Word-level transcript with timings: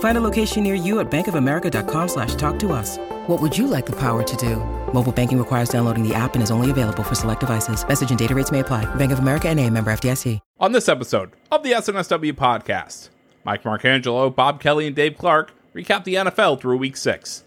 Find 0.00 0.16
a 0.16 0.20
location 0.20 0.62
near 0.62 0.74
you 0.74 1.00
at 1.00 1.10
bankofamerica.com 1.10 2.08
slash 2.08 2.34
talk 2.34 2.58
to 2.60 2.72
us. 2.72 2.98
What 3.26 3.40
would 3.40 3.56
you 3.56 3.66
like 3.66 3.86
the 3.86 3.96
power 3.96 4.22
to 4.22 4.36
do? 4.36 4.56
Mobile 4.92 5.12
banking 5.12 5.38
requires 5.38 5.68
downloading 5.68 6.06
the 6.06 6.14
app 6.14 6.34
and 6.34 6.42
is 6.42 6.50
only 6.50 6.70
available 6.70 7.02
for 7.02 7.14
select 7.14 7.40
devices. 7.40 7.86
Message 7.86 8.10
and 8.10 8.18
data 8.18 8.34
rates 8.34 8.50
may 8.50 8.60
apply. 8.60 8.92
Bank 8.96 9.12
of 9.12 9.20
America 9.20 9.48
and 9.48 9.58
a 9.58 9.70
member 9.70 9.90
FDIC. 9.90 10.38
On 10.58 10.72
this 10.72 10.88
episode 10.88 11.32
of 11.50 11.62
the 11.62 11.72
SNSW 11.72 12.32
podcast, 12.32 13.10
Mike 13.44 13.62
Marcangelo, 13.62 14.34
Bob 14.34 14.60
Kelly, 14.60 14.86
and 14.86 14.96
Dave 14.96 15.16
Clark 15.16 15.52
recap 15.74 16.04
the 16.04 16.14
NFL 16.14 16.60
through 16.60 16.76
week 16.78 16.96
six 16.96 17.44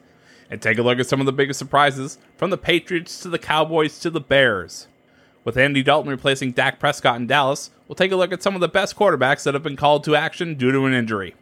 and 0.50 0.62
take 0.62 0.78
a 0.78 0.84
look 0.84 1.00
at 1.00 1.08
some 1.08 1.20
of 1.20 1.26
the 1.26 1.34
biggest 1.34 1.58
surprises 1.58 2.20
from 2.38 2.52
the 2.52 2.58
Patriots 2.58 3.20
to 3.22 3.30
the 3.30 3.40
Cowboys 3.40 4.00
to 4.00 4.10
the 4.10 4.22
Bears. 4.22 4.88
With 5.44 5.58
Andy 5.58 5.84
Dalton 5.84 6.12
replacing 6.12 6.52
Dak 6.52 6.80
Prescott 6.80 7.18
in 7.18 7.28
Dallas, 7.28 7.72
we'll 7.88 7.96
take 7.96 8.12
a 8.12 8.16
look 8.16 8.32
at 8.32 8.44
some 8.44 8.54
of 8.54 8.62
the 8.62 8.68
best 8.68 8.96
quarterbacks 8.96 9.44
that 9.44 9.56
have 9.56 9.64
been 9.64 9.76
called 9.76 10.04
to 10.04 10.16
action 10.16 10.54
due 10.54 10.72
to 10.72 10.86
an 10.86 10.94
injury. 10.94 11.34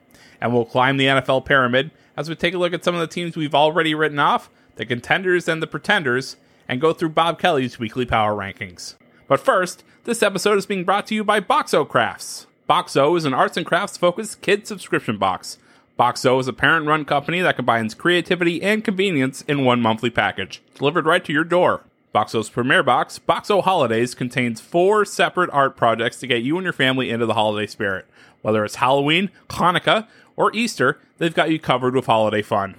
And 0.42 0.54
we'll 0.54 0.66
climb 0.66 0.98
the 0.98 1.06
NFL 1.06 1.46
pyramid 1.46 1.92
as 2.18 2.28
we 2.28 2.36
take 2.36 2.54
a 2.54 2.58
look 2.58 2.74
at 2.74 2.84
some 2.84 2.96
of 2.96 3.02
the 3.02 3.08
teams 3.08 3.38
we've 3.38 3.56
already 3.56 3.96
written 3.96 4.20
off, 4.20 4.50
the 4.76 4.86
contenders 4.86 5.48
and 5.48 5.62
the 5.62 5.68
pretenders, 5.68 6.36
and 6.68 6.82
go 6.82 6.94
through 6.94 7.10
Bob 7.10 7.40
Kelly's 7.40 7.80
weekly 7.80 8.06
power 8.06 8.34
rankings. 8.36 8.96
But 9.28 9.40
first, 9.40 9.84
this 10.04 10.24
episode 10.24 10.58
is 10.58 10.66
being 10.66 10.84
brought 10.84 11.08
to 11.08 11.16
you 11.16 11.24
by 11.24 11.40
Boxo 11.40 11.88
Crafts. 11.88 12.48
Boxo 12.70 13.16
is 13.16 13.26
an 13.26 13.34
arts 13.34 13.58
and 13.58 13.66
crafts 13.66 13.98
focused 13.98 14.42
kid 14.42 14.66
subscription 14.66 15.18
box. 15.18 15.58
Boxo 16.00 16.40
is 16.40 16.48
a 16.48 16.54
parent 16.54 16.88
run 16.88 17.06
company 17.06 17.42
that 17.42 17.56
combines 17.56 17.94
creativity 17.94 18.64
and 18.64 18.84
convenience 18.84 19.42
in 19.44 19.64
one 19.64 19.82
monthly 19.82 20.10
package, 20.10 20.62
delivered 20.74 21.06
right 21.06 21.24
to 21.24 21.34
your 21.34 21.44
door. 21.44 21.84
Boxo's 22.16 22.50
premiere 22.50 22.84
box, 22.84 23.20
Boxo 23.20 23.64
Holidays, 23.64 24.16
contains 24.16 24.60
four 24.60 25.06
separate 25.06 25.50
art 25.52 25.78
projects 25.78 26.20
to 26.20 26.28
get 26.28 26.44
you 26.44 26.58
and 26.58 26.64
your 26.64 26.74
family 26.74 27.10
into 27.10 27.26
the 27.26 27.36
holiday 27.36 27.68
spirit. 27.68 28.06
Whether 28.42 28.66
it's 28.66 28.76
Halloween, 28.76 29.30
Hanukkah, 29.50 30.08
or 30.42 30.52
Easter, 30.56 30.98
they've 31.20 31.36
got 31.36 31.52
you 31.52 31.60
covered 31.60 31.94
with 31.94 32.08
holiday 32.08 32.42
fun. 32.42 32.74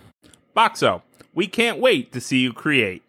Boxo, 0.56 1.02
we 1.32 1.46
can't 1.46 1.78
wait 1.78 2.10
to 2.10 2.20
see 2.20 2.40
you 2.40 2.52
create. 2.52 3.04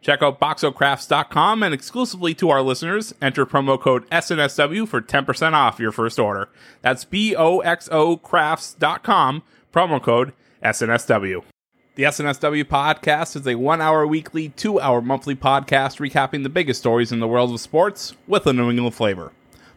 Check 0.00 0.22
out 0.22 0.40
boxocrafts.com 0.40 1.62
and 1.62 1.72
exclusively 1.72 2.34
to 2.34 2.50
our 2.50 2.62
listeners, 2.62 3.14
enter 3.22 3.46
promo 3.46 3.80
code 3.80 4.10
SNSW 4.10 4.88
for 4.88 5.00
10% 5.00 5.52
off 5.52 5.78
your 5.78 5.92
first 5.92 6.18
order. 6.18 6.48
That's 6.80 7.04
B 7.04 7.36
O 7.36 7.60
X 7.60 7.88
O 7.92 8.16
crafts.com, 8.16 9.44
promo 9.72 10.02
code 10.02 10.32
SNSW. 10.64 11.44
The 11.94 12.02
SNSW 12.02 12.64
podcast 12.64 13.36
is 13.36 13.46
a 13.46 13.54
one 13.54 13.80
hour 13.80 14.04
weekly, 14.04 14.48
two 14.48 14.80
hour 14.80 15.00
monthly 15.00 15.36
podcast 15.36 16.00
recapping 16.00 16.42
the 16.42 16.48
biggest 16.48 16.80
stories 16.80 17.12
in 17.12 17.20
the 17.20 17.28
world 17.28 17.52
of 17.52 17.60
sports 17.60 18.16
with 18.26 18.48
a 18.48 18.52
New 18.52 18.68
England 18.68 18.96
flavor. 18.96 19.30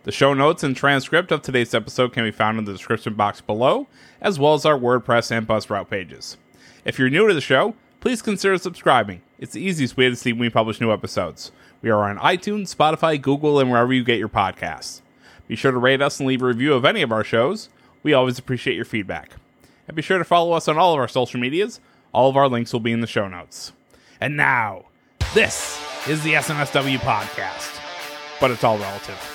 The 0.06 0.12
show 0.12 0.36
notes 0.36 0.62
and 0.62 0.78
transcript 0.78 1.32
of 1.32 1.42
today's 1.42 1.74
episode 1.74 2.14
can 2.14 2.26
be 2.26 2.30
found 2.30 2.60
in 2.60 2.66
the 2.66 2.72
description 2.72 3.16
box 3.16 3.42
below, 3.42 3.88
as 4.22 4.38
well 4.38 4.54
as 4.54 4.64
our 4.64 4.78
WordPress 4.78 5.32
and 5.32 5.48
Buzzsprout 5.48 5.90
pages. 5.90 6.38
If 6.86 7.00
you're 7.00 7.10
new 7.10 7.28
to 7.28 7.34
the 7.34 7.42
show, 7.42 7.74
please 8.02 8.22
consider 8.22 8.60
subscribing. 8.60 9.24
It's 9.40 9.54
the 9.54 9.64
easiest 9.64 9.98
way 9.98 10.08
to 10.08 10.16
see 10.16 10.32
when 10.32 10.42
we 10.42 10.52
publish 10.52 10.80
new 10.80 10.94
episodes. 10.94 11.52
We 11.82 11.90
are 11.90 12.08
on 12.08 12.20
iTunes, 12.20 12.76
Spotify, 12.76 13.20
Google, 13.20 13.60
and 13.60 13.72
wherever 13.72 13.92
you 13.92 14.04
get 14.04 14.20
your 14.20 14.30
podcasts. 14.30 15.02
Be 15.48 15.56
sure 15.56 15.72
to 15.72 15.78
rate 15.80 16.04
us 16.04 16.20
and 16.20 16.28
leave 16.28 16.44
a 16.44 16.46
review 16.46 16.76
of 16.76 16.86
any 16.86 17.02
of 17.02 17.12
our 17.12 17.24
shows. 17.24 17.70
We 18.04 18.14
always 18.14 18.38
appreciate 18.38 18.76
your 18.76 18.86
feedback. 18.86 19.32
And 19.88 19.96
be 19.96 20.04
sure 20.04 20.20
to 20.20 20.24
follow 20.24 20.52
us 20.52 20.68
on 20.68 20.78
all 20.78 20.94
of 20.94 21.00
our 21.00 21.08
social 21.08 21.40
medias. 21.40 21.80
All 22.14 22.30
of 22.30 22.38
our 22.38 22.48
links 22.48 22.72
will 22.72 22.80
be 22.80 22.92
in 22.92 23.02
the 23.02 23.08
show 23.08 23.28
notes. 23.28 23.72
And 24.22 24.38
now, 24.38 24.86
this 25.34 25.82
is 26.08 26.22
the 26.22 26.34
SNSW 26.34 27.00
podcast. 27.00 27.82
But 28.40 28.52
it's 28.52 28.64
all 28.64 28.78
relative. 28.78 29.35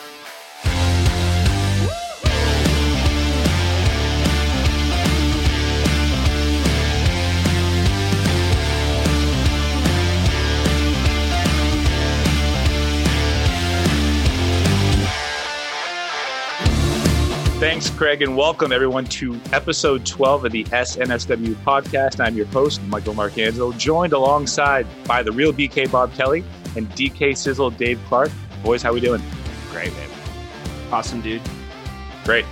Thanks, 17.60 17.91
Craig, 17.91 18.22
and 18.22 18.38
welcome 18.38 18.72
everyone 18.72 19.04
to 19.04 19.38
episode 19.53 20.06
12 20.06 20.47
of 20.47 20.53
the 20.53 20.65
SNSW 20.65 21.54
podcast. 21.56 22.19
I'm 22.19 22.34
your 22.34 22.47
host, 22.47 22.82
Michael 22.84 23.12
Marcangelo, 23.12 23.76
joined 23.76 24.15
alongside 24.15 24.87
by 25.04 25.22
the 25.22 25.31
real 25.31 25.53
BK 25.53 25.93
Bob 25.93 26.10
Kelly 26.15 26.43
and 26.75 26.88
DK 26.93 27.37
Sizzle 27.37 27.69
Dave 27.69 28.00
Clark. 28.09 28.31
Boys, 28.65 28.81
how 28.82 28.94
we 28.94 29.00
doing? 29.00 29.22
Great, 29.72 29.93
man. 29.93 30.09
Awesome, 30.91 31.21
dude. 31.21 31.43
Great. 32.25 32.47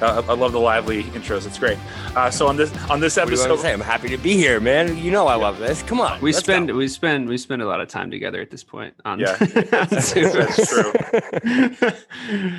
Uh, 0.00 0.22
I 0.28 0.34
love 0.34 0.52
the 0.52 0.60
lively 0.60 1.02
intros. 1.04 1.44
It's 1.44 1.58
great. 1.58 1.78
Uh, 2.14 2.30
so 2.30 2.46
on 2.46 2.56
this 2.56 2.72
on 2.88 3.00
this 3.00 3.16
What 3.16 3.26
do 3.26 3.34
you 3.34 3.40
episode, 3.40 3.62
say? 3.62 3.72
I'm 3.72 3.80
happy 3.80 4.08
to 4.10 4.16
be 4.16 4.36
here, 4.36 4.60
man. 4.60 4.96
You 4.96 5.10
know 5.10 5.26
I 5.26 5.34
love 5.34 5.58
this. 5.58 5.82
Come 5.82 6.00
on. 6.00 6.20
We 6.20 6.30
let's 6.32 6.44
spend 6.44 6.68
go. 6.68 6.74
we 6.74 6.86
spend 6.86 7.28
we 7.28 7.36
spend 7.36 7.62
a 7.62 7.66
lot 7.66 7.80
of 7.80 7.88
time 7.88 8.12
together 8.12 8.40
at 8.40 8.50
this 8.50 8.62
point. 8.62 8.94
On 9.04 9.18
Yeah, 9.18 9.36
that's, 9.36 10.12
that's 10.12 10.68
true. 10.68 10.92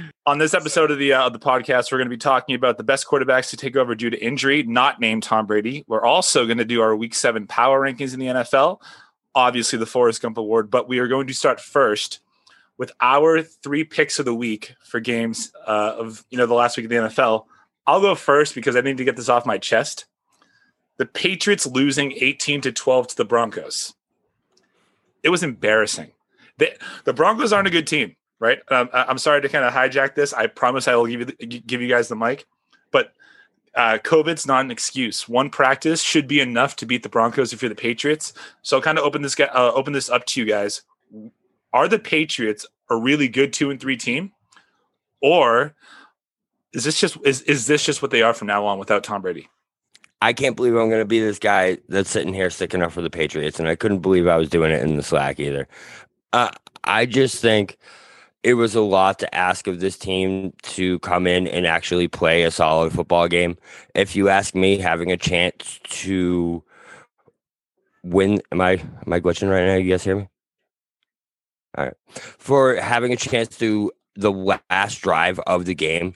on 0.25 0.37
this 0.37 0.53
episode 0.53 0.89
of 0.89 0.99
the 0.99 1.13
uh, 1.13 1.27
of 1.27 1.33
the 1.33 1.39
podcast, 1.39 1.91
we're 1.91 1.97
going 1.97 2.09
to 2.09 2.15
be 2.15 2.17
talking 2.17 2.55
about 2.55 2.77
the 2.77 2.83
best 2.83 3.07
quarterbacks 3.07 3.49
to 3.49 3.57
take 3.57 3.75
over 3.75 3.93
due 3.95 4.09
to 4.09 4.23
injury, 4.23 4.63
not 4.63 4.99
named 4.99 5.23
Tom 5.23 5.45
Brady. 5.45 5.83
We're 5.87 6.05
also 6.05 6.45
going 6.45 6.59
to 6.59 6.65
do 6.65 6.81
our 6.81 6.95
Week 6.95 7.13
Seven 7.13 7.47
power 7.47 7.81
rankings 7.81 8.13
in 8.13 8.19
the 8.19 8.27
NFL. 8.27 8.79
Obviously, 9.35 9.79
the 9.79 9.85
Forrest 9.85 10.21
Gump 10.21 10.37
Award, 10.37 10.69
but 10.71 10.87
we 10.87 10.99
are 10.99 11.07
going 11.07 11.27
to 11.27 11.33
start 11.33 11.59
first 11.59 12.19
with 12.77 12.91
our 13.01 13.41
three 13.41 13.83
picks 13.83 14.19
of 14.19 14.25
the 14.25 14.33
week 14.33 14.75
for 14.83 14.99
games 14.99 15.51
uh, 15.67 15.95
of 15.97 16.23
you 16.29 16.37
know 16.37 16.45
the 16.45 16.53
last 16.53 16.77
week 16.77 16.85
of 16.85 16.89
the 16.89 16.95
NFL. 16.95 17.45
I'll 17.85 18.01
go 18.01 18.15
first 18.15 18.55
because 18.55 18.75
I 18.75 18.81
need 18.81 18.97
to 18.97 19.03
get 19.03 19.17
this 19.17 19.29
off 19.29 19.45
my 19.45 19.57
chest. 19.57 20.05
The 20.97 21.05
Patriots 21.05 21.65
losing 21.65 22.13
18 22.13 22.61
to 22.61 22.71
12 22.71 23.07
to 23.09 23.17
the 23.17 23.25
Broncos. 23.25 23.93
It 25.21 25.29
was 25.29 25.43
embarrassing. 25.43 26.11
The, 26.59 26.77
the 27.03 27.13
Broncos 27.13 27.51
aren't 27.51 27.67
a 27.67 27.71
good 27.71 27.87
team, 27.87 28.15
right? 28.39 28.59
Um, 28.69 28.89
I'm 28.93 29.17
sorry 29.17 29.41
to 29.41 29.49
kind 29.49 29.65
of 29.65 29.73
hijack 29.73 30.15
this. 30.15 30.33
I 30.33 30.47
promise 30.47 30.87
I 30.87 30.95
will 30.95 31.07
give 31.07 31.19
you 31.21 31.25
the, 31.25 31.45
give 31.45 31.81
you 31.81 31.87
guys 31.87 32.07
the 32.07 32.15
mic, 32.15 32.45
but 32.91 33.13
uh, 33.75 33.97
COVID's 34.03 34.45
not 34.45 34.65
an 34.65 34.71
excuse. 34.71 35.27
One 35.27 35.49
practice 35.49 36.01
should 36.01 36.27
be 36.27 36.39
enough 36.39 36.75
to 36.77 36.85
beat 36.85 37.03
the 37.03 37.09
Broncos 37.09 37.53
if 37.53 37.61
you're 37.61 37.69
the 37.69 37.75
Patriots. 37.75 38.33
So 38.61 38.77
I'll 38.77 38.83
kind 38.83 38.97
of 38.97 39.03
open 39.03 39.21
this 39.21 39.39
uh, 39.39 39.71
open 39.73 39.93
this 39.93 40.09
up 40.09 40.25
to 40.27 40.39
you 40.39 40.45
guys. 40.45 40.83
Are 41.73 41.87
the 41.87 41.99
Patriots 41.99 42.65
a 42.89 42.95
really 42.95 43.27
good 43.27 43.53
two 43.53 43.71
and 43.71 43.79
three 43.79 43.97
team, 43.97 44.31
or 45.21 45.73
is 46.73 46.83
this 46.83 46.99
just 46.99 47.17
is 47.23 47.41
is 47.41 47.67
this 47.67 47.83
just 47.83 48.01
what 48.01 48.11
they 48.11 48.21
are 48.21 48.33
from 48.33 48.47
now 48.47 48.65
on 48.65 48.77
without 48.77 49.03
Tom 49.03 49.21
Brady? 49.21 49.49
I 50.21 50.31
can't 50.31 50.55
believe 50.55 50.75
I'm 50.75 50.87
going 50.87 51.01
to 51.01 51.05
be 51.05 51.19
this 51.19 51.39
guy 51.39 51.79
that's 51.89 52.09
sitting 52.09 52.33
here 52.33 52.49
sticking 52.49 52.81
up 52.81 52.93
for 52.93 53.01
the 53.01 53.09
Patriots, 53.09 53.59
and 53.59 53.67
I 53.67 53.75
couldn't 53.75 53.99
believe 53.99 54.27
I 54.27 54.37
was 54.37 54.49
doing 54.49 54.71
it 54.71 54.81
in 54.81 54.95
the 54.95 55.03
Slack 55.03 55.39
either. 55.39 55.67
Uh, 56.31 56.49
I 56.83 57.05
just 57.05 57.41
think 57.41 57.77
it 58.43 58.55
was 58.55 58.75
a 58.75 58.81
lot 58.81 59.19
to 59.19 59.35
ask 59.35 59.67
of 59.67 59.79
this 59.79 59.97
team 59.97 60.53
to 60.63 60.99
come 60.99 61.25
in 61.25 61.47
and 61.47 61.65
actually 61.65 62.09
play 62.09 62.43
a 62.43 62.51
solid 62.51 62.91
football 62.91 63.27
game. 63.27 63.57
If 63.95 64.15
you 64.15 64.27
ask 64.27 64.53
me, 64.53 64.77
having 64.77 65.11
a 65.11 65.17
chance 65.17 65.79
to 65.83 66.63
win, 68.03 68.41
am 68.51 68.59
I 68.59 68.71
am 69.05 69.13
I 69.13 69.21
glitching 69.21 69.49
right 69.49 69.65
now? 69.65 69.75
You 69.75 69.89
guys 69.91 70.03
hear 70.03 70.17
me? 70.17 70.27
All 71.77 71.85
right. 71.85 71.93
For 72.09 72.75
having 72.75 73.13
a 73.13 73.17
chance 73.17 73.57
to 73.59 73.91
the 74.15 74.31
last 74.31 75.01
drive 75.01 75.39
of 75.47 75.65
the 75.65 75.73
game, 75.73 76.15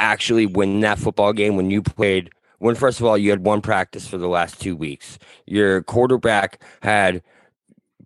actually 0.00 0.46
win 0.46 0.80
that 0.80 0.98
football 0.98 1.32
game 1.32 1.56
when 1.56 1.70
you 1.70 1.82
played 1.82 2.30
when 2.58 2.74
first 2.74 2.98
of 2.98 3.06
all 3.06 3.16
you 3.16 3.30
had 3.30 3.44
one 3.44 3.60
practice 3.60 4.06
for 4.06 4.18
the 4.18 4.28
last 4.28 4.60
two 4.60 4.74
weeks. 4.74 5.16
Your 5.46 5.82
quarterback 5.84 6.60
had 6.82 7.22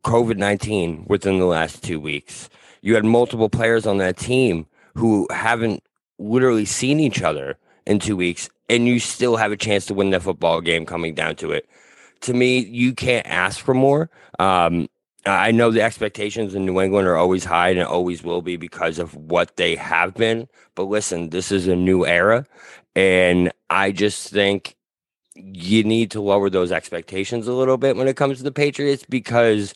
COVID 0.05 0.37
nineteen 0.37 1.07
within 1.09 1.39
the 1.39 1.47
last 1.47 1.83
two 1.83 1.99
weeks. 1.99 2.51
You 2.83 2.95
had 2.95 3.05
multiple 3.05 3.49
players 3.49 3.87
on 3.87 3.99
that 3.99 4.17
team 4.17 4.67
who 4.95 5.27
haven't 5.31 5.83
literally 6.19 6.65
seen 6.65 7.01
each 7.01 7.23
other 7.23 7.57
in 7.87 7.99
two 7.99 8.17
weeks, 8.17 8.49
and 8.69 8.87
you 8.87 8.99
still 8.99 9.37
have 9.37 9.53
a 9.53 9.57
chance 9.57 9.87
to 9.87 9.95
win 9.95 10.11
the 10.11 10.21
football 10.21 10.61
game 10.61 10.85
coming 10.85 11.15
down 11.15 11.37
to 11.37 11.53
it. 11.53 11.69
To 12.23 12.35
me, 12.35 12.59
you 12.59 12.95
can't 12.95 13.27
ask 13.27 13.59
for 13.59 13.75
more. 13.75 14.11
Um, 14.39 14.89
I 15.25 15.53
know 15.53 15.71
the 15.71 15.83
expectations 15.83 16.55
in 16.55 16.67
New 16.67 16.81
England 16.81 17.07
are 17.07 17.17
always 17.17 17.45
high 17.45 17.71
and 17.71 17.81
always 17.81 18.25
will 18.25 18.43
be 18.43 18.57
because 18.57 18.99
of 18.99 19.15
what 19.15 19.57
they 19.57 19.77
have 19.77 20.15
been. 20.15 20.49
But 20.75 20.85
listen, 20.85 21.31
this 21.31 21.53
is 21.53 21.69
a 21.69 21.77
new 21.77 22.05
era. 22.05 22.45
And 22.97 23.53
I 23.71 23.93
just 23.93 24.31
think 24.31 24.77
you 25.37 25.85
need 25.85 26.11
to 26.11 26.21
lower 26.21 26.51
those 26.51 26.73
expectations 26.73 27.47
a 27.47 27.53
little 27.53 27.79
bit 27.79 27.97
when 27.97 28.09
it 28.09 28.17
comes 28.17 28.39
to 28.39 28.45
the 28.45 28.53
Patriots 28.53 29.05
because 29.09 29.75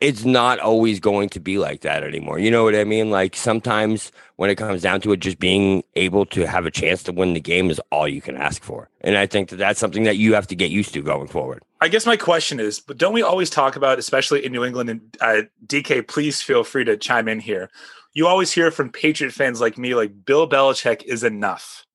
it's 0.00 0.24
not 0.24 0.58
always 0.58 1.00
going 1.00 1.28
to 1.30 1.40
be 1.40 1.58
like 1.58 1.80
that 1.80 2.04
anymore. 2.04 2.38
You 2.38 2.50
know 2.50 2.64
what 2.64 2.74
I 2.74 2.84
mean? 2.84 3.10
Like 3.10 3.34
sometimes 3.34 4.12
when 4.36 4.50
it 4.50 4.56
comes 4.56 4.82
down 4.82 5.00
to 5.02 5.12
it, 5.12 5.20
just 5.20 5.38
being 5.38 5.82
able 5.96 6.26
to 6.26 6.46
have 6.46 6.66
a 6.66 6.70
chance 6.70 7.02
to 7.04 7.12
win 7.12 7.34
the 7.34 7.40
game 7.40 7.70
is 7.70 7.80
all 7.90 8.06
you 8.06 8.20
can 8.20 8.36
ask 8.36 8.62
for. 8.62 8.88
And 9.00 9.16
I 9.16 9.26
think 9.26 9.48
that 9.48 9.56
that's 9.56 9.80
something 9.80 10.04
that 10.04 10.16
you 10.16 10.34
have 10.34 10.46
to 10.48 10.54
get 10.54 10.70
used 10.70 10.92
to 10.94 11.02
going 11.02 11.28
forward. 11.28 11.62
I 11.80 11.88
guess 11.88 12.06
my 12.06 12.16
question 12.16 12.60
is, 12.60 12.78
but 12.78 12.98
don't 12.98 13.14
we 13.14 13.22
always 13.22 13.50
talk 13.50 13.74
about, 13.74 13.98
especially 13.98 14.44
in 14.44 14.52
New 14.52 14.64
England 14.64 14.90
and 14.90 15.16
uh, 15.20 15.42
DK, 15.66 16.06
please 16.06 16.42
feel 16.42 16.62
free 16.62 16.84
to 16.84 16.96
chime 16.96 17.28
in 17.28 17.40
here. 17.40 17.70
You 18.12 18.26
always 18.26 18.52
hear 18.52 18.70
from 18.70 18.90
Patriot 18.90 19.32
fans 19.32 19.60
like 19.60 19.78
me, 19.78 19.94
like 19.94 20.24
Bill 20.24 20.48
Belichick 20.48 21.02
is 21.04 21.24
enough. 21.24 21.86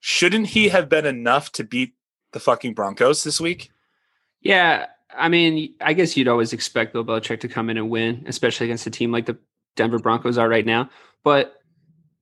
Shouldn't 0.00 0.48
he 0.48 0.68
have 0.68 0.88
been 0.88 1.04
enough 1.04 1.52
to 1.52 1.64
beat 1.64 1.94
the 2.32 2.40
fucking 2.40 2.74
Broncos 2.74 3.24
this 3.24 3.40
week? 3.40 3.70
Yeah, 4.40 4.86
I 5.16 5.28
mean, 5.28 5.74
I 5.80 5.92
guess 5.92 6.16
you'd 6.16 6.28
always 6.28 6.52
expect 6.52 6.92
Bill 6.92 7.04
Belichick 7.04 7.40
to 7.40 7.48
come 7.48 7.70
in 7.70 7.76
and 7.76 7.90
win, 7.90 8.24
especially 8.26 8.66
against 8.66 8.86
a 8.86 8.90
team 8.90 9.12
like 9.12 9.26
the 9.26 9.36
Denver 9.76 9.98
Broncos 9.98 10.38
are 10.38 10.48
right 10.48 10.66
now. 10.66 10.90
But 11.24 11.54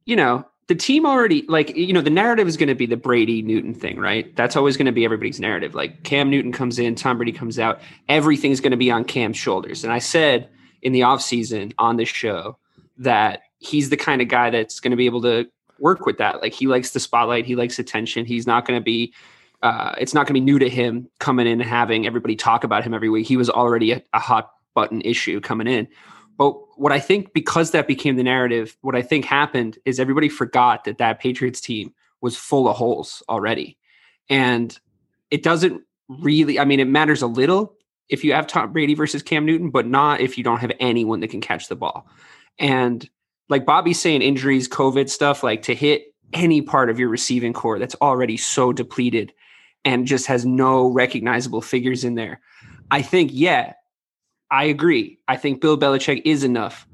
you 0.07 0.17
know, 0.17 0.47
the 0.67 0.75
team 0.75 1.07
already 1.07 1.45
like 1.49 1.77
you 1.77 1.93
know 1.93 2.01
the 2.01 2.11
narrative 2.11 2.49
is 2.49 2.57
going 2.57 2.69
to 2.69 2.75
be 2.75 2.87
the 2.87 2.97
Brady 2.97 3.43
Newton 3.43 3.75
thing, 3.75 3.99
right? 3.99 4.35
That's 4.37 4.57
always 4.57 4.77
going 4.77 4.87
to 4.87 4.93
be 4.93 5.05
everybody's 5.05 5.41
narrative. 5.41 5.75
Like 5.75 6.03
Cam 6.05 6.31
Newton 6.31 6.53
comes 6.53 6.79
in, 6.79 6.95
Tom 6.95 7.17
Brady 7.19 7.33
comes 7.33 7.59
out, 7.59 7.81
everything's 8.09 8.61
going 8.61 8.71
to 8.71 8.77
be 8.77 8.91
on 8.91 9.05
Cam's 9.05 9.37
shoulders. 9.37 9.85
And 9.85 9.93
I 9.93 9.99
said 9.99 10.49
in 10.83 10.93
the 10.93 11.01
offseason 11.01 11.73
on 11.79 11.97
this 11.97 12.09
show 12.09 12.59
that 12.99 13.41
he's 13.59 13.91
the 13.91 13.97
kind 13.97 14.23
of 14.23 14.29
guy 14.29 14.51
that's 14.51 14.81
going 14.81 14.91
to 14.91 14.97
be 14.97 15.07
able 15.07 15.23
to 15.23 15.47
work 15.79 16.07
with 16.07 16.19
that. 16.19 16.41
Like 16.41 16.53
he 16.53 16.67
likes 16.67 16.91
the 16.91 17.01
spotlight, 17.01 17.47
he 17.47 17.57
likes 17.57 17.79
attention. 17.79 18.25
He's 18.25 18.47
not 18.47 18.67
going 18.67 18.79
to 18.79 18.85
be 18.85 19.13
uh, 19.65 19.95
it's 19.99 20.13
not 20.13 20.27
going 20.27 20.35
to 20.35 20.41
be 20.41 20.45
new 20.45 20.59
to 20.59 20.69
him 20.69 21.09
coming 21.19 21.47
in 21.47 21.59
and 21.59 21.69
having 21.69 22.07
everybody 22.07 22.37
talk 22.37 22.65
about 22.65 22.85
him 22.85 22.93
every 22.93 23.09
week. 23.09 23.27
He 23.27 23.39
was 23.39 23.49
already 23.49 23.93
a, 23.93 24.03
a 24.13 24.19
hot 24.19 24.51
button 24.75 25.01
issue 25.01 25.41
coming 25.41 25.67
in. 25.67 25.89
But 26.37 26.53
what 26.79 26.93
I 26.93 27.01
think, 27.01 27.33
because 27.33 27.71
that 27.71 27.87
became 27.87 28.17
the 28.17 28.23
narrative, 28.23 28.77
what 28.83 28.95
I 28.95 29.01
think 29.01 29.25
happened 29.25 29.79
is 29.87 29.99
everybody 29.99 30.29
forgot 30.29 30.85
that 30.85 30.99
that 30.99 31.19
Patriots 31.19 31.63
team 31.63 31.95
was 32.21 32.37
full 32.37 32.69
of 32.69 32.77
holes 32.77 33.23
already. 33.27 33.79
And 34.29 34.79
it 35.31 35.43
doesn't 35.43 35.81
really, 36.09 36.59
I 36.59 36.67
mean, 36.67 36.81
it 36.81 36.89
matters 36.89 37.23
a 37.23 37.27
little 37.27 37.75
if 38.11 38.23
you 38.23 38.35
have 38.35 38.47
Tom 38.47 38.71
Brady 38.71 38.95
versus 38.95 39.23
Cam 39.23 39.47
Newton, 39.47 39.71
but 39.71 39.87
not 39.87 40.21
if 40.21 40.37
you 40.37 40.45
don't 40.45 40.61
have 40.61 40.73
anyone 40.79 41.21
that 41.21 41.29
can 41.29 41.41
catch 41.41 41.69
the 41.69 41.77
ball. 41.77 42.07
And 42.59 43.09
like 43.49 43.65
Bobby's 43.65 43.99
saying, 44.01 44.21
injuries, 44.21 44.69
COVID 44.69 45.09
stuff, 45.09 45.43
like 45.43 45.63
to 45.63 45.75
hit 45.75 46.15
any 46.35 46.61
part 46.61 46.91
of 46.91 46.99
your 46.99 47.09
receiving 47.09 47.55
corps 47.55 47.79
that's 47.79 47.97
already 48.03 48.37
so 48.37 48.71
depleted 48.71 49.33
and 49.85 50.07
just 50.07 50.27
has 50.27 50.45
no 50.45 50.89
recognizable 50.89 51.61
figures 51.61 52.05
in 52.05 52.15
there. 52.15 52.41
I 52.91 53.03
think, 53.03 53.31
yeah, 53.33 53.75
I 54.51 54.65
agree. 54.65 55.19
I 55.27 55.37
think 55.37 55.61
Bill 55.61 55.79
Belichick 55.79 56.23
is 56.25 56.45
enough 56.45 56.87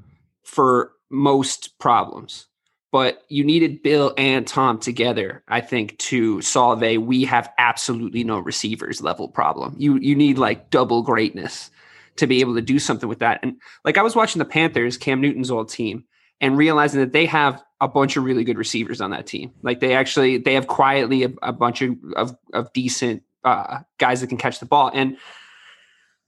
for 0.43 0.91
most 1.09 1.77
problems, 1.79 2.47
but 2.91 3.23
you 3.29 3.43
needed 3.43 3.83
Bill 3.83 4.13
and 4.17 4.47
Tom 4.47 4.79
together, 4.79 5.43
I 5.47 5.61
think, 5.61 5.97
to 5.99 6.41
solve 6.41 6.81
a 6.83 6.97
we 6.97 7.25
have 7.25 7.51
absolutely 7.57 8.23
no 8.23 8.39
receivers 8.39 9.01
level 9.01 9.27
problem. 9.27 9.75
You 9.77 9.97
you 9.97 10.15
need 10.15 10.37
like 10.37 10.69
double 10.69 11.03
greatness 11.03 11.69
to 12.17 12.27
be 12.27 12.41
able 12.41 12.55
to 12.55 12.61
do 12.61 12.79
something 12.79 13.07
with 13.07 13.19
that. 13.19 13.39
And 13.43 13.55
like 13.85 13.97
I 13.97 14.01
was 14.01 14.15
watching 14.15 14.39
the 14.39 14.45
Panthers, 14.45 14.97
Cam 14.97 15.21
Newton's 15.21 15.51
old 15.51 15.69
team, 15.69 16.05
and 16.39 16.57
realizing 16.57 16.99
that 16.99 17.13
they 17.13 17.25
have 17.27 17.63
a 17.81 17.87
bunch 17.87 18.15
of 18.15 18.23
really 18.23 18.43
good 18.43 18.57
receivers 18.57 19.01
on 19.01 19.09
that 19.11 19.25
team. 19.25 19.51
Like 19.63 19.79
they 19.79 19.95
actually 19.95 20.37
they 20.37 20.53
have 20.53 20.67
quietly 20.67 21.23
a, 21.23 21.31
a 21.41 21.51
bunch 21.51 21.81
of, 21.81 21.97
of, 22.15 22.37
of 22.53 22.71
decent 22.73 23.23
uh, 23.43 23.79
guys 23.97 24.21
that 24.21 24.27
can 24.27 24.37
catch 24.37 24.59
the 24.59 24.67
ball. 24.67 24.91
And 24.93 25.17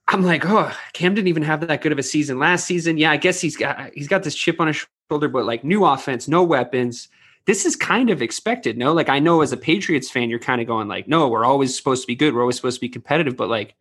I'm 0.08 0.24
like, 0.24 0.46
oh, 0.46 0.76
Cam 0.94 1.14
didn't 1.14 1.28
even 1.28 1.44
have 1.44 1.66
that 1.66 1.82
good 1.82 1.92
of 1.92 2.00
a 2.00 2.04
season 2.04 2.40
last 2.40 2.66
season. 2.66 2.98
Yeah, 2.98 3.12
I 3.12 3.18
guess 3.18 3.40
he's 3.40 3.56
got 3.56 3.92
he's 3.94 4.08
got 4.08 4.24
this 4.24 4.36
chip 4.36 4.60
on 4.60 4.68
his 4.68 4.86
shoulder, 5.10 5.30
but 5.30 5.46
like 5.46 5.64
new 5.64 5.86
offense, 5.86 6.28
no 6.28 6.44
weapons. 6.44 7.08
This 7.46 7.66
is 7.66 7.76
kind 7.76 8.10
of 8.10 8.22
expected, 8.22 8.78
no? 8.78 8.94
Like 8.94 9.10
I 9.10 9.20
know 9.20 9.42
as 9.42 9.52
a 9.52 9.58
Patriots 9.58 10.10
fan, 10.10 10.30
you're 10.30 10.40
kind 10.40 10.60
of 10.60 10.68
going 10.68 10.88
like, 10.88 11.08
no, 11.08 11.28
we're 11.28 11.46
always 11.46 11.76
supposed 11.76 12.02
to 12.02 12.08
be 12.08 12.16
good. 12.16 12.34
We're 12.34 12.42
always 12.42 12.56
supposed 12.56 12.78
to 12.78 12.82
be 12.82 12.90
competitive, 12.90 13.38
but 13.38 13.50
like 13.50 13.76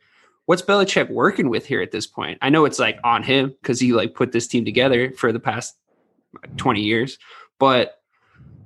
what's 0.46 0.62
Belichick 0.62 1.08
working 1.08 1.48
with 1.48 1.64
here 1.64 1.80
at 1.80 1.92
this 1.92 2.06
point? 2.06 2.38
I 2.42 2.50
know 2.50 2.64
it's 2.64 2.78
like 2.78 2.98
on 3.04 3.22
him 3.22 3.54
because 3.62 3.80
he 3.80 3.92
like 3.92 4.14
put 4.14 4.32
this 4.32 4.46
team 4.46 4.64
together 4.64 5.12
for 5.12 5.32
the 5.32 5.40
past 5.40 5.76
20 6.56 6.80
years. 6.80 7.18
But 7.62 8.02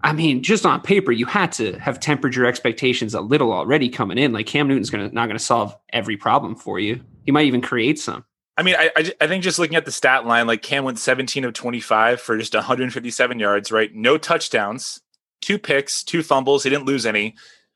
I 0.02 0.14
mean, 0.14 0.42
just 0.42 0.64
on 0.64 0.80
paper, 0.80 1.12
you 1.12 1.26
had 1.26 1.52
to 1.52 1.78
have 1.78 2.00
tempered 2.00 2.34
your 2.34 2.46
expectations 2.46 3.12
a 3.12 3.20
little 3.20 3.52
already 3.52 3.90
coming 3.90 4.16
in. 4.16 4.32
Like 4.32 4.46
Cam 4.46 4.68
Newton's 4.68 4.88
gonna 4.88 5.10
not 5.10 5.26
gonna 5.26 5.38
solve 5.38 5.76
every 5.92 6.16
problem 6.16 6.56
for 6.56 6.78
you. 6.78 7.02
He 7.26 7.30
might 7.30 7.44
even 7.44 7.60
create 7.60 7.98
some. 7.98 8.24
I 8.56 8.62
mean, 8.62 8.74
I, 8.74 8.90
I, 8.96 9.12
I 9.20 9.26
think 9.26 9.44
just 9.44 9.58
looking 9.58 9.76
at 9.76 9.84
the 9.84 9.92
stat 9.92 10.24
line, 10.24 10.46
like 10.46 10.62
Cam 10.62 10.82
went 10.82 10.98
17 10.98 11.44
of 11.44 11.52
25 11.52 12.22
for 12.22 12.38
just 12.38 12.54
157 12.54 13.38
yards, 13.38 13.70
right? 13.70 13.94
No 13.94 14.16
touchdowns, 14.16 15.02
two 15.42 15.58
picks, 15.58 16.02
two 16.02 16.22
fumbles. 16.22 16.64
He 16.64 16.70
didn't 16.70 16.86
lose 16.86 17.04
any, 17.04 17.34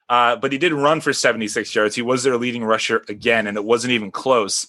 uh, 0.08 0.36
but 0.36 0.52
he 0.52 0.58
did 0.58 0.72
run 0.72 1.02
for 1.02 1.12
76 1.12 1.74
yards. 1.74 1.96
He 1.96 2.00
was 2.00 2.22
their 2.22 2.38
leading 2.38 2.64
rusher 2.64 3.04
again, 3.10 3.46
and 3.46 3.58
it 3.58 3.64
wasn't 3.66 3.92
even 3.92 4.10
close. 4.10 4.66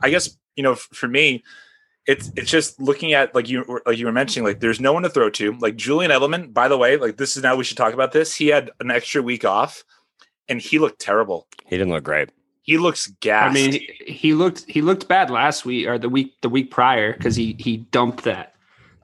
I 0.00 0.08
guess 0.08 0.38
you 0.56 0.62
know, 0.62 0.74
for 0.74 1.06
me, 1.06 1.44
it's 2.06 2.32
it's 2.36 2.50
just 2.50 2.80
looking 2.80 3.12
at 3.12 3.34
like 3.34 3.48
you 3.48 3.80
like 3.86 3.98
you 3.98 4.06
were 4.06 4.12
mentioning 4.12 4.44
like 4.44 4.60
there's 4.60 4.80
no 4.80 4.92
one 4.92 5.02
to 5.04 5.08
throw 5.08 5.30
to. 5.30 5.52
Like 5.58 5.76
Julian 5.76 6.10
Edelman 6.10 6.52
by 6.52 6.68
the 6.68 6.78
way 6.78 6.96
like 6.96 7.16
this 7.16 7.36
is 7.36 7.42
now 7.42 7.54
we 7.56 7.64
should 7.64 7.76
talk 7.76 7.94
about 7.94 8.12
this. 8.12 8.34
He 8.34 8.48
had 8.48 8.70
an 8.80 8.90
extra 8.90 9.22
week 9.22 9.44
off 9.44 9.84
and 10.48 10.60
he 10.60 10.78
looked 10.78 11.00
terrible. 11.00 11.46
He 11.66 11.76
didn't 11.76 11.92
look 11.92 12.04
great. 12.04 12.30
He 12.62 12.78
looks 12.78 13.06
gassed. 13.20 13.50
I 13.50 13.54
mean 13.54 13.72
he, 13.72 13.88
he 14.06 14.34
looked 14.34 14.64
he 14.68 14.82
looked 14.82 15.06
bad 15.06 15.30
last 15.30 15.64
week 15.64 15.86
or 15.86 15.98
the 15.98 16.08
week 16.08 16.34
the 16.40 16.48
week 16.48 16.70
prior 16.70 17.12
because 17.12 17.36
he 17.36 17.56
he 17.58 17.78
dumped 17.78 18.24
that 18.24 18.54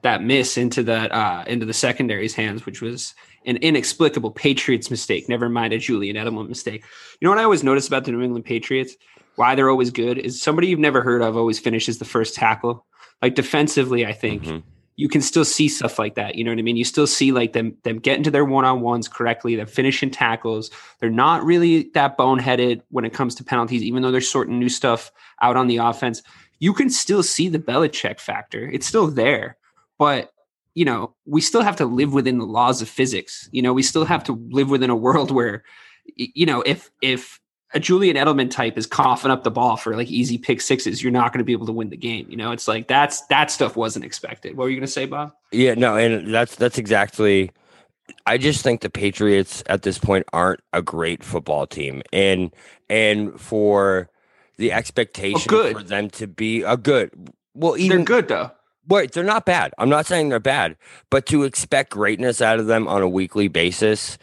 that 0.01 0.23
miss 0.23 0.57
into 0.57 0.83
that 0.83 1.11
uh 1.11 1.45
into 1.47 1.65
the 1.65 1.73
secondary's 1.73 2.35
hands 2.35 2.65
which 2.65 2.81
was 2.81 3.13
an 3.45 3.55
inexplicable 3.57 4.31
Patriots 4.31 4.91
mistake. 4.91 5.29
Never 5.29 5.47
mind 5.47 5.71
a 5.71 5.77
Julian 5.77 6.17
Edelman 6.17 6.49
mistake. 6.49 6.83
You 7.19 7.25
know 7.25 7.31
what 7.31 7.39
I 7.39 7.43
always 7.43 7.63
notice 7.63 7.87
about 7.87 8.03
the 8.03 8.11
New 8.11 8.21
England 8.21 8.43
Patriots? 8.43 8.95
Why 9.37 9.55
they're 9.55 9.69
always 9.69 9.89
good 9.89 10.17
is 10.17 10.41
somebody 10.41 10.67
you've 10.67 10.79
never 10.79 11.01
heard 11.01 11.21
of 11.21 11.37
always 11.37 11.59
finishes 11.59 11.97
the 11.97 12.05
first 12.05 12.35
tackle 12.35 12.85
like 13.21 13.35
defensively, 13.35 14.05
I 14.05 14.13
think 14.13 14.43
mm-hmm. 14.43 14.59
you 14.95 15.09
can 15.09 15.21
still 15.21 15.45
see 15.45 15.67
stuff 15.67 15.99
like 15.99 16.15
that. 16.15 16.35
You 16.35 16.43
know 16.43 16.51
what 16.51 16.59
I 16.59 16.63
mean? 16.63 16.77
You 16.77 16.85
still 16.85 17.07
see 17.07 17.31
like 17.31 17.53
them 17.53 17.75
them 17.83 17.99
getting 17.99 18.23
to 18.23 18.31
their 18.31 18.45
one 18.45 18.65
on 18.65 18.81
ones 18.81 19.07
correctly. 19.07 19.55
They're 19.55 19.65
finishing 19.65 20.11
tackles. 20.11 20.71
They're 20.99 21.09
not 21.09 21.43
really 21.43 21.89
that 21.93 22.17
boneheaded 22.17 22.81
when 22.89 23.05
it 23.05 23.13
comes 23.13 23.35
to 23.35 23.43
penalties, 23.43 23.83
even 23.83 24.01
though 24.01 24.11
they're 24.11 24.21
sorting 24.21 24.59
new 24.59 24.69
stuff 24.69 25.11
out 25.41 25.57
on 25.57 25.67
the 25.67 25.77
offense. 25.77 26.21
You 26.59 26.73
can 26.73 26.89
still 26.89 27.23
see 27.23 27.47
the 27.49 27.59
Belichick 27.59 28.19
factor. 28.19 28.69
It's 28.69 28.87
still 28.87 29.07
there, 29.07 29.57
but 29.97 30.31
you 30.75 30.85
know 30.85 31.15
we 31.25 31.41
still 31.41 31.61
have 31.61 31.75
to 31.77 31.85
live 31.85 32.13
within 32.13 32.37
the 32.37 32.45
laws 32.45 32.81
of 32.81 32.89
physics. 32.89 33.49
You 33.51 33.61
know 33.61 33.73
we 33.73 33.83
still 33.83 34.05
have 34.05 34.23
to 34.25 34.33
live 34.49 34.69
within 34.69 34.89
a 34.89 34.95
world 34.95 35.31
where 35.31 35.63
you 36.15 36.45
know 36.45 36.61
if 36.65 36.89
if 37.01 37.38
a 37.73 37.79
Julian 37.79 38.15
Edelman 38.15 38.49
type 38.49 38.77
is 38.77 38.87
coughing 38.87 39.31
up 39.31 39.43
the 39.43 39.51
ball 39.51 39.77
for 39.77 39.95
like 39.95 40.09
easy 40.09 40.37
pick 40.37 40.61
sixes, 40.61 41.03
you're 41.03 41.11
not 41.11 41.31
going 41.31 41.39
to 41.39 41.43
be 41.43 41.51
able 41.51 41.67
to 41.67 41.71
win 41.71 41.89
the 41.89 41.97
game. 41.97 42.25
You 42.29 42.37
know, 42.37 42.51
it's 42.51 42.67
like 42.67 42.87
that's 42.87 43.21
that 43.27 43.51
stuff 43.51 43.75
wasn't 43.75 44.05
expected. 44.05 44.57
What 44.57 44.63
were 44.63 44.69
you 44.69 44.77
going 44.77 44.87
to 44.87 44.91
say, 44.91 45.05
Bob? 45.05 45.33
Yeah, 45.51 45.75
no, 45.75 45.95
and 45.95 46.33
that's 46.33 46.55
that's 46.55 46.77
exactly. 46.77 47.51
I 48.25 48.39
just 48.39 48.63
think 48.63 48.81
the 48.81 48.89
Patriots 48.89 49.63
at 49.67 49.83
this 49.83 49.99
point 49.99 50.25
aren't 50.33 50.61
a 50.73 50.81
great 50.81 51.23
football 51.23 51.67
team, 51.67 52.01
and 52.11 52.51
and 52.89 53.39
for 53.39 54.09
the 54.57 54.71
oh, 54.71 54.75
expectation 54.75 55.53
oh, 55.53 55.73
for 55.73 55.83
them 55.83 56.09
to 56.11 56.27
be 56.27 56.63
a 56.63 56.75
good, 56.75 57.11
well, 57.53 57.77
even 57.77 57.97
they're 57.97 58.05
good 58.05 58.27
though. 58.27 58.51
Wait, 58.87 59.11
they're 59.11 59.23
not 59.23 59.45
bad. 59.45 59.71
I'm 59.77 59.89
not 59.89 60.07
saying 60.07 60.29
they're 60.29 60.39
bad, 60.39 60.75
but 61.11 61.27
to 61.27 61.43
expect 61.43 61.91
greatness 61.91 62.41
out 62.41 62.59
of 62.59 62.65
them 62.65 62.87
on 62.87 63.03
a 63.03 63.07
weekly 63.07 63.47
basis 63.47 64.17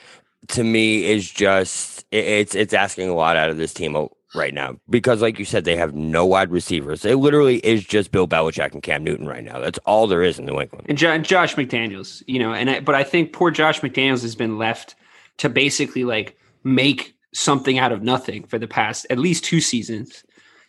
to 0.48 0.64
me 0.64 1.04
is 1.04 1.30
just 1.30 2.04
it's 2.10 2.54
it's 2.54 2.74
asking 2.74 3.08
a 3.08 3.14
lot 3.14 3.36
out 3.36 3.50
of 3.50 3.56
this 3.56 3.74
team 3.74 3.94
right 4.34 4.54
now 4.54 4.76
because, 4.88 5.22
like 5.22 5.38
you 5.38 5.44
said, 5.44 5.64
they 5.64 5.76
have 5.76 5.94
no 5.94 6.24
wide 6.26 6.50
receivers. 6.50 7.04
It 7.04 7.16
literally 7.16 7.58
is 7.58 7.84
just 7.84 8.12
Bill 8.12 8.28
Belichick 8.28 8.72
and 8.72 8.82
Cam 8.82 9.02
Newton 9.02 9.26
right 9.26 9.44
now. 9.44 9.58
That's 9.58 9.78
all 9.80 10.06
there 10.06 10.22
is 10.22 10.38
in 10.38 10.46
New 10.46 10.60
England. 10.60 10.86
And, 10.88 11.02
and 11.02 11.24
Josh 11.24 11.54
McDaniels, 11.54 12.22
you 12.26 12.38
know, 12.38 12.52
and 12.52 12.70
I, 12.70 12.80
but 12.80 12.94
I 12.94 13.02
think 13.02 13.32
poor 13.32 13.50
Josh 13.50 13.80
McDaniels 13.80 14.22
has 14.22 14.34
been 14.34 14.58
left 14.58 14.94
to 15.38 15.48
basically 15.48 16.04
like 16.04 16.38
make 16.64 17.14
something 17.32 17.78
out 17.78 17.92
of 17.92 18.02
nothing 18.02 18.44
for 18.44 18.58
the 18.58 18.68
past 18.68 19.06
at 19.10 19.18
least 19.18 19.44
two 19.44 19.60
seasons. 19.60 20.24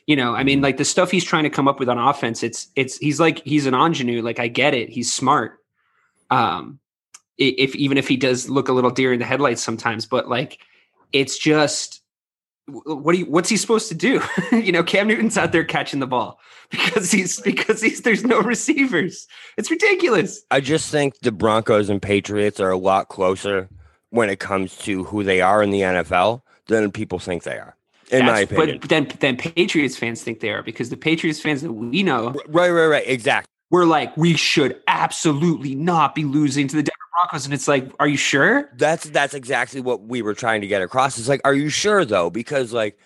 You 0.05 0.15
know, 0.15 0.35
I 0.35 0.43
mean, 0.43 0.61
like 0.61 0.77
the 0.77 0.85
stuff 0.85 1.11
he's 1.11 1.25
trying 1.25 1.43
to 1.43 1.49
come 1.49 1.67
up 1.67 1.79
with 1.79 1.89
on 1.89 1.97
offense, 1.97 2.41
it's 2.41 2.69
it's 2.75 2.97
he's 2.97 3.19
like 3.19 3.43
he's 3.43 3.65
an 3.65 3.73
ingenue. 3.73 4.21
Like 4.21 4.39
I 4.39 4.47
get 4.47 4.73
it, 4.73 4.89
he's 4.89 5.13
smart. 5.13 5.59
Um, 6.29 6.79
if 7.37 7.75
even 7.75 7.97
if 7.97 8.07
he 8.07 8.17
does 8.17 8.49
look 8.49 8.69
a 8.69 8.73
little 8.73 8.91
deer 8.91 9.13
in 9.13 9.19
the 9.19 9.25
headlights 9.25 9.61
sometimes, 9.61 10.05
but 10.05 10.27
like 10.27 10.59
it's 11.13 11.37
just 11.37 12.01
what 12.67 13.13
do 13.13 13.19
you 13.19 13.25
what's 13.25 13.49
he 13.49 13.57
supposed 13.57 13.87
to 13.89 13.95
do? 13.95 14.21
you 14.51 14.71
know, 14.71 14.83
Cam 14.83 15.07
Newton's 15.07 15.37
out 15.37 15.51
there 15.51 15.63
catching 15.63 15.99
the 15.99 16.07
ball 16.07 16.39
because 16.71 17.11
he's 17.11 17.39
because 17.41 17.81
he's 17.81 18.01
there's 18.01 18.23
no 18.23 18.41
receivers. 18.41 19.27
It's 19.57 19.71
ridiculous. 19.71 20.43
I 20.51 20.59
just 20.59 20.91
think 20.91 21.19
the 21.19 21.31
Broncos 21.31 21.89
and 21.89 22.01
Patriots 22.01 22.59
are 22.59 22.71
a 22.71 22.77
lot 22.77 23.07
closer 23.07 23.69
when 24.09 24.29
it 24.29 24.39
comes 24.39 24.77
to 24.79 25.03
who 25.05 25.23
they 25.23 25.41
are 25.41 25.61
in 25.61 25.69
the 25.69 25.81
NFL 25.81 26.41
than 26.67 26.91
people 26.91 27.19
think 27.19 27.43
they 27.43 27.57
are. 27.57 27.75
In 28.09 28.25
That's, 28.25 28.31
my 28.31 28.39
opinion. 28.39 28.79
But 28.79 28.89
then 28.89 29.11
then 29.19 29.37
Patriots 29.37 29.97
fans 29.97 30.23
think 30.23 30.39
they 30.39 30.49
are 30.49 30.63
because 30.63 30.89
the 30.89 30.97
Patriots 30.97 31.41
fans 31.41 31.61
that 31.61 31.73
we 31.73 32.03
know 32.03 32.33
Right, 32.47 32.69
right, 32.69 32.87
right. 32.87 33.03
Exactly. 33.05 33.47
We're 33.69 33.85
like, 33.85 34.15
we 34.15 34.35
should 34.35 34.81
absolutely 34.87 35.75
not 35.75 36.15
be 36.15 36.23
losing 36.23 36.69
to 36.69 36.75
the 36.77 36.83
Denver 36.83 37.06
Broncos. 37.17 37.45
And 37.45 37.53
it's 37.53 37.67
like, 37.67 37.91
are 37.99 38.07
you 38.07 38.17
sure? 38.17 38.69
That's 38.75 39.09
that's 39.09 39.33
exactly 39.33 39.81
what 39.81 40.03
we 40.03 40.21
were 40.21 40.33
trying 40.33 40.61
to 40.61 40.67
get 40.67 40.81
across. 40.81 41.17
It's 41.17 41.27
like, 41.27 41.41
are 41.43 41.53
you 41.53 41.69
sure 41.69 42.05
though? 42.05 42.29
Because 42.29 42.73
like 42.73 42.97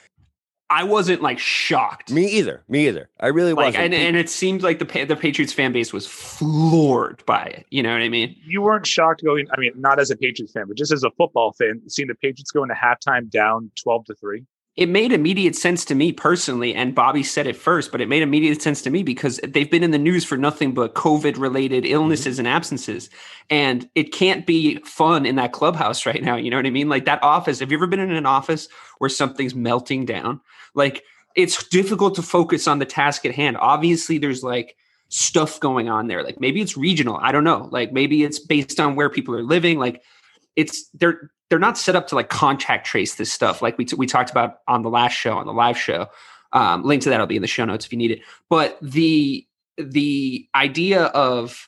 I 0.70 0.84
wasn't 0.84 1.22
like 1.22 1.38
shocked. 1.38 2.12
Me 2.12 2.26
either. 2.28 2.64
Me 2.70 2.88
either. 2.88 3.10
I 3.20 3.28
really 3.28 3.54
like, 3.54 3.68
wasn't. 3.68 3.84
And, 3.84 3.94
and 3.94 4.16
it 4.16 4.30
seemed 4.30 4.64
like 4.64 4.80
the 4.80 5.06
the 5.06 5.16
Patriots 5.16 5.54
fan 5.54 5.72
base 5.74 5.92
was 5.92 6.08
floored 6.08 7.24
by 7.26 7.44
it. 7.44 7.66
You 7.70 7.84
know 7.84 7.92
what 7.92 8.02
I 8.02 8.10
mean? 8.10 8.36
You 8.46 8.62
weren't 8.62 8.88
shocked 8.88 9.24
going. 9.24 9.48
I 9.56 9.60
mean, 9.60 9.74
not 9.76 10.00
as 10.00 10.12
a 10.12 10.16
Patriots 10.16 10.54
fan, 10.54 10.66
but 10.68 10.78
just 10.78 10.92
as 10.92 11.04
a 11.04 11.12
football 11.12 11.54
fan, 11.54 11.82
seeing 11.88 12.08
the 12.08 12.16
Patriots 12.16 12.52
go 12.52 12.64
into 12.64 12.76
halftime 12.76 13.30
down 13.30 13.72
twelve 13.82 14.06
to 14.06 14.16
three 14.16 14.46
it 14.78 14.88
made 14.88 15.12
immediate 15.12 15.56
sense 15.56 15.84
to 15.86 15.96
me 15.96 16.12
personally 16.12 16.74
and 16.74 16.96
bobby 16.96 17.24
said 17.24 17.46
it 17.46 17.56
first 17.56 17.92
but 17.92 18.02
it 18.02 18.08
made 18.08 18.24
immediate 18.24 18.62
sense 18.62 18.82
to 18.82 18.90
me 18.90 19.04
because 19.04 19.40
they've 19.48 19.70
been 19.70 19.84
in 19.84 19.92
the 19.92 19.98
news 19.98 20.24
for 20.24 20.38
nothing 20.38 20.74
but 20.74 20.96
covid 20.96 21.38
related 21.38 21.84
mm-hmm. 21.84 21.94
illnesses 21.94 22.40
and 22.40 22.48
absences 22.48 23.10
and 23.50 23.90
it 23.96 24.14
can't 24.14 24.46
be 24.46 24.78
fun 24.80 25.26
in 25.26 25.36
that 25.36 25.52
clubhouse 25.52 26.06
right 26.06 26.24
now 26.24 26.36
you 26.36 26.50
know 26.50 26.58
what 26.58 26.66
i 26.66 26.72
mean? 26.72 26.90
Like 26.90 27.06
that 27.06 27.24
office 27.24 27.60
have 27.60 27.72
you 27.72 27.78
ever 27.78 27.88
been 27.88 28.00
in 28.00 28.12
an 28.12 28.26
office 28.26 28.68
where 28.98 29.10
something's 29.10 29.56
melting 29.56 30.06
down? 30.06 30.42
Like 30.74 31.04
it's 31.36 31.68
difficult 31.68 32.16
to 32.16 32.22
focus 32.22 32.68
on 32.68 32.80
the 32.80 32.86
task 32.86 33.26
at 33.26 33.36
hand. 33.36 33.58
Obviously 33.58 34.18
there's 34.18 34.44
like 34.44 34.76
stuff 35.10 35.60
going 35.60 35.90
on 35.90 36.08
there. 36.08 36.24
Like 36.24 36.40
maybe 36.40 36.62
it's 36.62 36.78
regional. 36.78 37.18
I 37.18 37.32
don't 37.32 37.44
know. 37.44 37.68
Like 37.72 37.92
maybe 37.92 38.24
it's 38.24 38.40
based 38.40 38.80
on 38.80 38.96
where 38.96 39.10
people 39.10 39.36
are 39.36 39.44
living. 39.44 39.80
Like 39.80 40.02
it's 40.56 40.90
they're 40.94 41.32
they're 41.52 41.60
not 41.60 41.78
set 41.78 41.98
up 41.98 42.08
to 42.08 42.16
like 42.16 42.30
contact 42.30 42.88
trace 42.88 43.16
this 43.16 43.30
stuff. 43.30 43.62
Like 43.62 43.78
we, 43.78 43.84
t- 43.84 43.98
we 43.98 44.08
talked 44.08 44.32
about 44.32 44.60
on 44.70 44.84
the 44.84 44.90
last 44.90 45.12
show 45.12 45.34
on 45.34 45.46
the 45.46 45.52
live 45.52 45.78
show 45.78 46.08
um, 46.54 46.84
link 46.84 47.02
to 47.04 47.10
that 47.10 47.20
will 47.20 47.28
be 47.28 47.36
in 47.36 47.42
the 47.42 47.48
show 47.48 47.66
notes 47.66 47.86
if 47.86 47.92
you 47.92 47.98
need 47.98 48.12
it. 48.12 48.22
But 48.50 48.78
the 48.82 49.46
the 49.78 50.48
idea 50.56 51.06
of 51.08 51.68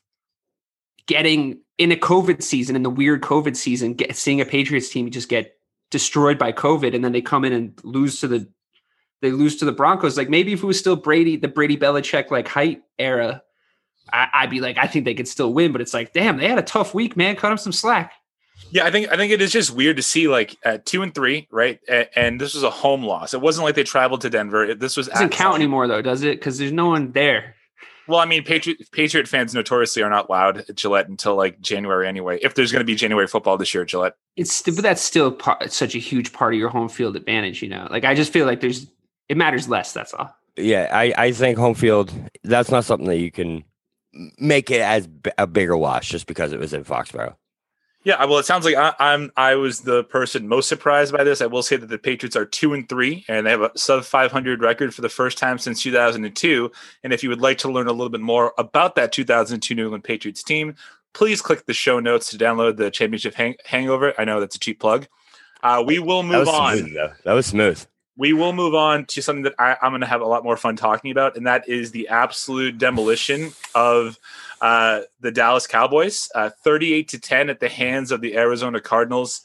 getting 1.06 1.60
in 1.78 1.92
a 1.92 1.96
covid 1.96 2.44
season 2.44 2.76
in 2.76 2.84
the 2.84 2.90
weird 2.90 3.22
covid 3.22 3.56
season 3.56 3.94
get, 3.94 4.16
seeing 4.16 4.40
a 4.40 4.46
patriots 4.46 4.90
team 4.90 5.10
just 5.10 5.30
get 5.30 5.58
destroyed 5.90 6.38
by 6.38 6.52
covid 6.52 6.94
and 6.94 7.04
then 7.04 7.12
they 7.12 7.22
come 7.22 7.44
in 7.44 7.54
and 7.54 7.80
lose 7.84 8.20
to 8.20 8.28
the 8.28 8.48
they 9.22 9.32
lose 9.32 9.56
to 9.56 9.66
the 9.66 9.72
broncos 9.72 10.18
like 10.18 10.30
maybe 10.30 10.54
if 10.54 10.62
it 10.62 10.68
was 10.68 10.78
still 10.78 10.96
brady 10.96 11.38
the 11.38 11.48
brady 11.48 11.76
Belichick 11.76 12.30
like 12.30 12.48
height 12.48 12.84
era 13.00 13.42
I, 14.12 14.44
would 14.44 14.52
be 14.52 14.60
like 14.60 14.78
i 14.78 14.86
think 14.86 15.06
they 15.06 15.16
could 15.16 15.28
still 15.28 15.54
win 15.54 15.72
but 15.72 15.82
it's 15.82 15.94
like 15.94 16.14
damn 16.14 16.38
they 16.38 16.48
had 16.48 16.60
a 16.60 16.64
tough 16.64 16.94
week 16.94 17.18
man. 17.18 17.36
Cut 17.36 17.50
them 17.50 17.58
some 17.58 17.74
slack 17.74 18.14
yeah, 18.74 18.86
I 18.86 18.92
think 18.92 19.12
I 19.12 19.18
think 19.18 19.32
it 19.32 19.40
is 19.40 19.52
just 19.52 19.70
weird 19.70 19.98
to 19.98 20.04
see 20.04 20.28
like 20.28 20.58
at 20.66 20.84
two 20.84 21.04
and 21.04 21.14
three, 21.14 21.48
right? 21.52 21.80
And, 21.88 22.10
and 22.16 22.42
this 22.42 22.56
was 22.56 22.64
a 22.64 22.72
home 22.72 23.04
loss. 23.04 23.36
It 23.36 23.40
wasn't 23.40 23.66
like 23.66 23.76
they 23.76 23.84
traveled 23.84 24.22
to 24.22 24.32
Denver. 24.32 24.66
It, 24.66 24.80
this 24.80 24.98
was 24.98 25.08
doesn't 25.10 25.30
count 25.30 25.58
anymore 25.58 25.88
though, 25.88 26.02
does 26.02 26.24
it? 26.24 26.40
Because 26.40 26.58
there's 26.58 26.72
no 26.72 26.88
one 26.88 27.12
there. 27.12 27.56
Well, 28.08 28.20
I 28.20 28.26
mean, 28.26 28.44
Patriot 28.44 28.80
Patriot 28.92 29.28
fans 29.28 29.54
notoriously 29.54 30.02
are 30.02 30.10
not 30.10 30.28
loud 30.28 30.66
at 30.68 30.76
Gillette 30.76 31.08
until 31.08 31.36
like 31.36 31.62
January 31.62 32.08
anyway. 32.08 32.40
If 32.42 32.56
there's 32.56 32.72
going 32.72 32.80
to 32.80 32.86
be 32.86 32.96
January 32.96 33.28
football 33.28 33.60
this 33.60 33.76
year 33.76 33.84
at 33.84 33.90
Gillette, 33.90 34.16
it's 34.38 34.64
but 34.64 34.78
that's 34.78 35.04
still 35.04 35.32
part, 35.32 35.72
such 35.72 35.94
a 35.94 36.00
huge 36.00 36.34
part 36.34 36.56
of 36.56 36.60
your 36.60 36.70
home 36.70 36.90
field 36.90 37.16
advantage. 37.16 37.62
You 37.62 37.70
know, 37.70 37.88
like 37.92 38.06
I 38.06 38.16
just 38.16 38.34
feel 38.34 38.48
like 38.48 38.60
there's 38.60 38.88
it 39.30 39.38
matters 39.38 39.70
less. 39.70 39.94
That's 39.94 40.16
all. 40.16 40.36
Yeah, 40.58 40.90
I 40.92 41.14
I 41.16 41.32
think 41.32 41.60
home 41.60 41.76
field 41.76 42.12
that's 42.44 42.72
not 42.72 42.86
something 42.86 43.08
that 43.08 43.20
you 43.20 43.30
can 43.30 43.66
make 44.40 44.72
it 44.72 44.82
as 44.82 45.08
a 45.38 45.46
bigger 45.46 45.78
wash 45.78 46.10
just 46.10 46.26
because 46.26 46.54
it 46.54 46.60
was 46.60 46.74
in 46.74 46.84
Foxborough. 46.84 47.36
Yeah, 48.04 48.24
well, 48.26 48.40
it 48.40 48.46
sounds 48.46 48.66
like 48.66 48.76
I, 48.76 48.94
am 49.00 49.32
I 49.38 49.56
was 49.56 49.82
the 49.82 50.04
person 50.04 50.48
most 50.48 50.68
surprised 50.68 51.14
by 51.14 51.24
this. 51.24 51.42
I 51.42 51.46
will 51.46 51.64
say 51.64 51.78
that 51.78 51.88
the 51.88 51.98
Patriots 51.98 52.36
are 52.36 52.46
two 52.46 52.74
and 52.74 52.88
three, 52.90 53.24
and 53.30 53.46
they 53.46 53.52
have 53.52 53.62
a 53.62 53.72
sub 53.78 54.04
500 54.04 54.62
record 54.62 54.94
for 54.94 55.02
the 55.02 55.10
first 55.10 55.38
time 55.38 55.58
since 55.58 55.82
2002. 55.82 56.72
And 57.04 57.14
if 57.14 57.24
you 57.24 57.30
would 57.30 57.42
like 57.42 57.60
to 57.60 57.72
learn 57.72 57.88
a 57.88 57.94
little 57.94 58.10
bit 58.10 58.20
more 58.22 58.54
about 58.58 58.96
that 58.96 59.14
2002 59.14 59.74
New 59.74 59.84
England 59.84 60.04
Patriots 60.04 60.44
team, 60.44 60.76
please 61.14 61.42
click 61.42 61.66
the 61.66 61.74
show 61.74 62.00
notes 62.00 62.30
to 62.32 62.38
download 62.38 62.76
the 62.76 62.92
Championship 62.92 63.36
hang- 63.36 63.56
Hangover. 63.66 64.14
I 64.18 64.26
know 64.26 64.42
that's 64.42 64.58
a 64.58 64.60
cheap 64.60 64.80
plug. 64.80 65.08
Uh, 65.62 65.82
we 65.86 66.00
will 66.00 66.24
move 66.24 66.46
that 66.46 66.54
on. 66.54 66.78
Smooth, 66.78 66.94
that 67.24 67.34
was 67.34 67.46
smooth. 67.46 67.86
We 68.16 68.34
will 68.34 68.54
move 68.54 68.76
on 68.76 69.06
to 69.06 69.22
something 69.22 69.44
that 69.44 69.56
I, 69.58 69.76
I'm 69.82 69.92
going 69.92 70.02
to 70.02 70.08
have 70.08 70.22
a 70.22 70.26
lot 70.26 70.44
more 70.44 70.58
fun 70.58 70.76
talking 70.76 71.12
about, 71.12 71.36
and 71.36 71.48
that 71.48 71.68
is 71.68 71.92
the 71.92 72.10
absolute 72.10 72.78
demolition 72.78 73.52
of 73.74 74.20
uh, 74.62 75.02
the 75.20 75.32
Dallas 75.32 75.66
Cowboys, 75.66 76.30
uh, 76.36 76.52
38 76.64 77.08
to 77.10 77.20
10 77.20 77.50
at 77.50 77.60
the 77.60 77.70
hands 77.70 78.12
of 78.12 78.22
the 78.22 78.38
Arizona 78.38 78.80
Cardinals. 78.80 79.42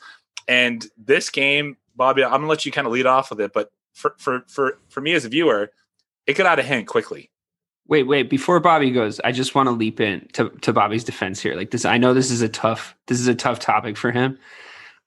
And 0.46 0.86
this 0.96 1.30
game, 1.30 1.76
Bobby, 1.96 2.24
I'm 2.24 2.30
gonna 2.30 2.46
let 2.46 2.64
you 2.64 2.72
kind 2.72 2.86
of 2.86 2.92
lead 2.92 3.06
off 3.06 3.30
with 3.30 3.40
it, 3.40 3.52
but 3.52 3.70
for 3.92 4.14
for 4.18 4.44
for 4.46 4.78
for 4.88 5.00
me 5.00 5.12
as 5.12 5.24
a 5.24 5.28
viewer, 5.28 5.70
it 6.26 6.34
got 6.36 6.46
out 6.46 6.58
of 6.58 6.64
hand 6.64 6.86
quickly. 6.86 7.30
Wait, 7.88 8.04
wait, 8.04 8.30
before 8.30 8.60
Bobby 8.60 8.90
goes, 8.90 9.18
I 9.20 9.32
just 9.32 9.54
want 9.54 9.66
to 9.66 9.70
leap 9.70 9.98
in 9.98 10.28
to, 10.34 10.50
to 10.60 10.74
Bobby's 10.74 11.04
defense 11.04 11.40
here. 11.40 11.54
Like 11.54 11.70
this, 11.70 11.86
I 11.86 11.96
know 11.96 12.12
this 12.12 12.30
is 12.30 12.42
a 12.42 12.48
tough 12.48 12.94
this 13.06 13.18
is 13.18 13.28
a 13.28 13.34
tough 13.34 13.58
topic 13.58 13.96
for 13.96 14.10
him. 14.10 14.38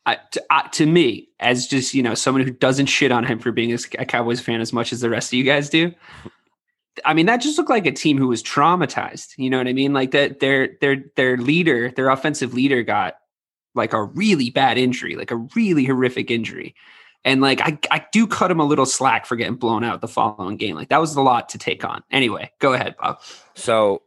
To, 0.08 0.44
uh, 0.50 0.68
to, 0.70 0.86
me, 0.86 1.30
as 1.40 1.68
just 1.68 1.94
you 1.94 2.02
know, 2.02 2.16
someone 2.16 2.44
who 2.44 2.52
doesn't 2.52 2.88
shit 2.88 3.12
on 3.12 3.24
him 3.24 3.40
for 3.40 3.52
being 3.52 3.72
a 3.74 4.06
Cowboys 4.06 4.42
fan 4.42 4.60
as 4.60 4.74
much 4.74 4.92
as 4.92 5.02
the 5.02 5.10
rest 5.10 5.30
of 5.30 5.38
you 5.38 5.44
guys 5.44 5.70
do, 5.70 5.94
I 7.06 7.14
mean, 7.14 7.28
that 7.28 7.38
just 7.38 7.58
looked 7.58 7.70
like 7.70 7.86
a 7.86 7.92
team 7.92 8.18
who 8.18 8.28
was 8.28 8.44
traumatized. 8.44 9.38
You 9.38 9.50
know 9.50 9.58
what 9.58 9.68
I 9.68 9.74
mean? 9.74 9.94
Like 9.94 10.12
that 10.12 10.40
their 10.40 10.76
their 10.82 11.04
their 11.16 11.38
leader, 11.38 11.92
their 11.92 12.10
offensive 12.10 12.54
leader 12.54 12.84
got 12.84 13.16
like 13.76 13.94
a 13.94 14.04
really 14.04 14.50
bad 14.50 14.78
injury, 14.78 15.16
like 15.16 15.32
a 15.32 15.38
really 15.56 15.86
horrific 15.86 16.30
injury. 16.30 16.76
And 17.24 17.40
like 17.40 17.62
I, 17.62 17.78
I 17.92 18.06
do 18.12 18.28
cut 18.28 18.52
him 18.52 18.60
a 18.60 18.66
little 18.66 18.86
slack 18.86 19.26
for 19.26 19.36
getting 19.36 19.56
blown 19.56 19.84
out 19.84 20.02
the 20.02 20.08
following 20.08 20.58
game. 20.58 20.76
Like 20.76 20.90
that 20.90 21.00
was 21.00 21.16
a 21.16 21.22
lot 21.22 21.50
to 21.50 21.58
take 21.58 21.86
on. 21.86 22.04
Anyway, 22.12 22.52
go 22.60 22.74
ahead, 22.74 22.96
Bob. 22.98 23.22
So 23.54 24.02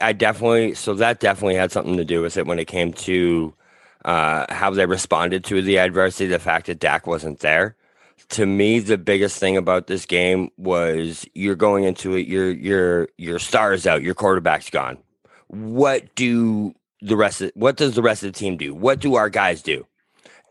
I 0.00 0.12
definitely 0.12 0.74
so 0.74 0.94
that 0.94 1.20
definitely 1.20 1.56
had 1.56 1.72
something 1.72 1.96
to 1.96 2.04
do 2.04 2.22
with 2.22 2.36
it 2.36 2.46
when 2.46 2.58
it 2.58 2.66
came 2.66 2.92
to 2.94 3.54
uh, 4.04 4.46
how 4.52 4.70
they 4.70 4.86
responded 4.86 5.44
to 5.44 5.62
the 5.62 5.78
adversity, 5.78 6.26
the 6.26 6.38
fact 6.38 6.66
that 6.66 6.78
Dak 6.78 7.06
wasn't 7.06 7.40
there. 7.40 7.76
To 8.30 8.46
me 8.46 8.78
the 8.78 8.98
biggest 8.98 9.38
thing 9.38 9.56
about 9.56 9.86
this 9.86 10.06
game 10.06 10.50
was 10.56 11.26
you're 11.34 11.56
going 11.56 11.84
into 11.84 12.14
it 12.14 12.28
your 12.28 12.50
your 12.50 13.08
your 13.18 13.38
stars 13.38 13.86
out 13.86 14.02
your 14.02 14.14
quarterback's 14.14 14.70
gone. 14.70 14.98
What 15.48 16.14
do 16.14 16.74
the 17.00 17.16
rest 17.16 17.40
of 17.40 17.50
what 17.54 17.76
does 17.76 17.94
the 17.94 18.02
rest 18.02 18.22
of 18.22 18.32
the 18.32 18.38
team 18.38 18.56
do? 18.56 18.74
What 18.74 19.00
do 19.00 19.16
our 19.16 19.30
guys 19.30 19.62
do? 19.62 19.86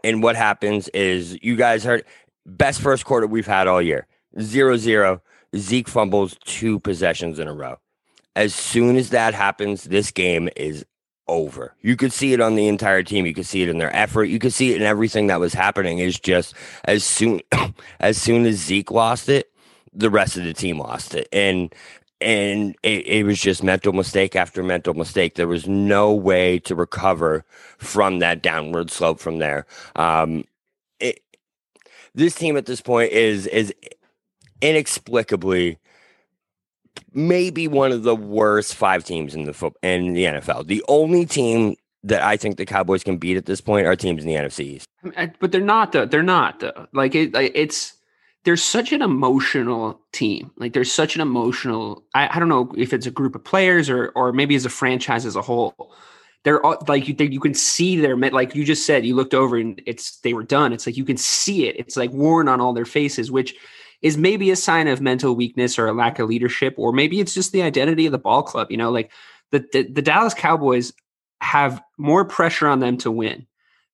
And 0.04 0.24
what 0.24 0.36
happens 0.36 0.88
is 0.90 1.38
you 1.42 1.56
guys 1.56 1.84
heard 1.84 2.04
best 2.46 2.82
first 2.82 3.06
quarter 3.06 3.28
we've 3.28 3.48
had 3.48 3.68
all 3.68 3.82
year. 3.82 4.08
Zero 4.42 4.76
zero. 4.76 5.22
Zeke 5.56 5.88
fumbles 5.88 6.38
two 6.46 6.80
possessions 6.80 7.40
in 7.40 7.48
a 7.48 7.54
row. 7.54 7.78
As 8.36 8.54
soon 8.54 8.96
as 8.98 9.10
that 9.10 9.34
happens 9.34 9.86
this 9.86 10.12
game 10.12 10.50
is 10.56 10.86
over. 11.30 11.76
You 11.82 11.96
could 11.96 12.12
see 12.12 12.34
it 12.34 12.42
on 12.42 12.56
the 12.56 12.68
entire 12.68 13.04
team. 13.04 13.26
You 13.26 13.34
could 13.34 13.46
see 13.46 13.62
it 13.62 13.70
in 13.70 13.78
their 13.78 13.96
effort. 13.96 14.26
You 14.26 14.40
could 14.40 14.54
see 14.54 14.72
it 14.72 14.78
in 14.78 14.84
everything 14.84 15.28
that 15.28 15.40
was 15.40 15.54
happening. 15.54 16.00
Is 16.00 16.20
just 16.20 16.54
as 16.86 17.04
soon 17.04 17.42
as 18.00 18.18
soon 18.18 18.46
as 18.46 18.56
Zeke 18.56 18.92
lost 18.92 19.30
it, 19.30 19.52
the 19.94 20.10
rest 20.10 20.36
of 20.36 20.44
the 20.44 20.54
team 20.54 20.80
lost 20.80 21.16
it, 21.16 21.30
and 21.32 21.74
and 22.22 22.76
it, 22.84 23.08
it 23.08 23.24
was 23.26 23.40
just 23.40 23.64
mental 23.64 23.94
mistake 23.94 24.36
after 24.36 24.62
mental 24.64 24.94
mistake. 24.94 25.36
There 25.36 25.48
was 25.48 25.68
no 25.68 26.14
way 26.14 26.60
to 26.60 26.76
recover 26.76 27.46
from 27.78 28.20
that 28.20 28.42
downward 28.42 28.92
slope 28.92 29.20
from 29.20 29.40
there. 29.40 29.66
Um, 29.96 30.44
it, 31.00 31.22
this 32.14 32.36
team 32.36 32.58
at 32.58 32.66
this 32.66 32.82
point 32.82 33.12
is 33.12 33.48
is 33.48 33.74
inexplicably 34.62 35.78
maybe 37.14 37.68
one 37.68 37.92
of 37.92 38.04
the 38.04 38.16
worst 38.16 38.76
five 38.76 39.04
teams 39.04 39.36
in 39.36 39.44
the 39.44 39.54
foot 39.54 39.74
in 39.82 40.14
the 40.14 40.26
NFL. 40.26 40.68
The 40.68 40.84
only 40.88 41.26
team 41.26 41.76
that 42.04 42.22
I 42.22 42.38
think 42.38 42.58
the 42.58 42.66
Cowboys 42.66 43.04
can 43.04 43.18
beat 43.18 43.38
at 43.38 43.46
this 43.46 43.62
point 43.62 43.88
are 43.88 43.96
teams 43.96 44.24
in 44.24 44.28
the 44.28 44.36
NFC 44.36 44.60
East. 44.62 44.88
But 45.40 45.52
they're 45.52 45.62
not 45.62 45.92
though. 45.92 46.06
They're 46.06 46.24
not 46.24 46.60
though. 46.60 46.88
Like 46.94 47.16
it, 47.16 47.36
it's 47.36 47.94
there's 48.46 48.64
such 48.64 48.92
an 48.92 49.02
emotional 49.02 50.00
team. 50.12 50.52
Like 50.58 50.74
there's 50.74 50.92
such 50.92 51.16
an 51.16 51.22
emotional. 51.22 52.04
I, 52.14 52.30
I 52.36 52.40
don't 52.40 52.50
know 52.50 52.72
if 52.78 52.94
it's 52.94 53.06
a 53.06 53.12
group 53.12 53.36
of 53.36 53.44
players 53.44 53.90
or 53.90 54.10
or 54.16 54.32
maybe 54.32 54.56
as 54.56 54.66
a 54.66 54.70
franchise 54.70 55.26
as 55.26 55.36
a 55.36 55.42
whole. 55.42 55.94
They're 56.44 56.66
all, 56.66 56.78
like 56.88 57.08
you. 57.08 57.14
They, 57.14 57.26
you 57.26 57.42
can 57.42 57.54
see 57.54 57.98
their 57.98 58.16
like 58.16 58.56
you 58.56 58.64
just 58.64 58.86
said. 58.86 59.06
You 59.06 59.16
looked 59.16 59.34
over 59.34 59.58
and 59.58 59.82
it's 59.86 60.20
they 60.22 60.34
were 60.34 60.44
done. 60.44 60.72
It's 60.72 60.86
like 60.86 60.98
you 60.98 61.06
can 61.06 61.18
see 61.18 61.68
it. 61.68 61.76
It's 61.78 61.98
like 61.98 62.12
worn 62.12 62.48
on 62.48 62.62
all 62.62 62.74
their 62.74 62.86
faces, 62.86 63.30
which 63.30 63.56
is 64.02 64.18
maybe 64.18 64.52
a 64.52 64.56
sign 64.56 64.88
of 64.88 65.02
mental 65.02 65.36
weakness 65.36 65.78
or 65.78 65.88
a 65.88 65.94
lack 65.94 66.20
of 66.20 66.30
leadership, 66.30 66.74
or 66.78 66.94
maybe 66.94 67.20
it's 67.20 67.34
just 67.34 67.52
the 67.52 67.62
identity 67.62 68.06
of 68.06 68.12
the 68.12 68.18
ball 68.18 68.44
club. 68.44 68.72
You 68.72 68.78
know, 68.78 68.92
like 68.92 69.12
the, 69.52 69.66
the, 69.74 69.84
the 69.84 70.02
Dallas 70.02 70.34
Cowboys 70.34 70.94
have 71.42 71.82
more 71.98 72.26
pressure 72.26 72.68
on 72.68 72.80
them 72.80 72.98
to 72.98 73.12
win 73.12 73.46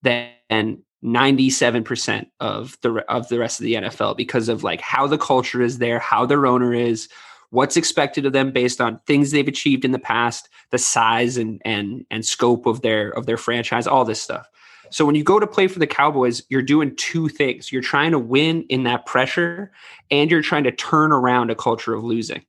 than 0.01 0.83
97% 1.03 2.27
of 2.39 2.77
the 2.81 3.03
of 3.11 3.27
the 3.29 3.39
rest 3.39 3.59
of 3.59 3.63
the 3.63 3.75
NFL 3.75 4.17
because 4.17 4.49
of 4.49 4.63
like 4.63 4.81
how 4.81 5.07
the 5.07 5.17
culture 5.17 5.61
is 5.61 5.77
there, 5.77 5.99
how 5.99 6.25
their 6.25 6.45
owner 6.45 6.73
is, 6.73 7.07
what's 7.51 7.77
expected 7.77 8.25
of 8.25 8.33
them 8.33 8.51
based 8.51 8.81
on 8.81 8.99
things 9.05 9.31
they've 9.31 9.47
achieved 9.47 9.85
in 9.85 9.91
the 9.91 9.99
past, 9.99 10.49
the 10.71 10.77
size 10.77 11.37
and 11.37 11.61
and 11.63 12.05
and 12.09 12.25
scope 12.25 12.65
of 12.65 12.81
their 12.81 13.09
of 13.09 13.25
their 13.25 13.37
franchise, 13.37 13.87
all 13.87 14.05
this 14.05 14.21
stuff. 14.21 14.47
So 14.95 15.03
when 15.03 15.15
you 15.15 15.25
go 15.25 15.41
to 15.41 15.45
play 15.45 15.67
for 15.67 15.79
the 15.79 15.87
Cowboys, 15.87 16.41
you're 16.47 16.61
doing 16.61 16.95
two 16.95 17.27
things. 17.27 17.69
You're 17.69 17.81
trying 17.81 18.11
to 18.11 18.17
win 18.17 18.63
in 18.69 18.85
that 18.85 19.05
pressure 19.05 19.73
and 20.09 20.31
you're 20.31 20.41
trying 20.41 20.63
to 20.63 20.71
turn 20.71 21.11
around 21.11 21.51
a 21.51 21.55
culture 21.55 21.93
of 21.93 22.01
losing. 22.01 22.45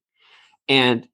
And 0.69 1.09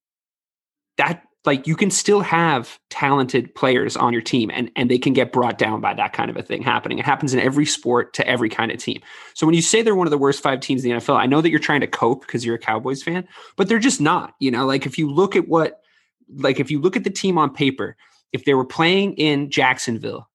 that 0.98 1.22
like 1.46 1.66
you 1.66 1.74
can 1.74 1.90
still 1.90 2.20
have 2.20 2.78
talented 2.90 3.54
players 3.54 3.96
on 3.96 4.12
your 4.12 4.20
team 4.20 4.50
and, 4.52 4.70
and 4.76 4.90
they 4.90 4.98
can 4.98 5.14
get 5.14 5.32
brought 5.32 5.56
down 5.56 5.80
by 5.80 5.94
that 5.94 6.12
kind 6.12 6.30
of 6.30 6.36
a 6.36 6.42
thing 6.42 6.62
happening. 6.62 6.98
It 6.98 7.06
happens 7.06 7.32
in 7.32 7.40
every 7.40 7.64
sport 7.64 8.12
to 8.12 8.28
every 8.28 8.50
kind 8.50 8.70
of 8.70 8.76
team. 8.76 9.00
So 9.32 9.46
when 9.46 9.54
you 9.54 9.62
say 9.62 9.80
they're 9.80 9.94
one 9.94 10.06
of 10.06 10.10
the 10.10 10.18
worst 10.18 10.42
five 10.42 10.60
teams 10.60 10.84
in 10.84 10.90
the 10.90 10.98
NFL, 10.98 11.16
I 11.16 11.24
know 11.24 11.40
that 11.40 11.48
you're 11.48 11.60
trying 11.60 11.80
to 11.80 11.86
cope 11.86 12.26
because 12.26 12.44
you're 12.44 12.56
a 12.56 12.58
Cowboys 12.58 13.02
fan, 13.02 13.26
but 13.56 13.70
they're 13.70 13.78
just 13.78 14.02
not. 14.02 14.34
You 14.38 14.50
know, 14.50 14.66
like 14.66 14.84
if 14.84 14.98
you 14.98 15.10
look 15.10 15.34
at 15.34 15.48
what 15.48 15.80
like 16.28 16.60
if 16.60 16.70
you 16.70 16.78
look 16.78 16.94
at 16.94 17.04
the 17.04 17.10
team 17.10 17.38
on 17.38 17.54
paper, 17.54 17.96
if 18.34 18.44
they 18.44 18.52
were 18.52 18.66
playing 18.66 19.14
in 19.14 19.50
Jacksonville, 19.50 20.28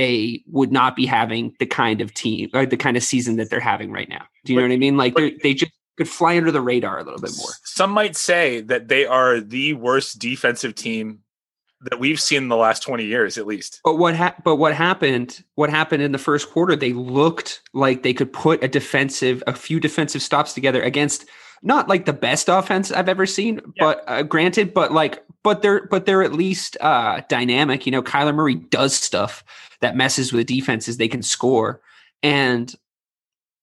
they 0.00 0.42
would 0.46 0.72
not 0.72 0.96
be 0.96 1.04
having 1.04 1.54
the 1.58 1.66
kind 1.66 2.00
of 2.00 2.14
team 2.14 2.48
or 2.54 2.64
the 2.64 2.78
kind 2.78 2.96
of 2.96 3.02
season 3.02 3.36
that 3.36 3.50
they're 3.50 3.60
having 3.60 3.92
right 3.92 4.08
now. 4.08 4.24
Do 4.46 4.54
you 4.54 4.56
but, 4.56 4.62
know 4.62 4.68
what 4.68 4.74
I 4.74 4.78
mean? 4.78 4.96
Like 4.96 5.14
they 5.42 5.52
just 5.52 5.72
could 5.98 6.08
fly 6.08 6.38
under 6.38 6.50
the 6.50 6.62
radar 6.62 7.00
a 7.00 7.04
little 7.04 7.20
bit 7.20 7.32
more. 7.36 7.50
Some 7.64 7.90
might 7.90 8.16
say 8.16 8.62
that 8.62 8.88
they 8.88 9.04
are 9.04 9.40
the 9.40 9.74
worst 9.74 10.18
defensive 10.18 10.74
team 10.74 11.18
that 11.82 12.00
we've 12.00 12.18
seen 12.18 12.44
in 12.44 12.48
the 12.48 12.56
last 12.56 12.82
20 12.82 13.04
years 13.04 13.36
at 13.36 13.46
least. 13.46 13.80
But 13.84 13.96
what 13.96 14.16
ha- 14.16 14.36
but 14.42 14.56
what 14.56 14.72
happened 14.74 15.44
what 15.56 15.68
happened 15.68 16.02
in 16.02 16.12
the 16.12 16.18
first 16.18 16.50
quarter 16.50 16.74
they 16.74 16.94
looked 16.94 17.60
like 17.74 18.02
they 18.02 18.14
could 18.14 18.32
put 18.32 18.64
a 18.64 18.68
defensive 18.68 19.42
a 19.46 19.52
few 19.52 19.80
defensive 19.80 20.22
stops 20.22 20.54
together 20.54 20.80
against 20.80 21.26
not 21.62 21.88
like 21.88 22.06
the 22.06 22.12
best 22.12 22.48
offense 22.48 22.90
I've 22.90 23.08
ever 23.08 23.26
seen, 23.26 23.56
yeah. 23.56 23.70
but 23.78 24.04
uh, 24.06 24.22
granted 24.22 24.72
but 24.72 24.92
like 24.92 25.24
but 25.42 25.62
they're 25.62 25.86
but 25.86 26.06
they're 26.06 26.22
at 26.22 26.32
least 26.32 26.76
uh 26.80 27.22
dynamic, 27.28 27.86
you 27.86 27.92
know, 27.92 28.02
Kyler 28.02 28.34
Murray 28.34 28.54
does 28.54 28.94
stuff 28.94 29.44
that 29.80 29.96
messes 29.96 30.32
with 30.32 30.46
defenses 30.46 30.96
they 30.96 31.08
can 31.08 31.22
score 31.22 31.80
and 32.22 32.74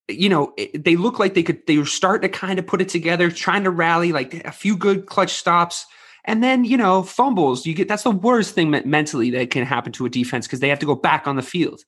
you 0.07 0.29
know, 0.29 0.53
they 0.73 0.95
look 0.95 1.19
like 1.19 1.33
they 1.33 1.43
could, 1.43 1.65
they 1.67 1.77
were 1.77 1.85
starting 1.85 2.29
to 2.29 2.37
kind 2.37 2.59
of 2.59 2.67
put 2.67 2.81
it 2.81 2.89
together, 2.89 3.29
trying 3.29 3.63
to 3.63 3.71
rally 3.71 4.11
like 4.11 4.45
a 4.45 4.51
few 4.51 4.77
good 4.77 5.05
clutch 5.05 5.33
stops. 5.33 5.85
And 6.25 6.43
then, 6.43 6.65
you 6.65 6.77
know, 6.77 7.03
fumbles, 7.03 7.65
you 7.65 7.73
get 7.73 7.87
that's 7.87 8.03
the 8.03 8.11
worst 8.11 8.53
thing 8.53 8.69
mentally 8.85 9.31
that 9.31 9.49
can 9.49 9.65
happen 9.65 9.91
to 9.93 10.05
a 10.05 10.09
defense 10.09 10.45
because 10.45 10.59
they 10.59 10.69
have 10.69 10.79
to 10.79 10.85
go 10.85 10.95
back 10.95 11.27
on 11.27 11.35
the 11.35 11.41
field. 11.41 11.83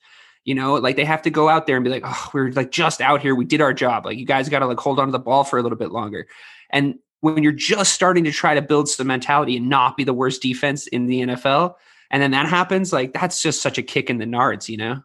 You 0.46 0.56
know, 0.56 0.76
like 0.76 0.96
they 0.96 1.06
have 1.06 1.22
to 1.24 1.30
go 1.30 1.50
out 1.50 1.68
there 1.68 1.76
and 1.76 1.84
be 1.84 1.92
like, 1.92 2.04
oh, 2.06 2.30
we're 2.34 2.52
like 2.52 2.72
just 2.72 3.02
out 3.02 3.22
here. 3.22 3.36
We 3.36 3.46
did 3.46 3.62
our 3.62 3.74
job. 3.74 4.06
Like 4.06 4.18
you 4.18 4.26
guys 4.26 4.50
got 4.50 4.60
to 4.60 4.68
like 4.68 4.80
hold 4.80 5.00
on 5.00 5.08
to 5.08 5.12
the 5.12 5.20
ball 5.20 5.44
for 5.44 5.60
a 5.60 5.62
little 5.62 5.78
bit 5.78 5.92
longer. 5.92 6.28
And 6.72 6.96
when 7.22 7.44
you're 7.44 7.52
just 7.52 7.94
starting 7.94 8.24
to 8.24 8.32
try 8.32 8.56
to 8.56 8.62
build 8.62 8.90
some 8.90 9.08
mentality 9.08 9.58
and 9.58 9.70
not 9.70 9.98
be 9.98 10.04
the 10.04 10.14
worst 10.14 10.42
defense 10.42 10.88
in 10.88 11.08
the 11.08 11.22
NFL, 11.22 11.76
and 12.12 12.24
then 12.24 12.32
that 12.32 12.48
happens, 12.48 12.92
like 12.94 13.14
that's 13.14 13.42
just 13.42 13.62
such 13.62 13.78
a 13.78 13.84
kick 13.84 14.10
in 14.10 14.18
the 14.18 14.26
nards, 14.26 14.70
you 14.70 14.78
know? 14.78 15.02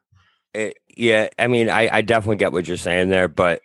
It, 0.54 0.78
yeah, 0.96 1.28
I 1.38 1.48
mean, 1.48 1.68
I, 1.68 1.96
I 1.96 2.00
definitely 2.02 2.36
get 2.36 2.52
what 2.52 2.68
you're 2.68 2.76
saying 2.76 3.08
there, 3.08 3.28
but 3.28 3.60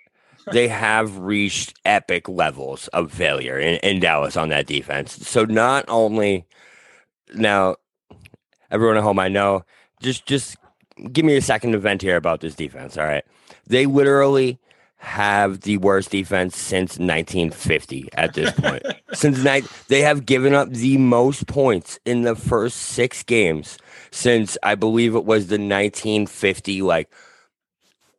they 0.52 0.68
have 0.70 1.18
reached 1.20 1.80
epic 1.86 2.28
levels 2.28 2.88
of 2.90 3.12
failure 3.12 3.60
in, 3.60 3.76
in 3.78 4.00
Dallas 4.00 4.36
on 4.36 4.50
that 4.50 4.68
defense. 4.68 5.28
So 5.28 5.46
not 5.46 5.86
only 5.88 6.46
now, 7.36 7.76
everyone 8.72 8.98
at 8.98 9.04
home, 9.04 9.20
I 9.20 9.28
know, 9.28 9.64
just 10.02 10.26
just 10.26 10.58
give 11.12 11.26
me 11.26 11.36
a 11.36 11.42
second 11.42 11.72
to 11.74 11.78
vent 11.78 12.02
here 12.02 12.18
about 12.18 12.42
this 12.42 12.56
defense. 12.56 12.98
All 12.98 13.06
right, 13.06 13.24
they 13.68 13.86
literally 13.86 14.60
have 14.98 15.62
the 15.62 15.78
worst 15.78 16.12
defense 16.12 16.58
since 16.58 17.00
1950 17.00 18.10
at 18.14 18.34
this 18.34 18.52
point. 18.52 18.84
since 19.14 19.42
night, 19.44 19.66
they 19.88 20.02
have 20.02 20.26
given 20.26 20.54
up 20.54 20.70
the 20.70 20.98
most 20.98 21.48
points 21.48 22.00
in 22.04 22.24
the 22.24 22.36
first 22.36 22.78
six 22.78 23.24
games 23.24 23.78
since 24.12 24.58
I 24.62 24.76
believe 24.76 25.16
it 25.16 25.24
was 25.24 25.48
the 25.48 25.54
1950 25.54 26.82
like 26.82 27.10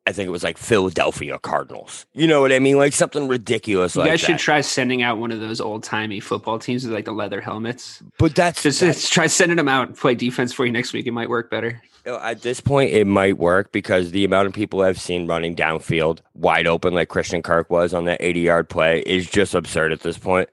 I 0.06 0.12
think 0.12 0.26
it 0.26 0.30
was 0.30 0.42
like 0.42 0.56
Philadelphia 0.56 1.38
Cardinals. 1.38 2.06
You 2.14 2.26
know 2.26 2.40
what 2.40 2.52
I 2.52 2.58
mean? 2.58 2.78
Like 2.78 2.94
something 2.94 3.28
ridiculous. 3.28 3.94
You 3.94 4.00
like 4.00 4.10
guys 4.10 4.20
that. 4.22 4.26
should 4.26 4.38
try 4.38 4.62
sending 4.62 5.02
out 5.02 5.18
one 5.18 5.30
of 5.30 5.40
those 5.40 5.60
old 5.60 5.84
timey 5.84 6.18
football 6.20 6.58
teams 6.58 6.84
with 6.84 6.94
like 6.94 7.04
the 7.04 7.12
leather 7.12 7.40
helmets. 7.40 8.02
But 8.18 8.34
that's 8.34 8.62
just, 8.62 8.80
that's, 8.80 9.08
try 9.08 9.26
sending 9.26 9.56
them 9.56 9.68
out 9.68 9.88
and 9.88 9.96
play 9.96 10.14
defense 10.14 10.52
for 10.52 10.64
you 10.64 10.72
next 10.72 10.94
week. 10.94 11.06
It 11.06 11.12
might 11.12 11.28
work 11.28 11.50
better. 11.50 11.80
At 12.06 12.42
this 12.42 12.60
point, 12.60 12.92
it 12.92 13.06
might 13.06 13.38
work 13.38 13.72
because 13.72 14.10
the 14.10 14.24
amount 14.24 14.48
of 14.48 14.54
people 14.54 14.80
I've 14.80 15.00
seen 15.00 15.26
running 15.26 15.54
downfield 15.54 16.20
wide 16.34 16.66
open, 16.66 16.94
like 16.94 17.08
Christian 17.08 17.42
Kirk 17.42 17.68
was 17.70 17.92
on 17.92 18.06
that 18.06 18.22
80 18.22 18.40
yard 18.40 18.68
play, 18.68 19.00
is 19.00 19.28
just 19.28 19.54
absurd 19.54 19.92
at 19.92 20.00
this 20.00 20.16
point. 20.16 20.48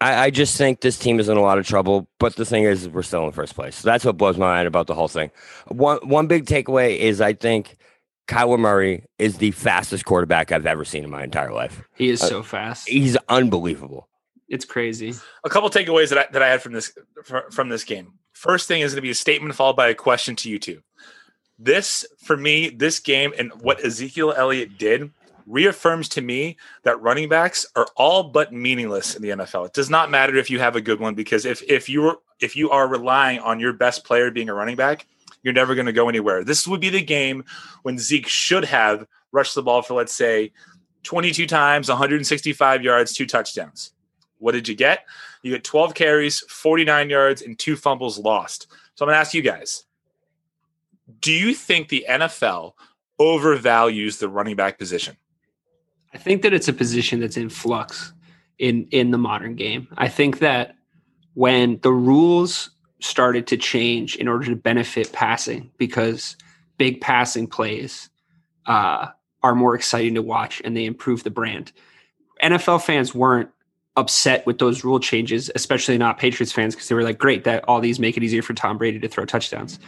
I, 0.00 0.24
I, 0.24 0.30
just 0.30 0.58
think 0.58 0.80
this 0.80 0.98
team 0.98 1.20
is 1.20 1.28
in 1.28 1.36
a 1.36 1.40
lot 1.40 1.58
of 1.58 1.66
trouble. 1.66 2.08
But 2.18 2.36
the 2.36 2.44
thing 2.44 2.64
is, 2.64 2.88
we're 2.88 3.02
still 3.02 3.24
in 3.24 3.32
first 3.32 3.54
place. 3.54 3.76
So 3.76 3.88
that's 3.88 4.04
what 4.04 4.16
blows 4.16 4.36
my 4.36 4.46
mind 4.46 4.68
about 4.68 4.88
the 4.88 4.94
whole 4.94 5.08
thing. 5.08 5.30
One 5.68 5.98
one 6.02 6.26
big 6.26 6.44
takeaway 6.44 6.96
is 6.98 7.20
I 7.20 7.32
think 7.34 7.76
Kyler 8.28 8.58
Murray 8.58 9.04
is 9.18 9.38
the 9.38 9.52
fastest 9.52 10.04
quarterback 10.04 10.52
I've 10.52 10.66
ever 10.66 10.84
seen 10.84 11.04
in 11.04 11.10
my 11.10 11.22
entire 11.22 11.52
life. 11.52 11.82
He 11.96 12.08
is 12.08 12.22
uh, 12.22 12.26
so 12.26 12.42
fast. 12.42 12.88
He's 12.88 13.16
unbelievable. 13.28 14.08
It's 14.48 14.64
crazy. 14.64 15.14
A 15.44 15.48
couple 15.48 15.70
takeaways 15.70 16.10
that 16.10 16.18
I, 16.18 16.26
that 16.32 16.42
I 16.42 16.48
had 16.48 16.62
from 16.62 16.72
this 16.72 16.92
from 17.50 17.68
this 17.68 17.84
game. 17.84 18.14
First 18.42 18.66
thing 18.66 18.80
is 18.80 18.90
going 18.90 18.96
to 18.96 19.02
be 19.02 19.10
a 19.10 19.14
statement 19.14 19.54
followed 19.54 19.76
by 19.76 19.86
a 19.86 19.94
question 19.94 20.34
to 20.34 20.50
you 20.50 20.58
two. 20.58 20.82
This 21.60 22.04
for 22.24 22.36
me, 22.36 22.70
this 22.70 22.98
game 22.98 23.32
and 23.38 23.52
what 23.62 23.84
Ezekiel 23.84 24.34
Elliott 24.36 24.78
did 24.78 25.12
reaffirms 25.46 26.08
to 26.08 26.22
me 26.22 26.56
that 26.82 27.00
running 27.00 27.28
backs 27.28 27.64
are 27.76 27.86
all 27.94 28.24
but 28.24 28.52
meaningless 28.52 29.14
in 29.14 29.22
the 29.22 29.28
NFL. 29.28 29.66
It 29.66 29.74
does 29.74 29.88
not 29.88 30.10
matter 30.10 30.34
if 30.34 30.50
you 30.50 30.58
have 30.58 30.74
a 30.74 30.80
good 30.80 30.98
one 30.98 31.14
because 31.14 31.44
if 31.44 31.62
if 31.70 31.88
you 31.88 32.20
if 32.40 32.56
you 32.56 32.68
are 32.70 32.88
relying 32.88 33.38
on 33.38 33.60
your 33.60 33.74
best 33.74 34.02
player 34.04 34.28
being 34.32 34.48
a 34.48 34.54
running 34.54 34.74
back, 34.74 35.06
you're 35.44 35.54
never 35.54 35.76
going 35.76 35.86
to 35.86 35.92
go 35.92 36.08
anywhere. 36.08 36.42
This 36.42 36.66
would 36.66 36.80
be 36.80 36.90
the 36.90 37.00
game 37.00 37.44
when 37.82 37.96
Zeke 37.96 38.26
should 38.26 38.64
have 38.64 39.06
rushed 39.30 39.54
the 39.54 39.62
ball 39.62 39.82
for 39.82 39.94
let's 39.94 40.16
say 40.16 40.50
22 41.04 41.46
times, 41.46 41.88
165 41.88 42.82
yards, 42.82 43.12
two 43.12 43.24
touchdowns. 43.24 43.92
What 44.42 44.52
did 44.52 44.68
you 44.68 44.74
get? 44.74 45.06
You 45.42 45.52
get 45.52 45.64
12 45.64 45.94
carries, 45.94 46.40
49 46.40 47.08
yards, 47.08 47.42
and 47.42 47.58
two 47.58 47.76
fumbles 47.76 48.18
lost. 48.18 48.66
So 48.94 49.04
I'm 49.04 49.08
going 49.08 49.14
to 49.14 49.20
ask 49.20 49.34
you 49.34 49.42
guys 49.42 49.84
do 51.20 51.32
you 51.32 51.54
think 51.54 51.88
the 51.88 52.04
NFL 52.08 52.72
overvalues 53.20 54.18
the 54.18 54.28
running 54.28 54.56
back 54.56 54.78
position? 54.78 55.16
I 56.14 56.18
think 56.18 56.42
that 56.42 56.52
it's 56.52 56.68
a 56.68 56.72
position 56.72 57.20
that's 57.20 57.36
in 57.36 57.48
flux 57.48 58.12
in 58.58 58.86
in 58.90 59.10
the 59.10 59.18
modern 59.18 59.54
game. 59.54 59.88
I 59.96 60.08
think 60.08 60.38
that 60.40 60.74
when 61.34 61.78
the 61.82 61.92
rules 61.92 62.70
started 63.00 63.46
to 63.48 63.56
change 63.56 64.16
in 64.16 64.28
order 64.28 64.46
to 64.46 64.56
benefit 64.56 65.12
passing 65.12 65.70
because 65.78 66.36
big 66.78 67.00
passing 67.00 67.46
plays 67.46 68.10
uh, 68.66 69.08
are 69.42 69.54
more 69.54 69.74
exciting 69.74 70.14
to 70.14 70.22
watch 70.22 70.62
and 70.64 70.76
they 70.76 70.84
improve 70.84 71.24
the 71.24 71.30
brand. 71.30 71.72
NFL 72.42 72.82
fans 72.82 73.14
weren't 73.14 73.50
upset 73.96 74.46
with 74.46 74.58
those 74.58 74.84
rule 74.84 74.98
changes, 74.98 75.50
especially 75.54 75.98
not 75.98 76.18
Patriots 76.18 76.52
fans, 76.52 76.74
because 76.74 76.88
they 76.88 76.94
were 76.94 77.02
like, 77.02 77.18
"Great, 77.18 77.44
that 77.44 77.64
all 77.68 77.80
these 77.80 77.98
make 77.98 78.16
it 78.16 78.22
easier 78.22 78.42
for 78.42 78.54
Tom 78.54 78.78
Brady 78.78 78.98
to 78.98 79.08
throw 79.08 79.24
touchdowns." 79.24 79.78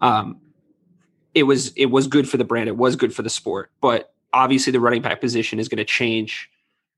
Um, 0.00 0.40
it 1.34 1.44
was 1.44 1.72
it 1.76 1.86
was 1.86 2.06
good 2.06 2.28
for 2.28 2.36
the 2.36 2.44
brand. 2.44 2.68
It 2.68 2.76
was 2.76 2.96
good 2.96 3.14
for 3.14 3.22
the 3.22 3.30
sport, 3.30 3.70
but 3.80 4.12
obviously 4.32 4.72
the 4.72 4.80
running 4.80 5.02
back 5.02 5.20
position 5.20 5.58
is 5.58 5.68
going 5.68 5.78
to 5.78 5.84
change 5.84 6.50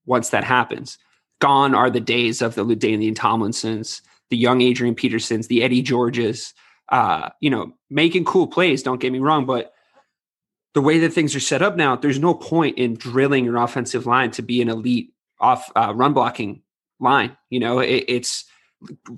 once 0.06 0.30
that 0.30 0.44
happens. 0.44 0.98
Gone 1.40 1.74
are 1.74 1.90
the 1.90 2.00
days 2.00 2.42
of 2.42 2.54
the 2.54 2.64
LaDainian 2.64 3.14
Tomlinsons, 3.14 4.02
the 4.28 4.36
young 4.36 4.60
Adrian 4.60 4.94
Petersons, 4.94 5.46
the 5.46 5.62
Eddie 5.62 5.82
Georges, 5.82 6.54
uh, 6.90 7.30
you 7.40 7.50
know, 7.50 7.72
making 7.88 8.24
cool 8.24 8.46
plays. 8.46 8.82
Don't 8.82 9.00
get 9.00 9.12
me 9.12 9.18
wrong, 9.18 9.46
but 9.46 9.72
the 10.74 10.80
way 10.80 10.98
that 10.98 11.12
things 11.12 11.34
are 11.34 11.40
set 11.40 11.62
up 11.62 11.76
now, 11.76 11.96
there's 11.96 12.18
no 12.18 12.34
point 12.34 12.78
in 12.78 12.94
drilling 12.94 13.44
your 13.44 13.56
offensive 13.56 14.06
line 14.06 14.30
to 14.32 14.42
be 14.42 14.60
an 14.60 14.68
elite 14.68 15.12
off 15.40 15.70
uh, 15.76 15.92
run 15.94 16.12
blocking 16.12 16.62
line. 16.98 17.36
You 17.48 17.60
know, 17.60 17.78
it, 17.80 18.04
it's 18.08 18.44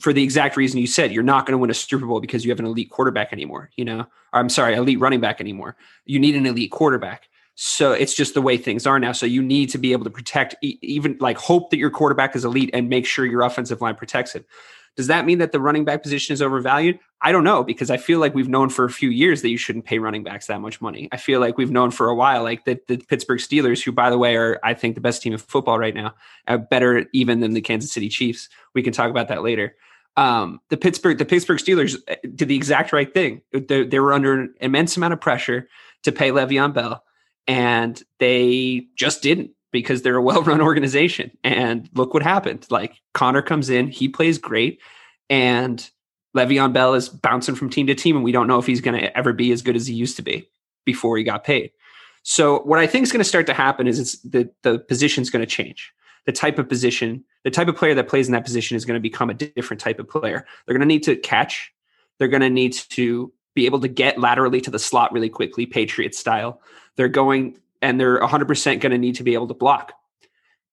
for 0.00 0.12
the 0.12 0.22
exact 0.22 0.56
reason 0.56 0.80
you 0.80 0.86
said. 0.86 1.12
You're 1.12 1.22
not 1.22 1.46
going 1.46 1.52
to 1.52 1.58
win 1.58 1.70
a 1.70 1.74
Super 1.74 2.06
Bowl 2.06 2.20
because 2.20 2.44
you 2.44 2.50
have 2.50 2.60
an 2.60 2.66
elite 2.66 2.90
quarterback 2.90 3.32
anymore. 3.32 3.70
You 3.76 3.84
know, 3.84 4.06
I'm 4.32 4.48
sorry, 4.48 4.74
elite 4.74 5.00
running 5.00 5.20
back 5.20 5.40
anymore. 5.40 5.76
You 6.04 6.18
need 6.18 6.36
an 6.36 6.46
elite 6.46 6.70
quarterback. 6.70 7.28
So 7.54 7.92
it's 7.92 8.14
just 8.14 8.34
the 8.34 8.42
way 8.42 8.56
things 8.56 8.86
are 8.86 8.98
now. 8.98 9.12
So 9.12 9.26
you 9.26 9.42
need 9.42 9.68
to 9.70 9.78
be 9.78 9.92
able 9.92 10.04
to 10.04 10.10
protect, 10.10 10.54
even 10.62 11.18
like 11.20 11.36
hope 11.36 11.70
that 11.70 11.76
your 11.76 11.90
quarterback 11.90 12.34
is 12.34 12.44
elite 12.44 12.70
and 12.72 12.88
make 12.88 13.04
sure 13.04 13.26
your 13.26 13.42
offensive 13.42 13.82
line 13.82 13.94
protects 13.94 14.34
it. 14.34 14.46
Does 14.96 15.06
that 15.06 15.24
mean 15.24 15.38
that 15.38 15.52
the 15.52 15.60
running 15.60 15.84
back 15.84 16.02
position 16.02 16.34
is 16.34 16.42
overvalued? 16.42 16.98
I 17.22 17.32
don't 17.32 17.44
know 17.44 17.64
because 17.64 17.90
I 17.90 17.96
feel 17.96 18.18
like 18.18 18.34
we've 18.34 18.48
known 18.48 18.68
for 18.68 18.84
a 18.84 18.90
few 18.90 19.08
years 19.08 19.40
that 19.42 19.48
you 19.48 19.56
shouldn't 19.56 19.86
pay 19.86 19.98
running 19.98 20.22
backs 20.22 20.48
that 20.48 20.60
much 20.60 20.80
money. 20.80 21.08
I 21.12 21.16
feel 21.16 21.40
like 21.40 21.56
we've 21.56 21.70
known 21.70 21.90
for 21.90 22.08
a 22.08 22.14
while, 22.14 22.42
like 22.42 22.64
the, 22.64 22.78
the 22.88 22.98
Pittsburgh 22.98 23.38
Steelers, 23.38 23.82
who, 23.82 23.92
by 23.92 24.10
the 24.10 24.18
way, 24.18 24.36
are, 24.36 24.60
I 24.62 24.74
think, 24.74 24.94
the 24.94 25.00
best 25.00 25.22
team 25.22 25.32
of 25.32 25.40
football 25.40 25.78
right 25.78 25.94
now, 25.94 26.14
uh, 26.46 26.58
better 26.58 27.06
even 27.12 27.40
than 27.40 27.54
the 27.54 27.60
Kansas 27.60 27.92
City 27.92 28.08
Chiefs. 28.08 28.48
We 28.74 28.82
can 28.82 28.92
talk 28.92 29.08
about 29.08 29.28
that 29.28 29.42
later. 29.42 29.76
Um, 30.16 30.60
the 30.68 30.76
Pittsburgh, 30.76 31.16
the 31.16 31.24
Pittsburgh 31.24 31.58
Steelers 31.58 31.96
uh, 32.10 32.16
did 32.34 32.48
the 32.48 32.56
exact 32.56 32.92
right 32.92 33.12
thing. 33.12 33.40
They, 33.52 33.84
they 33.84 33.98
were 33.98 34.12
under 34.12 34.34
an 34.34 34.54
immense 34.60 34.96
amount 34.96 35.14
of 35.14 35.20
pressure 35.20 35.68
to 36.02 36.12
pay 36.12 36.30
Le'Veon 36.30 36.74
Bell, 36.74 37.02
and 37.46 38.02
they 38.18 38.88
just 38.96 39.22
didn't 39.22 39.52
because 39.72 40.02
they're 40.02 40.16
a 40.16 40.22
well-run 40.22 40.60
organization. 40.70 41.30
And 41.42 41.88
look 41.94 42.14
what 42.14 42.22
happened. 42.22 42.66
Like 42.70 43.00
Conner 43.14 43.42
comes 43.42 43.70
in, 43.70 43.88
he 43.88 44.08
plays 44.08 44.38
great, 44.38 44.80
and 45.28 45.88
Le'Veon 46.36 46.72
Bell 46.72 46.94
is 46.94 47.08
bouncing 47.08 47.54
from 47.54 47.70
team 47.70 47.86
to 47.88 47.94
team, 47.94 48.16
and 48.16 48.24
we 48.24 48.32
don't 48.32 48.46
know 48.46 48.58
if 48.58 48.66
he's 48.66 48.80
going 48.80 48.98
to 48.98 49.16
ever 49.16 49.32
be 49.32 49.52
as 49.52 49.62
good 49.62 49.76
as 49.76 49.86
he 49.86 49.94
used 49.94 50.16
to 50.16 50.22
be 50.22 50.48
before 50.84 51.16
he 51.16 51.24
got 51.24 51.44
paid. 51.44 51.70
So 52.22 52.60
what 52.60 52.78
I 52.78 52.86
think 52.86 53.02
is 53.02 53.12
going 53.12 53.20
to 53.20 53.28
start 53.28 53.46
to 53.46 53.54
happen 53.54 53.86
is 53.86 54.20
the 54.22 54.48
the 54.62 54.78
position's 54.78 55.30
going 55.30 55.44
to 55.44 55.46
change. 55.46 55.92
The 56.24 56.32
type 56.32 56.58
of 56.58 56.68
position, 56.68 57.24
the 57.42 57.50
type 57.50 57.66
of 57.66 57.74
player 57.74 57.94
that 57.94 58.06
plays 58.06 58.28
in 58.28 58.32
that 58.32 58.44
position 58.44 58.76
is 58.76 58.84
going 58.84 58.94
to 58.94 59.00
become 59.00 59.28
a 59.28 59.34
different 59.34 59.80
type 59.80 59.98
of 59.98 60.08
player. 60.08 60.46
They're 60.64 60.74
going 60.74 60.88
to 60.88 60.94
need 60.94 61.02
to 61.04 61.16
catch. 61.16 61.72
They're 62.18 62.28
going 62.28 62.42
to 62.42 62.50
need 62.50 62.74
to 62.74 63.32
be 63.54 63.66
able 63.66 63.80
to 63.80 63.88
get 63.88 64.18
laterally 64.18 64.60
to 64.60 64.70
the 64.70 64.78
slot 64.78 65.12
really 65.12 65.28
quickly, 65.28 65.66
Patriot 65.66 66.14
style. 66.14 66.60
They're 66.96 67.08
going 67.08 67.58
and 67.82 68.00
they're 68.00 68.20
100% 68.20 68.80
going 68.80 68.92
to 68.92 68.98
need 68.98 69.16
to 69.16 69.22
be 69.22 69.34
able 69.34 69.48
to 69.48 69.54
block. 69.54 69.92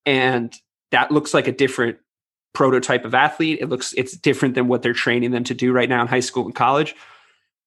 And 0.05 0.53
that 0.91 1.11
looks 1.11 1.33
like 1.33 1.47
a 1.47 1.51
different 1.51 1.97
prototype 2.53 3.05
of 3.05 3.13
athlete. 3.13 3.59
It 3.61 3.67
looks 3.67 3.93
it's 3.93 4.15
different 4.15 4.55
than 4.55 4.67
what 4.67 4.81
they're 4.81 4.93
training 4.93 5.31
them 5.31 5.43
to 5.45 5.53
do 5.53 5.71
right 5.71 5.89
now 5.89 6.01
in 6.01 6.07
high 6.07 6.19
school 6.19 6.45
and 6.45 6.55
college. 6.55 6.95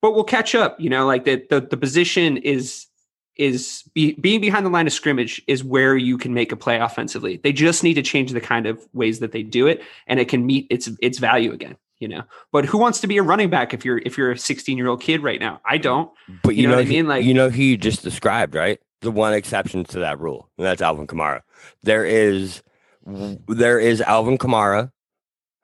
But 0.01 0.15
we'll 0.15 0.25
catch 0.25 0.55
up, 0.55 0.81
you 0.81 0.91
know, 0.91 1.07
like 1.07 1.25
the 1.25 1.45
the, 1.51 1.61
the 1.61 1.77
position 1.77 2.39
is 2.39 2.87
is 3.37 3.85
be, 3.95 4.13
being 4.15 4.41
behind 4.41 4.67
the 4.67 4.71
line 4.71 4.87
of 4.87 4.93
scrimmage 4.93 5.41
is 5.47 5.65
where 5.65 5.97
you 5.97 6.19
can 6.19 6.35
make 6.35 6.53
a 6.53 6.57
play 6.57 6.79
offensively. 6.79 7.39
They 7.39 7.53
just 7.53 7.83
need 7.83 7.95
to 7.95 8.03
change 8.03 8.33
the 8.33 8.41
kind 8.41 8.67
of 8.67 8.87
ways 8.93 9.21
that 9.21 9.33
they 9.33 9.43
do 9.43 9.67
it 9.67 9.83
and 10.07 10.21
it 10.21 10.29
can 10.29 10.45
meet 10.45 10.67
its 10.71 10.89
its 11.01 11.19
value 11.19 11.53
again 11.53 11.77
you 12.03 12.09
know. 12.09 12.25
But 12.51 12.65
who 12.67 12.79
wants 12.79 13.01
to 13.03 13.07
be 13.07 13.17
a 13.17 13.23
running 13.23 13.49
back 13.49 13.73
if 13.73 13.85
you're 13.85 13.99
if 13.99 14.19
you're 14.19 14.33
a 14.33 14.39
16 14.39 14.77
year 14.77 14.89
old 14.89 15.01
kid 15.01 15.23
right 15.23 15.39
now? 15.39 15.61
I 15.65 15.79
don't. 15.79 16.11
But 16.43 16.57
you, 16.57 16.63
you 16.63 16.67
know, 16.67 16.73
know, 16.73 16.81
what 16.81 16.87
I 16.87 16.89
mean? 16.89 17.07
Like 17.07 17.25
you 17.25 17.33
know 17.33 17.49
who 17.49 17.63
you 17.63 17.77
just 17.77 18.03
described, 18.03 18.57
right? 18.57 18.81
The 19.03 19.11
one 19.11 19.35
exception 19.35 19.85
to 19.85 19.99
that 20.01 20.19
rule, 20.21 20.49
and 20.57 20.67
that's 20.67 20.83
Alvin 20.83 21.07
Kamara. 21.07 21.43
There 21.83 22.05
is 22.05 22.63
there 23.05 23.81
is 23.81 24.01
Alvin 24.01 24.39
Kamara 24.39 24.91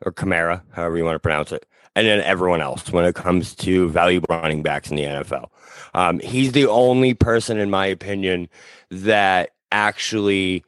or 0.04 0.12
Kamara, 0.12 0.62
however 0.72 0.96
you 0.96 1.04
want 1.04 1.14
to 1.14 1.20
pronounce 1.20 1.52
it, 1.52 1.66
and 1.94 2.06
then 2.06 2.20
everyone 2.20 2.60
else 2.60 2.90
when 2.92 3.04
it 3.04 3.14
comes 3.14 3.54
to 3.56 3.88
valuable 3.90 4.26
running 4.28 4.62
backs 4.62 4.90
in 4.90 4.96
the 4.96 5.04
NFL. 5.04 5.48
Um, 5.94 6.18
he's 6.20 6.52
the 6.52 6.66
only 6.66 7.14
person, 7.14 7.58
in 7.58 7.70
my 7.70 7.86
opinion, 7.86 8.48
that 8.90 9.50
actually 9.72 10.64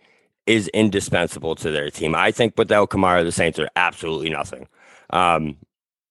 is 0.46 0.68
indispensable 0.68 1.54
to 1.56 1.70
their 1.70 1.90
team. 1.90 2.14
I 2.14 2.32
think 2.32 2.54
without 2.56 2.90
Kamara, 2.90 3.24
the 3.24 3.32
Saints 3.32 3.58
are 3.58 3.68
absolutely 3.76 4.30
nothing. 4.30 4.66
Um, 5.10 5.56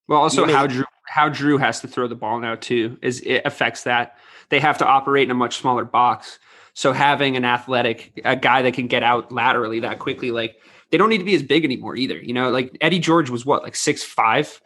well, 0.08 0.22
also 0.22 0.46
how 0.46 0.68
Drew 0.68 0.86
how 1.08 1.28
Drew 1.28 1.58
has 1.58 1.82
to 1.82 1.88
throw 1.88 2.08
the 2.08 2.16
ball 2.16 2.40
now 2.40 2.56
too 2.56 2.98
is 3.02 3.22
it 3.22 3.42
affects 3.46 3.84
that. 3.84 4.18
They 4.50 4.60
have 4.60 4.78
to 4.80 4.86
operate 4.86 5.24
in 5.26 5.32
a 5.32 5.36
much 5.36 5.58
smaller 5.58 5.86
box. 5.86 6.40
So 6.80 6.94
having 6.94 7.36
an 7.36 7.44
athletic 7.44 8.22
a 8.24 8.38
guy 8.38 8.62
that 8.62 8.74
can 8.74 8.88
get 8.88 9.04
out 9.04 9.34
laterally 9.34 9.82
that 9.82 10.00
quickly, 10.00 10.32
like 10.32 10.56
they 10.92 10.98
don't 10.98 11.10
need 11.10 11.18
to 11.18 11.26
be 11.26 11.36
as 11.36 11.44
big 11.44 11.66
anymore 11.66 11.98
either. 11.98 12.18
You 12.18 12.34
know, 12.34 12.52
like 12.52 12.78
Eddie 12.80 13.00
George 13.00 13.30
was 13.30 13.46
what 13.46 13.64
like 13.64 13.76
six 13.76 14.02
five. 14.02 14.62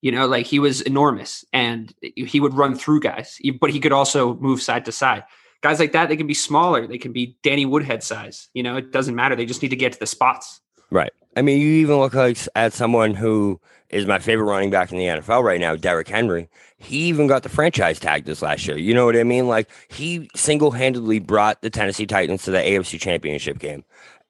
You 0.00 0.10
know, 0.10 0.26
like 0.26 0.46
he 0.46 0.60
was 0.60 0.80
enormous 0.80 1.44
and 1.52 1.92
he 2.00 2.40
would 2.40 2.54
run 2.54 2.74
through 2.74 3.00
guys, 3.00 3.38
but 3.60 3.68
he 3.68 3.80
could 3.80 3.92
also 3.92 4.36
move 4.36 4.62
side 4.62 4.86
to 4.86 4.92
side. 4.92 5.24
Guys 5.60 5.78
like 5.78 5.92
that, 5.92 6.08
they 6.08 6.16
can 6.16 6.26
be 6.26 6.32
smaller. 6.32 6.86
They 6.86 6.96
can 6.96 7.12
be 7.12 7.36
Danny 7.42 7.66
Woodhead 7.66 8.02
size. 8.02 8.48
You 8.54 8.62
know, 8.62 8.78
it 8.78 8.90
doesn't 8.90 9.14
matter. 9.14 9.36
They 9.36 9.44
just 9.44 9.60
need 9.60 9.68
to 9.68 9.76
get 9.76 9.92
to 9.92 9.98
the 9.98 10.06
spots. 10.06 10.62
Right. 10.90 11.12
I 11.38 11.42
mean, 11.42 11.60
you 11.60 11.68
even 11.68 11.98
look 11.98 12.14
like 12.14 12.36
at 12.56 12.72
someone 12.72 13.14
who 13.14 13.60
is 13.90 14.06
my 14.06 14.18
favorite 14.18 14.46
running 14.46 14.70
back 14.70 14.90
in 14.90 14.98
the 14.98 15.04
NFL 15.04 15.44
right 15.44 15.60
now, 15.60 15.76
Derrick 15.76 16.08
Henry. 16.08 16.48
He 16.78 16.96
even 17.02 17.28
got 17.28 17.44
the 17.44 17.48
franchise 17.48 18.00
tag 18.00 18.24
this 18.24 18.42
last 18.42 18.66
year. 18.66 18.76
You 18.76 18.92
know 18.92 19.06
what 19.06 19.16
I 19.16 19.22
mean? 19.22 19.46
Like 19.46 19.70
he 19.88 20.28
single 20.34 20.72
handedly 20.72 21.20
brought 21.20 21.62
the 21.62 21.70
Tennessee 21.70 22.06
Titans 22.06 22.42
to 22.42 22.50
the 22.50 22.58
AFC 22.58 23.00
Championship 23.00 23.60
game. 23.60 23.84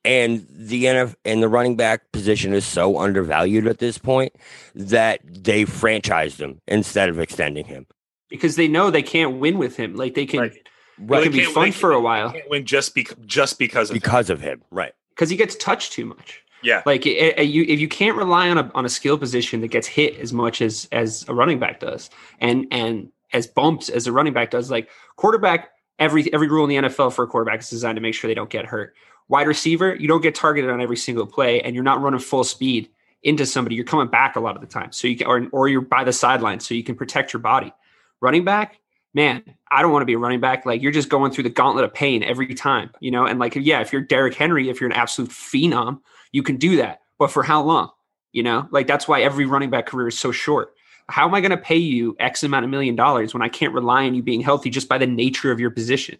And 0.04 0.46
the 0.50 0.84
NF 0.84 1.14
and 1.24 1.42
the 1.42 1.48
running 1.48 1.76
back 1.76 2.12
position 2.12 2.52
is 2.52 2.66
so 2.66 2.98
undervalued 2.98 3.66
at 3.66 3.78
this 3.78 3.96
point 3.96 4.34
that 4.74 5.20
they 5.24 5.64
franchised 5.64 6.38
him 6.38 6.60
instead 6.68 7.08
of 7.08 7.18
extending 7.18 7.64
him 7.64 7.86
because 8.28 8.56
they 8.56 8.68
know 8.68 8.90
they 8.90 9.02
can't 9.02 9.38
win 9.38 9.56
with 9.56 9.76
him. 9.76 9.96
Like 9.96 10.14
they 10.14 10.26
can, 10.26 10.40
right. 10.40 10.52
It 10.98 11.22
can 11.22 11.32
be 11.32 11.44
fun 11.44 11.62
win, 11.64 11.72
for 11.72 11.92
a 11.92 12.00
while. 12.00 12.34
win 12.50 12.66
just 12.66 12.94
be, 12.94 13.06
just 13.24 13.58
because 13.58 13.90
of 13.90 13.94
because 13.94 14.28
him. 14.28 14.34
of 14.34 14.42
him, 14.42 14.62
right? 14.70 14.92
Because 15.10 15.30
he 15.30 15.36
gets 15.36 15.56
touched 15.56 15.92
too 15.92 16.04
much. 16.04 16.42
Yeah, 16.62 16.82
like 16.86 17.06
it, 17.06 17.38
it, 17.38 17.44
you, 17.44 17.64
if 17.68 17.80
you 17.80 17.88
can't 17.88 18.16
rely 18.16 18.48
on 18.48 18.58
a 18.58 18.70
on 18.74 18.84
a 18.84 18.88
skill 18.88 19.18
position 19.18 19.60
that 19.60 19.68
gets 19.68 19.86
hit 19.86 20.16
as 20.18 20.32
much 20.32 20.60
as 20.60 20.88
as 20.92 21.24
a 21.28 21.34
running 21.34 21.58
back 21.58 21.80
does, 21.80 22.10
and 22.40 22.66
and 22.70 23.10
as 23.32 23.46
bumps 23.46 23.88
as 23.88 24.06
a 24.06 24.12
running 24.12 24.32
back 24.32 24.50
does, 24.50 24.70
like 24.70 24.88
quarterback, 25.16 25.70
every 25.98 26.32
every 26.32 26.48
rule 26.48 26.64
in 26.64 26.70
the 26.70 26.88
NFL 26.88 27.12
for 27.12 27.24
a 27.24 27.26
quarterback 27.26 27.60
is 27.60 27.70
designed 27.70 27.96
to 27.96 28.02
make 28.02 28.14
sure 28.14 28.28
they 28.28 28.34
don't 28.34 28.50
get 28.50 28.66
hurt. 28.66 28.94
Wide 29.28 29.46
receiver, 29.46 29.94
you 29.94 30.08
don't 30.08 30.22
get 30.22 30.34
targeted 30.34 30.70
on 30.70 30.80
every 30.80 30.96
single 30.96 31.26
play, 31.26 31.60
and 31.60 31.74
you're 31.74 31.84
not 31.84 32.00
running 32.00 32.20
full 32.20 32.44
speed 32.44 32.88
into 33.22 33.44
somebody. 33.44 33.74
You're 33.74 33.84
coming 33.84 34.08
back 34.08 34.36
a 34.36 34.40
lot 34.40 34.54
of 34.56 34.62
the 34.62 34.66
time, 34.66 34.92
so 34.92 35.06
you 35.06 35.16
can, 35.16 35.26
or 35.26 35.46
or 35.52 35.68
you're 35.68 35.80
by 35.80 36.04
the 36.04 36.12
sideline, 36.12 36.60
so 36.60 36.74
you 36.74 36.82
can 36.82 36.94
protect 36.94 37.32
your 37.32 37.40
body. 37.40 37.72
Running 38.20 38.44
back, 38.44 38.80
man, 39.14 39.42
I 39.70 39.82
don't 39.82 39.92
want 39.92 40.02
to 40.02 40.06
be 40.06 40.14
a 40.14 40.18
running 40.18 40.40
back. 40.40 40.66
Like 40.66 40.82
you're 40.82 40.92
just 40.92 41.08
going 41.08 41.32
through 41.32 41.44
the 41.44 41.50
gauntlet 41.50 41.84
of 41.84 41.94
pain 41.94 42.22
every 42.22 42.54
time, 42.54 42.90
you 43.00 43.10
know. 43.10 43.26
And 43.26 43.38
like, 43.38 43.54
yeah, 43.54 43.80
if 43.80 43.92
you're 43.92 44.02
Derrick 44.02 44.34
Henry, 44.34 44.68
if 44.70 44.80
you're 44.80 44.90
an 44.90 44.96
absolute 44.96 45.30
phenom, 45.30 46.00
you 46.32 46.42
can 46.42 46.56
do 46.56 46.76
that. 46.76 47.00
But 47.18 47.30
for 47.30 47.42
how 47.42 47.62
long? 47.62 47.90
You 48.32 48.42
know, 48.42 48.68
like 48.70 48.86
that's 48.86 49.08
why 49.08 49.22
every 49.22 49.46
running 49.46 49.70
back 49.70 49.86
career 49.86 50.08
is 50.08 50.18
so 50.18 50.32
short. 50.32 50.74
How 51.08 51.26
am 51.26 51.34
I 51.34 51.40
going 51.40 51.50
to 51.50 51.56
pay 51.56 51.76
you 51.76 52.14
X 52.18 52.42
amount 52.42 52.64
of 52.64 52.70
million 52.70 52.94
dollars 52.94 53.32
when 53.32 53.42
I 53.42 53.48
can't 53.48 53.72
rely 53.72 54.06
on 54.06 54.14
you 54.14 54.22
being 54.22 54.42
healthy 54.42 54.68
just 54.68 54.88
by 54.88 54.98
the 54.98 55.06
nature 55.06 55.50
of 55.50 55.58
your 55.58 55.70
position? 55.70 56.18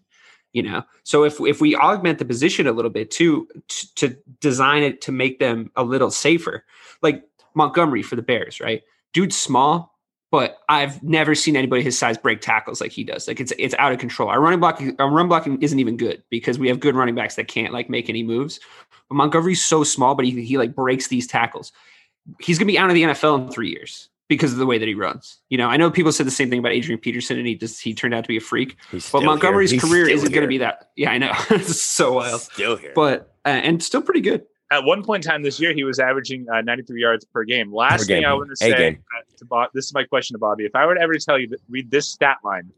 You 0.55 0.63
know, 0.63 0.83
so 1.05 1.25
if 1.25 1.39
if 1.41 1.61
we 1.61 1.77
augment 1.77 2.19
the 2.19 2.25
position 2.25 2.67
a 2.67 2.73
little 2.73 2.91
bit 2.91 3.11
to, 3.13 3.47
to 3.97 4.17
design 4.41 4.83
it 4.83 5.03
to 5.03 5.13
make 5.13 5.39
them 5.39 5.71
a 5.77 5.85
little 5.85 6.11
safer, 6.11 6.65
like 7.03 7.23
Montgomery 7.55 8.03
for 8.03 8.17
the 8.17 8.23
Bears, 8.23 8.59
right? 8.59 8.83
Dude's 9.13 9.39
small, 9.39 9.99
but 10.31 10.59
I've 10.69 11.03
never 11.03 11.35
seen 11.35 11.55
anybody 11.57 11.83
his 11.83 11.99
size 11.99 12.17
break 12.17 12.41
tackles 12.41 12.81
like 12.81 12.93
he 12.93 13.05
does. 13.05 13.29
Like 13.29 13.41
it's 13.41 13.53
it's 13.59 13.75
out 13.79 13.93
of 13.93 13.99
control. 13.99 14.31
Our 14.31 14.41
running 14.41 14.61
block, 14.61 14.83
our 14.99 15.11
run 15.11 15.29
blocking 15.29 15.61
isn't 15.63 15.79
even 15.79 15.99
good 15.99 16.23
because 16.31 16.59
we 16.59 16.69
have 16.69 16.81
good 16.81 16.95
running 16.95 17.15
backs 17.15 17.37
that 17.37 17.49
can't 17.49 17.73
like 17.73 17.91
make 17.91 18.09
any 18.09 18.23
moves. 18.23 18.59
But 19.09 19.17
Montgomery's 19.17 19.65
so 19.65 19.85
small, 19.85 20.15
but 20.15 20.25
he 20.25 20.43
he 20.43 20.59
like 20.59 20.75
breaks 20.75 21.09
these 21.09 21.27
tackles. 21.27 21.73
He's 22.41 22.59
gonna 22.59 22.67
be 22.67 22.79
out 22.79 22.89
of 22.89 22.95
the 22.95 23.03
NFL 23.03 23.47
in 23.47 23.51
three 23.51 23.71
years 23.71 24.09
because 24.29 24.53
of 24.53 24.59
the 24.59 24.67
way 24.67 24.79
that 24.79 24.87
he 24.87 24.95
runs. 24.95 25.39
You 25.49 25.59
know, 25.59 25.69
I 25.69 25.77
know 25.77 25.91
people 25.91 26.13
said 26.13 26.27
the 26.27 26.31
same 26.31 26.51
thing 26.51 26.59
about 26.59 26.73
Adrian 26.73 27.01
Peterson, 27.01 27.39
and 27.39 27.47
he 27.47 27.55
just 27.55 27.83
he 27.83 27.95
turned 27.95 28.15
out 28.15 28.25
to 28.25 28.29
be 28.29 28.37
a 28.37 28.41
freak. 28.41 28.77
but 29.13 29.23
Montgomery's 29.23 29.79
career 29.81 30.09
isn't 30.09 30.33
going 30.33 30.43
to 30.43 30.49
be 30.49 30.59
that. 30.59 30.91
Yeah, 30.97 31.11
I 31.11 31.19
know. 31.19 31.33
it's 31.51 31.81
so 31.81 32.15
wild. 32.15 32.43
Still 32.43 32.77
here, 32.77 32.93
but 32.95 33.35
uh, 33.45 33.49
and 33.49 33.83
still 33.83 34.03
pretty 34.03 34.21
good 34.21 34.45
at 34.71 34.85
one 34.85 35.03
point 35.03 35.25
in 35.25 35.31
time 35.31 35.43
this 35.43 35.59
year, 35.61 35.73
he 35.73 35.85
was 35.85 35.99
averaging 35.99 36.47
uh, 36.53 36.61
93 36.61 37.01
yards 37.01 37.25
per 37.25 37.45
game. 37.45 37.73
Last 37.73 38.03
per 38.03 38.07
thing 38.07 38.23
game. 38.23 38.29
I 38.29 38.35
want 38.35 38.51
to 38.51 38.57
say 38.57 38.89
uh, 38.89 39.21
to 39.39 39.45
Bob, 39.45 39.71
this 39.75 39.87
is 39.87 39.95
my 39.95 40.05
question 40.05 40.35
to 40.35 40.39
Bobby. 40.39 40.65
If 40.65 40.75
I 40.75 40.87
were 40.87 40.95
to 40.95 41.01
ever 41.01 41.17
tell 41.19 41.39
you, 41.39 41.49
that, 41.49 41.61
read 41.69 41.91
this 41.91 42.09
stat 42.09 42.39
line: 42.45 42.71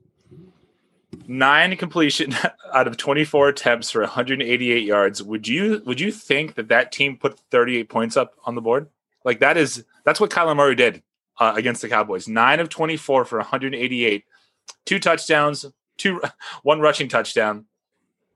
nine 1.30 1.76
completion 1.76 2.34
out 2.74 2.88
of 2.88 2.96
24 2.96 3.50
attempts 3.50 3.90
for 3.90 4.00
188 4.00 4.84
yards. 4.84 5.22
Would 5.22 5.46
you 5.46 5.80
would 5.86 6.00
you 6.00 6.10
think 6.10 6.56
that 6.56 6.68
that 6.68 6.92
team 6.92 7.16
put 7.16 7.38
38 7.50 7.88
points 7.88 8.16
up 8.16 8.34
on 8.44 8.56
the 8.56 8.60
board? 8.60 8.88
Like 9.24 9.40
that 9.40 9.56
is 9.56 9.84
that's 10.04 10.20
what 10.20 10.30
Kyler 10.30 10.56
Murray 10.56 10.74
did 10.74 11.02
uh, 11.38 11.54
against 11.56 11.82
the 11.82 11.88
Cowboys. 11.88 12.28
Nine 12.28 12.60
of 12.60 12.68
24 12.68 13.24
for 13.24 13.38
188, 13.38 14.24
two 14.84 14.98
touchdowns, 14.98 15.64
two 15.96 16.20
one 16.62 16.80
rushing 16.80 17.08
touchdown, 17.08 17.66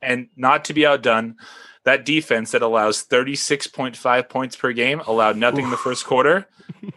and 0.01 0.29
not 0.37 0.65
to 0.67 0.73
be 0.73 0.87
outdone 0.87 1.37
that 1.85 2.07
defense 2.07 2.53
that 2.53 2.63
allows 2.63 3.05
36.5 3.05 4.29
points 4.31 4.57
per 4.57 4.73
game 4.73 5.01
allowed 5.01 5.37
nothing 5.37 5.67
in 5.67 5.71
the 5.71 5.77
first 5.77 6.07
quarter 6.07 6.49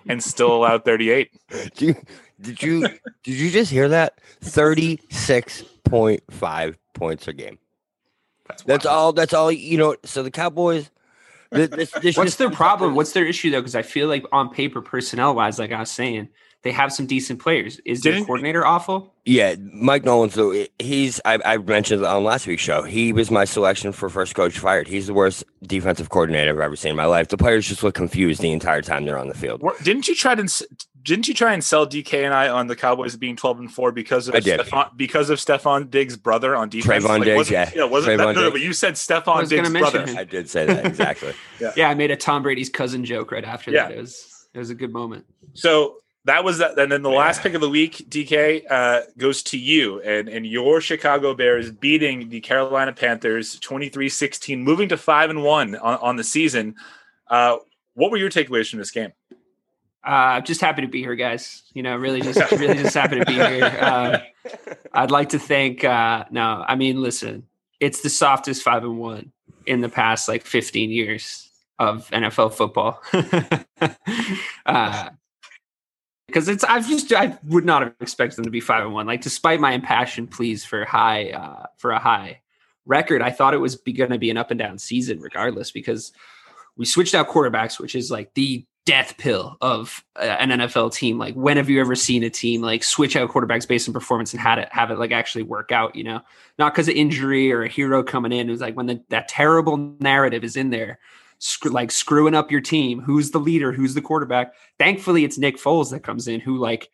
and 0.07 0.23
still 0.23 0.55
allowed 0.55 0.85
38. 0.85 1.29
Did 1.49 1.81
you 1.81 1.95
did 2.41 2.61
you 2.61 2.81
did 2.81 2.99
you 3.35 3.49
just 3.51 3.71
hear 3.71 3.87
that? 3.89 4.19
36.5 4.41 6.75
points 6.93 7.27
a 7.27 7.33
game. 7.33 7.57
That's, 8.47 8.63
that's 8.63 8.85
all 8.85 9.11
that's 9.13 9.33
all 9.33 9.51
you 9.51 9.77
know. 9.77 9.95
So 10.05 10.23
the 10.23 10.31
Cowboys 10.31 10.89
this, 11.51 11.91
this 12.01 12.17
What's 12.17 12.35
their 12.35 12.49
problem? 12.49 12.95
What's 12.95 13.13
their 13.13 13.25
issue 13.25 13.51
though? 13.51 13.59
Because 13.61 13.75
I 13.75 13.81
feel 13.81 14.07
like 14.07 14.25
on 14.31 14.49
paper, 14.49 14.81
personnel 14.81 15.35
wise, 15.35 15.59
like 15.59 15.71
I 15.71 15.79
was 15.79 15.89
saying, 15.91 16.27
they 16.63 16.71
have 16.73 16.91
some 16.91 17.05
decent 17.05 17.41
players. 17.41 17.79
Is 17.85 18.01
Didn't- 18.01 18.21
the 18.21 18.25
coordinator 18.25 18.65
awful? 18.65 19.13
Yeah, 19.25 19.55
Mike 19.73 20.03
Nolan. 20.05 20.29
So 20.29 20.65
he's 20.79 21.19
I, 21.25 21.39
I 21.45 21.57
mentioned 21.57 22.05
on 22.05 22.23
last 22.23 22.47
week's 22.47 22.61
show. 22.63 22.83
He 22.83 23.11
was 23.13 23.29
my 23.31 23.43
selection 23.45 23.91
for 23.91 24.09
first 24.09 24.35
coach 24.35 24.57
fired. 24.59 24.87
He's 24.87 25.07
the 25.07 25.13
worst 25.13 25.43
defensive 25.63 26.09
coordinator 26.09 26.51
I've 26.51 26.59
ever 26.59 26.75
seen 26.77 26.91
in 26.91 26.95
my 26.95 27.05
life. 27.05 27.27
The 27.29 27.37
players 27.37 27.67
just 27.67 27.83
look 27.83 27.95
confused 27.95 28.41
the 28.41 28.51
entire 28.51 28.81
time 28.81 29.05
they're 29.05 29.17
on 29.17 29.27
the 29.27 29.33
field. 29.33 29.61
Didn't 29.83 30.07
you 30.07 30.15
try 30.15 30.35
to 30.35 30.43
s- 30.43 30.63
didn't 31.07 31.27
you 31.29 31.33
try 31.33 31.53
and 31.53 31.63
sell 31.63 31.87
DK 31.87 32.25
and 32.25 32.33
I 32.33 32.49
on 32.49 32.67
the 32.67 32.75
Cowboys 32.75 33.15
being 33.15 33.37
twelve 33.37 33.59
and 33.59 33.71
four 33.71 33.93
because 33.93 34.27
of 34.27 34.35
I 34.35 34.41
did. 34.41 34.59
Stefon, 34.59 34.95
because 34.97 35.29
of 35.29 35.39
Stefon 35.39 35.89
Diggs' 35.89 36.17
brother 36.17 36.53
on 36.55 36.67
defense? 36.67 37.03
Trevon 37.05 37.23
Diggs, 37.23 37.49
yeah. 37.49 37.71
yeah, 37.73 37.85
wasn't 37.85 38.17
that, 38.17 38.35
no, 38.35 38.41
no, 38.43 38.51
but 38.51 38.59
you 38.61 38.73
said 38.73 38.89
I 38.89 38.93
Stefon 38.93 39.39
was 39.39 39.49
gonna 39.49 39.61
Diggs' 39.63 39.71
mention 39.73 39.91
brother. 39.93 40.11
him. 40.11 40.17
I 40.17 40.23
did 40.25 40.49
say 40.49 40.65
that 40.65 40.85
exactly. 40.85 41.33
Yeah, 41.75 41.89
I 41.89 41.93
made 41.95 42.11
a 42.11 42.17
Tom 42.17 42.43
Brady's 42.43 42.69
cousin 42.69 43.03
joke 43.05 43.31
right 43.31 43.45
after 43.45 43.71
Yeah. 43.71 43.87
that. 43.87 43.97
It 43.97 44.01
was 44.01 44.47
it 44.53 44.59
was 44.59 44.69
a 44.69 44.75
good 44.75 44.91
moment. 44.91 45.25
So 45.53 45.97
that 46.25 46.43
was 46.43 46.57
that. 46.57 46.77
And 46.77 46.91
then 46.91 47.03
the 47.03 47.09
last 47.09 47.41
pick 47.41 47.53
of 47.53 47.61
the 47.61 47.69
week, 47.69 48.05
DK, 48.09 48.63
uh, 48.69 49.01
goes 49.17 49.41
to 49.43 49.57
you 49.57 50.01
and, 50.01 50.27
and 50.27 50.45
your 50.45 50.81
Chicago 50.81 51.33
Bears 51.33 51.71
beating 51.71 52.27
the 52.27 52.41
Carolina 52.41 52.91
Panthers 52.91 53.57
23 53.61 54.09
16, 54.09 54.61
moving 54.61 54.89
to 54.89 54.97
5 54.97 55.29
and 55.29 55.41
1 55.43 55.75
on, 55.77 55.97
on 55.99 56.15
the 56.17 56.23
season. 56.25 56.75
Uh, 57.29 57.57
what 57.93 58.11
were 58.11 58.17
your 58.17 58.29
takeaways 58.29 58.69
from 58.69 58.79
this 58.79 58.91
game? 58.91 59.13
Uh, 60.07 60.37
I'm 60.39 60.43
just 60.45 60.61
happy 60.61 60.83
to 60.83 60.87
be 60.87 61.01
here, 61.01 61.15
guys. 61.15 61.63
You 61.73 61.83
know, 61.83 61.97
really 61.97 62.21
just 62.21 62.39
really 62.51 62.75
just 62.77 62.95
happy 62.95 63.19
to 63.19 63.25
be 63.25 63.33
here. 63.33 63.65
Uh, 63.65 64.19
I'd 64.93 65.11
like 65.11 65.29
to 65.29 65.39
thank. 65.39 65.83
Uh, 65.83 66.23
no, 66.31 66.63
I 66.65 66.75
mean, 66.75 67.01
listen, 67.01 67.45
it's 67.81 68.01
the 68.01 68.09
softest 68.09 68.63
five 68.63 68.85
and 68.85 68.97
one 68.97 69.33
in 69.65 69.81
the 69.81 69.89
past 69.89 70.29
like 70.29 70.45
15 70.45 70.91
years 70.91 71.51
of 71.77 72.09
NFL 72.11 72.53
football. 72.53 73.01
uh, 74.65 75.09
because 76.27 76.47
it's 76.47 76.63
I've 76.63 76.87
just 76.87 77.11
I 77.11 77.37
would 77.45 77.65
not 77.65 77.81
have 77.81 77.93
expected 77.99 78.37
them 78.37 78.45
to 78.45 78.51
be 78.51 78.61
five 78.61 78.85
and 78.85 78.93
one. 78.93 79.07
Like 79.07 79.21
despite 79.21 79.59
my 79.59 79.73
impassioned 79.73 80.31
pleas 80.31 80.63
for 80.63 80.85
high 80.85 81.31
uh, 81.31 81.65
for 81.77 81.91
a 81.91 81.99
high 81.99 82.41
record, 82.85 83.21
I 83.21 83.31
thought 83.31 83.53
it 83.53 83.57
was 83.57 83.75
going 83.75 84.11
to 84.11 84.17
be 84.17 84.29
an 84.29 84.37
up 84.37 84.51
and 84.51 84.59
down 84.59 84.77
season 84.77 85.19
regardless 85.19 85.71
because 85.71 86.13
we 86.77 86.85
switched 86.85 87.15
out 87.15 87.27
quarterbacks, 87.27 87.77
which 87.77 87.95
is 87.95 88.09
like 88.09 88.33
the 88.33 88.65
death 88.87 89.17
pill 89.17 89.57
of 89.59 90.01
uh, 90.15 90.37
an 90.39 90.49
NFL 90.49 90.93
team. 90.93 91.19
Like 91.19 91.35
when 91.35 91.57
have 91.57 91.69
you 91.69 91.81
ever 91.81 91.93
seen 91.93 92.23
a 92.23 92.29
team 92.29 92.61
like 92.61 92.85
switch 92.85 93.17
out 93.17 93.29
quarterbacks 93.29 93.67
based 93.67 93.87
on 93.89 93.93
performance 93.93 94.31
and 94.31 94.39
had 94.39 94.59
it 94.59 94.69
have 94.71 94.91
it 94.91 94.97
like 94.97 95.11
actually 95.11 95.43
work 95.43 95.73
out? 95.73 95.93
You 95.93 96.05
know, 96.05 96.21
not 96.57 96.73
because 96.73 96.87
of 96.87 96.95
injury 96.95 97.51
or 97.51 97.63
a 97.63 97.67
hero 97.67 98.01
coming 98.01 98.31
in. 98.31 98.47
It 98.47 98.51
was 98.51 98.61
like 98.61 98.77
when 98.77 98.85
the, 98.85 99.03
that 99.09 99.27
terrible 99.27 99.75
narrative 99.99 100.45
is 100.45 100.55
in 100.55 100.69
there. 100.69 100.99
Sc- 101.39 101.65
like 101.65 101.91
screwing 101.91 102.33
up 102.33 102.49
your 102.49 102.61
team. 102.61 102.99
Who's 103.01 103.29
the 103.29 103.39
leader? 103.39 103.71
Who's 103.73 103.93
the 103.93 104.01
quarterback? 104.01 104.53
Thankfully, 104.79 105.23
it's 105.23 105.37
Nick 105.37 105.57
Foles 105.57 105.91
that 105.91 105.99
comes 105.99 106.27
in, 106.27 106.39
who 106.39 106.57
like 106.57 106.89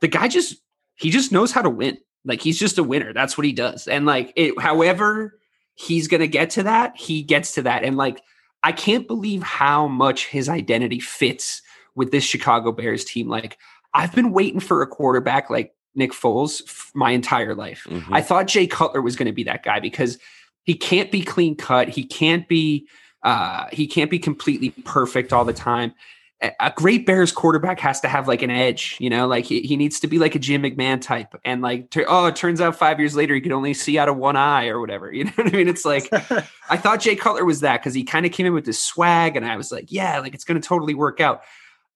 the 0.00 0.06
guy 0.06 0.28
just 0.28 0.56
he 0.96 1.10
just 1.10 1.32
knows 1.32 1.50
how 1.50 1.62
to 1.62 1.70
win. 1.70 1.96
Like 2.26 2.42
he's 2.42 2.58
just 2.58 2.78
a 2.78 2.84
winner. 2.84 3.14
That's 3.14 3.38
what 3.38 3.46
he 3.46 3.52
does. 3.52 3.88
And 3.88 4.04
like 4.04 4.34
it, 4.36 4.60
however 4.60 5.40
he's 5.74 6.08
gonna 6.08 6.26
get 6.26 6.50
to 6.50 6.64
that, 6.64 6.96
he 6.96 7.22
gets 7.22 7.54
to 7.54 7.62
that. 7.62 7.84
And 7.84 7.96
like 7.96 8.20
I 8.68 8.72
can't 8.72 9.06
believe 9.06 9.42
how 9.42 9.88
much 9.88 10.26
his 10.26 10.46
identity 10.46 11.00
fits 11.00 11.62
with 11.94 12.10
this 12.12 12.22
Chicago 12.22 12.70
Bears 12.70 13.02
team. 13.02 13.26
Like 13.26 13.56
I've 13.94 14.14
been 14.14 14.30
waiting 14.30 14.60
for 14.60 14.82
a 14.82 14.86
quarterback 14.86 15.48
like 15.48 15.74
Nick 15.94 16.12
Foles 16.12 16.60
f- 16.66 16.90
my 16.94 17.12
entire 17.12 17.54
life. 17.54 17.86
Mhm. 17.88 18.04
I 18.12 18.20
thought 18.20 18.46
Jay 18.46 18.66
Cutler 18.66 19.00
was 19.00 19.16
going 19.16 19.24
to 19.26 19.32
be 19.32 19.44
that 19.44 19.62
guy 19.62 19.80
because 19.80 20.18
he 20.64 20.74
can't 20.74 21.10
be 21.10 21.22
clean 21.22 21.56
cut. 21.56 21.88
He 21.88 22.04
can't 22.04 22.46
be 22.46 22.86
uh, 23.22 23.68
he 23.72 23.86
can't 23.86 24.10
be 24.10 24.18
completely 24.18 24.68
perfect 24.84 25.32
all 25.32 25.46
the 25.46 25.54
time. 25.54 25.94
A 26.40 26.72
great 26.76 27.04
Bears 27.04 27.32
quarterback 27.32 27.80
has 27.80 28.00
to 28.02 28.08
have 28.08 28.28
like 28.28 28.42
an 28.42 28.50
edge, 28.50 28.96
you 29.00 29.10
know, 29.10 29.26
like 29.26 29.44
he, 29.44 29.62
he 29.62 29.76
needs 29.76 29.98
to 29.98 30.06
be 30.06 30.20
like 30.20 30.36
a 30.36 30.38
Jim 30.38 30.62
McMahon 30.62 31.00
type. 31.00 31.34
And 31.44 31.62
like, 31.62 31.92
oh, 32.06 32.26
it 32.26 32.36
turns 32.36 32.60
out 32.60 32.76
five 32.76 33.00
years 33.00 33.16
later 33.16 33.34
he 33.34 33.40
could 33.40 33.50
only 33.50 33.74
see 33.74 33.98
out 33.98 34.08
of 34.08 34.16
one 34.16 34.36
eye 34.36 34.68
or 34.68 34.80
whatever. 34.80 35.12
You 35.18 35.24
know 35.24 35.32
what 35.34 35.48
I 35.48 35.50
mean? 35.50 35.66
It's 35.66 35.84
like 35.84 36.08
I 36.70 36.76
thought 36.76 37.00
Jay 37.00 37.16
Cutler 37.16 37.44
was 37.44 37.60
that 37.60 37.80
because 37.80 37.92
he 37.92 38.04
kind 38.04 38.24
of 38.24 38.30
came 38.30 38.46
in 38.46 38.54
with 38.54 38.66
this 38.66 38.80
swag, 38.80 39.34
and 39.34 39.44
I 39.44 39.56
was 39.56 39.72
like, 39.72 39.90
yeah, 39.90 40.20
like 40.20 40.32
it's 40.32 40.44
going 40.44 40.60
to 40.60 40.66
totally 40.66 40.94
work 40.94 41.20
out. 41.20 41.42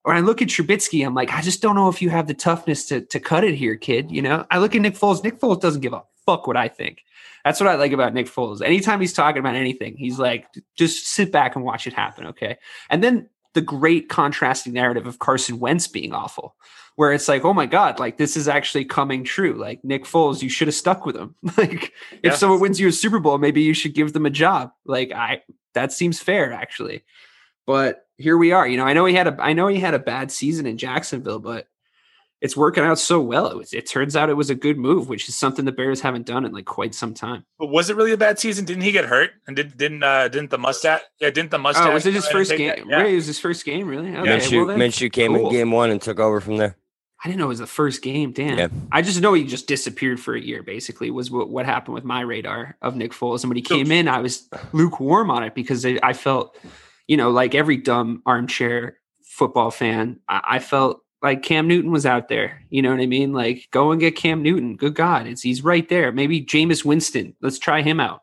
When 0.03 0.17
I 0.17 0.21
look 0.21 0.43
at 0.43 0.49
Trubisky, 0.49 1.07
I'm 1.07 1.15
like, 1.15 1.33
I 1.33 1.41
just 1.41 1.63
don't 1.63 1.77
know 1.77 1.89
if 1.89 2.03
you 2.03 2.11
have 2.11 2.27
the 2.27 2.35
toughness 2.35 2.87
to 2.87 3.03
to 3.03 3.21
cut 3.21 3.45
it 3.45 3.55
here, 3.55 3.77
kid. 3.77 4.11
You 4.11 4.23
know, 4.23 4.45
I 4.51 4.59
look 4.59 4.75
at 4.75 4.83
Nick 4.83 4.95
Foles. 4.95 5.23
Nick 5.23 5.39
Foles 5.39 5.61
doesn't 5.61 5.83
give 5.83 5.93
a 5.93 6.03
fuck 6.27 6.49
what 6.49 6.57
I 6.57 6.67
think. 6.67 7.05
That's 7.45 7.61
what 7.61 7.69
I 7.69 7.75
like 7.75 7.93
about 7.93 8.15
Nick 8.15 8.27
Foles. 8.27 8.63
Anytime 8.63 9.01
he's 9.01 9.13
talking 9.13 9.41
about 9.41 9.55
anything, 9.55 9.97
he's 9.97 10.19
like, 10.19 10.47
just 10.77 11.07
sit 11.07 11.33
back 11.33 11.57
and 11.57 11.65
watch 11.65 11.87
it 11.87 11.93
happen, 11.93 12.27
okay? 12.29 12.59
And 12.89 13.03
then 13.03 13.29
the 13.55 13.61
great 13.61 14.09
contrasting 14.09 14.73
narrative 14.73 15.07
of 15.07 15.19
Carson 15.19 15.59
Wentz 15.59 15.87
being 15.89 16.13
awful, 16.13 16.57
where 16.97 17.13
it's 17.13 17.29
like, 17.29 17.45
oh 17.45 17.53
my 17.53 17.67
god, 17.67 17.99
like 17.99 18.17
this 18.17 18.37
is 18.37 18.49
actually 18.49 18.85
coming 18.85 19.25
true. 19.25 19.55
Like 19.55 19.85
Nick 19.85 20.05
Foles, 20.05 20.43
you 20.43 20.49
should 20.49 20.69
have 20.69 20.75
stuck 20.75 21.05
with 21.07 21.17
him. 21.17 21.35
like 21.57 21.93
Yeah. 22.23 22.33
if 22.33 22.37
someone 22.37 22.61
wins 22.61 22.81
you 22.81 22.89
a 22.89 22.93
Super 22.93 23.19
Bowl, 23.19 23.39
maybe 23.39 23.63
you 23.63 23.75
should 23.75 23.95
give 23.95 24.13
them 24.13 24.27
a 24.27 24.31
job. 24.31 24.73
Like 24.87 25.13
I, 25.13 25.43
that 25.75 25.93
seems 25.93 26.21
fair 26.21 26.53
actually. 26.53 27.05
But 27.67 28.07
here 28.19 28.37
we 28.37 28.53
are. 28.53 28.67
You 28.67 28.77
know, 28.77 28.85
I 28.85 28.93
know 28.93 29.05
he 29.05 29.15
had 29.15 29.29
a, 29.29 29.37
I 29.41 29.53
know 29.53 29.69
he 29.69 29.79
had 29.81 29.95
a 29.95 29.99
bad 29.99 30.31
season 30.31 30.67
in 30.67 30.79
Jacksonville, 30.79 31.39
but 31.39 31.67
it's 32.43 32.57
working 32.57 32.83
out 32.83 32.99
so 32.99 33.21
well. 33.21 33.47
It, 33.47 33.57
was, 33.57 33.73
it 33.73 33.87
turns 33.87 34.17
out 34.17 34.29
it 34.29 34.35
was 34.35 34.51
a 34.51 34.55
good 34.57 34.77
move, 34.77 35.09
which 35.09 35.29
is 35.29 35.39
something 35.39 35.65
the 35.65 35.73
Bears 35.73 36.01
haven't 36.01 36.27
done 36.27 36.45
in 36.45 36.53
like 36.53 36.67
quite 36.67 36.93
some 36.93 37.15
time. 37.15 37.45
But 37.57 37.69
was 37.69 37.89
it 37.89 37.97
really 37.97 38.11
a 38.11 38.17
bad 38.17 38.39
season? 38.41 38.65
Didn't 38.65 38.83
he 38.83 38.91
get 38.91 39.05
hurt? 39.05 39.31
And 39.47 39.55
did, 39.55 39.79
didn't 39.79 40.03
uh, 40.03 40.27
didn't 40.27 40.51
the 40.51 40.59
mustache? 40.59 41.03
Yeah, 41.21 41.31
didn't 41.31 41.53
the 41.53 41.59
mustache? 41.59 41.87
Oh, 41.87 41.93
was 41.95 42.05
it 42.05 42.15
his 42.15 42.25
go 42.25 42.31
ahead 42.31 42.37
and 42.37 42.49
first 42.49 42.59
game? 42.59 42.91
Yeah. 42.91 42.97
Really? 42.97 43.13
It 43.13 43.17
was 43.17 43.27
his 43.27 43.39
first 43.39 43.65
game, 43.65 43.87
really? 43.87 44.15
Okay, 44.17 44.29
Minshew, 44.29 44.67
well 44.67 44.77
then, 44.77 44.79
Minshew 44.81 45.11
came 45.11 45.35
cool. 45.35 45.47
in 45.47 45.53
game 45.53 45.71
one 45.71 45.91
and 45.91 46.03
took 46.03 46.19
over 46.19 46.41
from 46.41 46.57
there. 46.57 46.77
I 47.25 47.29
didn't 47.29 47.39
know 47.39 47.45
it 47.45 47.49
was 47.49 47.61
the 47.61 47.69
first 47.69 48.03
game. 48.03 48.33
Damn. 48.33 48.59
Yeah. 48.59 48.69
I 48.91 49.01
just 49.01 49.21
know 49.21 49.33
he 49.35 49.45
just 49.45 49.69
disappeared 49.69 50.19
for 50.19 50.35
a 50.35 50.41
year, 50.41 50.65
basically, 50.65 51.13
was 51.13 51.31
what, 51.31 51.49
what 51.49 51.65
happened 51.65 51.95
with 51.95 52.03
my 52.03 52.23
radar 52.23 52.77
of 52.83 52.97
Nick 52.97 53.13
Foles. 53.13 53.45
And 53.45 53.51
when 53.51 53.59
he 53.59 53.65
So- 53.65 53.77
came 53.77 53.93
in, 53.93 54.09
I 54.09 54.19
was 54.19 54.49
lukewarm 54.73 55.31
on 55.31 55.45
it 55.45 55.55
because 55.55 55.87
I, 55.87 56.01
I 56.03 56.15
felt, 56.15 56.59
you 57.07 57.17
know, 57.17 57.31
like 57.31 57.55
every 57.55 57.77
dumb 57.77 58.23
armchair 58.27 58.99
football 59.23 59.71
fan, 59.71 60.19
I, 60.29 60.41
I 60.45 60.59
felt 60.59 61.02
like 61.23 61.43
Cam 61.43 61.69
Newton 61.69 61.93
was 61.93 62.05
out 62.05 62.29
there. 62.29 62.63
You 62.71 62.83
know 62.83 62.91
what 62.91 63.01
I 63.01 63.07
mean? 63.07 63.33
Like, 63.33 63.69
go 63.71 63.93
and 63.93 64.01
get 64.01 64.17
Cam 64.17 64.43
Newton. 64.43 64.77
Good 64.77 64.95
God. 64.95 65.27
It's 65.27 65.43
he's 65.43 65.63
right 65.63 65.89
there. 65.89 66.11
Maybe 66.13 66.45
Jameis 66.45 66.85
Winston. 66.85 67.35
Let's 67.41 67.59
try 67.59 67.83
him 67.83 68.01
out. 68.01 68.23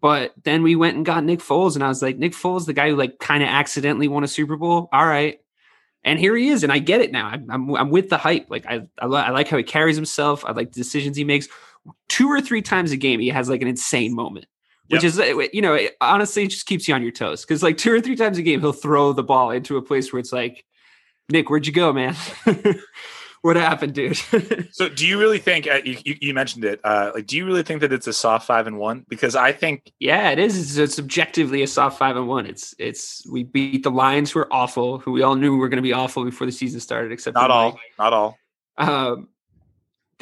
But 0.00 0.32
then 0.44 0.62
we 0.62 0.76
went 0.76 0.96
and 0.96 1.04
got 1.04 1.24
Nick 1.24 1.40
Foles, 1.40 1.74
and 1.74 1.84
I 1.84 1.88
was 1.88 2.00
like, 2.00 2.16
Nick 2.16 2.32
Foles, 2.32 2.66
the 2.66 2.72
guy 2.72 2.90
who 2.90 2.96
like 2.96 3.18
kind 3.18 3.42
of 3.42 3.48
accidentally 3.48 4.08
won 4.08 4.24
a 4.24 4.28
Super 4.28 4.56
Bowl. 4.56 4.88
All 4.92 5.06
right. 5.06 5.40
And 6.02 6.18
here 6.18 6.34
he 6.34 6.48
is, 6.48 6.62
and 6.62 6.72
I 6.72 6.78
get 6.78 7.02
it 7.02 7.12
now. 7.12 7.26
I'm, 7.26 7.50
I'm, 7.50 7.74
I'm 7.76 7.90
with 7.90 8.08
the 8.08 8.16
hype. 8.16 8.46
Like 8.48 8.64
I, 8.64 8.86
I, 8.98 9.06
li- 9.06 9.20
I 9.20 9.30
like 9.30 9.48
how 9.48 9.58
he 9.58 9.62
carries 9.62 9.96
himself. 9.96 10.44
I 10.46 10.52
like 10.52 10.72
the 10.72 10.80
decisions 10.80 11.16
he 11.16 11.24
makes. 11.24 11.48
Two 12.08 12.28
or 12.28 12.40
three 12.40 12.62
times 12.62 12.92
a 12.92 12.96
game, 12.96 13.20
he 13.20 13.28
has 13.28 13.50
like 13.50 13.60
an 13.60 13.68
insane 13.68 14.14
moment, 14.14 14.46
which 14.88 15.04
is, 15.04 15.20
uh, 15.20 15.38
you 15.52 15.60
know, 15.60 15.74
it, 15.74 15.96
honestly, 16.00 16.44
it 16.44 16.48
just 16.48 16.64
keeps 16.64 16.88
you 16.88 16.94
on 16.94 17.02
your 17.02 17.12
toes. 17.12 17.42
Because 17.42 17.62
like 17.62 17.76
two 17.76 17.92
or 17.92 18.00
three 18.00 18.16
times 18.16 18.38
a 18.38 18.42
game, 18.42 18.60
he'll 18.60 18.72
throw 18.72 19.12
the 19.12 19.22
ball 19.22 19.50
into 19.50 19.76
a 19.76 19.82
place 19.82 20.10
where 20.10 20.20
it's 20.20 20.32
like, 20.32 20.64
Nick, 21.30 21.48
where'd 21.50 21.66
you 21.66 21.72
go, 21.72 21.92
man? 21.92 22.16
what 23.42 23.56
happened, 23.56 23.94
dude? 23.94 24.18
So, 24.72 24.88
do 24.88 25.06
you 25.06 25.18
really 25.18 25.38
think 25.38 25.66
uh, 25.66 25.80
you, 25.84 25.98
you, 26.04 26.32
mentioned 26.32 26.64
it? 26.64 26.80
Uh, 26.84 27.10
like, 27.12 27.26
do 27.26 27.36
you 27.36 27.44
really 27.44 27.62
think 27.62 27.80
that 27.80 27.92
it's 27.92 28.06
a 28.06 28.12
soft 28.12 28.46
five 28.46 28.66
and 28.66 28.78
one? 28.78 29.04
Because 29.08 29.34
I 29.34 29.52
think 29.52 29.92
Yeah, 29.98 30.30
it 30.30 30.38
is. 30.38 30.58
It's, 30.58 30.76
it's 30.76 30.98
objectively 30.98 31.62
a 31.62 31.66
soft 31.66 31.98
five 31.98 32.16
and 32.16 32.28
one. 32.28 32.46
It's 32.46 32.74
it's 32.78 33.26
we 33.30 33.42
beat 33.44 33.82
the 33.82 33.90
Lions, 33.90 34.30
who 34.30 34.38
are 34.38 34.52
awful, 34.52 34.98
who 34.98 35.12
we 35.12 35.22
all 35.22 35.34
knew 35.34 35.56
were 35.56 35.68
going 35.68 35.78
to 35.78 35.82
be 35.82 35.92
awful 35.92 36.24
before 36.24 36.46
the 36.46 36.52
season 36.52 36.80
started, 36.80 37.12
except 37.12 37.34
not 37.34 37.50
all, 37.50 37.72
Mike. 37.72 37.80
not 37.98 38.12
all. 38.12 38.38
Um, 38.78 39.28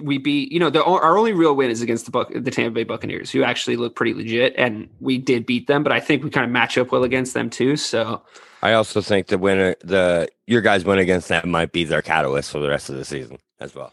we 0.03 0.19
beat, 0.19 0.51
you 0.51 0.61
know, 0.61 0.71
the 0.71 0.83
our 0.83 1.17
only 1.17 1.33
real 1.33 1.55
win 1.55 1.71
is 1.71 1.83
against 1.83 2.07
the 2.07 2.13
Buc- 2.13 2.43
the 2.43 2.51
Tampa 2.51 2.73
Bay 2.73 2.85
Buccaneers, 2.85 3.31
who 3.31 3.45
actually 3.45 3.77
look 3.77 3.95
pretty 3.95 4.15
legit, 4.15 4.55
and 4.57 4.89
we 5.01 5.19
did 5.19 5.47
beat 5.47 5.67
them. 5.67 5.83
But 5.83 5.93
I 5.93 6.01
think 6.01 6.25
we 6.25 6.31
kind 6.31 6.45
of 6.45 6.51
match 6.51 6.79
up 6.79 6.91
well 6.91 7.05
against 7.05 7.35
them 7.35 7.51
too. 7.51 7.77
So 7.77 8.23
I 8.63 8.73
also 8.73 9.01
think 9.01 9.29
the 9.29 9.39
winner, 9.39 9.77
the 9.81 10.29
your 10.47 10.61
guys 10.61 10.85
win 10.85 10.99
against 10.99 11.29
them 11.29 11.51
might 11.51 11.73
be 11.73 11.85
their 11.85 12.03
catalyst 12.03 12.51
for 12.51 12.59
the 12.59 12.69
rest 12.69 12.91
of 12.91 12.97
the 12.97 13.05
season 13.05 13.39
as 13.61 13.75
well. 13.75 13.93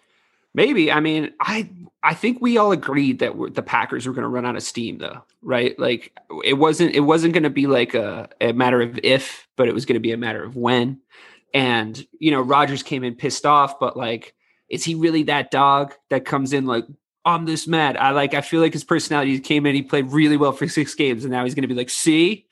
maybe, 0.53 0.91
I 0.91 0.99
mean, 0.99 1.33
I 1.39 1.69
I 2.01 2.13
think 2.13 2.39
we 2.41 2.57
all 2.57 2.71
agreed 2.71 3.19
that 3.19 3.33
the 3.53 3.63
Packers 3.63 4.07
were 4.07 4.13
going 4.13 4.23
to 4.23 4.29
run 4.29 4.45
out 4.45 4.55
of 4.55 4.63
steam, 4.63 4.99
though, 4.99 5.23
right? 5.41 5.77
Like 5.79 6.17
it 6.43 6.53
wasn't 6.53 6.95
it 6.95 7.01
wasn't 7.01 7.33
going 7.33 7.43
to 7.43 7.49
be 7.49 7.67
like 7.67 7.93
a, 7.93 8.29
a 8.41 8.53
matter 8.53 8.81
of 8.81 8.99
if, 9.03 9.47
but 9.55 9.67
it 9.67 9.73
was 9.73 9.85
going 9.85 9.95
to 9.95 9.99
be 9.99 10.11
a 10.11 10.17
matter 10.17 10.43
of 10.43 10.55
when. 10.55 11.01
And 11.53 12.05
you 12.19 12.31
know, 12.31 12.41
Rodgers 12.41 12.83
came 12.83 13.03
in 13.03 13.15
pissed 13.15 13.45
off, 13.45 13.79
but 13.79 13.95
like, 13.95 14.33
is 14.69 14.83
he 14.83 14.95
really 14.95 15.23
that 15.23 15.51
dog 15.51 15.93
that 16.09 16.25
comes 16.25 16.53
in 16.53 16.65
like? 16.65 16.85
I'm 17.27 17.45
this 17.45 17.65
mad. 17.65 17.97
I 17.97 18.11
like. 18.11 18.35
I 18.35 18.41
feel 18.41 18.61
like 18.61 18.73
his 18.73 18.83
personality 18.83 19.39
came 19.39 19.65
in. 19.65 19.73
He 19.73 19.81
played 19.81 20.11
really 20.11 20.37
well 20.37 20.51
for 20.51 20.67
six 20.67 20.93
games, 20.93 21.23
and 21.23 21.31
now 21.31 21.43
he's 21.43 21.55
going 21.55 21.63
to 21.63 21.67
be 21.67 21.73
like, 21.73 21.89
"See, 21.89 22.45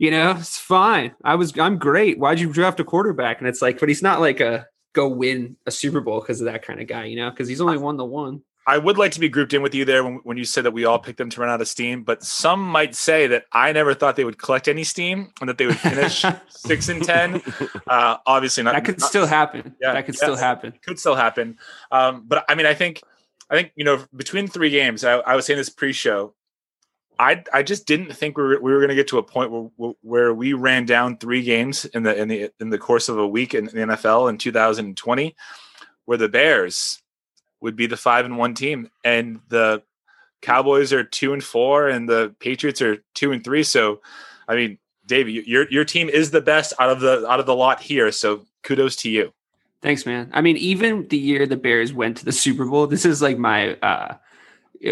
you 0.00 0.10
know, 0.10 0.30
it's 0.38 0.58
fine. 0.58 1.14
I 1.22 1.34
was. 1.34 1.56
I'm 1.58 1.76
great. 1.76 2.18
Why'd 2.18 2.40
you 2.40 2.50
draft 2.50 2.80
a 2.80 2.84
quarterback?" 2.84 3.38
And 3.38 3.46
it's 3.46 3.60
like, 3.60 3.78
but 3.78 3.90
he's 3.90 4.02
not 4.02 4.18
like 4.18 4.40
a 4.40 4.66
go 4.94 5.06
win 5.06 5.56
a 5.66 5.70
Super 5.70 6.00
Bowl 6.00 6.20
because 6.20 6.40
of 6.40 6.46
that 6.46 6.62
kind 6.64 6.80
of 6.80 6.88
guy, 6.88 7.04
you 7.04 7.16
know, 7.16 7.30
because 7.30 7.48
he's 7.48 7.60
only 7.60 7.76
won 7.76 7.98
the 7.98 8.04
one. 8.04 8.40
I 8.66 8.78
would 8.78 8.96
like 8.98 9.12
to 9.12 9.20
be 9.20 9.28
grouped 9.28 9.52
in 9.52 9.62
with 9.62 9.74
you 9.74 9.84
there 9.84 10.02
when, 10.02 10.20
when 10.22 10.36
you 10.38 10.44
said 10.44 10.64
that 10.64 10.70
we 10.72 10.84
all 10.84 10.98
picked 10.98 11.18
them 11.18 11.28
to 11.30 11.40
run 11.40 11.50
out 11.50 11.60
of 11.60 11.68
steam, 11.68 12.02
but 12.02 12.22
some 12.22 12.60
might 12.60 12.94
say 12.94 13.26
that 13.26 13.44
I 13.52 13.72
never 13.72 13.94
thought 13.94 14.16
they 14.16 14.24
would 14.24 14.38
collect 14.38 14.68
any 14.68 14.84
steam 14.84 15.32
and 15.40 15.48
that 15.48 15.58
they 15.58 15.66
would 15.66 15.78
finish 15.78 16.24
six 16.48 16.88
and 16.88 17.02
ten. 17.02 17.42
Uh, 17.86 18.16
obviously, 18.26 18.62
not 18.62 18.74
that 18.74 18.84
could 18.84 19.00
not- 19.00 19.08
still 19.08 19.26
happen. 19.26 19.74
Yeah, 19.80 19.92
that 19.92 20.06
could 20.06 20.16
still 20.16 20.36
happen. 20.36 20.72
could 20.84 20.98
still 20.98 21.14
happen. 21.16 21.58
Um, 21.90 22.24
but 22.26 22.44
I 22.48 22.54
mean, 22.54 22.66
I 22.66 22.74
think, 22.74 23.02
I 23.50 23.54
think 23.56 23.72
you 23.76 23.84
know, 23.84 24.04
between 24.16 24.46
three 24.48 24.70
games, 24.70 25.04
I, 25.04 25.14
I 25.18 25.36
was 25.36 25.44
saying 25.46 25.58
this 25.58 25.70
pre-show. 25.70 26.34
I 27.20 27.44
I 27.52 27.62
just 27.62 27.86
didn't 27.86 28.14
think 28.14 28.38
we 28.38 28.42
were 28.42 28.60
we 28.60 28.72
were 28.72 28.78
going 28.78 28.88
to 28.88 28.94
get 28.94 29.08
to 29.08 29.18
a 29.18 29.22
point 29.22 29.52
where 29.76 29.92
where 30.00 30.34
we 30.34 30.54
ran 30.54 30.86
down 30.86 31.18
three 31.18 31.42
games 31.42 31.84
in 31.84 32.02
the 32.02 32.16
in 32.16 32.28
the 32.28 32.50
in 32.58 32.70
the 32.70 32.78
course 32.78 33.10
of 33.10 33.18
a 33.18 33.28
week 33.28 33.52
in 33.52 33.66
the 33.66 33.72
NFL 33.72 34.30
in 34.30 34.38
2020, 34.38 35.36
where 36.06 36.16
the 36.16 36.30
Bears 36.30 37.02
would 37.60 37.76
be 37.76 37.86
the 37.86 37.98
five 37.98 38.24
and 38.24 38.38
one 38.38 38.54
team, 38.54 38.90
and 39.04 39.38
the 39.48 39.82
Cowboys 40.40 40.94
are 40.94 41.04
two 41.04 41.34
and 41.34 41.44
four, 41.44 41.88
and 41.88 42.08
the 42.08 42.34
Patriots 42.40 42.80
are 42.80 43.04
two 43.14 43.32
and 43.32 43.44
three. 43.44 43.64
So, 43.64 44.00
I 44.48 44.56
mean, 44.56 44.78
Dave, 45.04 45.28
your 45.28 45.70
your 45.70 45.84
team 45.84 46.08
is 46.08 46.30
the 46.30 46.40
best 46.40 46.72
out 46.78 46.88
of 46.88 47.00
the 47.00 47.28
out 47.28 47.38
of 47.38 47.44
the 47.44 47.54
lot 47.54 47.82
here. 47.82 48.10
So, 48.12 48.46
kudos 48.62 48.96
to 48.96 49.10
you. 49.10 49.34
Thanks, 49.82 50.06
man. 50.06 50.30
I 50.32 50.40
mean, 50.40 50.56
even 50.56 51.06
the 51.08 51.18
year 51.18 51.46
the 51.46 51.58
Bears 51.58 51.92
went 51.92 52.16
to 52.16 52.24
the 52.24 52.32
Super 52.32 52.64
Bowl, 52.64 52.86
this 52.86 53.04
is 53.04 53.20
like 53.20 53.36
my 53.36 53.74
uh 53.74 54.16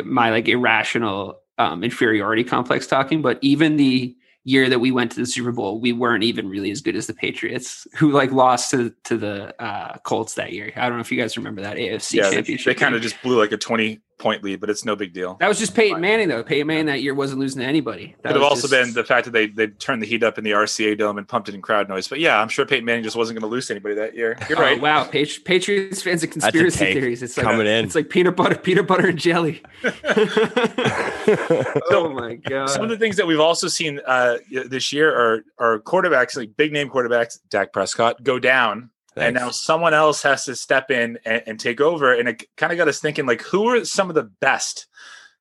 my 0.05 0.29
like 0.29 0.47
irrational 0.47 1.39
um 1.59 1.85
inferiority 1.85 2.45
complex 2.45 2.87
talking, 2.87 3.23
but 3.23 3.39
even 3.43 3.77
the 3.77 4.17
year 4.45 4.69
that 4.69 4.79
we 4.79 4.91
went 4.91 5.13
to 5.13 5.21
the 5.21 5.27
Super 5.27 5.53
Bowl, 5.53 5.81
we 5.81 5.93
weren't 5.93 6.25
even 6.25 6.49
really 6.49 6.71
as 6.71 6.81
good 6.81 6.97
as 6.97 7.07
the 7.07 7.15
Patriots, 7.15 7.87
who 7.95 8.11
like 8.11 8.33
lost 8.33 8.71
to 8.71 8.95
to 9.05 9.17
the 9.17 9.63
uh 9.63 9.99
Colts 9.99 10.35
that 10.35 10.53
year. 10.53 10.73
I 10.77 10.89
don't 10.89 10.99
know 10.99 11.03
if 11.03 11.13
you 11.13 11.21
guys 11.21 11.37
remember 11.37 11.63
that 11.63 11.77
AFC 11.77 12.15
yeah, 12.15 12.31
they, 12.31 12.37
championship. 12.37 12.65
they 12.77 12.81
kind 12.81 12.95
of 12.95 13.03
just 13.03 13.21
blew 13.23 13.39
like 13.39 13.53
a 13.53 13.59
20 13.59 14.01
point 14.19 14.43
lead, 14.43 14.61
but 14.61 14.69
it's 14.69 14.85
no 14.85 14.97
big 14.97 15.13
deal. 15.13 15.37
that 15.41 15.49
was 15.49 15.59
just 15.59 15.75
Peyton 15.75 16.01
Manning 16.01 16.29
though. 16.29 16.43
Peyton 16.43 16.67
Manning 16.67 16.87
that 16.87 17.03
year 17.03 17.15
wasn't 17.15 17.39
losing 17.41 17.61
to 17.61 17.67
anybody. 17.67 18.15
That 18.23 18.29
Could 18.33 18.43
have 18.43 18.51
also 18.51 18.69
just- 18.69 18.73
been 18.73 18.93
the 18.95 19.05
fact 19.05 19.25
that 19.27 19.31
they 19.33 19.47
they 19.47 19.69
turned 19.69 20.03
the 20.03 20.07
heat 20.07 20.23
up 20.23 20.39
in 20.39 20.45
the 20.45 20.51
RCA 20.53 20.97
dome 20.99 21.19
and 21.19 21.27
pumped 21.29 21.49
it 21.49 21.55
in 21.55 21.63
crowd 21.63 21.89
noise. 21.89 22.09
But 22.09 22.19
yeah, 22.21 22.41
I'm 22.41 22.49
sure 22.49 22.67
Peyton 22.67 22.85
Manning 22.85 23.05
just 23.05 23.17
wasn't 23.17 23.39
going 23.39 23.49
to 23.49 23.53
lose 23.55 23.67
to 23.69 23.75
anybody 23.75 23.95
that 23.95 24.15
year. 24.17 24.37
You're 24.49 24.59
Oh, 24.59 24.63
right. 24.63 24.81
wow, 24.81 25.05
Patri- 25.05 25.43
Patriots 25.45 26.03
fans 26.03 26.23
and 26.23 26.33
conspiracy 26.33 26.93
theories. 26.95 27.23
It's 27.23 27.37
like 27.37 27.45
coming 27.47 27.67
in. 27.67 27.85
It's 27.85 27.95
like 27.95 28.09
peanut 28.11 28.37
butter, 28.37 28.57
peanut 28.57 28.87
butter 28.87 29.07
and 29.09 29.19
jelly. 29.19 29.63
oh 31.91 32.11
my 32.15 32.35
god! 32.37 32.71
Some 32.71 32.83
of 32.83 32.91
the 32.91 32.97
things 32.99 33.17
that 33.17 33.27
we've 33.27 33.41
also 33.41 33.69
seen 33.69 34.01
uh, 34.07 34.39
this 34.51 34.93
year 34.93 35.15
are 35.15 35.45
are 35.59 35.79
quarterbacks, 35.81 36.37
like 36.37 36.57
big 36.57 36.73
name 36.73 36.89
quarterbacks, 36.89 37.39
Dak 37.51 37.73
Prescott, 37.73 38.23
go 38.23 38.39
down, 38.39 38.91
and 39.17 39.35
now 39.35 39.51
someone 39.51 39.95
else 39.95 40.23
has 40.23 40.45
to 40.45 40.55
step 40.55 40.91
in 40.91 41.19
and, 41.25 41.43
and 41.47 41.61
take 41.61 41.81
over. 41.81 42.13
And 42.15 42.29
it 42.29 42.45
kind 42.57 42.73
of 42.73 42.79
got 42.79 42.89
us 42.89 43.01
thinking, 43.01 43.27
like, 43.27 43.43
who 43.43 43.69
are 43.69 43.85
some 43.85 44.09
of 44.09 44.15
the 44.15 44.25
best 44.25 44.87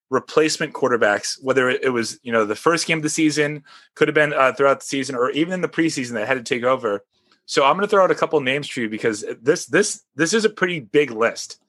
replacement 0.10 0.74
quarterbacks? 0.74 1.42
Whether 1.42 1.70
it 1.70 1.94
was 1.94 2.20
you 2.24 2.32
know 2.32 2.46
the 2.46 2.56
first 2.56 2.88
game 2.88 3.00
of 3.00 3.04
the 3.04 3.10
season, 3.10 3.64
could 3.96 4.08
have 4.08 4.16
been 4.16 4.34
uh, 4.34 4.54
throughout 4.54 4.80
the 4.80 4.86
season, 4.86 5.16
or 5.16 5.30
even 5.32 5.54
in 5.54 5.62
the 5.62 5.70
preseason 5.70 6.14
that 6.14 6.28
had 6.28 6.38
to 6.38 6.44
take 6.44 6.64
over. 6.64 7.04
So 7.46 7.64
I'm 7.64 7.76
going 7.76 7.86
to 7.86 7.90
throw 7.90 8.04
out 8.04 8.12
a 8.12 8.16
couple 8.16 8.40
names 8.42 8.68
for 8.68 8.82
you 8.82 8.90
because 8.90 9.24
this 9.42 9.66
this 9.66 10.04
this 10.16 10.34
is 10.34 10.46
a 10.46 10.50
pretty 10.50 10.80
big 10.80 11.12
list. 11.12 11.62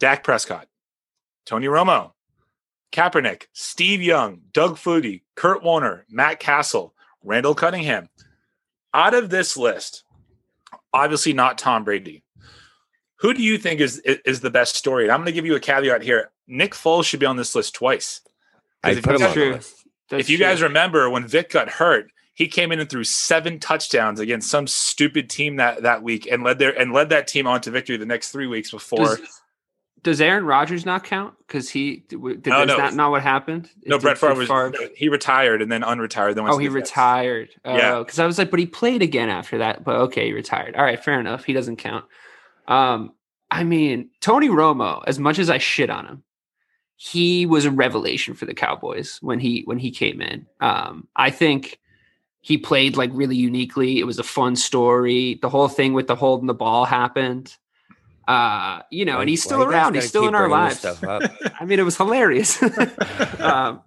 Dak 0.00 0.24
Prescott, 0.24 0.66
Tony 1.46 1.66
Romo, 1.66 2.12
Kaepernick, 2.92 3.44
Steve 3.52 4.02
Young, 4.02 4.40
Doug 4.52 4.76
Flutie, 4.76 5.22
Kurt 5.36 5.62
Warner, 5.62 6.04
Matt 6.08 6.40
Cassel, 6.40 6.94
Randall 7.22 7.54
Cunningham. 7.54 8.08
Out 8.92 9.14
of 9.14 9.30
this 9.30 9.56
list, 9.56 10.03
obviously 10.94 11.34
not 11.34 11.58
Tom 11.58 11.84
Brady. 11.84 12.22
Who 13.18 13.34
do 13.34 13.42
you 13.42 13.58
think 13.58 13.80
is 13.80 13.98
is 14.00 14.40
the 14.40 14.50
best 14.50 14.76
story? 14.76 15.04
And 15.04 15.12
I'm 15.12 15.18
going 15.20 15.26
to 15.26 15.32
give 15.32 15.46
you 15.46 15.54
a 15.56 15.60
caveat 15.60 16.02
here. 16.02 16.30
Nick 16.46 16.72
Foles 16.72 17.04
should 17.04 17.20
be 17.20 17.26
on 17.26 17.36
this 17.36 17.54
list 17.54 17.74
twice. 17.74 18.20
I 18.82 18.92
if 18.92 19.02
put 19.02 19.18
you 19.18 19.18
him 19.18 19.20
guys- 19.20 19.28
on 19.28 19.28
the 19.28 19.34
true. 19.46 19.52
list. 19.54 19.74
If 20.10 20.30
you 20.30 20.36
true. 20.36 20.46
guys 20.46 20.62
remember 20.62 21.08
when 21.10 21.26
Vick 21.26 21.50
got 21.50 21.68
hurt, 21.68 22.10
he 22.34 22.46
came 22.46 22.70
in 22.72 22.80
and 22.80 22.90
threw 22.90 23.04
seven 23.04 23.58
touchdowns 23.58 24.20
against 24.20 24.50
some 24.50 24.66
stupid 24.66 25.30
team 25.30 25.56
that 25.56 25.82
that 25.82 26.02
week 26.02 26.28
and 26.30 26.42
led 26.44 26.58
their 26.58 26.78
and 26.78 26.92
led 26.92 27.08
that 27.10 27.26
team 27.26 27.46
on 27.46 27.60
to 27.62 27.70
victory 27.70 27.96
the 27.96 28.04
next 28.06 28.30
three 28.30 28.46
weeks 28.46 28.70
before. 28.70 29.16
does, 29.16 29.40
does 30.04 30.20
Aaron 30.20 30.44
Rodgers 30.44 30.86
not 30.86 31.02
count? 31.02 31.34
Because 31.38 31.68
he 31.68 32.04
did, 32.08 32.22
did 32.22 32.46
No, 32.46 32.64
no. 32.64 32.76
that 32.76 32.94
not 32.94 33.10
what 33.10 33.22
happened? 33.22 33.68
no, 33.84 33.98
Brett 33.98 34.18
Favre 34.18 34.34
was 34.36 34.46
Favre- 34.48 34.72
he 34.94 35.08
retired 35.08 35.60
and 35.62 35.72
then 35.72 35.82
unretired. 35.82 36.36
Then 36.36 36.46
Oh, 36.48 36.58
he 36.58 36.68
retired. 36.68 37.48
Yeah. 37.64 37.98
because 37.98 38.18
I 38.20 38.26
was 38.26 38.38
like, 38.38 38.50
but 38.50 38.60
he 38.60 38.66
played 38.66 39.02
again 39.02 39.28
after 39.30 39.58
that. 39.58 39.82
But 39.82 39.96
okay, 39.96 40.26
he 40.26 40.32
retired. 40.32 40.76
All 40.76 40.84
right, 40.84 41.02
fair 41.02 41.18
enough. 41.18 41.44
He 41.44 41.52
doesn't 41.52 41.76
count. 41.76 42.04
Um, 42.68 43.12
I 43.50 43.64
mean, 43.64 44.10
Tony 44.20 44.48
Romo. 44.48 45.02
As 45.06 45.18
much 45.18 45.38
as 45.38 45.50
I 45.50 45.58
shit 45.58 45.90
on 45.90 46.06
him, 46.06 46.22
he 46.96 47.44
was 47.46 47.64
a 47.64 47.70
revelation 47.70 48.34
for 48.34 48.46
the 48.46 48.54
Cowboys 48.54 49.18
when 49.20 49.38
he 49.40 49.62
when 49.64 49.78
he 49.78 49.90
came 49.90 50.20
in. 50.20 50.46
Um, 50.60 51.08
I 51.16 51.30
think 51.30 51.78
he 52.40 52.58
played 52.58 52.96
like 52.96 53.10
really 53.12 53.36
uniquely. 53.36 53.98
It 54.00 54.04
was 54.04 54.18
a 54.18 54.22
fun 54.24 54.54
story. 54.56 55.38
The 55.40 55.48
whole 55.48 55.68
thing 55.68 55.92
with 55.92 56.06
the 56.08 56.14
holding 56.16 56.46
the 56.46 56.54
ball 56.54 56.84
happened. 56.84 57.56
Uh, 58.26 58.82
you 58.90 59.04
know, 59.04 59.16
Why- 59.16 59.20
and 59.22 59.30
he's 59.30 59.42
still 59.42 59.58
you 59.60 59.64
around. 59.70 59.94
He's 59.94 60.08
still 60.08 60.26
in 60.28 60.34
our 60.34 60.48
bringing 60.48 60.64
lives. 60.66 60.84
I 61.60 61.64
mean, 61.64 61.78
it 61.78 61.82
was 61.84 61.96
hilarious. 61.96 62.62
um, 63.40 63.82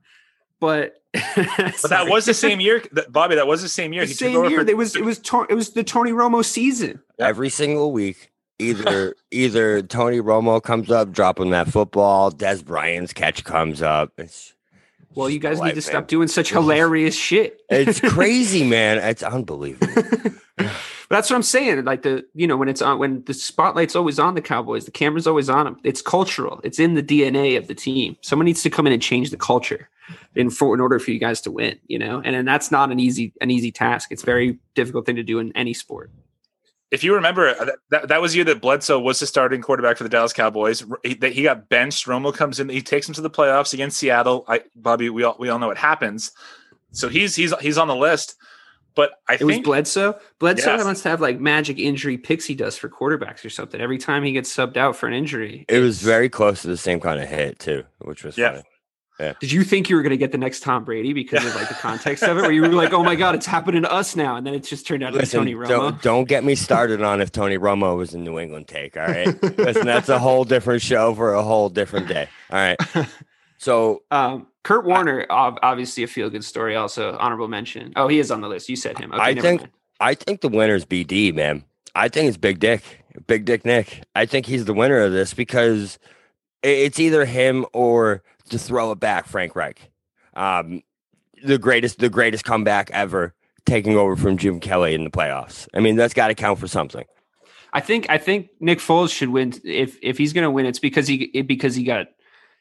but 0.59 1.01
But 1.35 1.89
that 1.89 2.07
was 2.09 2.25
the 2.25 2.33
same 2.33 2.59
year, 2.59 2.83
that, 2.91 3.11
Bobby. 3.11 3.35
That 3.35 3.47
was 3.47 3.61
the 3.61 3.69
same 3.69 3.93
year. 3.93 4.03
the 4.03 4.07
He 4.09 4.13
same 4.13 4.43
year. 4.45 4.63
for- 4.63 4.69
It 4.69 4.77
was 4.77 4.95
it 4.95 5.03
was 5.03 5.19
Tor- 5.19 5.47
it 5.49 5.55
was 5.55 5.71
the 5.71 5.83
Tony 5.83 6.11
Romo 6.11 6.43
season. 6.45 6.99
Every 7.19 7.49
single 7.49 7.91
week, 7.91 8.31
either 8.59 9.15
either 9.31 9.81
Tony 9.81 10.19
Romo 10.19 10.61
comes 10.61 10.91
up 10.91 11.11
dropping 11.11 11.49
that 11.51 11.67
football, 11.69 12.31
Dez 12.31 12.63
Bryant's 12.63 13.13
catch 13.13 13.43
comes 13.43 13.81
up. 13.81 14.11
It's 14.17 14.53
Well, 15.17 15.31
you 15.31 15.39
guys 15.39 15.59
need 15.59 15.73
to 15.73 15.81
stop 15.81 16.03
man. 16.03 16.05
doing 16.05 16.27
such 16.27 16.49
hilarious 16.51 17.15
shit. 17.15 17.61
It's 17.69 17.99
crazy, 17.99 18.63
man. 18.69 18.99
It's 18.99 19.23
unbelievable. 19.23 19.87
That's 21.09 21.29
what 21.29 21.37
I'm 21.37 21.43
saying. 21.43 21.85
Like 21.85 22.03
the 22.03 22.23
you 22.35 22.45
know 22.45 22.55
when 22.55 22.69
it's 22.69 22.83
on 22.83 22.99
when 22.99 23.23
the 23.23 23.33
spotlight's 23.33 23.95
always 23.95 24.19
on 24.19 24.35
the 24.35 24.41
Cowboys, 24.41 24.85
the 24.85 24.91
camera's 24.91 25.25
always 25.25 25.49
on 25.49 25.65
them. 25.65 25.79
It's 25.83 26.03
cultural. 26.03 26.61
It's 26.63 26.79
in 26.79 26.93
the 26.93 27.01
DNA 27.01 27.57
of 27.57 27.67
the 27.67 27.73
team. 27.73 28.15
Someone 28.21 28.45
needs 28.45 28.61
to 28.61 28.69
come 28.69 28.85
in 28.85 28.93
and 28.93 29.01
change 29.01 29.31
the 29.31 29.37
culture 29.37 29.89
in 30.35 30.51
for 30.51 30.75
in 30.75 30.81
order 30.81 30.99
for 30.99 31.09
you 31.09 31.19
guys 31.19 31.41
to 31.41 31.51
win. 31.51 31.79
You 31.87 31.97
know, 31.97 32.21
and, 32.23 32.35
and 32.35 32.47
that's 32.47 32.69
not 32.69 32.91
an 32.91 32.99
easy 32.99 33.33
an 33.41 33.49
easy 33.49 33.71
task. 33.71 34.11
It's 34.11 34.21
a 34.21 34.25
very 34.25 34.59
difficult 34.75 35.07
thing 35.07 35.15
to 35.15 35.23
do 35.23 35.39
in 35.39 35.51
any 35.55 35.73
sport. 35.73 36.11
If 36.91 37.03
you 37.03 37.13
remember, 37.15 37.49
uh, 37.49 37.65
that, 37.65 37.75
that, 37.89 38.07
that 38.09 38.21
was 38.21 38.31
the 38.31 38.37
year 38.37 38.45
that 38.45 38.61
Bledsoe 38.61 38.99
was 38.99 39.19
the 39.19 39.27
starting 39.27 39.61
quarterback 39.61 39.97
for 39.97 40.03
the 40.03 40.09
Dallas 40.09 40.33
Cowboys. 40.33 40.83
He, 41.03 41.15
that 41.15 41.33
he 41.33 41.43
got 41.43 41.67
benched. 41.69 42.05
Romo 42.07 42.33
comes 42.33 42.59
in. 42.59 42.69
He 42.69 42.81
takes 42.81 43.07
him 43.07 43.13
to 43.15 43.21
the 43.21 43.29
playoffs 43.29 43.73
against 43.73 43.97
Seattle. 43.97 44.45
I, 44.47 44.61
Bobby, 44.75 45.09
we 45.09 45.23
all 45.23 45.35
we 45.39 45.49
all 45.49 45.59
know 45.59 45.67
what 45.67 45.77
happens. 45.77 46.31
So 46.91 47.09
he's 47.09 47.35
he's 47.35 47.53
he's 47.59 47.77
on 47.77 47.87
the 47.87 47.95
list. 47.95 48.35
But 48.95 49.11
I 49.29 49.35
It 49.35 49.43
was 49.43 49.53
think 49.55 49.65
Bledsoe. 49.65 50.17
Bledsoe 50.39 50.77
Yes. 50.77 50.83
must 50.85 51.03
have 51.03 51.21
like 51.21 51.39
magic 51.39 51.77
injury 51.77 52.17
pixie 52.17 52.55
dust 52.55 52.79
for 52.79 52.89
quarterbacks 52.89 53.45
or 53.45 53.49
something. 53.51 53.79
Every 53.79 53.99
time 53.99 54.23
he 54.23 54.31
gets 54.31 54.51
subbed 54.55 54.75
out 54.75 54.95
for 54.95 55.05
an 55.07 55.13
injury, 55.13 55.65
It 55.69 55.81
was 55.81 56.01
very 56.01 56.29
close 56.29 56.63
to 56.63 56.67
the 56.67 56.77
same 56.77 56.99
kind 56.99 57.21
of 57.21 57.29
hit 57.29 57.59
too, 57.59 57.83
which 57.99 58.23
was 58.23 58.37
Yeah. 58.39 58.51
funny. 58.53 58.63
Did 59.19 59.51
you 59.51 59.63
think 59.63 59.89
you 59.89 59.95
were 59.95 60.01
going 60.03 60.11
to 60.11 60.17
get 60.17 60.31
the 60.31 60.37
next 60.37 60.61
Tom 60.61 60.83
Brady 60.83 61.11
because 61.13 61.43
of 61.45 61.55
like 61.55 61.67
the 61.69 61.73
context 61.75 62.23
of 62.23 62.37
it, 62.37 62.41
where 62.41 62.51
you 62.51 62.61
were 62.61 62.67
like, 62.67 62.93
"Oh 62.93 63.03
my 63.03 63.15
god, 63.15 63.33
it's 63.35 63.45
happening 63.45 63.81
to 63.81 63.91
us 63.91 64.15
now," 64.15 64.35
and 64.35 64.45
then 64.45 64.53
it 64.53 64.63
just 64.63 64.85
turned 64.85 65.03
out 65.03 65.13
to 65.13 65.19
be 65.19 65.25
Tony 65.25 65.55
Romo? 65.55 65.67
don't, 65.67 66.01
don't 66.01 66.27
get 66.27 66.43
me 66.43 66.53
started 66.55 67.01
on 67.01 67.19
if 67.21 67.31
Tony 67.31 67.57
Romo 67.57 67.97
was 67.97 68.13
a 68.13 68.17
New 68.19 68.37
England 68.39 68.67
take. 68.67 68.95
All 68.95 69.07
right, 69.07 69.41
listen, 69.57 69.85
that's 69.85 70.09
a 70.09 70.19
whole 70.19 70.43
different 70.43 70.81
show 70.81 71.15
for 71.15 71.33
a 71.33 71.41
whole 71.41 71.69
different 71.69 72.07
day. 72.07 72.27
All 72.51 72.57
right, 72.59 72.77
so 73.57 74.03
Um, 74.11 74.47
Kurt 74.63 74.85
Warner, 74.85 75.25
ob- 75.29 75.59
obviously 75.63 76.03
a 76.03 76.07
feel 76.07 76.29
good 76.29 76.43
story. 76.43 76.75
Also 76.75 77.17
honorable 77.19 77.47
mention. 77.47 77.93
Oh, 77.95 78.07
he 78.07 78.19
is 78.19 78.29
on 78.31 78.41
the 78.41 78.47
list. 78.49 78.69
You 78.69 78.75
said 78.75 78.97
him. 78.99 79.11
Okay, 79.13 79.21
I 79.21 79.33
think- 79.35 79.61
mind. 79.61 79.71
I 79.99 80.13
think 80.13 80.41
the 80.41 80.49
winner's 80.49 80.85
BD, 80.85 81.33
man. 81.33 81.63
I 81.95 82.07
think 82.07 82.27
it's 82.27 82.37
Big 82.37 82.59
Dick, 82.59 82.83
Big 83.25 83.45
Dick 83.45 83.65
Nick. 83.65 84.03
I 84.15 84.27
think 84.27 84.45
he's 84.45 84.65
the 84.65 84.73
winner 84.75 84.99
of 84.99 85.11
this 85.11 85.33
because 85.33 85.97
it's 86.61 86.99
either 86.99 87.25
him 87.25 87.65
or 87.73 88.21
to 88.49 88.59
throw 88.59 88.91
it 88.91 88.99
back, 88.99 89.27
Frank 89.27 89.55
Reich, 89.55 89.89
um, 90.35 90.81
the 91.43 91.57
greatest, 91.57 91.99
the 91.99 92.09
greatest 92.09 92.43
comeback 92.43 92.89
ever, 92.91 93.33
taking 93.65 93.95
over 93.95 94.15
from 94.15 94.37
Jim 94.37 94.59
Kelly 94.59 94.93
in 94.93 95.03
the 95.03 95.09
playoffs. 95.09 95.67
I 95.73 95.79
mean, 95.79 95.95
that's 95.95 96.13
got 96.13 96.27
to 96.27 96.35
count 96.35 96.59
for 96.59 96.67
something. 96.67 97.05
I 97.73 97.81
think 97.81 98.09
I 98.09 98.17
think 98.17 98.49
Nick 98.59 98.79
Foles 98.79 99.13
should 99.13 99.29
win 99.29 99.53
if 99.63 99.97
if 100.01 100.17
he's 100.17 100.33
going 100.33 100.45
to 100.45 100.51
win. 100.51 100.65
It's 100.65 100.79
because 100.79 101.07
he 101.07 101.25
it, 101.33 101.47
because 101.47 101.75
he 101.75 101.83
got 101.83 102.07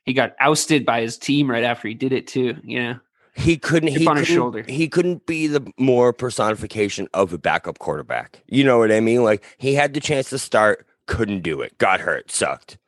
he 0.04 0.12
got 0.12 0.34
ousted 0.40 0.84
by 0.84 1.00
his 1.00 1.16
team 1.16 1.50
right 1.50 1.64
after 1.64 1.88
he 1.88 1.94
did 1.94 2.12
it 2.12 2.26
too. 2.26 2.56
You 2.64 2.82
know. 2.82 3.00
He 3.34 3.58
couldn't. 3.58 3.90
Chip 3.90 4.00
He 4.00 4.06
on 4.06 4.16
his 4.16 4.26
shoulder. 4.26 4.64
he 4.66 4.88
couldn't 4.88 5.26
be 5.26 5.46
the 5.46 5.70
more 5.78 6.12
personification 6.12 7.06
of 7.12 7.32
a 7.32 7.38
backup 7.38 7.78
quarterback. 7.78 8.42
You 8.48 8.64
know 8.64 8.78
what 8.78 8.90
I 8.90 9.00
mean? 9.00 9.22
Like 9.22 9.44
he 9.58 9.74
had 9.74 9.92
the 9.94 10.00
chance 10.00 10.30
to 10.30 10.38
start, 10.38 10.86
couldn't 11.06 11.42
do 11.42 11.60
it, 11.60 11.76
got 11.78 12.00
hurt, 12.00 12.30
sucked. 12.30 12.78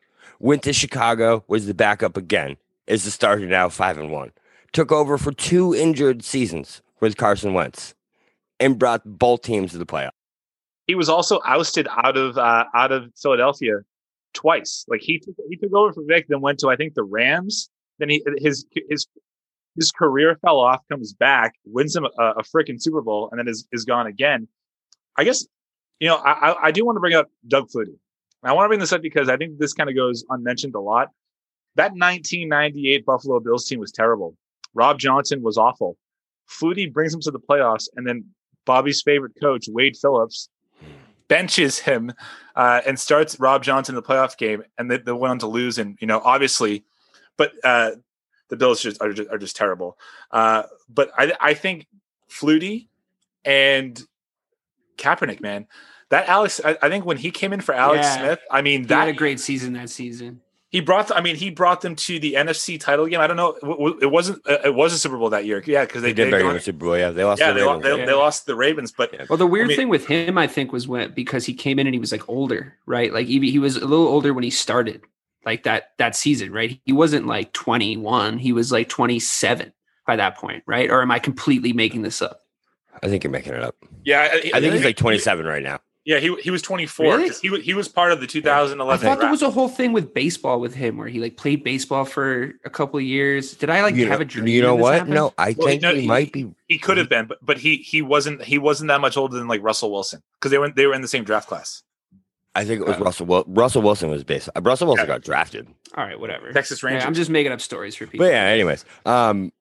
Went 0.41 0.63
to 0.63 0.73
Chicago, 0.73 1.45
was 1.49 1.67
the 1.67 1.75
backup 1.75 2.17
again, 2.17 2.57
is 2.89 3.05
the 3.05 3.11
starter 3.13 3.47
now, 3.47 3.69
five 3.69 3.99
and 3.99 4.11
one. 4.11 4.33
Took 4.73 4.91
over 4.93 5.17
for 5.19 5.33
two 5.33 5.75
injured 5.75 6.25
seasons 6.25 6.83
with 7.01 7.17
Carson 7.17 7.55
Wentz, 7.55 7.95
and 8.59 8.79
brought 8.79 9.03
both 9.05 9.43
teams 9.43 9.73
to 9.73 9.79
the 9.79 9.87
playoffs. 9.87 10.11
he 10.89 10.95
was 10.95 11.09
also 11.09 11.41
ousted 11.47 11.87
out 12.05 12.17
of 12.17 12.37
uh, 12.39 12.65
out 12.75 12.91
of 12.93 13.13
Philadelphia 13.17 13.81
twice. 14.35 14.85
Like 14.89 15.01
he 15.03 15.19
took, 15.21 15.35
he 15.49 15.57
took 15.57 15.73
over 15.75 15.93
for 15.93 16.03
Vick, 16.07 16.27
then 16.29 16.41
went 16.41 16.59
to 16.61 16.69
I 16.71 16.77
think 16.77 16.95
the 16.95 17.05
Rams. 17.05 17.71
Then 17.99 18.09
he 18.11 18.25
his 18.39 18.67
his 18.89 19.07
his 19.77 19.93
career 19.93 20.37
fell 20.45 20.59
off, 20.59 20.81
comes 20.91 21.13
back, 21.13 21.55
wins 21.65 21.95
him 21.95 22.05
a, 22.05 22.23
a 22.23 22.43
freaking 22.43 22.81
Super 22.83 23.03
Bowl, 23.03 23.29
and 23.31 23.39
then 23.39 23.47
is 23.49 23.69
is 23.71 23.85
gone 23.85 24.07
again. 24.07 24.49
I 25.17 25.25
guess 25.25 25.47
you 26.01 26.09
know 26.09 26.17
I 26.17 26.69
I 26.69 26.71
do 26.73 26.85
want 26.85 26.97
to 26.97 27.01
bring 27.01 27.15
up 27.15 27.29
Doug 27.47 27.69
Flutie. 27.69 27.99
I 28.43 28.53
want 28.53 28.67
to 28.67 28.69
bring 28.69 28.81
this 28.81 28.93
up 28.93 29.03
because 29.03 29.29
I 29.29 29.37
think 29.37 29.59
this 29.59 29.73
kind 29.75 29.91
of 29.91 29.97
goes 29.97 30.25
unmentioned 30.31 30.75
a 30.75 30.81
lot. 30.81 31.09
That 31.79 31.93
1998 31.93 33.07
Buffalo 33.07 33.39
Bills 33.39 33.65
team 33.65 33.79
was 33.79 33.93
terrible. 33.93 34.37
Rob 34.75 34.99
Johnson 34.99 35.43
was 35.43 35.57
awful. 35.57 35.97
Flutie 36.51 36.93
brings 36.93 37.15
him 37.15 37.21
to 37.21 37.31
the 37.31 37.39
playoffs, 37.39 37.89
and 37.95 38.05
then 38.05 38.25
Bobby's 38.65 39.01
favorite 39.01 39.35
coach, 39.41 39.67
Wade 39.69 39.97
Phillips, 39.97 40.49
benches 41.29 41.79
him 41.79 42.13
uh, 42.57 42.81
and 42.85 42.99
starts 42.99 43.39
Rob 43.39 43.63
Johnson 43.63 43.95
in 43.95 44.03
the 44.03 44.03
playoff 44.03 44.37
game, 44.37 44.65
and 44.77 44.91
they, 44.91 44.97
they 44.97 45.13
went 45.13 45.31
on 45.31 45.39
to 45.39 45.47
lose. 45.47 45.79
And 45.79 45.97
you 46.01 46.09
know, 46.09 46.21
obviously, 46.25 46.83
but 47.37 47.53
uh, 47.63 47.93
the 48.49 48.57
Bills 48.57 48.83
just 48.83 49.01
are 49.01 49.13
just, 49.13 49.31
are 49.31 49.39
just 49.39 49.55
terrible. 49.55 49.97
Uh, 50.33 50.65
but 50.89 51.13
I 51.17 51.33
I 51.41 51.55
think 51.55 51.87
Flutie 52.29 52.89
and 53.45 54.03
Kaepernick, 54.97 55.41
man, 55.41 55.69
that 56.09 56.29
Alex, 56.29 56.61
I, 56.65 56.77
I 56.83 56.89
think 56.89 57.05
when 57.05 57.19
he 57.19 57.31
came 57.31 57.53
in 57.53 57.61
for 57.61 57.73
Alex 57.73 58.05
Yeah. 58.05 58.19
Smith, 58.19 58.41
I 58.51 58.63
mean 58.63 58.81
He 58.81 58.87
that 58.87 59.07
had 59.07 59.09
a 59.09 59.13
great 59.13 59.39
season 59.39 59.75
that 59.75 59.91
season. 59.91 60.41
He 60.71 60.81
brought. 60.81 61.11
I 61.15 61.21
mean, 61.21 61.37
he 61.37 61.51
brought 61.51 61.81
them 61.81 61.97
to 61.97 62.19
the 62.19 62.35
NFC 62.35 62.79
title 62.79 63.07
game. 63.07 63.21
I 63.21 63.27
don't 63.27 63.37
know. 63.37 63.53
w- 63.63 63.77
w- 63.79 63.99
It 64.03 64.11
wasn't. 64.11 64.47
uh, 64.49 64.59
It 64.65 64.75
was 64.75 64.93
a 64.93 64.99
Super 64.99 65.17
Bowl 65.17 65.31
that 65.31 65.45
year. 65.47 65.63
Yeah, 65.67 65.85
because 65.85 66.03
They 66.03 66.09
they, 66.09 66.25
did 66.25 66.27
they 66.27 66.31
bring 66.43 66.47
gone- 66.47 66.61
Super 66.61 66.85
Bowl. 66.85 66.99
Yeah, 66.99 67.11
they 67.11 67.25
lost. 67.25 67.41
Yeah, 67.41 67.53
the 67.53 67.61
they, 67.61 67.65
lo- 67.65 67.77
Ravens. 67.77 67.85
they, 67.85 67.99
Yeah. 68.01 68.07
they 68.07 68.13
lost 68.13 68.47
the 68.47 68.55
Ravens, 68.55 68.93
but 68.93 69.13
Yeah. 69.15 69.25
Well, 69.29 69.39
the 69.39 69.47
weird 69.47 69.69
mean- 69.69 69.77
thing 69.77 69.89
with 69.89 70.07
him, 70.07 70.37
I 70.37 70.47
think, 70.47 70.73
was 70.73 70.87
when 70.87 71.13
because 71.13 71.47
he 71.47 71.55
came 71.55 71.79
in 71.79 71.87
and 71.87 71.95
he 71.95 71.99
was 72.01 72.13
like 72.13 72.29
older, 72.29 72.75
right? 72.87 73.13
Like 73.13 73.27
he, 73.27 73.51
he 73.51 73.59
was 73.59 73.77
a 73.77 73.87
little 73.87 74.09
older 74.09 74.35
when 74.35 74.45
he 74.45 74.51
started, 74.51 75.03
like 75.47 75.63
that 75.65 75.93
that 75.99 76.15
season, 76.17 76.53
right? 76.53 76.79
He 76.85 76.93
wasn't 76.93 77.27
like 77.27 77.53
21; 77.55 78.39
he 78.39 78.53
was 78.53 78.71
like 78.71 78.89
27 78.91 79.73
by 80.07 80.17
that 80.17 80.37
point, 80.37 80.63
right? 80.67 80.91
Or 80.91 81.01
am 81.03 81.11
I 81.11 81.19
completely 81.19 81.73
making 81.73 82.03
this 82.03 82.21
up? 82.21 82.41
I 83.03 83.09
think 83.09 83.23
you're 83.25 83.31
making 83.31 83.55
it 83.55 83.63
up. 83.63 83.77
yeah, 84.05 84.29
I 84.53 84.61
think 84.61 84.75
he's 84.75 84.85
like 84.85 84.97
27 84.97 85.47
right 85.47 85.63
now. 85.63 85.79
Yeah, 86.09 86.21
he 86.21 86.35
he 86.41 86.51
was 86.51 86.63
24. 86.63 87.05
Really? 87.05 87.29
'cause 87.29 87.39
He 87.41 87.51
was 87.51 87.63
he 87.63 87.75
was 87.75 87.87
part 87.87 88.13
of 88.13 88.21
the 88.23 88.27
2011. 88.27 88.81
I 88.81 88.97
2011. 88.97 89.07
thought 89.07 89.21
there 89.21 89.31
was 89.31 89.43
a 89.43 89.51
whole 89.51 89.69
thing 89.69 89.93
with 89.93 90.15
baseball 90.15 90.59
with 90.59 90.75
him 90.75 90.97
where 90.97 91.07
he 91.07 91.21
like 91.21 91.37
played 91.37 91.63
baseball 91.63 92.07
for 92.07 92.55
a 92.65 92.71
couple 92.71 92.99
of 92.99 93.05
years. 93.05 93.53
Did 93.53 93.69
I 93.69 93.83
like 93.83 93.95
you 93.95 94.07
have 94.09 94.21
know, 94.21 94.23
a 94.23 94.25
dream? 94.25 94.47
you 94.47 94.63
know 94.63 94.75
what? 94.75 94.95
happened? 94.95 95.15
No, 95.15 95.35
I 95.37 95.55
Well, 95.59 95.69
think 95.69 95.83
no, 95.83 95.95
he, 95.95 96.01
he- 96.01 96.07
might 96.07 96.33
be. 96.33 96.51
He 96.67 96.79
could 96.79 96.97
have 96.97 97.11
been, 97.11 97.27
but 97.27 97.37
but 97.43 97.59
he 97.59 97.77
he 97.77 98.01
wasn't 98.01 98.43
he 98.43 98.57
wasn't 98.57 98.89
that 98.89 99.03
much 99.03 99.19
older 99.19 99.37
than 99.37 99.49
like 99.49 99.63
Russell 99.63 99.91
Wilson 99.93 100.23
because 100.41 100.51
they 100.51 100.57
were 100.57 100.71
they 100.71 100.87
were 100.87 100.95
in 100.95 101.03
the 101.03 101.09
same 101.09 101.25
draft 101.25 101.47
class. 101.47 101.83
I 102.55 102.65
think 102.65 102.81
it 102.81 102.87
was 102.87 102.97
Uh, 102.97 103.01
Russell. 103.05 103.27
Wil- 103.27 103.45
Russell 103.47 103.83
Wilson 103.83 104.09
was 104.09 104.25
based. 104.25 104.49
Russell 104.63 104.87
Wilson 104.89 105.05
Yeah. 105.05 105.15
got 105.15 105.23
drafted. 105.23 105.69
All 105.95 106.05
right, 106.05 106.19
whatever. 106.19 106.51
Texas 106.53 106.83
Yeah, 106.83 106.89
Rangers. 106.89 107.07
I'm 107.07 107.15
just 107.15 107.31
making 107.31 107.53
up 107.53 107.61
stories 107.61 107.95
for 107.95 108.07
people. 108.07 108.25
But 108.27 108.33
yeah, 108.33 108.45
anyways, 108.45 108.85
um, 109.05 109.53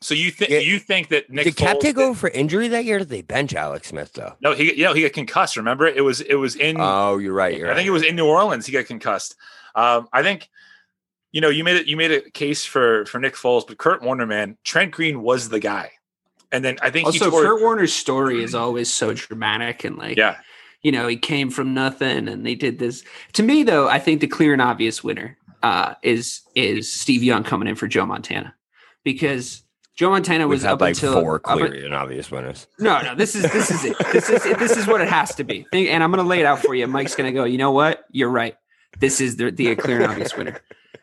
so 0.00 0.14
you 0.14 0.30
think 0.30 0.50
Yeah. 0.50 0.58
you 0.58 0.78
think 0.78 1.08
that 1.08 1.28
Nick 1.30 1.44
did 1.44 1.56
Cap 1.56 1.76
Foles 1.76 1.80
take 1.80 1.98
over 1.98 2.14
for 2.18 2.28
injury 2.30 2.68
that 2.68 2.84
year? 2.84 2.96
Or 2.96 2.98
did 3.00 3.08
they 3.08 3.22
bench 3.22 3.54
Alex 3.54 3.88
Smith 3.88 4.12
though? 4.12 4.34
No, 4.40 4.54
he 4.54 4.74
you 4.74 4.84
know 4.84 4.92
he 4.92 5.02
got 5.02 5.12
concussed. 5.12 5.56
Remember, 5.56 5.86
it 5.86 6.04
was 6.04 6.20
it 6.20 6.36
was 6.36 6.56
in 6.56 6.76
Oh, 6.78 7.18
you're 7.18 7.34
right. 7.34 7.56
You're 7.56 7.70
I 7.70 7.74
think 7.74 7.86
it 7.86 7.90
was 7.92 8.04
in 8.04 8.16
New 8.16 8.26
Orleans. 8.26 8.66
He 8.66 8.72
got 8.72 8.86
concussed. 8.86 9.34
Um, 9.74 10.08
I 10.12 10.22
think, 10.22 10.48
you 11.32 11.40
know, 11.40 11.48
you 11.50 11.62
made 11.64 11.76
it. 11.76 11.86
You 11.86 11.96
made 11.96 12.10
a 12.10 12.30
case 12.30 12.64
for 12.64 13.04
for 13.06 13.18
Nick 13.20 13.34
Foles, 13.34 13.66
but 13.66 13.78
Kurt 13.78 14.02
Warner, 14.02 14.26
man, 14.26 14.56
Trent 14.64 14.92
Green 14.92 15.22
was 15.22 15.48
the 15.48 15.60
guy. 15.60 15.92
And 16.50 16.64
then 16.64 16.78
I 16.80 16.90
think 16.90 17.08
he 17.12 17.18
Also, 17.20 17.30
tore, 17.30 17.42
Kurt 17.42 17.60
Warner's 17.60 17.92
story 17.92 18.42
is 18.42 18.54
always 18.54 18.90
so 18.90 19.12
dramatic 19.12 19.84
and 19.84 19.98
like, 19.98 20.16
yeah, 20.16 20.38
you 20.80 20.90
know, 20.90 21.06
he 21.06 21.16
came 21.16 21.50
from 21.50 21.74
nothing 21.74 22.26
and 22.28 22.46
they 22.46 22.54
did 22.54 22.78
this. 22.78 23.04
To 23.34 23.42
me, 23.42 23.62
though, 23.64 23.86
I 23.88 23.98
think 23.98 24.20
the 24.22 24.26
clear 24.26 24.54
and 24.54 24.62
obvious 24.62 25.04
winner 25.04 25.36
uh, 25.62 25.94
is 26.02 26.40
is 26.54 26.90
Steve 26.90 27.22
Young 27.22 27.44
coming 27.44 27.68
in 27.68 27.74
for 27.74 27.86
Joe 27.86 28.06
Montana 28.06 28.54
because 29.04 29.62
Joe 29.98 30.10
Montana 30.10 30.46
was 30.46 30.64
up 30.64 30.80
like 30.80 30.94
until 30.94 31.20
four 31.20 31.36
up- 31.36 31.42
clear 31.42 31.84
and 31.84 31.92
obvious 31.92 32.30
winners. 32.30 32.68
no, 32.78 33.02
no, 33.02 33.16
this 33.16 33.34
is 33.34 33.42
this 33.52 33.68
is 33.68 33.84
it. 33.84 33.96
This 34.12 34.30
is 34.30 34.44
this 34.44 34.76
is 34.76 34.86
what 34.86 35.00
it 35.00 35.08
has 35.08 35.34
to 35.34 35.44
be. 35.44 35.66
And 35.72 36.04
I'm 36.04 36.12
going 36.12 36.22
to 36.22 36.28
lay 36.28 36.38
it 36.38 36.46
out 36.46 36.60
for 36.60 36.72
you. 36.72 36.86
Mike's 36.86 37.16
going 37.16 37.28
to 37.28 37.34
go. 37.34 37.42
You 37.42 37.58
know 37.58 37.72
what? 37.72 38.04
You're 38.12 38.30
right. 38.30 38.54
This 39.00 39.20
is 39.20 39.36
the, 39.36 39.50
the 39.50 39.74
clear 39.74 40.00
and 40.00 40.10
obvious 40.12 40.36
winner. 40.36 40.60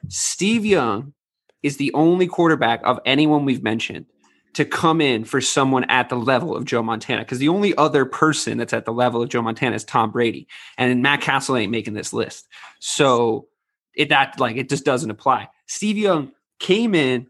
Steve 0.07 0.65
Young 0.65 1.13
is 1.61 1.75
the 1.75 1.93
only 1.93 2.25
quarterback 2.25 2.79
of 2.85 2.99
anyone 3.05 3.43
we've 3.43 3.61
mentioned 3.63 4.05
to 4.53 4.63
come 4.63 5.01
in 5.01 5.25
for 5.25 5.41
someone 5.41 5.83
at 5.85 6.07
the 6.07 6.15
level 6.15 6.55
of 6.55 6.63
Joe 6.63 6.81
Montana. 6.81 7.23
Because 7.23 7.39
the 7.39 7.49
only 7.49 7.75
other 7.75 8.05
person 8.05 8.57
that's 8.57 8.71
at 8.71 8.85
the 8.85 8.93
level 8.93 9.21
of 9.21 9.27
Joe 9.27 9.41
Montana 9.41 9.75
is 9.75 9.83
Tom 9.83 10.11
Brady, 10.11 10.47
and 10.77 11.01
Matt 11.01 11.19
Cassel 11.19 11.57
ain't 11.57 11.71
making 11.71 11.95
this 11.95 12.13
list. 12.13 12.47
So 12.79 13.47
it 13.93 14.07
that 14.07 14.39
like 14.39 14.55
it 14.55 14.69
just 14.69 14.85
doesn't 14.85 15.11
apply. 15.11 15.49
Steve 15.67 15.97
Young 15.97 16.31
came 16.59 16.95
in, 16.95 17.27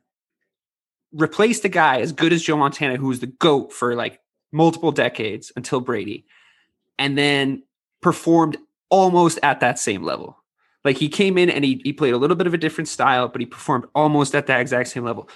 replaced 1.16 1.66
a 1.66 1.70
guy 1.70 2.02
as 2.02 2.12
good 2.12 2.34
as 2.34 2.44
Joe 2.44 2.58
Montana, 2.58 2.98
who 2.98 3.08
was 3.08 3.22
the 3.22 3.28
GOAT 3.28 3.72
for 3.74 3.96
like 3.96 4.20
multiple 4.52 4.92
decades 4.92 5.52
until 5.56 5.80
Brady, 5.80 6.26
and 7.00 7.18
then 7.18 7.64
performed 8.02 8.58
almost 8.90 9.40
at 9.42 9.62
that 9.62 9.80
same 9.80 10.04
level. 10.04 10.38
Like 10.84 10.98
he 10.98 11.10
came 11.10 11.38
in 11.38 11.50
and 11.50 11.66
he, 11.66 11.82
he 11.84 11.94
played 11.94 12.14
a 12.14 12.18
little 12.18 12.36
bit 12.36 12.48
of 12.48 12.54
a 12.54 12.58
different 12.58 12.88
style, 12.88 13.28
but 13.28 13.42
he 13.42 13.48
performed 13.48 13.86
almost 13.96 14.36
at 14.36 14.48
that 14.48 14.62
exact 14.62 14.90
same 14.90 15.04
level. 15.04 15.28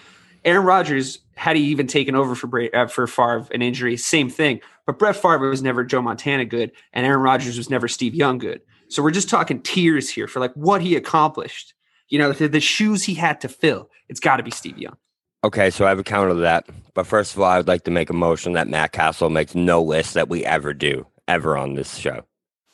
Aaron 0.46 0.66
Rodgers, 0.66 1.20
had 1.36 1.56
he 1.56 1.64
even 1.64 1.88
taken 1.88 2.16
over 2.16 2.36
for 2.36 2.48
Bra- 2.48 2.68
uh, 2.74 2.88
for 2.88 3.08
Favre 3.08 3.48
an 3.52 3.62
injury, 3.62 3.98
same 3.98 4.30
thing. 4.30 4.62
But 4.86 5.00
Brett 5.00 5.16
Favre 5.16 5.50
was 5.50 5.62
never 5.62 5.84
Joe 5.84 6.02
Montana 6.02 6.46
good, 6.46 6.72
and 6.94 7.06
Aaron 7.06 7.22
Rodgers 7.22 7.58
was 7.58 7.70
never 7.70 7.88
Steve 7.88 8.16
Young 8.16 8.38
good. 8.38 8.62
So 8.90 9.04
we're 9.04 9.12
just 9.12 9.30
talking 9.30 9.62
tears 9.62 10.10
here 10.10 10.28
for 10.28 10.40
like 10.40 10.54
what 10.54 10.82
he 10.82 10.96
accomplished. 10.96 11.74
You 12.10 12.20
know, 12.20 12.32
the, 12.32 12.48
the 12.48 12.60
shoes 12.60 13.04
he 13.04 13.14
had 13.14 13.42
to 13.42 13.48
fill. 13.48 13.90
It's 14.08 14.20
got 14.20 14.38
to 14.38 14.44
be 14.44 14.52
Steve 14.52 14.78
Young. 14.78 14.98
Okay, 15.44 15.70
so 15.70 15.86
I 15.86 15.90
have 15.90 16.00
a 16.00 16.04
counter 16.04 16.34
to 16.34 16.42
that. 16.42 16.68
But 16.94 17.08
first 17.08 17.34
of 17.34 17.40
all, 17.40 17.50
I 17.50 17.58
would 17.58 17.68
like 17.68 17.84
to 17.86 17.92
make 17.92 18.10
a 18.10 18.14
motion 18.14 18.54
that 18.54 18.68
Matt 18.68 18.92
Cassel 18.92 19.30
makes 19.30 19.56
no 19.56 19.82
list 19.82 20.14
that 20.16 20.28
we 20.28 20.44
ever 20.46 20.74
do, 20.74 21.08
ever 21.28 21.58
on 21.58 21.76
this 21.76 21.96
show. 21.96 22.26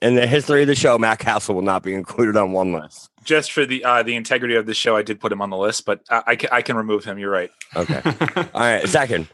In 0.01 0.15
the 0.15 0.27
history 0.27 0.61
of 0.61 0.67
the 0.67 0.75
show, 0.75 0.97
Matt 0.97 1.19
Cassel 1.19 1.55
will 1.55 1.61
not 1.61 1.83
be 1.83 1.93
included 1.93 2.35
on 2.35 2.51
one 2.51 2.73
list. 2.73 3.09
just 3.23 3.51
for 3.51 3.65
the 3.65 3.83
uh, 3.83 4.03
the 4.03 4.15
integrity 4.15 4.55
of 4.55 4.65
the 4.65 4.73
show, 4.73 4.95
I 4.95 5.01
did 5.03 5.19
put 5.19 5.31
him 5.31 5.41
on 5.41 5.49
the 5.49 5.57
list, 5.57 5.85
but 5.85 6.01
I, 6.09 6.23
I 6.27 6.35
can 6.35 6.49
I 6.51 6.61
can 6.61 6.75
remove 6.75 7.05
him. 7.05 7.17
You're 7.17 7.31
right. 7.31 7.51
Okay. 7.75 8.01
All 8.53 8.61
right. 8.61 8.87
Second, 8.87 9.27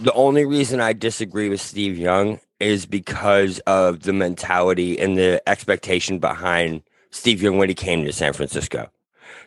the 0.00 0.12
only 0.12 0.44
reason 0.44 0.80
I 0.80 0.92
disagree 0.92 1.48
with 1.48 1.60
Steve 1.60 1.96
Young 1.96 2.40
is 2.60 2.86
because 2.86 3.60
of 3.60 4.00
the 4.00 4.12
mentality 4.12 4.98
and 4.98 5.16
the 5.16 5.42
expectation 5.48 6.18
behind 6.18 6.82
Steve 7.10 7.42
Young 7.42 7.58
when 7.58 7.68
he 7.68 7.74
came 7.74 8.04
to 8.04 8.12
San 8.12 8.32
Francisco. 8.32 8.90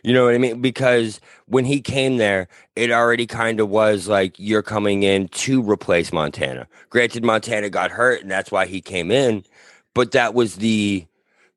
You 0.02 0.12
know 0.12 0.24
what 0.26 0.34
I 0.34 0.38
mean? 0.38 0.60
Because 0.60 1.20
when 1.46 1.64
he 1.64 1.80
came 1.80 2.16
there, 2.16 2.48
it 2.76 2.90
already 2.90 3.26
kind 3.26 3.60
of 3.60 3.68
was 3.68 4.08
like 4.08 4.38
you're 4.38 4.62
coming 4.62 5.02
in 5.02 5.28
to 5.28 5.62
replace 5.62 6.12
Montana. 6.12 6.68
Granted, 6.90 7.24
Montana 7.24 7.70
got 7.70 7.90
hurt, 7.90 8.22
and 8.22 8.30
that's 8.30 8.50
why 8.50 8.66
he 8.66 8.80
came 8.80 9.10
in, 9.10 9.44
but 9.94 10.12
that 10.12 10.34
was 10.34 10.56
the 10.56 11.06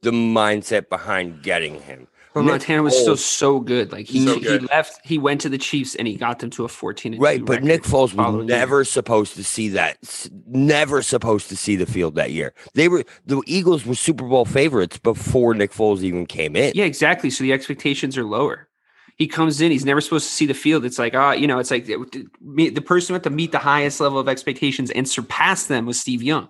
the 0.02 0.12
mindset 0.12 0.90
behind 0.90 1.44
getting 1.44 1.80
him. 1.82 2.08
But 2.34 2.42
Nick 2.42 2.52
Montana 2.52 2.84
was 2.84 2.98
still 2.98 3.18
so 3.18 3.60
good. 3.60 3.92
Like 3.92 4.08
he, 4.08 4.26
So 4.26 4.40
he 4.40 4.60
left, 4.60 5.06
he 5.06 5.18
went 5.18 5.42
to 5.42 5.50
the 5.50 5.58
Chiefs 5.58 5.96
and 5.96 6.08
he 6.08 6.16
got 6.16 6.40
them 6.40 6.50
to 6.52 6.64
a 6.64 6.68
14 6.70 7.20
Right, 7.20 7.44
but 7.44 7.62
Nick 7.62 7.84
Foles 7.84 8.02
was 8.02 8.12
following 8.14 8.48
year. 8.48 8.58
never 8.58 8.86
supposed 8.86 9.36
to 9.36 9.44
see 9.44 9.70
that. 9.70 9.98
Never 10.48 11.02
supposed 11.02 11.50
to 11.50 11.58
see 11.58 11.76
the 11.76 11.86
field 11.86 12.16
that 12.16 12.32
year. 12.32 12.54
They 12.74 12.88
were 12.88 13.04
the 13.26 13.42
Eagles 13.48 13.86
were 13.86 13.96
Super 13.96 14.26
Bowl 14.26 14.46
favorites 14.46 14.98
before 14.98 15.54
Nick 15.54 15.72
Foles 15.72 16.04
even 16.04 16.26
came 16.26 16.56
in. 16.56 16.72
Yeah, 16.74 16.86
exactly. 16.86 17.30
So 17.30 17.44
the 17.44 17.52
expectations 17.52 18.18
are 18.18 18.24
lower. 18.24 18.70
He 19.18 19.28
comes 19.28 19.60
in, 19.62 19.70
he's 19.72 19.86
never 19.86 20.02
supposed 20.02 20.28
to 20.28 20.34
see 20.34 20.46
the 20.46 20.54
field. 20.54 20.86
It's 20.86 20.98
like, 20.98 21.14
ah, 21.14 21.34
you 21.34 21.46
know, 21.48 21.60
it's 21.60 21.70
like 21.70 21.86
the, 21.86 21.98
the 22.42 22.82
person 22.82 23.10
who 23.10 23.14
had 23.16 23.24
to 23.24 23.30
meet 23.30 23.52
the 23.52 23.60
highest 23.60 24.00
level 24.00 24.18
of 24.20 24.28
expectations 24.30 24.90
and 24.90 25.08
surpass 25.08 25.66
them 25.66 25.86
was 25.86 26.00
Steve 26.00 26.24
Young. 26.24 26.50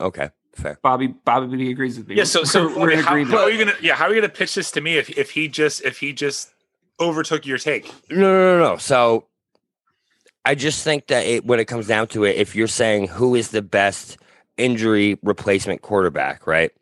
Okay, 0.00 0.30
fair. 0.54 0.78
Bobby 0.82 1.08
Bobby 1.08 1.70
agrees 1.70 1.98
with 1.98 2.08
me. 2.08 2.16
Yeah. 2.16 2.24
So 2.24 2.44
so 2.44 2.68
we're, 2.68 2.78
we're 2.80 2.90
in 2.92 2.98
how, 3.00 3.10
agreement. 3.12 3.34
how 3.34 3.40
are 3.44 3.50
you 3.50 3.58
gonna 3.64 3.76
yeah 3.80 3.94
How 3.94 4.06
are 4.06 4.14
you 4.14 4.20
gonna 4.20 4.32
pitch 4.32 4.54
this 4.54 4.70
to 4.72 4.80
me 4.80 4.96
if 4.96 5.10
if 5.18 5.30
he 5.30 5.48
just 5.48 5.82
if 5.82 5.98
he 5.98 6.12
just 6.12 6.52
overtook 7.00 7.46
your 7.46 7.58
take? 7.58 7.86
No, 8.10 8.16
no, 8.16 8.58
no, 8.58 8.70
no. 8.72 8.76
So 8.76 9.26
I 10.44 10.54
just 10.54 10.82
think 10.82 11.06
that 11.06 11.24
it, 11.24 11.44
when 11.44 11.60
it 11.60 11.66
comes 11.66 11.86
down 11.86 12.08
to 12.08 12.24
it, 12.24 12.36
if 12.36 12.56
you're 12.56 12.66
saying 12.66 13.08
who 13.08 13.34
is 13.34 13.50
the 13.50 13.62
best 13.62 14.18
injury 14.56 15.18
replacement 15.22 15.82
quarterback, 15.82 16.46
right? 16.46 16.72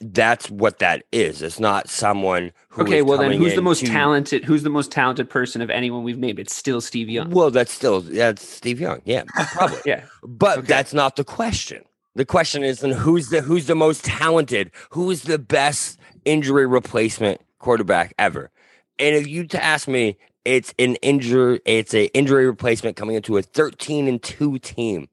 That's 0.00 0.50
what 0.50 0.80
that 0.80 1.04
is. 1.10 1.40
It's 1.40 1.58
not 1.58 1.88
someone 1.88 2.52
who. 2.68 2.82
okay, 2.82 2.98
is 2.98 3.04
well 3.04 3.16
then, 3.16 3.32
who's 3.32 3.54
the 3.54 3.62
most 3.62 3.80
to- 3.80 3.86
talented? 3.86 4.44
Who's 4.44 4.62
the 4.62 4.68
most 4.70 4.92
talented 4.92 5.30
person 5.30 5.62
of 5.62 5.70
anyone 5.70 6.02
we've 6.02 6.18
named? 6.18 6.38
It's 6.38 6.54
still 6.54 6.82
Steve 6.82 7.08
Young. 7.08 7.30
Well, 7.30 7.50
that's 7.50 7.72
still 7.72 8.02
that's 8.02 8.46
Steve 8.46 8.78
Young. 8.78 9.00
Yeah, 9.06 9.22
probably. 9.54 9.78
Yeah, 9.86 10.04
But 10.22 10.58
Okay. 10.58 10.66
that's 10.66 10.92
not 10.92 11.16
the 11.16 11.24
question. 11.24 11.82
The 12.16 12.24
question 12.24 12.64
is 12.64 12.80
then 12.80 12.92
who's 12.92 13.28
the 13.28 13.42
who's 13.42 13.66
the 13.66 13.74
most 13.74 14.04
talented? 14.04 14.70
Who 14.90 15.10
is 15.10 15.22
the 15.22 15.38
best 15.38 15.98
injury 16.24 16.66
replacement 16.66 17.40
quarterback 17.58 18.14
ever? 18.18 18.50
And 18.98 19.14
if 19.14 19.28
you 19.28 19.46
to 19.48 19.62
ask 19.62 19.86
me, 19.86 20.16
it's 20.44 20.74
an 20.78 20.96
injury 20.96 21.60
it's 21.66 21.92
a 21.94 22.06
injury 22.14 22.46
replacement 22.46 22.96
coming 22.96 23.16
into 23.16 23.36
a 23.36 23.42
13 23.42 24.08
and 24.08 24.22
2 24.22 24.58
team. 24.58 25.08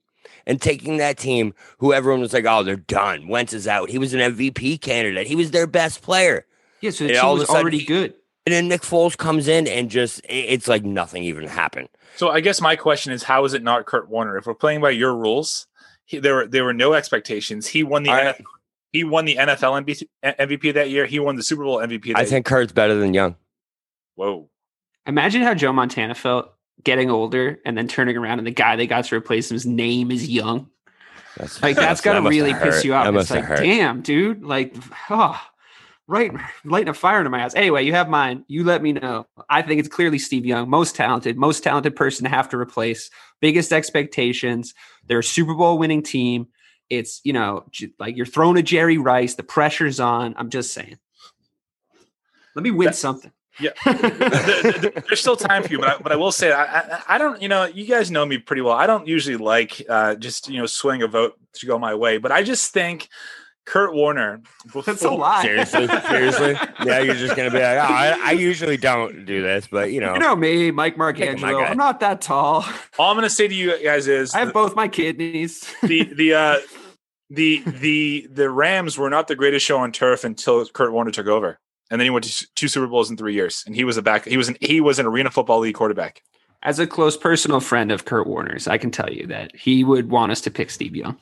And 0.46 0.62
taking 0.62 0.98
that 0.98 1.18
team, 1.18 1.54
who 1.78 1.94
everyone 1.94 2.20
was 2.22 2.34
like, 2.34 2.46
oh, 2.46 2.64
they're 2.64 2.76
done. 2.76 3.28
Wentz 3.30 3.54
is 3.54 3.68
out. 3.68 3.90
He 3.90 3.98
was 3.98 4.14
an 4.14 4.20
MVP 4.20 4.82
candidate. 4.82 5.28
He 5.28 5.36
was 5.38 5.52
their 5.52 5.68
best 5.68 6.02
player. 6.02 6.46
Yeah, 6.82 6.92
so 6.92 7.06
the 7.06 7.12
And 7.12 7.16
team 7.20 7.26
all 7.26 7.38
was 7.38 7.50
already 7.50 7.80
he- 7.80 7.86
good. 7.86 8.14
And 8.46 8.52
then 8.52 8.68
Nick 8.68 8.82
Foles 8.82 9.16
comes 9.16 9.48
in 9.48 9.68
and 9.70 9.90
just 9.90 10.20
it's 10.28 10.68
like 10.68 10.84
nothing 10.84 11.24
even 11.24 11.48
happened. 11.48 11.88
So 12.18 12.30
I 12.30 12.42
guess 12.42 12.60
my 12.60 12.76
question 12.76 13.14
is, 13.14 13.24
how 13.24 13.46
is 13.46 13.54
it 13.54 13.64
not 13.64 13.86
Kurt 13.86 14.10
Warner? 14.10 14.38
If 14.38 14.46
we're 14.46 14.54
playing 14.54 14.82
by 14.82 14.90
your 14.90 15.16
rules, 15.16 15.68
he, 16.06 16.20
there 16.20 16.36
were 16.36 16.48
there 16.48 16.64
were 16.64 16.74
no 16.74 16.94
expectations. 16.94 17.68
He 17.68 17.84
won 17.84 18.04
the 18.04 18.10
All 18.12 18.16
right. 18.18 18.36
NFL, 18.36 18.46
he 18.92 19.04
won 19.04 19.26
the 19.26 19.36
NFL 19.36 19.84
MVP, 19.84 20.04
MVP 20.24 20.74
that 20.74 20.90
year. 20.90 21.06
He 21.06 21.20
won 21.20 21.36
the 21.36 21.44
Super 21.44 21.64
Bowl 21.64 21.78
MVP. 21.78 22.08
That 22.08 22.18
I 22.18 22.26
think 22.26 22.46
Kurt's 22.46 22.72
better 22.72 22.96
than 22.96 23.14
Young. 23.14 23.36
Whoa. 24.16 24.50
Imagine 25.06 25.42
how 25.42 25.54
Joe 25.54 25.74
Montana 25.74 26.16
felt 26.16 26.54
getting 26.84 27.10
older 27.10 27.60
and 27.66 27.78
then 27.78 27.88
turning 27.88 28.18
around 28.18 28.40
and 28.40 28.48
the 28.48 28.52
guy 28.52 28.76
they 28.76 28.88
got 28.88 29.06
to 29.06 29.16
replace 29.16 29.50
him's 29.50 29.66
name 29.66 30.12
is 30.12 30.30
Young. 30.30 30.70
That's 31.38 31.62
Like 31.62 31.76
that's 31.76 32.02
got 32.02 32.14
to 32.14 32.22
that 32.22 32.30
really 32.30 32.54
piss 32.54 32.86
you 32.86 32.94
off. 32.94 33.14
It's 33.16 33.32
like, 33.32 33.44
hurt. 33.44 33.60
damn, 33.60 34.02
dude. 34.02 34.44
Like, 34.44 34.76
oh, 35.10 35.42
right, 36.08 36.32
lighting 36.66 36.90
a 36.90 36.94
fire 36.94 37.20
into 37.20 37.30
my 37.30 37.40
ass. 37.40 37.56
Anyway, 37.56 37.84
you 37.86 37.94
have 37.94 38.10
mine. 38.10 38.44
You 38.48 38.64
let 38.64 38.82
me 38.82 38.94
know. 38.94 39.28
I 39.50 39.62
think 39.62 39.80
it's 39.80 39.90
clearly 39.90 40.20
Steve 40.20 40.46
Young, 40.46 40.70
most 40.70 40.96
talented, 40.96 41.38
most 41.38 41.64
talented 41.64 41.96
person 41.96 42.24
to 42.26 42.30
have 42.30 42.50
to 42.50 42.58
replace. 42.58 43.10
Biggest 43.42 43.72
expectations. 43.74 44.74
They're 45.08 45.20
a 45.20 45.24
Super 45.24 45.54
Bowl 45.54 45.78
winning 45.78 46.04
team. 46.04 46.48
It's 46.90 47.22
you 47.24 47.34
know 47.34 47.66
like 48.00 48.16
you're 48.18 48.26
throwing 48.26 48.58
a 48.58 48.62
Jerry 48.64 48.98
Rice. 48.98 49.36
The 49.36 49.44
pressure's 49.44 50.00
on. 50.00 50.36
I'm 50.38 50.50
just 50.50 50.74
saying. 50.74 50.98
Let 52.56 52.64
me 52.64 52.72
win 52.72 52.94
something. 52.94 53.32
Yeah, 53.60 53.70
The- 53.86 53.92
the- 53.94 54.80
the- 54.94 55.04
there's 55.08 55.20
still 55.22 55.36
time 55.36 55.64
for 55.64 55.70
you, 55.72 55.80
but 55.80 55.88
I, 55.88 55.98
but 56.02 56.12
I 56.12 56.16
will 56.16 56.32
say 56.32 56.52
I, 56.52 56.64
I 56.80 57.02
I 57.10 57.18
don't 57.18 57.42
you 57.42 57.48
know 57.48 57.66
you 57.66 57.86
guys 57.86 58.10
know 58.12 58.26
me 58.26 58.38
pretty 58.40 58.62
well. 58.64 58.74
I 58.76 58.88
don't 58.88 59.08
usually 59.08 59.38
like 59.38 59.82
uh, 59.88 60.16
just 60.16 60.50
you 60.50 60.60
know 60.60 60.66
swing 60.66 61.02
a 61.04 61.08
vote 61.08 61.34
to 61.54 61.66
go 61.68 61.78
my 61.78 61.94
way, 61.96 62.18
but 62.18 62.32
I 62.32 62.42
just 62.44 62.74
think 62.74 63.10
Kurt 63.66 63.94
Warner. 63.94 64.42
That's 64.74 64.88
a 64.88 64.92
before- 64.94 65.18
lie. 65.20 65.42
Seriously, 65.42 65.88
seriously. 65.88 66.56
Yeah, 66.86 67.00
you're 67.00 67.16
just 67.16 67.36
gonna 67.38 67.50
be 67.52 67.60
like, 67.60 67.78
oh, 67.78 67.94
I, 67.94 68.20
I 68.22 68.32
usually 68.34 68.76
don't 68.76 69.26
do 69.26 69.42
this, 69.42 69.68
but 69.68 69.92
you 69.94 70.02
know, 70.02 70.14
You 70.14 70.20
know 70.20 70.36
me, 70.36 70.70
Mike 70.72 70.98
Marcangelo. 70.98 71.70
I'm 71.70 71.78
not 71.78 72.02
that 72.02 72.20
tall. 72.22 72.66
All 73.00 73.10
I'm 73.12 73.16
going 73.16 73.24
to 73.24 73.30
say 73.30 73.48
to 73.48 73.56
you 73.56 73.82
guys 73.82 74.08
is 74.08 74.34
I 74.36 74.40
have 74.40 74.52
both 74.54 74.76
my 74.76 74.88
kidneys. 74.90 75.74
the 75.82 76.04
the 76.14 76.34
uh, 76.34 76.58
the 77.30 77.64
the 77.66 78.28
the 78.30 78.50
Rams 78.50 78.98
were 78.98 79.10
not 79.10 79.28
the 79.28 79.36
greatest 79.36 79.66
show 79.66 79.78
on 79.78 79.92
turf 79.94 80.24
until 80.26 80.66
Kurt 80.68 80.92
Warner 80.92 81.12
took 81.12 81.28
over, 81.28 81.58
and 81.90 82.02
then 82.02 82.06
he 82.06 82.10
went 82.10 82.26
to 82.26 82.48
two 82.56 82.68
Super 82.68 82.88
Bowls 82.88 83.10
in 83.10 83.16
three 83.16 83.34
years, 83.34 83.64
and 83.66 83.76
he 83.76 83.86
was 83.86 83.96
a 83.96 84.02
back. 84.02 84.26
He 84.26 84.36
was 84.38 84.50
an 84.50 84.58
he 84.60 84.82
was 84.82 85.00
an 85.00 85.06
Arena 85.06 85.32
Football 85.32 85.60
League 85.60 85.76
quarterback. 85.76 86.22
As 86.64 86.80
a 86.80 86.88
close 86.88 87.16
personal 87.18 87.60
friend 87.62 87.92
of 87.92 88.06
Kurt 88.06 88.28
Warner's, 88.28 88.68
I 88.68 88.78
can 88.78 88.92
tell 88.92 89.10
you 89.12 89.28
that 89.28 89.56
he 89.56 89.84
would 89.84 90.10
want 90.10 90.32
us 90.34 90.42
to 90.42 90.52
pick 90.52 90.70
Steve 90.70 90.96
Young. 90.96 91.18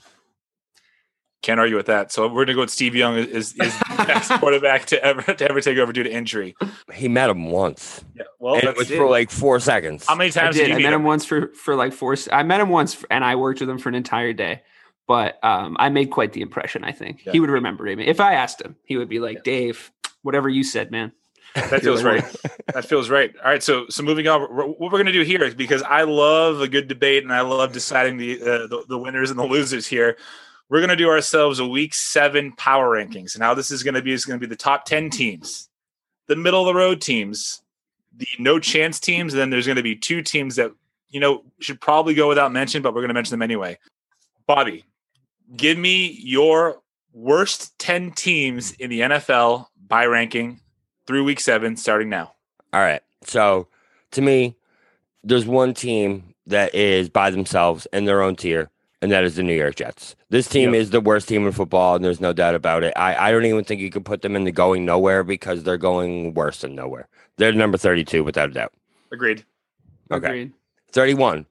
Can't 1.41 1.59
argue 1.59 1.75
with 1.75 1.87
that. 1.87 2.11
So 2.11 2.27
we're 2.27 2.45
gonna 2.45 2.53
go 2.55 2.61
with 2.61 2.69
Steve 2.69 2.93
Young 2.95 3.15
is 3.17 3.53
is 3.53 3.77
the 3.79 4.03
best 4.07 4.29
quarterback 4.39 4.85
to 4.85 5.03
ever 5.03 5.21
to 5.33 5.49
ever 5.49 5.59
take 5.59 5.77
over 5.79 5.91
due 5.91 6.03
to 6.03 6.11
injury. 6.11 6.55
he 6.93 7.07
met 7.07 7.29
him 7.31 7.49
once, 7.49 8.03
Yeah. 8.15 8.23
Well, 8.39 8.55
and 8.55 8.63
it 8.65 8.77
was 8.77 8.91
it. 8.91 8.97
for 8.97 9.07
like 9.09 9.31
four 9.31 9.59
seconds. 9.59 10.05
how 10.07 10.15
many 10.15 10.27
I 10.27 10.31
times 10.31 10.55
did. 10.55 10.63
did 10.63 10.67
you 10.69 10.73
I 10.75 10.77
meet 10.77 10.83
met 10.83 10.93
him? 10.93 11.01
him 11.01 11.05
once 11.07 11.25
for 11.25 11.47
for 11.53 11.75
like 11.75 11.93
four. 11.93 12.13
s- 12.13 12.29
I 12.31 12.43
met 12.43 12.61
him 12.61 12.69
once, 12.69 12.93
f- 12.95 13.05
and 13.09 13.25
I 13.25 13.35
worked 13.37 13.59
with 13.59 13.69
him 13.69 13.79
for 13.79 13.89
an 13.89 13.95
entire 13.95 14.33
day. 14.33 14.61
But 15.07 15.43
um, 15.43 15.75
I 15.79 15.89
made 15.89 16.11
quite 16.11 16.31
the 16.33 16.41
impression. 16.41 16.83
I 16.83 16.91
think 16.91 17.25
Yeah. 17.25 17.31
he 17.33 17.39
would 17.39 17.49
remember 17.49 17.83
me 17.85 18.05
if 18.05 18.19
I 18.19 18.33
asked 18.35 18.61
him. 18.61 18.75
He 18.85 18.97
would 18.97 19.09
be 19.09 19.19
like, 19.19 19.43
"Dave, 19.43 19.91
whatever 20.21 20.47
you 20.47 20.63
said, 20.63 20.91
man." 20.91 21.11
That 21.55 21.81
feels 21.81 22.03
right. 22.11 22.23
That 22.73 22.85
feels 22.85 23.09
right. 23.09 23.33
All 23.43 23.49
right. 23.49 23.63
So 23.63 23.87
so 23.89 24.03
moving 24.03 24.27
on. 24.27 24.41
What 24.43 24.79
we're 24.79 24.99
gonna 24.99 25.11
do 25.11 25.23
here 25.23 25.43
is 25.43 25.55
because 25.55 25.81
I 25.81 26.03
love 26.03 26.61
a 26.61 26.67
good 26.67 26.87
debate 26.87 27.23
and 27.23 27.33
I 27.33 27.41
love 27.41 27.73
deciding 27.73 28.17
the 28.17 28.41
uh, 28.41 28.67
the, 28.67 28.85
the 28.87 28.97
winners 28.99 29.31
and 29.31 29.39
the 29.39 29.43
losers 29.45 29.87
here. 29.87 30.17
We're 30.71 30.79
gonna 30.79 30.95
do 30.95 31.09
ourselves 31.09 31.59
a 31.59 31.67
week 31.67 31.93
seven 31.93 32.53
power 32.53 32.95
rankings, 32.95 33.35
and 33.35 33.43
how 33.43 33.53
this 33.53 33.71
is 33.71 33.83
gonna 33.83 34.01
be 34.01 34.13
is 34.13 34.23
gonna 34.23 34.39
be 34.39 34.45
the 34.45 34.55
top 34.55 34.85
ten 34.85 35.09
teams, 35.09 35.69
the 36.27 36.37
middle 36.37 36.61
of 36.61 36.65
the 36.65 36.73
road 36.73 37.01
teams, 37.01 37.61
the 38.15 38.25
no 38.39 38.57
chance 38.57 38.97
teams, 38.97 39.33
and 39.33 39.41
then 39.41 39.49
there's 39.49 39.67
gonna 39.67 39.83
be 39.83 39.97
two 39.97 40.21
teams 40.21 40.55
that 40.55 40.71
you 41.09 41.19
know 41.19 41.43
should 41.59 41.81
probably 41.81 42.13
go 42.13 42.29
without 42.29 42.53
mention, 42.53 42.81
but 42.81 42.95
we're 42.95 43.01
gonna 43.01 43.13
mention 43.13 43.31
them 43.31 43.41
anyway. 43.41 43.77
Bobby, 44.47 44.85
give 45.57 45.77
me 45.77 46.17
your 46.23 46.81
worst 47.11 47.77
ten 47.77 48.09
teams 48.11 48.71
in 48.71 48.89
the 48.89 49.01
NFL 49.01 49.67
by 49.89 50.05
ranking 50.05 50.61
through 51.05 51.25
week 51.25 51.41
seven, 51.41 51.75
starting 51.75 52.07
now. 52.07 52.31
All 52.71 52.79
right. 52.79 53.01
So 53.25 53.67
to 54.11 54.21
me, 54.21 54.55
there's 55.21 55.45
one 55.45 55.73
team 55.73 56.33
that 56.47 56.73
is 56.73 57.09
by 57.09 57.29
themselves 57.29 57.87
in 57.91 58.05
their 58.05 58.21
own 58.21 58.37
tier, 58.37 58.69
and 59.01 59.11
that 59.11 59.23
is 59.23 59.35
the 59.35 59.43
New 59.43 59.55
York 59.55 59.75
Jets. 59.75 60.15
This 60.29 60.47
team 60.47 60.73
Yep. 60.73 60.81
is 60.81 60.89
the 60.91 61.01
worst 61.01 61.27
team 61.27 61.45
in 61.45 61.51
football, 61.51 61.95
and 61.95 62.03
there's 62.05 62.21
no 62.21 62.33
doubt 62.33 62.55
about 62.55 62.83
it. 62.83 62.93
I, 62.95 63.29
I 63.29 63.31
don't 63.31 63.45
even 63.45 63.63
think 63.63 63.81
you 63.81 63.89
could 63.89 64.05
put 64.05 64.21
them 64.21 64.35
in 64.35 64.43
the 64.43 64.51
going 64.51 64.85
nowhere 64.85 65.23
because 65.23 65.63
they're 65.63 65.77
going 65.77 66.33
worse 66.33 66.61
than 66.61 66.75
nowhere. 66.75 67.07
They're 67.37 67.51
number 67.53 67.77
32 67.77 68.23
without 68.23 68.49
a 68.49 68.53
doubt. 68.53 68.73
Agreed. 69.11 69.43
Okay. 70.11 70.25
Agreed. 70.27 70.51
31. 70.91 71.45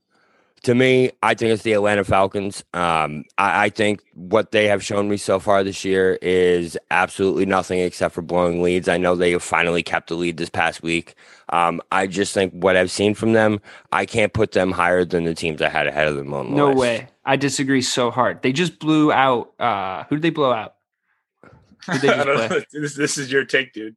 To 0.64 0.74
me, 0.74 1.10
I 1.22 1.32
think 1.32 1.52
it's 1.52 1.62
the 1.62 1.72
Atlanta 1.72 2.04
Falcons. 2.04 2.62
Um, 2.74 3.24
I, 3.38 3.64
I 3.64 3.68
think 3.70 4.02
what 4.12 4.52
they 4.52 4.66
have 4.68 4.84
shown 4.84 5.08
me 5.08 5.16
so 5.16 5.38
far 5.38 5.64
this 5.64 5.86
year 5.86 6.18
is 6.20 6.76
absolutely 6.90 7.46
nothing 7.46 7.78
except 7.78 8.14
for 8.14 8.20
blowing 8.20 8.62
leads. 8.62 8.86
I 8.86 8.98
know 8.98 9.16
they 9.16 9.30
have 9.32 9.42
finally 9.42 9.82
kept 9.82 10.08
the 10.10 10.16
lead 10.16 10.36
this 10.36 10.50
past 10.50 10.82
week. 10.82 11.14
Um, 11.48 11.80
I 11.90 12.06
just 12.06 12.34
think 12.34 12.52
what 12.52 12.76
I've 12.76 12.90
seen 12.90 13.14
from 13.14 13.32
them, 13.32 13.58
I 13.90 14.04
can't 14.04 14.34
put 14.34 14.52
them 14.52 14.70
higher 14.70 15.02
than 15.06 15.24
the 15.24 15.34
teams 15.34 15.62
I 15.62 15.70
had 15.70 15.86
ahead 15.86 16.08
of 16.08 16.16
them 16.16 16.34
on 16.34 16.50
the 16.50 16.50
list. 16.50 16.56
No 16.58 16.66
list. 16.68 16.78
way. 16.78 17.08
I 17.30 17.36
disagree 17.36 17.80
so 17.82 18.10
hard. 18.10 18.42
They 18.42 18.50
just 18.52 18.80
blew 18.80 19.12
out. 19.12 19.52
uh 19.60 20.02
Who 20.08 20.16
did 20.16 20.22
they 20.22 20.30
blow 20.30 20.50
out? 20.52 20.74
Who'd 21.86 22.00
they 22.00 22.08
just 22.24 22.24
play? 22.26 22.64
This, 22.72 22.96
this 22.96 23.18
is 23.18 23.30
your 23.30 23.44
take, 23.44 23.72
dude. 23.72 23.94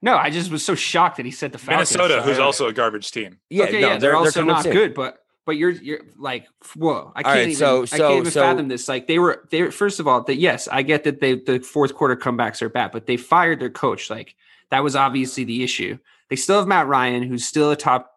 No, 0.00 0.16
I 0.16 0.30
just 0.30 0.50
was 0.50 0.64
so 0.64 0.74
shocked 0.74 1.18
that 1.18 1.26
he 1.26 1.30
said 1.32 1.52
the 1.52 1.58
Falcons. 1.58 1.92
Minnesota, 1.92 2.22
so 2.22 2.28
who's 2.28 2.38
also 2.38 2.66
a 2.68 2.72
garbage 2.72 3.10
team. 3.10 3.38
Yeah, 3.50 3.64
okay, 3.64 3.80
no, 3.80 3.88
yeah, 3.88 3.98
they're, 3.98 4.16
also 4.16 4.40
coming 4.40 4.54
not 4.54 4.62
soon. 4.62 4.72
good, 4.72 4.94
but 4.94 5.18
but 5.44 5.56
you're 5.58 5.70
you're 5.72 6.00
like 6.16 6.46
whoa, 6.74 7.12
I 7.14 7.22
can't 7.22 7.34
right, 7.34 7.42
even 7.48 7.54
so- 7.56 7.82
I 7.82 7.86
can't 7.98 8.12
even 8.20 8.30
so- 8.32 8.40
fathom 8.40 8.68
this. 8.68 8.88
Like 8.88 9.08
they 9.08 9.18
were 9.18 9.46
they 9.50 9.62
were- 9.62 9.70
first 9.70 10.00
of 10.00 10.08
all 10.08 10.22
that 10.24 10.36
yes, 10.36 10.68
I 10.68 10.80
get 10.82 11.04
that 11.04 11.20
they 11.20 11.34
the 11.34 11.58
fourth 11.60 11.94
quarter 11.94 12.16
comebacks 12.16 12.62
are 12.62 12.70
bad, 12.70 12.92
but 12.92 13.04
they 13.06 13.18
fired 13.18 13.60
their 13.60 13.68
coach. 13.70 14.08
Like 14.08 14.34
that 14.70 14.82
was 14.82 14.96
obviously 14.96 15.44
the 15.44 15.62
issue. 15.62 15.98
They 16.30 16.36
still 16.36 16.58
have 16.60 16.66
Matt 16.68 16.86
Ryan, 16.86 17.22
who's 17.24 17.44
still 17.46 17.70
a 17.70 17.76
top 17.76 18.10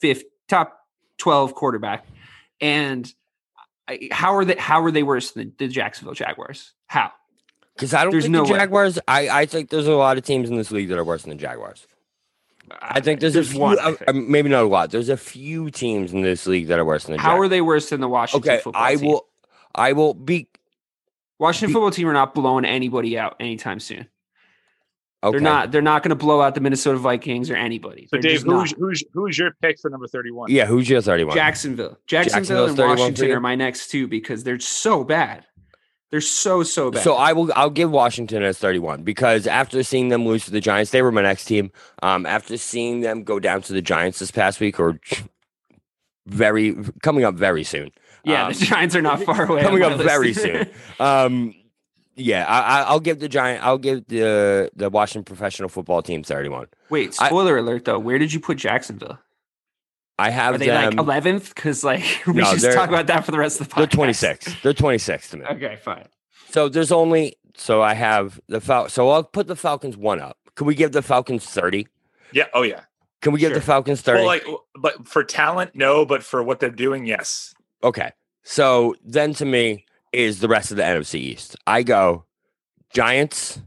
fifth, 0.00 0.24
top 0.48 0.78
twelve 1.18 1.54
quarterback, 1.54 2.06
and 2.60 3.06
I- 3.06 3.12
how 4.10 4.34
are 4.36 4.44
they 4.44 4.56
how 4.56 4.82
are 4.82 4.90
they 4.90 5.02
worse 5.02 5.32
than 5.32 5.52
the 5.58 5.68
Jacksonville 5.68 6.14
Jaguars? 6.14 6.72
How? 6.86 7.12
Because 7.74 7.94
I 7.94 8.02
don't 8.02 8.12
There's 8.12 8.24
think 8.24 8.32
no 8.32 8.44
the 8.46 8.52
way. 8.52 8.58
Jaguars, 8.58 8.98
I, 9.08 9.28
I 9.28 9.46
think 9.46 9.70
there's 9.70 9.86
a 9.86 9.92
lot 9.94 10.18
of 10.18 10.24
teams 10.24 10.50
in 10.50 10.56
this 10.56 10.70
league 10.70 10.88
that 10.90 10.98
are 10.98 11.04
worse 11.04 11.22
than 11.22 11.30
the 11.30 11.36
Jaguars. 11.36 11.86
I 12.80 13.00
think 13.00 13.20
there's, 13.20 13.34
a 13.36 13.42
few, 13.44 13.58
one. 13.60 13.78
Uh, 13.78 13.94
maybe 14.14 14.48
not 14.48 14.62
a 14.64 14.66
lot. 14.68 14.90
There's 14.90 15.08
a 15.08 15.16
few 15.16 15.70
teams 15.70 16.12
in 16.12 16.22
this 16.22 16.46
league 16.46 16.68
that 16.68 16.78
are 16.78 16.84
worse 16.84 17.04
than 17.04 17.16
the 17.16 17.22
How 17.22 17.30
Jaguars. 17.30 17.46
are 17.46 17.48
they 17.48 17.60
worse 17.60 17.90
than 17.90 18.00
the 18.00 18.08
Washington 18.08 18.50
Okay, 18.50 18.62
football 18.62 18.82
I 18.82 18.96
team? 18.96 19.08
will. 19.08 19.26
I 19.74 19.92
will 19.94 20.14
be. 20.14 20.48
Washington 21.38 21.68
be- 21.68 21.72
football 21.72 21.90
team 21.90 22.08
are 22.08 22.12
not 22.12 22.34
blowing 22.34 22.64
anybody 22.64 23.18
out 23.18 23.36
anytime 23.40 23.80
soon. 23.80 24.06
Okay. 25.24 25.32
They're 25.32 25.40
not. 25.40 25.70
They're 25.70 25.82
not 25.82 26.02
going 26.02 26.10
to 26.10 26.16
blow 26.16 26.40
out 26.40 26.54
the 26.56 26.60
Minnesota 26.60 26.98
Vikings 26.98 27.48
or 27.48 27.54
anybody. 27.54 28.06
So, 28.06 28.16
They're 28.16 28.22
Dave, 28.22 28.42
who's, 28.42 28.72
who's 28.72 29.04
who's 29.12 29.38
your 29.38 29.52
pick 29.62 29.78
for 29.78 29.88
number 29.88 30.08
thirty-one? 30.08 30.50
Yeah, 30.50 30.66
who's 30.66 30.88
your 30.88 31.00
thirty-one? 31.00 31.36
Jacksonville, 31.36 31.96
Jacksonville, 32.06 32.66
and 32.68 32.76
Washington 32.78 33.30
are 33.30 33.40
my 33.40 33.54
next 33.54 33.88
two 33.88 34.08
because 34.08 34.42
they're 34.42 34.58
so 34.58 35.04
bad. 35.04 35.46
They're 36.10 36.20
so 36.20 36.62
so 36.64 36.90
bad. 36.90 37.04
So 37.04 37.14
I 37.14 37.32
will. 37.32 37.52
I'll 37.54 37.70
give 37.70 37.90
Washington 37.90 38.42
as 38.42 38.58
thirty-one 38.58 39.02
because 39.04 39.46
after 39.46 39.82
seeing 39.84 40.08
them 40.08 40.26
lose 40.26 40.44
to 40.46 40.50
the 40.50 40.60
Giants, 40.60 40.90
they 40.90 41.02
were 41.02 41.12
my 41.12 41.22
next 41.22 41.44
team. 41.44 41.70
Um, 42.02 42.26
after 42.26 42.56
seeing 42.56 43.00
them 43.00 43.22
go 43.22 43.38
down 43.38 43.62
to 43.62 43.72
the 43.72 43.80
Giants 43.80 44.18
this 44.18 44.32
past 44.32 44.58
week, 44.58 44.80
or 44.80 44.98
very 46.26 46.76
coming 47.02 47.24
up 47.24 47.34
very 47.36 47.64
soon. 47.64 47.90
yeah, 48.24 48.46
um, 48.46 48.52
the 48.52 48.58
Giants 48.58 48.94
are 48.96 49.02
not 49.02 49.22
far 49.22 49.44
away. 49.50 49.62
coming 49.62 49.82
up 49.82 49.98
very 50.00 50.32
soon. 50.34 50.68
Um, 51.00 51.54
yeah, 52.16 52.44
I, 52.46 52.60
I, 52.60 52.82
I'll 52.82 53.00
give 53.00 53.18
the 53.20 53.28
Giant. 53.28 53.64
I'll 53.64 53.78
give 53.78 54.06
the 54.08 54.70
the 54.76 54.90
Washington 54.90 55.24
professional 55.24 55.68
football 55.68 56.02
team 56.02 56.22
thirty-one. 56.22 56.66
Wait, 56.90 57.16
I- 57.20 57.26
spoiler 57.28 57.58
alert 57.58 57.84
though. 57.84 57.98
Where 57.98 58.18
did 58.18 58.32
you 58.32 58.40
put 58.40 58.58
Jacksonville? 58.58 59.18
I 60.18 60.30
have 60.30 60.54
Are 60.54 60.58
they 60.58 60.66
them. 60.66 60.90
like 60.90 60.98
eleventh? 60.98 61.54
Because 61.54 61.82
like 61.82 62.04
we 62.26 62.34
No, 62.34 62.44
should 62.44 62.60
just 62.60 62.76
talk 62.76 62.88
about 62.88 63.06
that 63.08 63.24
for 63.24 63.30
the 63.32 63.38
rest 63.38 63.60
of 63.60 63.68
the 63.68 63.74
podcast. 63.74 63.78
they're 63.78 63.86
twenty-six. 63.86 64.54
They're 64.62 64.74
twenty-six 64.74 65.30
to 65.30 65.36
me. 65.38 65.44
Okay, 65.46 65.76
fine. 65.82 66.06
So 66.50 66.68
there's 66.68 66.92
only 66.92 67.36
so 67.56 67.82
I 67.82 67.94
have 67.94 68.38
the 68.48 68.60
Fal. 68.60 68.88
So 68.88 69.08
I'll 69.10 69.24
put 69.24 69.46
the 69.46 69.56
Falcons 69.56 69.96
one 69.96 70.20
up. 70.20 70.36
Can 70.54 70.66
we 70.66 70.74
give 70.74 70.92
the 70.92 71.02
Falcons 71.02 71.44
thirty? 71.46 71.88
Yeah. 72.32 72.44
Oh 72.54 72.62
yeah. 72.62 72.82
Can 73.22 73.32
we 73.32 73.38
give 73.40 73.50
Sure. 73.50 73.58
the 73.60 73.64
Falcons 73.64 74.02
thirty? 74.02 74.18
Well, 74.20 74.26
like, 74.26 74.44
but 74.74 75.08
for 75.08 75.24
talent, 75.24 75.74
no. 75.74 76.04
But 76.04 76.22
for 76.22 76.42
what 76.42 76.60
they're 76.60 76.70
doing, 76.70 77.06
yes. 77.06 77.54
okay. 77.82 78.12
So 78.44 78.94
then 79.04 79.32
to 79.34 79.44
me 79.44 79.86
is 80.12 80.40
the 80.40 80.48
rest 80.48 80.70
of 80.70 80.76
the 80.76 80.82
NFC 80.82 81.14
East. 81.16 81.56
I 81.66 81.82
go 81.82 82.24
Giants, 82.92 83.60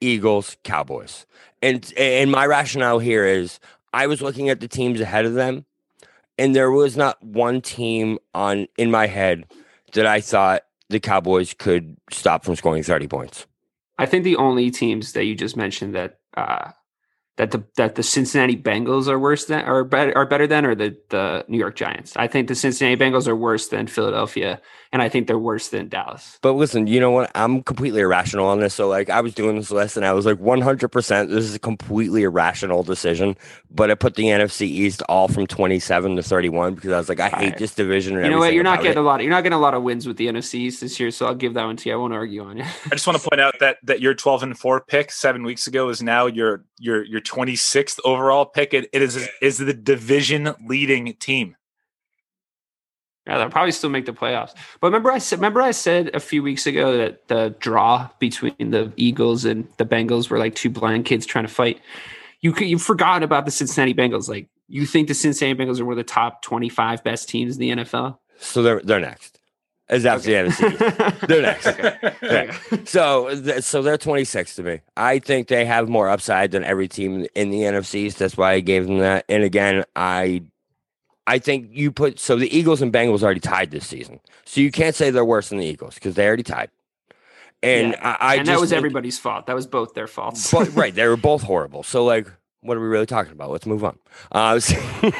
Eagles, 0.00 0.56
Cowboys. 0.62 1.26
And 1.62 1.92
and 1.96 2.30
my 2.30 2.46
rationale 2.46 2.98
here 2.98 3.24
is 3.24 3.58
I 3.92 4.06
was 4.06 4.20
looking 4.20 4.48
at 4.50 4.60
the 4.60 4.68
teams 4.68 5.00
ahead 5.00 5.24
of 5.24 5.34
them 5.34 5.64
and 6.38 6.54
there 6.54 6.70
was 6.70 6.96
not 6.96 7.22
one 7.22 7.60
team 7.60 8.18
on 8.34 8.68
in 8.76 8.90
my 8.90 9.06
head 9.06 9.44
that 9.92 10.06
I 10.06 10.20
thought 10.20 10.62
the 10.88 11.00
Cowboys 11.00 11.54
could 11.54 11.96
stop 12.10 12.44
from 12.44 12.56
scoring 12.56 12.82
30 12.82 13.08
points. 13.08 13.46
I 13.98 14.06
think 14.06 14.24
the 14.24 14.36
only 14.36 14.70
teams 14.70 15.12
that 15.12 15.24
you 15.24 15.34
just 15.34 15.56
mentioned 15.56 15.94
that 15.94 16.20
uh, 16.36 16.72
that 17.36 17.50
the 17.50 17.62
that 17.76 17.94
the 17.94 18.02
Cincinnati 18.02 18.56
Bengals 18.56 19.08
are 19.08 19.18
worse 19.18 19.44
than 19.44 19.66
or 19.68 19.84
better 19.84 20.16
are 20.16 20.26
better 20.26 20.46
than 20.46 20.64
or 20.64 20.74
the 20.74 20.96
the 21.10 21.44
New 21.48 21.58
York 21.58 21.76
Giants. 21.76 22.14
I 22.16 22.26
think 22.26 22.48
the 22.48 22.54
Cincinnati 22.54 22.96
Bengals 22.96 23.28
are 23.28 23.36
worse 23.36 23.68
than 23.68 23.86
Philadelphia, 23.86 24.60
and 24.92 25.02
I 25.02 25.08
think 25.08 25.26
they're 25.26 25.38
worse 25.38 25.68
than 25.68 25.88
Dallas. 25.88 26.38
But 26.40 26.52
listen, 26.52 26.86
you 26.86 27.00
know 27.00 27.10
what? 27.10 27.30
I'm 27.34 27.62
completely 27.62 28.00
irrational 28.00 28.46
on 28.46 28.60
this. 28.60 28.74
So 28.74 28.88
like 28.88 29.10
I 29.10 29.20
was 29.20 29.34
doing 29.34 29.56
this 29.56 29.70
list 29.70 29.96
and 29.96 30.06
I 30.06 30.12
was 30.12 30.24
like 30.24 30.38
100% 30.38 31.28
this 31.28 31.44
is 31.44 31.54
a 31.54 31.58
completely 31.58 32.22
irrational 32.22 32.82
decision, 32.82 33.36
but 33.70 33.90
I 33.90 33.94
put 33.94 34.14
the 34.14 34.24
NFC 34.24 34.62
East 34.62 35.02
all 35.08 35.28
from 35.28 35.46
27 35.46 36.16
to 36.16 36.22
31 36.22 36.74
because 36.74 36.92
I 36.92 36.96
was 36.96 37.08
like 37.08 37.20
I 37.20 37.28
hate 37.28 37.36
right. 37.50 37.58
this 37.58 37.74
division 37.74 38.16
and 38.16 38.24
You 38.24 38.30
know 38.30 38.38
what? 38.38 38.54
You're 38.54 38.64
not 38.64 38.78
getting 38.78 38.92
it. 38.92 39.00
a 39.00 39.02
lot. 39.02 39.20
Of, 39.20 39.24
You're 39.24 39.32
not 39.32 39.42
getting 39.42 39.56
a 39.56 39.60
lot 39.60 39.74
of 39.74 39.82
wins 39.82 40.06
with 40.06 40.16
the 40.16 40.28
NFC 40.28 40.54
East 40.54 40.80
this 40.80 40.98
year, 40.98 41.10
so 41.10 41.26
I'll 41.26 41.34
give 41.34 41.54
that 41.54 41.64
one 41.64 41.76
to 41.76 41.88
you. 41.88 41.94
I 41.94 41.98
won't 41.98 42.14
argue 42.14 42.44
on 42.44 42.58
it. 42.58 42.66
I 42.86 42.90
just 42.90 43.06
want 43.06 43.20
to 43.20 43.28
point 43.28 43.40
out 43.40 43.58
that 43.60 43.76
that 43.82 44.00
your 44.00 44.14
12 44.14 44.44
and 44.44 44.58
4 44.58 44.80
pick 44.80 45.12
7 45.12 45.42
weeks 45.42 45.66
ago 45.66 45.88
is 45.90 46.02
now 46.02 46.26
your 46.26 46.64
your 46.78 47.04
your 47.04 47.20
26th 47.26 47.98
overall 48.04 48.46
pick. 48.46 48.72
It, 48.72 48.88
it 48.92 49.02
is 49.02 49.28
is 49.40 49.58
the 49.58 49.74
division 49.74 50.54
leading 50.66 51.12
team. 51.14 51.56
Yeah, 53.26 53.38
they'll 53.38 53.50
probably 53.50 53.72
still 53.72 53.90
make 53.90 54.06
the 54.06 54.12
playoffs. 54.12 54.54
But 54.80 54.88
remember, 54.88 55.10
I 55.10 55.18
said 55.18 55.38
remember 55.38 55.60
I 55.60 55.72
said 55.72 56.14
a 56.14 56.20
few 56.20 56.42
weeks 56.42 56.66
ago 56.66 56.96
that 56.96 57.26
the 57.28 57.54
draw 57.58 58.08
between 58.20 58.70
the 58.70 58.92
Eagles 58.96 59.44
and 59.44 59.68
the 59.78 59.84
Bengals 59.84 60.30
were 60.30 60.38
like 60.38 60.54
two 60.54 60.70
blind 60.70 61.06
kids 61.06 61.26
trying 61.26 61.46
to 61.46 61.52
fight. 61.52 61.80
You 62.40 62.52
could, 62.52 62.68
you 62.68 62.78
forgot 62.78 63.22
about 63.22 63.44
the 63.44 63.50
Cincinnati 63.50 63.94
Bengals. 63.94 64.28
Like 64.28 64.48
you 64.68 64.86
think 64.86 65.08
the 65.08 65.14
Cincinnati 65.14 65.58
Bengals 65.58 65.80
are 65.80 65.84
one 65.84 65.94
of 65.94 65.98
the 65.98 66.04
top 66.04 66.42
twenty 66.42 66.68
five 66.68 67.02
best 67.02 67.28
teams 67.28 67.56
in 67.56 67.60
the 67.60 67.84
NFL? 67.84 68.18
So 68.38 68.62
they're 68.62 68.80
they're 68.80 69.00
next. 69.00 69.35
Is 69.88 70.02
that's 70.02 70.24
the 70.24 70.32
NFC. 70.32 71.26
They're 71.28 71.42
next. 71.42 71.66
Okay. 71.68 72.50
So, 72.86 73.60
so 73.60 73.82
they're 73.82 73.96
26 73.96 74.56
to 74.56 74.62
me. 74.64 74.80
I 74.96 75.20
think 75.20 75.46
they 75.46 75.64
have 75.64 75.88
more 75.88 76.08
upside 76.08 76.50
than 76.50 76.64
every 76.64 76.88
team 76.88 77.26
in 77.36 77.50
the 77.50 77.58
NFC. 77.60 77.94
East. 77.96 78.18
That's 78.18 78.36
why 78.36 78.54
I 78.54 78.60
gave 78.60 78.86
them 78.86 78.98
that. 78.98 79.24
And 79.28 79.44
again, 79.44 79.84
I, 79.94 80.42
I 81.28 81.38
think 81.38 81.68
you 81.70 81.92
put 81.92 82.18
so 82.18 82.34
the 82.34 82.52
Eagles 82.56 82.82
and 82.82 82.92
Bengals 82.92 83.22
already 83.22 83.38
tied 83.38 83.70
this 83.70 83.86
season. 83.86 84.18
So 84.44 84.60
you 84.60 84.72
can't 84.72 84.94
say 84.96 85.10
they're 85.10 85.24
worse 85.24 85.50
than 85.50 85.58
the 85.58 85.66
Eagles 85.66 85.94
because 85.94 86.16
they 86.16 86.26
already 86.26 86.42
tied. 86.42 86.70
And 87.62 87.92
Yeah. 87.92 88.16
I, 88.20 88.32
I 88.32 88.34
and 88.36 88.48
that 88.48 88.58
was 88.58 88.70
think- 88.70 88.78
everybody's 88.78 89.20
fault. 89.20 89.46
That 89.46 89.54
was 89.54 89.68
both 89.68 89.94
their 89.94 90.08
faults. 90.08 90.50
but 90.50 90.74
right, 90.74 90.94
they 90.94 91.06
were 91.06 91.16
both 91.16 91.42
horrible. 91.42 91.84
So 91.84 92.04
like, 92.04 92.26
what 92.60 92.76
are 92.76 92.80
we 92.80 92.88
really 92.88 93.06
talking 93.06 93.30
about? 93.32 93.50
Let's 93.50 93.66
move 93.66 93.84
on. 93.84 93.98
Uh, 94.32 94.58
so- 94.60 95.10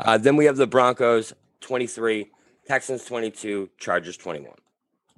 uh, 0.00 0.18
then 0.18 0.34
we 0.34 0.46
have 0.46 0.56
the 0.56 0.66
Broncos 0.66 1.32
23, 1.60 2.28
Texans 2.66 3.04
22, 3.04 3.70
Chargers 3.78 4.16
21. 4.16 4.52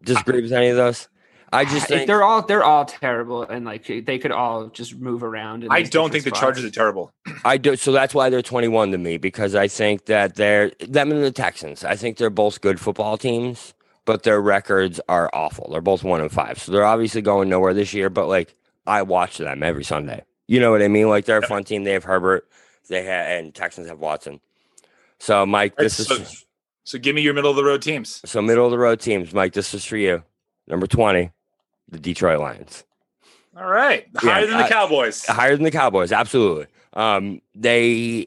Disagree 0.03 0.41
ah. 0.41 0.43
with 0.43 0.53
any 0.53 0.69
of 0.69 0.77
those? 0.77 1.09
I 1.53 1.65
just 1.65 1.87
think 1.87 2.09
they're 2.09 2.25
all 2.25 2.43
they're 2.43 2.65
all 2.65 2.85
terrible, 2.85 3.45
and 3.45 3.65
like 3.65 3.87
they 3.87 4.19
could 4.19 4.33
all 4.33 4.67
just 4.69 4.97
move 4.97 5.23
around. 5.23 5.65
I 5.71 5.83
don't 5.83 6.11
think 6.11 6.25
different 6.25 6.35
the 6.35 6.41
Chargers 6.41 6.65
are 6.65 6.71
terrible. 6.71 7.13
I 7.45 7.59
do. 7.59 7.77
So 7.77 7.93
that's 7.93 8.13
why 8.13 8.29
they're 8.29 8.43
21 8.43 8.91
to 8.91 8.99
me 8.99 9.19
because 9.19 9.55
I 9.55 9.69
think 9.69 10.07
that 10.07 10.35
they're 10.35 10.73
them 10.81 11.13
and 11.13 11.23
the 11.23 11.31
Texans. 11.31 11.85
I 11.85 11.95
think 11.95 12.17
they're 12.17 12.29
both 12.29 12.61
good 12.61 12.81
football 12.81 13.17
teams, 13.17 13.73
but 14.05 14.25
their 14.25 14.41
records 14.41 15.01
are 15.09 15.31
awful. 15.33 15.69
They're 15.71 15.81
both 15.81 16.03
one 16.03 16.21
and 16.21 16.33
five, 16.33 16.59
so 16.59 16.73
they're 16.73 16.85
obviously 16.85 17.23
going 17.23 17.49
nowhere 17.49 17.73
this 17.73 17.95
year. 17.95 18.11
But 18.11 18.27
like, 18.27 18.57
I 18.85 19.03
watch 19.03 19.39
them 19.39 19.63
every 19.63 19.85
Sunday. 19.85 20.25
You 20.49 20.59
know 20.59 20.73
what 20.73 20.83
I 20.83 20.89
mean? 20.89 21.09
Like 21.09 21.25
they're 21.25 21.39
a 21.39 21.47
fun 21.47 21.63
team. 21.63 21.85
They 21.85 21.93
have 21.93 22.05
Herbert. 22.05 22.49
They 22.89 23.05
have 23.05 23.27
and 23.29 23.55
Texans 23.55 23.89
have 23.89 24.01
Watson. 24.01 24.41
So 25.19 25.47
Mike, 25.47 25.75
Right, 25.79 25.85
this 25.85 26.01
is 26.01 26.45
so, 26.85 26.99
give 26.99 27.15
me 27.15 27.23
your 27.23 27.35
middle 27.35 27.51
of 27.51 27.57
the 27.57 27.65
road 27.65 27.83
teams. 27.83 28.21
so 28.25 28.41
middle 28.41 28.65
of 28.65 28.71
the 28.71 28.79
road 28.79 29.01
teams. 29.01 29.33
Mike, 29.35 29.53
this 29.55 29.75
is 29.75 29.85
for 29.85 29.97
you. 29.97 30.23
Number 30.69 30.87
20, 30.87 31.31
the 31.89 31.99
Detroit 31.99 32.41
Lions. 32.41 32.85
All 33.57 33.67
right. 33.67 34.07
Yeah, 34.23 34.31
Higher 34.31 34.47
than 34.47 34.59
the 34.59 34.69
Cowboys. 34.69 35.25
higher 35.27 35.55
than 35.57 35.65
the 35.65 35.71
Cowboys, 35.71 36.11
absolutely. 36.13 36.67
Um, 36.95 37.41
they, 37.55 38.27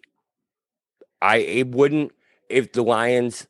I 1.22 1.38
it 1.38 1.68
wouldn't 1.70 2.12
if 2.50 2.72
the 2.74 2.84
Lions 2.84 3.48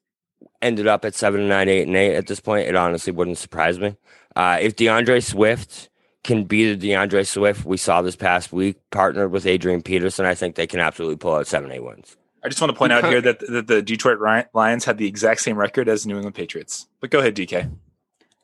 ended 0.62 0.88
up 0.88 1.06
at 1.06 1.14
seven 1.16 1.42
and 1.42 1.50
nine, 1.50 1.70
eight 1.70 1.88
and 1.88 1.96
eight 1.96 2.16
at 2.16 2.28
this 2.28 2.40
point. 2.40 2.68
It 2.68 2.76
honestly 2.76 3.14
wouldn't 3.14 3.38
surprise 3.38 3.80
me. 3.80 3.96
Uh, 4.36 4.58
if 4.62 4.76
D'Andre 4.76 5.20
Swift 5.20 5.90
can 6.24 6.44
be 6.46 6.74
the 6.74 6.90
D'Andre 6.90 7.24
Swift 7.24 7.66
we 7.66 7.78
saw 7.78 8.02
this 8.02 8.16
past 8.16 8.52
week, 8.52 8.78
partnered 8.92 9.32
with 9.32 9.46
Adrian 9.46 9.82
Peterson, 9.82 10.26
I 10.26 10.34
think 10.36 10.56
they 10.56 10.68
can 10.68 10.80
absolutely 10.80 11.18
pull 11.18 11.36
out 11.36 11.48
seven, 11.48 11.72
eight 11.72 11.84
wins. 11.84 12.18
I 12.44 12.50
just 12.50 12.62
want 12.62 12.72
to 12.72 12.78
point 12.78 12.94
out 12.94 13.06
here 13.06 13.20
that, 13.22 13.40
that 13.40 13.68
the 13.68 13.82
Detroit 13.82 14.20
Lions 14.54 14.86
had 14.86 14.98
the 14.98 15.08
exact 15.08 15.42
same 15.42 15.58
record 15.58 15.90
as 15.90 16.06
New 16.06 16.16
England 16.16 16.36
Patriots. 16.36 16.88
But 17.02 17.10
go 17.10 17.20
ahead, 17.20 17.36
DK. 17.36 17.70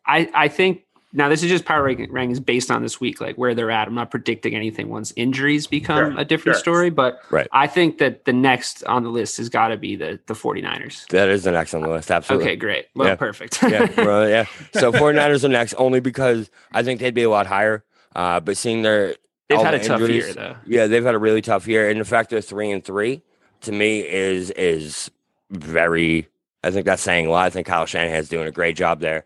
I 0.05 0.29
I 0.33 0.47
think 0.47 0.83
now 1.15 1.29
this 1.29 1.43
is 1.43 1.49
just 1.49 1.63
power 1.63 1.83
rankings 1.93 2.43
based 2.43 2.71
on 2.71 2.81
this 2.81 2.99
week, 2.99 3.21
like 3.21 3.35
where 3.37 3.53
they're 3.53 3.69
at. 3.71 3.87
I'm 3.87 3.93
not 3.93 4.09
predicting 4.09 4.55
anything 4.55 4.89
once 4.89 5.13
injuries 5.15 5.67
become 5.67 6.13
Sure, 6.13 6.19
a 6.19 6.25
different 6.25 6.55
sure. 6.55 6.59
story, 6.61 6.89
but 6.89 7.19
Right. 7.29 7.47
I 7.51 7.67
think 7.67 7.99
that 7.99 8.25
the 8.25 8.33
next 8.33 8.83
on 8.85 9.03
the 9.03 9.09
list 9.09 9.37
has 9.37 9.47
got 9.47 9.67
to 9.69 9.77
be 9.77 9.95
the 9.95 10.19
the 10.25 10.33
49ers. 10.33 11.07
That 11.09 11.29
is 11.29 11.43
the 11.43 11.51
next 11.51 11.73
on 11.75 11.81
the 11.81 11.89
list, 11.89 12.09
absolutely. 12.09 12.47
Okay, 12.47 12.55
great. 12.55 12.85
Well, 12.95 13.09
Yeah. 13.09 13.15
perfect. 13.15 13.61
yeah, 13.61 13.85
bro, 13.95 14.27
yeah. 14.27 14.45
So 14.73 14.91
49ers 14.91 15.43
are 15.43 15.49
next 15.49 15.75
only 15.77 15.99
because 15.99 16.49
I 16.71 16.81
think 16.83 16.99
they'd 16.99 17.13
be 17.13 17.23
a 17.23 17.29
lot 17.29 17.45
higher. 17.45 17.83
Uh, 18.15 18.39
but 18.39 18.57
seeing 18.57 18.81
their 18.81 19.15
They've 19.49 19.59
all 19.59 19.65
had 19.65 19.75
a 19.75 19.79
the 19.79 19.85
tough 19.85 20.01
year 20.09 20.33
though. 20.33 20.55
Yeah, 20.65 20.87
they've 20.87 21.03
had 21.03 21.13
a 21.15 21.19
really 21.19 21.41
tough 21.41 21.67
year, 21.67 21.89
and 21.89 21.99
the 21.99 22.05
fact 22.05 22.31
they're 22.31 22.41
three 22.41 22.71
and 22.71 22.83
three 22.83 23.21
to 23.63 23.71
me 23.71 23.99
is 23.99 24.51
is 24.51 25.11
very. 25.49 26.27
I 26.63 26.71
think 26.71 26.85
that's 26.85 27.01
saying 27.01 27.27
a 27.27 27.29
lot. 27.29 27.45
I 27.45 27.49
think 27.49 27.67
Kyle 27.67 27.85
Shanahan's 27.85 28.29
doing 28.29 28.47
a 28.47 28.51
great 28.51 28.77
job 28.77 29.01
there. 29.01 29.25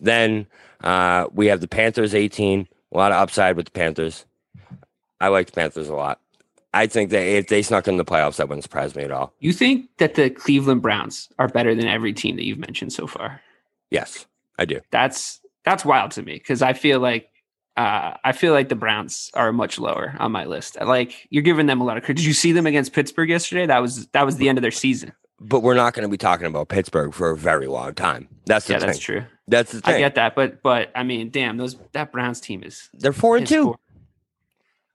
Then 0.00 0.46
uh, 0.82 1.26
we 1.32 1.46
have 1.46 1.60
the 1.60 1.68
Panthers, 1.68 2.14
eighteen. 2.14 2.68
A 2.92 2.96
lot 2.96 3.12
of 3.12 3.18
upside 3.18 3.56
with 3.56 3.66
the 3.66 3.72
Panthers. 3.72 4.24
I 5.20 5.28
like 5.28 5.46
the 5.46 5.52
Panthers 5.52 5.88
a 5.88 5.94
lot. 5.94 6.20
I 6.72 6.86
think 6.86 7.10
that 7.10 7.26
if 7.26 7.48
they 7.48 7.62
snuck 7.62 7.88
in 7.88 7.96
the 7.96 8.04
playoffs, 8.04 8.36
that 8.36 8.48
wouldn't 8.48 8.62
surprise 8.62 8.94
me 8.94 9.02
at 9.02 9.10
all. 9.10 9.32
You 9.40 9.52
think 9.52 9.88
that 9.98 10.14
the 10.14 10.30
Cleveland 10.30 10.82
Browns 10.82 11.28
are 11.38 11.48
better 11.48 11.74
than 11.74 11.86
every 11.86 12.12
team 12.12 12.36
that 12.36 12.44
you've 12.44 12.58
mentioned 12.58 12.92
so 12.92 13.06
far? 13.06 13.40
Yes, 13.90 14.26
I 14.58 14.64
do. 14.64 14.80
That's 14.90 15.40
that's 15.64 15.84
wild 15.84 16.12
to 16.12 16.22
me 16.22 16.34
because 16.34 16.62
I 16.62 16.72
feel 16.72 17.00
like 17.00 17.30
uh, 17.78 18.16
I 18.24 18.32
feel 18.32 18.52
like 18.52 18.68
the 18.68 18.74
Browns 18.74 19.30
are 19.34 19.52
much 19.52 19.78
lower 19.78 20.16
on 20.18 20.32
my 20.32 20.44
list. 20.44 20.76
Like 20.80 21.28
you're 21.30 21.44
giving 21.44 21.66
them 21.66 21.80
a 21.80 21.84
lot 21.84 21.96
of 21.96 22.02
credit. 22.02 22.16
Did 22.16 22.26
you 22.26 22.32
see 22.32 22.50
them 22.50 22.66
against 22.66 22.92
Pittsburgh 22.92 23.30
yesterday? 23.30 23.66
That 23.66 23.80
was 23.80 24.08
that 24.08 24.26
was 24.26 24.36
the 24.36 24.48
end 24.48 24.58
of 24.58 24.62
their 24.62 24.72
season. 24.72 25.12
But 25.40 25.60
we're 25.60 25.74
not 25.74 25.94
going 25.94 26.02
to 26.02 26.08
be 26.08 26.16
talking 26.16 26.48
about 26.48 26.68
Pittsburgh 26.68 27.14
for 27.14 27.30
a 27.30 27.36
very 27.36 27.68
long 27.68 27.94
time. 27.94 28.28
That's 28.46 28.66
the 28.66 28.72
yeah, 28.72 28.78
thing. 28.80 28.86
that's 28.88 28.98
true. 28.98 29.24
That's 29.46 29.70
the 29.70 29.80
thing. 29.80 29.94
I 29.94 29.98
get 29.98 30.16
that, 30.16 30.34
but 30.34 30.60
but 30.60 30.90
I 30.96 31.04
mean, 31.04 31.30
damn, 31.30 31.56
those 31.56 31.76
that 31.92 32.10
Browns 32.10 32.40
team 32.40 32.64
is. 32.64 32.90
They're 32.94 33.12
four 33.12 33.36
and 33.36 33.46
two. 33.46 33.66
poor. 33.66 33.78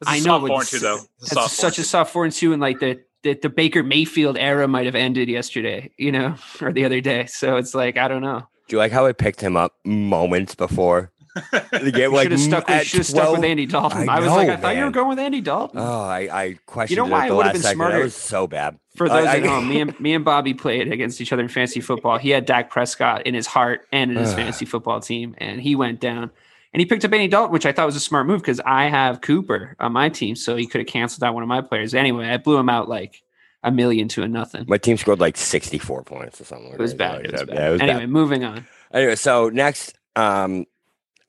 It's 0.02 0.26
know, 0.26 0.32
soft 0.32 0.42
but 0.42 0.48
four 0.50 0.60
and 0.60 0.70
two 0.70 0.80
though. 0.80 1.00
It's 1.22 1.32
a 1.32 1.36
That's 1.36 1.54
such 1.54 1.78
and 1.78 1.86
a 1.86 1.88
soft 1.88 2.12
four 2.12 2.26
and 2.26 2.34
two, 2.34 2.52
and 2.52 2.62
like 2.62 2.82
the, 2.82 3.00
the 3.22 3.36
the 3.36 3.50
Baker 3.50 3.82
Mayfield 3.82 4.38
era 4.38 4.68
might 4.68 4.88
have 4.88 4.96
ended 4.96 5.30
yesterday, 5.30 5.90
you 5.98 6.12
know, 6.12 6.36
or 6.62 6.74
the 6.74 6.84
other 6.84 7.00
day. 7.00 7.28
So 7.28 7.56
it's 7.56 7.74
like 7.74 7.96
I 7.98 8.10
don't 8.10 8.22
know. 8.22 8.46
Do 8.68 8.76
you 8.76 8.78
like 8.78 8.92
how 8.92 9.06
I 9.06 9.14
picked 9.14 9.40
him 9.40 9.56
up 9.56 9.74
moments 9.86 10.56
before 10.56 11.13
the 11.34 11.92
game? 11.94 12.12
You 12.12 12.16
Like 12.16 12.24
should 12.24 12.32
have 12.34 12.42
stuck 12.42 12.68
with 12.68 12.76
at 12.78 12.86
should 12.86 12.98
have 13.00 13.06
stuck 13.08 13.32
with 13.36 13.44
Andy 13.44 13.66
Dalton. 13.66 14.08
I 14.10 14.16
I, 14.18 14.20
was 14.20 14.30
like, 14.30 14.48
know, 14.48 14.54
I 14.54 14.58
thought 14.58 14.76
you 14.76 14.84
were 14.86 14.92
going 14.92 15.10
with 15.10 15.20
Andy 15.20 15.42
Dalton. 15.42 15.80
Oh, 15.80 16.02
I, 16.02 16.20
I 16.32 16.60
questioned 16.66 16.98
know 16.98 17.06
it 17.06 17.10
why 17.12 17.26
it 17.26 17.30
the 17.30 17.36
would've 17.36 17.48
last 17.48 17.54
been 17.54 17.62
second. 17.64 17.80
That 17.92 18.04
was 18.04 18.16
so 18.16 18.48
bad. 18.48 18.78
For 18.96 19.10
those 19.10 19.26
I- 19.28 19.38
at 19.38 19.46
home, 19.46 19.68
me 19.70 19.82
and 19.82 20.00
me 20.00 20.14
and 20.14 20.24
Bobby 20.26 20.54
played 20.54 20.92
against 20.92 21.20
each 21.22 21.34
other 21.34 21.42
in 21.44 21.50
fantasy 21.50 21.82
football. 21.82 22.18
He 22.18 22.30
had 22.30 22.46
Dak 22.46 22.70
Prescott 22.70 23.26
in 23.26 23.34
his 23.34 23.48
heart 23.48 23.88
and 23.92 24.12
in 24.12 24.18
his 24.18 24.34
fantasy 24.34 24.66
football 24.66 25.00
team, 25.00 25.36
and 25.40 25.62
he 25.62 25.76
went 25.76 26.00
down. 26.00 26.30
And 26.74 26.80
he 26.80 26.86
picked 26.88 27.06
up 27.06 27.14
Andy 27.14 27.28
Dalton, 27.28 27.52
which 27.54 27.68
I 27.68 27.72
thought 27.72 27.86
was 27.86 27.96
a 27.96 28.00
smart 28.00 28.26
move 28.26 28.42
because 28.42 28.60
I 28.66 28.86
have 28.86 29.22
Cooper 29.22 29.76
on 29.80 29.92
my 29.94 30.10
team, 30.10 30.36
so 30.36 30.56
he 30.56 30.66
could 30.66 30.80
have 30.82 30.88
canceled 30.88 31.24
out 31.24 31.34
one 31.36 31.44
of 31.44 31.50
my 31.50 31.62
players. 31.62 31.94
Anyway, 31.94 32.28
I 32.28 32.38
blew 32.38 32.58
him 32.58 32.68
out 32.68 32.90
like 32.90 33.22
a 33.64 33.72
million 33.72 34.08
to 34.10 34.24
a 34.24 34.28
nothing. 34.28 34.66
My 34.68 34.78
team 34.80 34.98
scored 34.98 35.20
like 35.20 35.38
64 35.38 36.04
points 36.04 36.42
or 36.42 36.46
something. 36.46 36.74
It 36.74 36.80
was 36.80 36.94
bad. 36.96 37.18
like 37.18 37.26
It 37.26 37.32
was 37.32 37.44
bad. 37.44 37.56
Yeah, 37.56 37.70
it 37.70 37.72
was 37.74 37.82
anyway, 37.82 38.00
bad. 38.00 38.10
moving 38.10 38.44
on. 38.44 38.66
Anyway, 38.92 39.16
so 39.16 39.50
next, 39.50 39.94
um, 40.16 40.66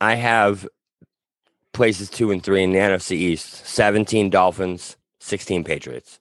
I 0.01 0.15
have 0.17 0.67
places 1.73 2.09
two 2.11 2.31
and 2.31 2.43
three 2.43 2.63
in 2.63 2.73
the 2.73 2.79
NFC 2.79 3.13
East 3.13 3.67
17 3.67 4.31
Dolphins, 4.31 4.97
16 5.21 5.65
Patriots. 5.65 6.21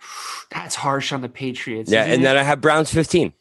That's 0.50 0.74
harsh 0.76 1.12
on 1.12 1.22
the 1.22 1.28
Patriots. 1.28 1.90
Yeah, 1.90 2.04
and 2.04 2.22
it? 2.22 2.24
then 2.24 2.36
I 2.36 2.42
have 2.42 2.60
Browns 2.60 2.92
15. 2.92 3.32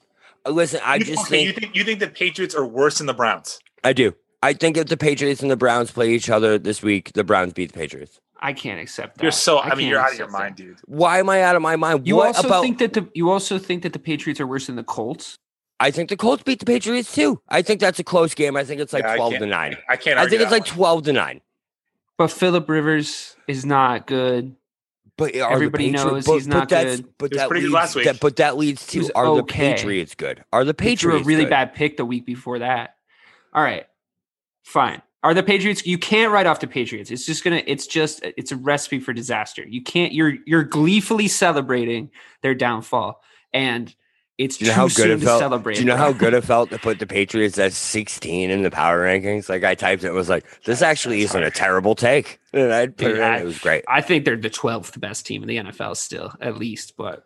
Uh, 0.45 0.49
Listen, 0.51 0.81
I 0.83 0.95
You- 0.95 1.05
just 1.05 1.25
okay, 1.27 1.45
think 1.45 1.47
you 1.47 1.53
think 1.53 1.75
you 1.75 1.83
think 1.83 1.99
the 1.99 2.07
Patriots 2.07 2.55
are 2.55 2.65
worse 2.65 2.97
than 2.99 3.07
the 3.07 3.13
Browns. 3.13 3.59
I 3.83 3.93
do. 3.93 4.15
I 4.43 4.53
think 4.53 4.77
if 4.77 4.87
the 4.87 4.97
Patriots 4.97 5.41
and 5.41 5.49
the 5.49 5.55
Browns 5.57 5.91
play 5.91 6.11
each 6.11 6.29
other 6.29 6.57
this 6.59 6.83
week, 6.83 7.13
the 7.13 7.23
Browns 7.23 7.53
beat 7.53 7.71
the 7.71 7.77
Patriots. 7.79 8.19
I 8.39 8.53
can't 8.53 8.79
accept 8.79 9.17
that. 9.17 9.23
You're 9.23 9.31
so. 9.31 9.59
I, 9.59 9.73
mean, 9.75 9.87
you're 9.87 9.99
out 9.99 10.11
of 10.11 10.19
your 10.19 10.29
mind, 10.29 10.57
that. 10.57 10.63
dude. 10.63 10.77
Why 10.85 11.19
am 11.19 11.29
I 11.29 11.41
out 11.41 11.55
of 11.55 11.61
my 11.63 11.75
mind? 11.77 12.05
You 12.07 12.17
what 12.17 12.27
also 12.35 12.47
about? 12.47 12.61
think 12.61 12.77
that 12.79 12.93
the 12.93 13.07
you 13.15 13.31
also 13.31 13.57
think 13.57 13.81
that 13.83 13.93
the 13.93 13.99
Patriots 13.99 14.39
are 14.39 14.45
worse 14.45 14.67
than 14.67 14.75
the 14.75 14.83
Colts. 14.83 15.39
I 15.79 15.91
think 15.91 16.09
the 16.09 16.17
Colts 16.17 16.43
beat 16.43 16.59
the 16.59 16.65
Patriots 16.65 17.13
too. 17.13 17.41
I 17.49 17.61
think 17.61 17.81
that's 17.81 17.99
a 17.99 18.03
close 18.03 18.33
game. 18.33 18.55
I 18.55 18.63
think 18.63 18.79
it's 18.81 18.93
like 18.93 19.03
Yeah, 19.03 19.15
twelve 19.15 19.33
to 19.33 19.45
nine. 19.45 19.77
I 19.89 19.97
can't. 19.97 20.17
I 20.17 20.27
think 20.27 20.41
it's 20.41 20.49
that 20.49 20.55
like 20.55 20.67
one. 20.67 20.75
twelve 20.75 21.03
to 21.03 21.13
nine. 21.13 21.41
But 22.17 22.31
Philip 22.31 22.69
Rivers 22.69 23.35
is 23.47 23.65
not 23.65 24.07
good. 24.07 24.55
But 25.17 25.33
Everybody 25.33 25.91
Patri- 25.91 26.11
knows 26.11 26.25
but, 26.25 26.33
he's 26.33 26.47
not 26.47 26.59
but 26.61 26.69
that's, 26.69 26.95
good. 26.97 27.17
But 27.17 27.31
He 27.31 27.37
that 27.37 27.47
pretty 27.47 27.63
leads, 27.63 27.73
last 27.73 27.95
week. 27.95 28.05
That, 28.05 28.19
but 28.19 28.35
that 28.37 28.57
leads 28.57 28.85
to 28.87 29.09
are 29.15 29.27
okay. 29.27 29.37
the 29.37 29.43
Patriots 29.43 30.15
good? 30.15 30.43
Are 30.51 30.63
the 30.65 30.75
He 30.77 30.95
threw 30.95 31.11
Patriots 31.11 31.25
a 31.25 31.27
really 31.27 31.43
good? 31.45 31.49
bad 31.49 31.73
pick 31.73 31.97
the 31.97 32.05
week 32.05 32.25
before 32.25 32.59
that. 32.59 32.95
All 33.53 33.63
right, 33.63 33.85
fine. 34.63 35.01
Are 35.23 35.33
the 35.33 35.41
Patriots? 35.43 35.85
You 35.85 35.97
can't 35.97 36.31
write 36.31 36.45
off 36.47 36.59
the 36.59 36.67
Patriots. 36.67 37.11
It's 37.11 37.25
just 37.25 37.43
gonna. 37.43 37.63
It's 37.65 37.87
just. 37.87 38.21
It's 38.23 38.51
a 38.51 38.57
recipe 38.57 38.99
for 38.99 39.11
disaster. 39.13 39.65
You 39.65 39.81
can't. 39.81 40.13
You're 40.13 40.35
you're 40.45 40.63
gleefully 40.63 41.27
celebrating 41.29 42.11
their 42.41 42.53
downfall, 42.53 43.21
and 43.53 43.93
it's 44.37 44.57
Do 44.57 44.65
you 44.65 44.71
know 44.71 44.75
too 44.75 44.79
how 44.81 44.87
good 44.87 44.95
soon 44.95 45.11
it 45.11 45.19
to 45.19 45.25
felt? 45.25 45.39
celebrate. 45.39 45.73
Do 45.75 45.79
you 45.81 45.85
know 45.85 45.95
how 45.97 46.11
good 46.11 46.33
it 46.33 46.43
felt 46.45 46.69
to 46.71 46.77
put 46.77 46.99
the 46.99 47.07
Patriots 47.07 47.57
at 47.57 47.71
16 47.73 48.49
in 48.51 48.63
the 48.63 48.71
power 48.71 49.05
rankings? 49.05 49.47
Like 49.49 49.63
I 49.63 49.75
typed 49.75 50.03
it, 50.03 50.07
and 50.07 50.15
was 50.15 50.29
like, 50.29 50.45
this 50.63 50.81
actually 50.81 51.21
isn't 51.21 51.41
a 51.43 51.51
terrible 51.51 51.95
take. 51.95 52.39
And 52.53 52.73
I 52.73 52.87
put 52.87 52.97
Dude, 52.97 53.11
it 53.11 53.17
in. 53.17 53.23
I- 53.23 53.39
It 53.39 53.45
was 53.45 53.59
great. 53.59 53.83
I 53.87 54.01
think 54.01 54.25
they're 54.25 54.35
the 54.35 54.49
twelfth 54.49 54.99
best 54.99 55.25
team 55.25 55.41
in 55.43 55.47
the 55.47 55.57
NFL 55.57 55.95
still, 55.97 56.33
at 56.41 56.57
least. 56.57 56.95
But 56.97 57.25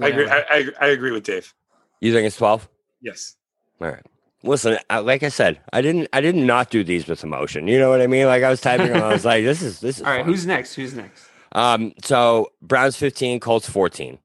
I 0.00 0.08
agree. 0.08 0.28
I, 0.28 0.38
I, 0.50 0.64
I 0.80 0.86
agree 0.88 1.12
with 1.12 1.24
Dave. 1.24 1.54
You 2.00 2.12
think 2.12 2.26
it's 2.26 2.36
12? 2.36 2.68
Yes. 3.00 3.36
All 3.80 3.88
right. 3.88 4.02
Listen, 4.42 4.78
I, 4.90 4.98
like 4.98 5.22
I 5.22 5.28
said, 5.30 5.58
I 5.72 5.80
didn't, 5.80 6.08
I 6.12 6.20
did 6.20 6.34
not 6.34 6.44
not 6.46 6.70
do 6.70 6.84
these 6.84 7.06
with 7.06 7.24
emotion. 7.24 7.66
You 7.66 7.78
know 7.78 7.88
what 7.88 8.02
I 8.02 8.06
mean? 8.06 8.26
Like 8.26 8.42
I 8.42 8.50
was 8.50 8.60
typing, 8.60 8.88
and 8.90 8.98
I 9.02 9.08
was 9.12 9.24
like, 9.24 9.42
this 9.44 9.62
is, 9.62 9.80
this 9.80 9.96
is. 9.98 10.02
All 10.06 10.10
right, 10.10 10.18
fun. 10.20 10.26
who's 10.26 10.44
next? 10.46 10.74
Who's 10.74 10.94
next? 10.94 11.24
Um, 11.52 11.92
so 12.02 12.50
Browns 12.60 12.96
15, 12.96 13.40
Colts 13.40 13.68
14. 13.70 14.18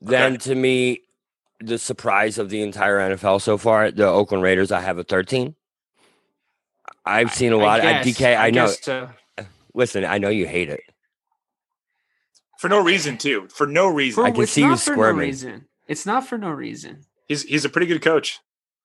Then 0.00 0.36
to 0.38 0.54
me, 0.54 1.00
the 1.62 1.78
surprise 1.78 2.38
of 2.38 2.48
the 2.50 2.62
entire 2.62 2.98
NFL 3.14 3.40
so 3.40 3.56
far, 3.58 3.90
the 3.90 4.06
Oakland 4.06 4.42
Raiders, 4.42 4.72
I 4.72 4.80
have 4.80 4.98
a 4.98 5.04
13. 5.04 5.54
I've 7.04 7.32
seen 7.32 7.52
a 7.52 7.56
lot 7.56 7.80
of 7.80 7.84
guess- 7.84 8.06
DK. 8.06 8.36
I, 8.36 8.50
know. 8.50 8.66
guess, 8.66 8.88
uh, 8.88 9.08
Listen, 9.74 10.04
I 10.04 10.18
know 10.18 10.28
you 10.28 10.46
hate 10.46 10.68
it. 10.68 10.80
For 12.58 12.68
no 12.68 12.82
reason, 12.82 13.18
too. 13.18 13.48
For 13.48 13.66
no 13.66 13.88
reason. 13.88 14.24
I 14.24 14.30
can 14.30 14.42
it's 14.42 14.52
see 14.52 14.60
you 14.60 14.68
not 14.68 14.80
for 14.80 14.90
no 14.90 14.94
squirming. 14.94 15.26
reason. 15.26 15.66
It's 15.88 16.06
not 16.06 16.26
for 16.26 16.38
no 16.38 16.50
reason. 16.50 17.00
He's 17.26 17.42
he's 17.42 17.64
a 17.64 17.68
pretty 17.68 17.86
good 17.88 18.02
coach. 18.02 18.38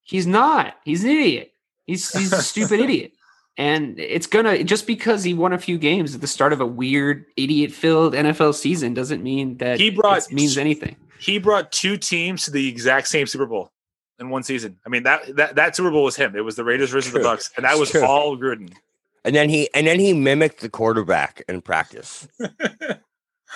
He's 0.03 0.25
not. 0.25 0.75
He's 0.83 1.03
an 1.03 1.11
idiot. 1.11 1.51
He's 1.85 2.09
he's 2.17 2.33
a 2.33 2.41
stupid 2.41 2.79
idiot. 2.85 3.11
And 3.55 3.99
it's 3.99 4.25
gonna 4.27 4.63
just 4.63 4.87
because 4.87 5.23
he 5.23 5.33
won 5.35 5.53
a 5.53 5.59
few 5.59 5.77
games 5.77 6.15
at 6.15 6.21
the 6.21 6.27
start 6.27 6.53
of 6.53 6.61
a 6.61 6.65
weird 6.65 7.25
idiot-filled 7.35 8.13
NFL 8.13 8.55
season 8.55 8.93
doesn't 8.95 9.21
mean 9.21 9.57
that 9.57 9.79
He 9.79 9.89
brought- 9.91 10.31
means 10.31 10.57
anything. 10.57 10.95
He 11.19 11.37
brought 11.39 11.71
two 11.71 11.97
teams 11.97 12.45
to 12.45 12.51
the 12.51 12.67
exact 12.67 13.07
same 13.07 13.27
Super 13.27 13.45
Bowl 13.45 13.71
in 14.19 14.29
one 14.29 14.43
season. 14.43 14.79
I 14.85 14.89
mean 14.89 15.03
that 15.03 15.35
that, 15.35 15.55
that 15.55 15.75
Super 15.75 15.91
Bowl 15.91 16.03
was 16.03 16.15
him. 16.15 16.35
It 16.35 16.41
was 16.45 16.55
the 16.55 16.63
Raiders 16.63 16.89
versus 16.91 17.11
the 17.13 17.19
Bucks, 17.19 17.51
and 17.55 17.65
that 17.65 17.77
was 17.77 17.91
True. 17.91 18.05
all 18.05 18.37
Gruden. 18.37 18.73
And 19.25 19.35
then 19.35 19.49
he 19.49 19.69
and 19.73 19.85
then 19.87 19.99
he 19.99 20.13
mimicked 20.13 20.61
the 20.61 20.69
quarterback 20.69 21.43
in 21.49 21.61
practice. 21.61 22.27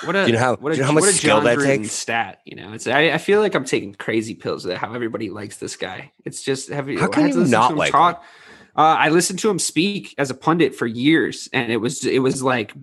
What 0.05 0.15
a 0.15 0.21
Do 0.25 0.27
you 0.31 0.33
know 0.37 0.39
how- 0.39 0.55
what 0.55 0.71
a, 0.71 0.75
you 0.75 0.81
know 0.81 0.87
how 0.87 0.93
much 0.93 1.01
what 1.01 1.09
a 1.09 1.13
skill 1.13 1.37
John 1.37 1.43
that 1.43 1.57
Gruden 1.57 1.65
takes? 1.81 1.91
stat. 1.91 2.39
You 2.45 2.55
know, 2.55 2.71
it's 2.73 2.87
I, 2.87 3.09
I 3.11 3.17
feel 3.17 3.41
like 3.41 3.53
I'm 3.53 3.65
taking 3.65 3.93
crazy 3.93 4.33
pills 4.33 4.63
That 4.63 4.77
how 4.77 4.93
everybody 4.93 5.29
likes 5.29 5.57
this 5.57 5.75
guy. 5.75 6.13
It's 6.23 6.41
just 6.41 6.69
have 6.69 6.87
you 6.89 6.97
How 6.97 7.07
can 7.07 7.25
I 7.25 7.27
you 7.27 7.43
not 7.45 7.71
him 7.71 7.77
like 7.77 7.93
him? 7.93 8.15
Talk. 8.75 8.79
Uh, 8.97 8.99
I 8.99 9.09
listened 9.09 9.39
to 9.39 9.49
him 9.49 9.59
speak 9.59 10.13
as 10.17 10.29
a 10.29 10.33
pundit 10.33 10.75
for 10.75 10.85
years, 10.87 11.49
and 11.53 11.71
it 11.71 11.77
was 11.77 12.05
it 12.05 12.19
was 12.19 12.41
like 12.43 12.73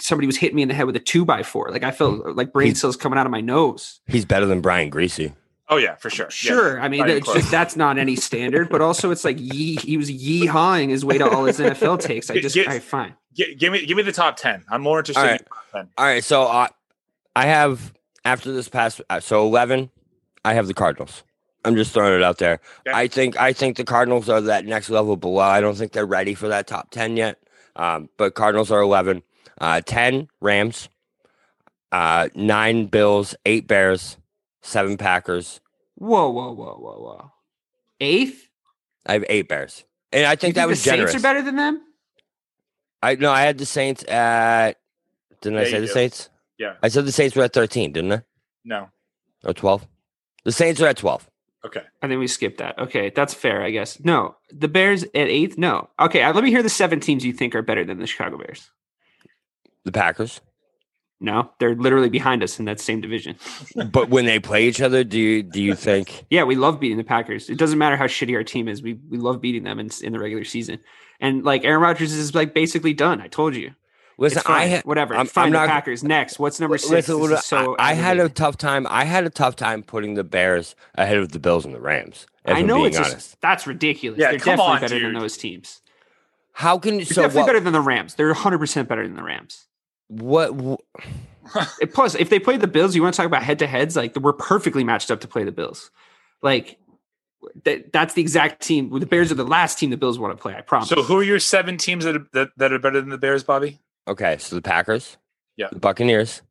somebody 0.00 0.26
was 0.26 0.36
hitting 0.36 0.56
me 0.56 0.62
in 0.62 0.68
the 0.68 0.74
head 0.74 0.86
with 0.86 0.96
a 0.96 1.00
two 1.00 1.24
by 1.24 1.42
four. 1.42 1.70
Like 1.70 1.82
I 1.84 1.90
felt 1.90 2.36
like 2.36 2.52
brain 2.52 2.68
He's- 2.68 2.80
cells 2.80 2.96
coming 2.96 3.18
out 3.18 3.26
of 3.26 3.32
my 3.32 3.40
nose. 3.40 4.00
He's 4.06 4.24
better 4.24 4.46
than 4.46 4.60
Brian 4.60 4.90
Griese. 4.90 5.34
Oh 5.70 5.78
yeah, 5.78 5.94
for 5.96 6.10
sure. 6.10 6.26
Yeah. 6.26 6.30
Sure, 6.30 6.80
I 6.80 6.88
mean 6.88 7.00
Not 7.00 7.08
that's, 7.08 7.32
just, 7.32 7.50
that's 7.50 7.76
not 7.76 7.96
any 7.98 8.16
standard, 8.16 8.68
but 8.68 8.80
also 8.82 9.10
it's 9.10 9.24
like 9.24 9.38
yee, 9.40 9.76
he 9.76 9.96
was 9.96 10.10
yeehawing 10.10 10.90
his 10.90 11.04
way 11.06 11.16
to 11.18 11.28
all 11.28 11.46
his 11.46 11.58
NFL 11.58 12.00
takes. 12.00 12.28
I 12.30 12.38
just 12.40 12.54
get- 12.54 12.66
all 12.66 12.74
right, 12.74 12.82
fine. 12.82 13.14
Gi- 13.34 13.54
give 13.54 13.72
me 13.72 13.84
give 13.86 13.96
me 13.96 14.02
the 14.02 14.12
top 14.12 14.36
ten. 14.36 14.64
I'm 14.70 14.82
more 14.82 14.98
interested 14.98 15.20
All 15.20 15.26
in 15.26 15.32
right. 15.32 15.40
the 15.40 15.44
top 15.48 15.64
ten. 15.72 15.88
All 15.96 16.04
right, 16.04 16.22
so 16.22 16.42
uh, 16.42 16.68
I 17.34 17.46
have 17.46 17.94
after 18.26 18.52
this 18.52 18.68
past 18.68 19.00
uh, 19.10 19.20
so 19.20 19.44
11, 19.46 19.90
I 20.44 20.54
have 20.54 20.66
the 20.66 20.74
Cardinals. 20.74 21.24
I'm 21.64 21.76
just 21.76 21.92
throwing 21.92 22.14
it 22.14 22.22
out 22.22 22.38
there. 22.38 22.60
Okay. 22.86 22.96
I 22.96 23.06
think 23.08 23.38
I 23.40 23.52
think 23.52 23.76
the 23.76 23.84
Cardinals 23.84 24.28
are 24.28 24.40
that 24.42 24.64
next 24.66 24.90
level 24.90 25.16
below. 25.16 25.42
I 25.42 25.60
don't 25.60 25.76
think 25.76 25.92
they're 25.92 26.04
ready 26.06 26.34
for 26.34 26.48
that 26.48 26.66
top 26.66 26.90
10 26.90 27.16
yet. 27.16 27.38
Um, 27.76 28.08
but 28.16 28.34
Cardinals 28.34 28.70
are 28.70 28.80
11. 28.80 29.22
Uh, 29.60 29.80
10 29.80 30.28
Rams, 30.40 30.88
uh, 31.92 32.28
9 32.34 32.86
Bills, 32.86 33.34
8 33.46 33.66
Bears, 33.68 34.16
7 34.62 34.96
Packers. 34.96 35.60
Whoa, 35.94 36.28
whoa, 36.30 36.52
whoa, 36.52 36.74
whoa, 36.74 36.98
whoa. 37.00 37.32
Eighth? 38.00 38.48
I 39.06 39.12
have 39.14 39.24
8 39.28 39.48
Bears. 39.48 39.84
And 40.12 40.26
I 40.26 40.32
You 40.32 40.36
think 40.36 40.54
that 40.56 40.68
was 40.68 40.82
the 40.82 40.90
generous. 40.90 41.12
Saints 41.12 41.24
are 41.24 41.26
better 41.28 41.42
than 41.42 41.56
them. 41.56 41.80
I 43.02 43.14
no, 43.16 43.30
I 43.30 43.42
had 43.42 43.58
the 43.58 43.66
Saints 43.66 44.02
at 44.08 44.72
Didn't 45.40 45.58
I 45.58 45.64
say 45.64 45.80
the 45.80 45.86
do. 45.86 45.92
Saints? 45.92 46.30
Yeah. 46.58 46.74
I 46.82 46.88
said 46.88 47.04
the 47.04 47.12
Saints 47.12 47.36
were 47.36 47.42
at 47.44 47.52
13, 47.52 47.92
didn't 47.92 48.12
I? 48.12 48.22
No. 48.64 48.88
Or 49.44 49.52
12? 49.52 49.86
The 50.44 50.52
Saints 50.52 50.80
are 50.80 50.86
at 50.88 50.96
12. 50.96 51.28
Okay. 51.64 51.82
I 52.02 52.08
think 52.08 52.20
we 52.20 52.26
skipped 52.26 52.58
that. 52.58 52.78
Okay, 52.78 53.10
that's 53.10 53.32
fair, 53.32 53.62
I 53.62 53.70
guess. 53.70 53.98
No, 54.04 54.36
the 54.50 54.68
Bears 54.68 55.02
at 55.04 55.14
eighth. 55.14 55.56
No. 55.56 55.88
Okay, 55.98 56.22
uh, 56.22 56.32
let 56.32 56.44
me 56.44 56.50
hear 56.50 56.62
the 56.62 56.68
seven 56.68 57.00
teams 57.00 57.24
you 57.24 57.32
think 57.32 57.54
are 57.54 57.62
better 57.62 57.84
than 57.84 57.98
the 57.98 58.06
Chicago 58.06 58.36
Bears. 58.38 58.70
The 59.84 59.92
Packers. 59.92 60.40
No, 61.20 61.50
they're 61.58 61.74
literally 61.74 62.10
behind 62.10 62.42
us 62.42 62.58
in 62.58 62.66
that 62.66 62.80
same 62.80 63.00
division. 63.00 63.36
but 63.92 64.10
when 64.10 64.26
they 64.26 64.38
play 64.38 64.68
each 64.68 64.82
other, 64.82 65.04
do 65.04 65.18
you 65.18 65.42
do 65.42 65.62
you 65.62 65.74
think 65.74 66.26
Yeah, 66.28 66.44
we 66.44 66.54
love 66.54 66.80
beating 66.80 66.98
the 66.98 67.04
Packers. 67.04 67.48
It 67.48 67.56
doesn't 67.56 67.78
matter 67.78 67.96
how 67.96 68.06
shitty 68.06 68.34
our 68.34 68.44
team 68.44 68.68
is. 68.68 68.82
We 68.82 68.94
we 69.08 69.16
love 69.16 69.40
beating 69.40 69.62
them 69.62 69.78
in, 69.80 69.88
in 70.02 70.12
the 70.12 70.18
regular 70.18 70.44
season. 70.44 70.80
And 71.20 71.44
like 71.44 71.64
Aaron 71.64 71.80
Rodgers 71.80 72.12
is 72.12 72.34
like 72.34 72.52
basically 72.52 72.92
done. 72.92 73.20
I 73.22 73.28
told 73.28 73.54
you. 73.54 73.74
Listen, 74.16 74.38
It's 74.38 74.46
fine. 74.46 74.60
I 74.62 74.68
ha- 74.76 74.82
whatever. 74.84 75.14
I'm- 75.16 75.26
fine. 75.26 75.46
I'm 75.46 75.52
the 75.52 75.58
not- 75.58 75.68
Packers 75.68 76.04
next. 76.04 76.38
What's 76.38 76.60
number 76.60 76.78
six? 76.78 77.08
Listen, 77.08 77.28
This 77.30 77.44
so 77.46 77.74
I, 77.78 77.90
I 77.90 77.94
had 77.94 78.18
a 78.18 78.28
tough 78.28 78.56
time. 78.56 78.86
I 78.88 79.04
had 79.04 79.24
a 79.24 79.30
tough 79.30 79.56
time 79.56 79.82
putting 79.82 80.14
the 80.14 80.24
Bears 80.24 80.76
ahead 80.94 81.16
of 81.18 81.32
the 81.32 81.38
Bills 81.40 81.64
and 81.64 81.74
the 81.74 81.80
Rams. 81.80 82.26
If 82.44 82.54
I 82.54 82.58
I'm 82.60 82.66
know 82.66 82.76
being 82.76 82.86
it's 82.88 82.96
honest. 82.98 83.14
just 83.14 83.40
that's 83.40 83.66
ridiculous. 83.66 84.20
Yeah, 84.20 84.30
They're 84.30 84.38
come 84.38 84.52
definitely 84.56 84.74
on, 84.74 84.80
better 84.82 85.00
than 85.00 85.12
dude. 85.14 85.22
those 85.22 85.36
teams. 85.36 85.80
How 86.52 86.78
can 86.78 86.98
They're 86.98 87.06
so 87.06 87.22
definitely 87.22 87.40
what, 87.40 87.46
better 87.46 87.60
than 87.60 87.72
the 87.72 87.80
Rams. 87.80 88.14
They're 88.14 88.28
100 88.28 88.58
percent 88.58 88.88
better 88.88 89.06
than 89.06 89.16
the 89.16 89.22
Rams. 89.24 89.66
what 90.08 90.50
wh- 90.52 91.56
And 91.82 91.92
Plus, 91.92 92.14
if 92.14 92.30
they 92.30 92.38
play 92.38 92.56
the 92.56 92.66
Bills, 92.68 92.94
you 92.94 93.02
want 93.02 93.14
to 93.14 93.16
talk 93.16 93.26
about 93.26 93.42
head 93.42 93.58
to 93.58 93.66
heads? 93.66 93.96
Like 93.96 94.14
we're 94.16 94.32
perfectly 94.32 94.84
matched 94.84 95.10
up 95.10 95.20
to 95.22 95.28
play 95.28 95.44
the 95.44 95.52
Bills. 95.52 95.90
Like 96.42 96.78
that, 97.64 97.92
that's 97.92 98.14
the 98.14 98.22
exact 98.22 98.62
team. 98.62 98.96
The 98.98 99.04
Bears 99.06 99.30
are 99.32 99.34
the 99.34 99.44
last 99.44 99.78
team 99.78 99.90
the 99.90 99.96
Bills 99.96 100.18
want 100.18 100.36
to 100.36 100.40
play. 100.40 100.54
I 100.54 100.60
promise. 100.60 100.88
So 100.88 101.02
who 101.02 101.18
are 101.18 101.22
your 101.22 101.38
seven 101.38 101.76
teams 101.76 102.04
that 102.04 102.16
are, 102.16 102.26
that, 102.32 102.48
that 102.56 102.72
are 102.72 102.78
better 102.78 103.00
than 103.00 103.10
the 103.10 103.18
Bears, 103.18 103.42
Bobby? 103.44 103.80
Okay, 104.06 104.36
so 104.38 104.54
the 104.56 104.62
Packers, 104.62 105.16
Yeah. 105.56 105.68
the 105.72 105.78
Buccaneers, 105.78 106.42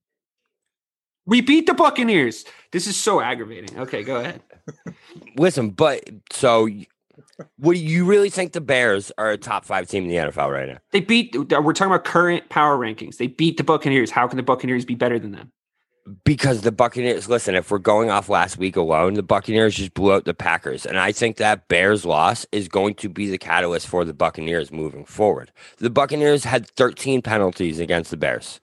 we 1.26 1.42
beat 1.42 1.68
the 1.68 1.74
Buccaneers. 1.74 2.46
This 2.72 2.88
is 2.88 2.96
so 2.98 3.22
aggravating. 3.22 3.80
Okay, 3.80 4.04
go 4.04 4.18
ahead. 4.18 4.42
Listen, 5.38 5.70
but 5.70 6.04
so 6.32 6.68
what 7.58 7.74
do 7.76 7.80
you 7.80 8.06
really 8.06 8.30
think 8.30 8.52
the 8.54 8.62
Bears 8.62 9.12
are 9.18 9.32
a 9.32 9.38
top 9.38 9.66
five 9.66 9.88
team 9.88 10.04
in 10.04 10.10
the 10.10 10.16
NFL 10.16 10.52
right 10.52 10.68
now? 10.68 10.80
They 10.92 11.00
beat. 11.00 11.34
We're 11.36 11.46
talking 11.74 11.88
about 11.94 12.04
current 12.04 12.50
power 12.50 12.78
rankings. 12.78 13.18
They 13.18 13.28
beat 13.28 13.58
the 13.58 13.64
Buccaneers. 13.64 14.12
How 14.12 14.28
can 14.28 14.38
the 14.38 14.44
Buccaneers 14.44 14.84
be 14.86 14.96
better 14.96 15.18
than 15.20 15.32
them? 15.32 15.52
Because 16.26 16.62
the 16.62 16.72
Buccaneers, 16.74 17.30
listen, 17.30 17.56
if 17.56 17.72
we're 17.72 17.78
going 17.78 18.10
off 18.10 18.28
last 18.28 18.58
week 18.58 18.76
alone, 18.76 19.14
the 19.14 19.24
Buccaneers 19.24 19.76
just 19.76 19.94
blew 19.94 20.12
out 20.14 20.26
the 20.26 20.34
Packers. 20.34 20.86
And 20.86 21.00
I 21.00 21.14
think 21.14 21.38
that 21.38 21.70
Bears 21.70 22.04
loss 22.06 22.46
is 22.52 22.68
going 22.68 22.96
to 22.96 23.08
be 23.10 23.30
the 23.30 23.38
catalyst 23.38 23.88
for 23.88 24.04
the 24.04 24.14
Buccaneers 24.14 24.70
moving 24.70 25.06
forward. 25.06 25.52
The 25.78 25.90
Buccaneers 25.90 26.44
had 26.44 26.68
13 26.68 27.22
penalties 27.22 27.80
against 27.80 28.12
the 28.12 28.18
Bears. 28.18 28.60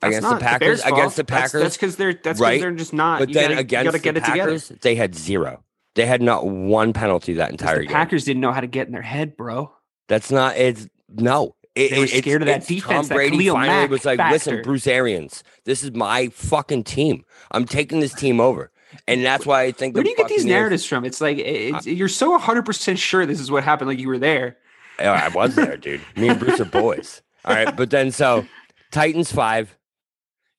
That's 0.00 0.16
against 0.16 0.30
the 0.30 0.36
Packers, 0.40 0.82
fault. 0.82 0.94
against 0.94 1.16
the 1.16 1.24
Packers, 1.24 1.62
That's 1.62 1.76
because 1.76 1.96
they're 1.96 2.14
that's 2.14 2.38
right? 2.38 2.60
they're 2.60 2.70
just 2.70 2.92
not. 2.92 3.18
but 3.18 3.28
you 3.30 3.34
then 3.34 3.48
gotta, 3.50 3.60
against 3.60 3.72
you 3.72 3.90
gotta 3.90 3.98
the 3.98 4.02
get 4.04 4.16
it 4.16 4.24
together. 4.24 4.52
Packers, 4.52 4.68
they 4.80 4.94
had 4.94 5.16
zero. 5.16 5.64
They 5.96 6.06
had 6.06 6.22
not 6.22 6.46
one 6.46 6.92
penalty 6.92 7.34
that 7.34 7.50
entire 7.50 7.78
The 7.80 7.86
game. 7.86 7.92
Packers 7.92 8.22
didn't 8.24 8.40
know 8.40 8.52
how 8.52 8.60
to 8.60 8.68
get 8.68 8.86
in 8.86 8.92
their 8.92 9.02
head, 9.02 9.36
bro. 9.36 9.72
That's 10.06 10.30
not 10.30 10.56
it's 10.56 10.86
no. 11.08 11.56
It, 11.78 11.90
They 11.90 11.98
were 11.98 12.04
it- 12.04 12.08
it's- 12.08 12.22
scared 12.22 12.42
of 12.42 12.46
that 12.46 12.56
it's 12.58 12.66
defense, 12.66 12.92
Tom 12.92 13.06
that 13.08 13.14
Brady 13.14 13.36
Khalil 13.38 13.54
finally 13.54 13.68
Mack 13.82 13.90
was 13.90 14.04
like, 14.04 14.16
factor. 14.16 14.32
"Listen, 14.34 14.62
Bruce 14.62 14.86
Arians, 14.86 15.44
this 15.64 15.82
is 15.82 15.92
my 15.92 16.28
fucking 16.28 16.84
team. 16.84 17.24
I'm 17.52 17.64
taking 17.66 18.00
this 18.00 18.12
team 18.14 18.40
over." 18.40 18.70
And 19.06 19.24
that's 19.24 19.46
why 19.46 19.62
I 19.62 19.72
think 19.72 19.94
Where 19.94 20.02
the 20.02 20.06
do 20.06 20.10
you 20.10 20.16
get 20.16 20.28
these 20.28 20.38
Buccaneers- 20.38 20.58
narratives 20.58 20.84
from? 20.86 21.04
It's 21.04 21.20
like 21.20 21.38
it- 21.38 21.74
it's, 21.74 21.86
you're 21.86 22.08
so 22.08 22.32
100 22.32 22.64
percent 22.64 22.98
sure 22.98 23.26
this 23.26 23.38
is 23.40 23.50
what 23.50 23.62
happened. 23.64 23.88
Like 23.88 23.98
you 23.98 24.08
were 24.08 24.18
there. 24.18 24.56
Oh, 24.98 25.04
I 25.10 25.28
was 25.28 25.54
there, 25.54 25.76
dude. 25.86 26.00
Me 26.16 26.28
and 26.28 26.40
Bruce 26.40 26.58
are 26.60 26.64
boys. 26.64 27.22
All 27.44 27.54
right, 27.54 27.74
but 27.76 27.90
then 27.90 28.10
so 28.10 28.46
Titans 28.90 29.30
five. 29.30 29.76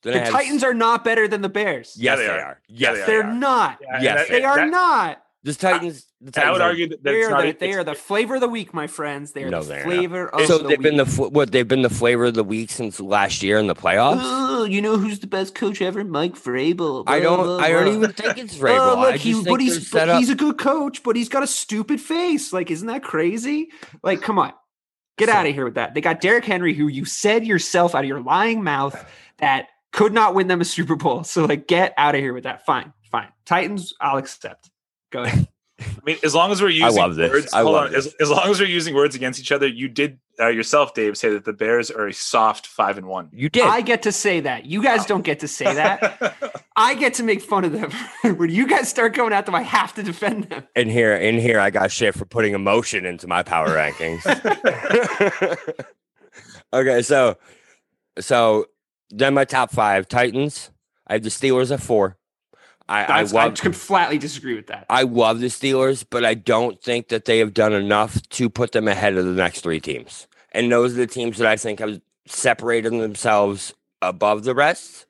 Then 0.03 0.13
I 0.13 0.20
The 0.20 0.24
have- 0.26 0.34
Titans 0.34 0.63
are 0.63 0.74
not 0.74 1.03
better 1.03 1.28
than 1.28 1.41
the 1.41 1.49
Bears. 1.49 1.95
Yes, 1.99 2.20
they 2.20 2.26
they 2.28 2.32
are. 2.32 2.39
are. 2.39 2.61
Yeah, 2.70 2.76
Yes, 2.78 2.93
they 2.93 2.99
they 3.01 3.05
they're 3.07 3.24
are. 3.28 3.34
not. 3.34 3.78
Yeah, 3.82 4.01
Yes, 4.01 4.17
that- 4.17 4.30
They 4.30 4.43
are 4.45 4.55
that- 4.57 4.70
not. 4.70 5.22
The 5.44 5.54
Titans. 5.54 6.06
The 6.20 6.46
I 6.46 6.52
would 6.52 6.60
are- 6.60 6.68
argue 6.70 6.90
that 6.90 7.02
they 7.02 7.24
are, 7.24 7.30
not. 7.30 7.42
the, 7.44 7.52
they 7.54 7.72
are 7.72 7.84
the 7.86 7.96
flavor 7.96 8.36
of 8.36 8.42
the 8.42 8.50
week, 8.50 8.74
my 8.74 8.88
friends. 8.88 9.32
They 9.32 9.44
are 9.46 9.50
No, 9.50 9.62
the 9.64 9.70
they're 9.70 9.86
not. 9.86 9.94
flavor 9.94 10.28
of 10.28 10.46
So 10.48 10.58
the 10.58 10.68
they've 10.68 10.78
week. 10.80 10.82
been 10.82 10.98
the 10.98 11.06
what? 11.06 11.52
They've 11.54 11.66
been 11.68 11.82
the 11.82 11.90
flavor 11.90 12.26
of 12.26 12.34
the 12.34 12.44
week 12.44 12.70
since 12.72 13.00
last 13.00 13.42
year 13.42 13.58
in 13.58 13.68
the 13.68 13.76
playoffs. 13.76 14.20
Oh, 14.22 14.66
you 14.66 14.82
know 14.82 14.98
who's 14.98 15.20
the 15.20 15.28
best 15.28 15.56
coach 15.56 15.82
ever? 15.82 16.04
Mike 16.04 16.34
Vrabel. 16.36 17.06
I 17.08 17.22
don't. 17.22 17.38
blah, 17.42 17.58
I 17.60 17.70
don't 17.70 17.86
blah. 17.86 17.94
even 17.94 18.12
think 18.12 18.38
it's 18.38 18.58
Vrabel. 18.58 18.78
Oh, 18.98 19.00
look, 19.02 19.14
I 19.14 19.18
he, 19.18 19.32
just 19.32 19.46
but 19.48 19.62
he's 19.62 19.90
but 19.92 20.18
he's 20.20 20.30
a 20.30 20.36
good 20.36 20.58
coach, 20.58 21.04
but 21.04 21.16
he's 21.16 21.30
got 21.30 21.42
a 21.42 21.48
stupid 21.48 22.02
face. 22.02 22.52
Like, 22.52 22.70
isn't 22.70 22.88
that 22.88 23.04
crazy? 23.04 23.70
Like, 24.04 24.22
come 24.22 24.40
on, 24.40 24.52
get 25.18 25.30
So- 25.30 25.36
out 25.36 25.48
of 25.48 25.54
here 25.54 25.64
with 25.64 25.76
that. 25.76 25.94
They 25.94 26.02
got 26.02 26.20
Derrick 26.20 26.44
Henry, 26.44 26.74
who 26.74 26.88
you 26.90 27.06
said 27.06 27.48
yourself 27.48 27.96
out 27.96 28.04
of 28.04 28.08
your 28.10 28.22
lying 28.22 28.62
mouth 28.62 29.06
that 29.38 29.68
could 29.94 30.12
not 30.12 30.36
win 30.36 30.48
them 30.50 30.60
a 30.60 30.66
Super 30.66 30.98
Bowl. 30.98 31.24
So, 31.24 31.46
like, 31.46 31.66
get 31.66 31.94
out 31.98 32.14
of 32.14 32.20
here 32.20 32.34
with 32.34 32.44
that. 32.44 32.66
Fine, 32.66 32.92
fine. 33.10 33.30
Titans, 33.46 33.94
I'll 34.02 34.18
accept. 34.18 34.70
Go 35.12 35.24
ahead. 35.24 35.47
I 35.82 35.86
mean, 36.05 36.18
as 36.24 36.36
long 36.36 36.51
as 36.51 36.62
we're 36.62 36.70
using 36.70 36.99
love 36.99 37.16
this. 37.16 37.32
words, 37.32 37.53
I 37.53 37.62
hold 37.62 37.76
love 37.76 37.86
on. 37.88 37.91
this. 37.93 38.07
As, 38.07 38.16
as 38.16 38.30
long 38.30 38.49
as 38.49 38.60
we're 38.60 38.68
using 38.68 38.95
words 38.95 39.16
against 39.16 39.39
each 39.39 39.51
other, 39.51 39.68
you 39.68 39.88
did 39.88 40.20
uh, 40.39 40.47
yourself, 40.47 40.93
Dave, 40.93 41.18
say 41.18 41.30
that 41.30 41.45
the 41.45 41.53
Bears 41.53 41.89
are 41.89 42.07
a 42.07 42.14
soft 42.14 42.68
five 42.68 42.97
and 42.97 43.07
one. 43.07 43.30
You 43.32 43.49
did. 43.49 43.64
I 43.64 43.82
get 43.82 44.03
to 44.03 44.12
say 44.12 44.41
that. 44.41 44.66
You 44.66 44.84
guys 44.84 45.05
don't 45.05 45.22
get 45.24 45.39
to 45.39 45.47
say 45.47 45.74
that. 45.74 46.64
I 46.76 46.95
get 46.95 47.14
to 47.16 47.24
make 47.24 47.41
fun 47.41 47.66
of 47.66 47.72
them. 47.72 47.91
when 48.38 48.49
you 48.49 48.68
guys 48.68 48.89
start 48.89 49.14
going 49.14 49.34
at 49.34 49.45
them, 49.45 49.55
I 49.55 49.62
have 49.62 49.93
to 49.95 50.03
defend 50.03 50.45
them. 50.45 50.68
And 50.76 50.89
here, 50.89 51.16
in 51.16 51.38
here, 51.39 51.60
I 51.60 51.70
got 51.70 51.91
shit 51.91 52.16
for 52.16 52.26
putting 52.26 52.53
emotion 52.53 53.05
into 53.05 53.28
my 53.28 53.43
power 53.43 53.70
rankings. 53.70 54.26
okay, 56.74 57.01
so, 57.01 57.38
so 58.20 58.66
then 59.10 59.34
my 59.34 59.45
top 59.45 59.72
five 59.72 60.07
Titans. 60.07 60.72
I 61.07 61.14
have 61.14 61.24
the 61.24 61.30
Steelers 61.30 61.72
at 61.72 61.82
four. 61.82 62.18
I, 62.90 63.04
I 63.04 63.24
That's, 63.24 63.34
I, 63.34 63.50
can 63.52 63.74
flatly 63.74 64.18
disagree 64.18 64.56
with 64.56 64.68
that. 64.68 64.88
I 64.90 65.04
love 65.04 65.40
the 65.40 65.48
Steelers, 65.48 66.04
but 66.10 66.26
I 66.26 66.34
don't 66.34 66.82
think 66.82 67.10
that 67.10 67.26
they 67.26 67.38
have 67.38 67.54
done 67.54 67.72
enough 67.72 68.22
to 68.30 68.50
put 68.50 68.72
them 68.72 68.88
ahead 68.88 69.16
of 69.16 69.26
the 69.26 69.32
next 69.32 69.62
three 69.62 69.80
teams. 69.80 70.28
And 70.52 70.72
those 70.72 70.94
are 70.94 70.98
the 70.98 71.08
teams 71.08 71.38
that 71.38 71.48
I 71.48 71.56
think 71.56 71.80
have 71.80 72.02
separated 72.26 72.92
themselves 72.94 73.76
above 74.02 74.44
the 74.44 74.56
rest. 74.56 75.06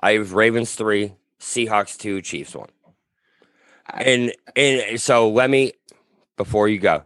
I 0.00 0.12
have 0.12 0.34
Ravens 0.34 0.74
three, 0.74 1.14
Seahawks 1.40 1.96
two, 1.96 2.20
Chiefs 2.20 2.54
one. 2.54 2.68
And 3.92 4.32
and 4.54 5.00
so 5.00 5.30
let 5.30 5.48
me 5.48 5.72
before 6.36 6.68
you 6.68 6.78
go. 6.78 7.04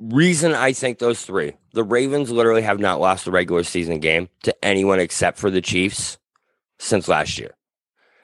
Reason 0.00 0.52
I 0.52 0.72
think 0.72 0.98
those 0.98 1.24
three. 1.24 1.54
The 1.72 1.84
Ravens 1.84 2.30
literally 2.30 2.62
have 2.62 2.78
not 2.78 3.00
lost 3.00 3.26
a 3.26 3.32
regular 3.32 3.64
season 3.64 3.98
game 3.98 4.28
to 4.44 4.64
anyone 4.64 5.00
except 5.00 5.38
for 5.38 5.50
the 5.50 5.60
Chiefs 5.60 6.18
since 6.78 7.08
last 7.08 7.38
year. 7.38 7.54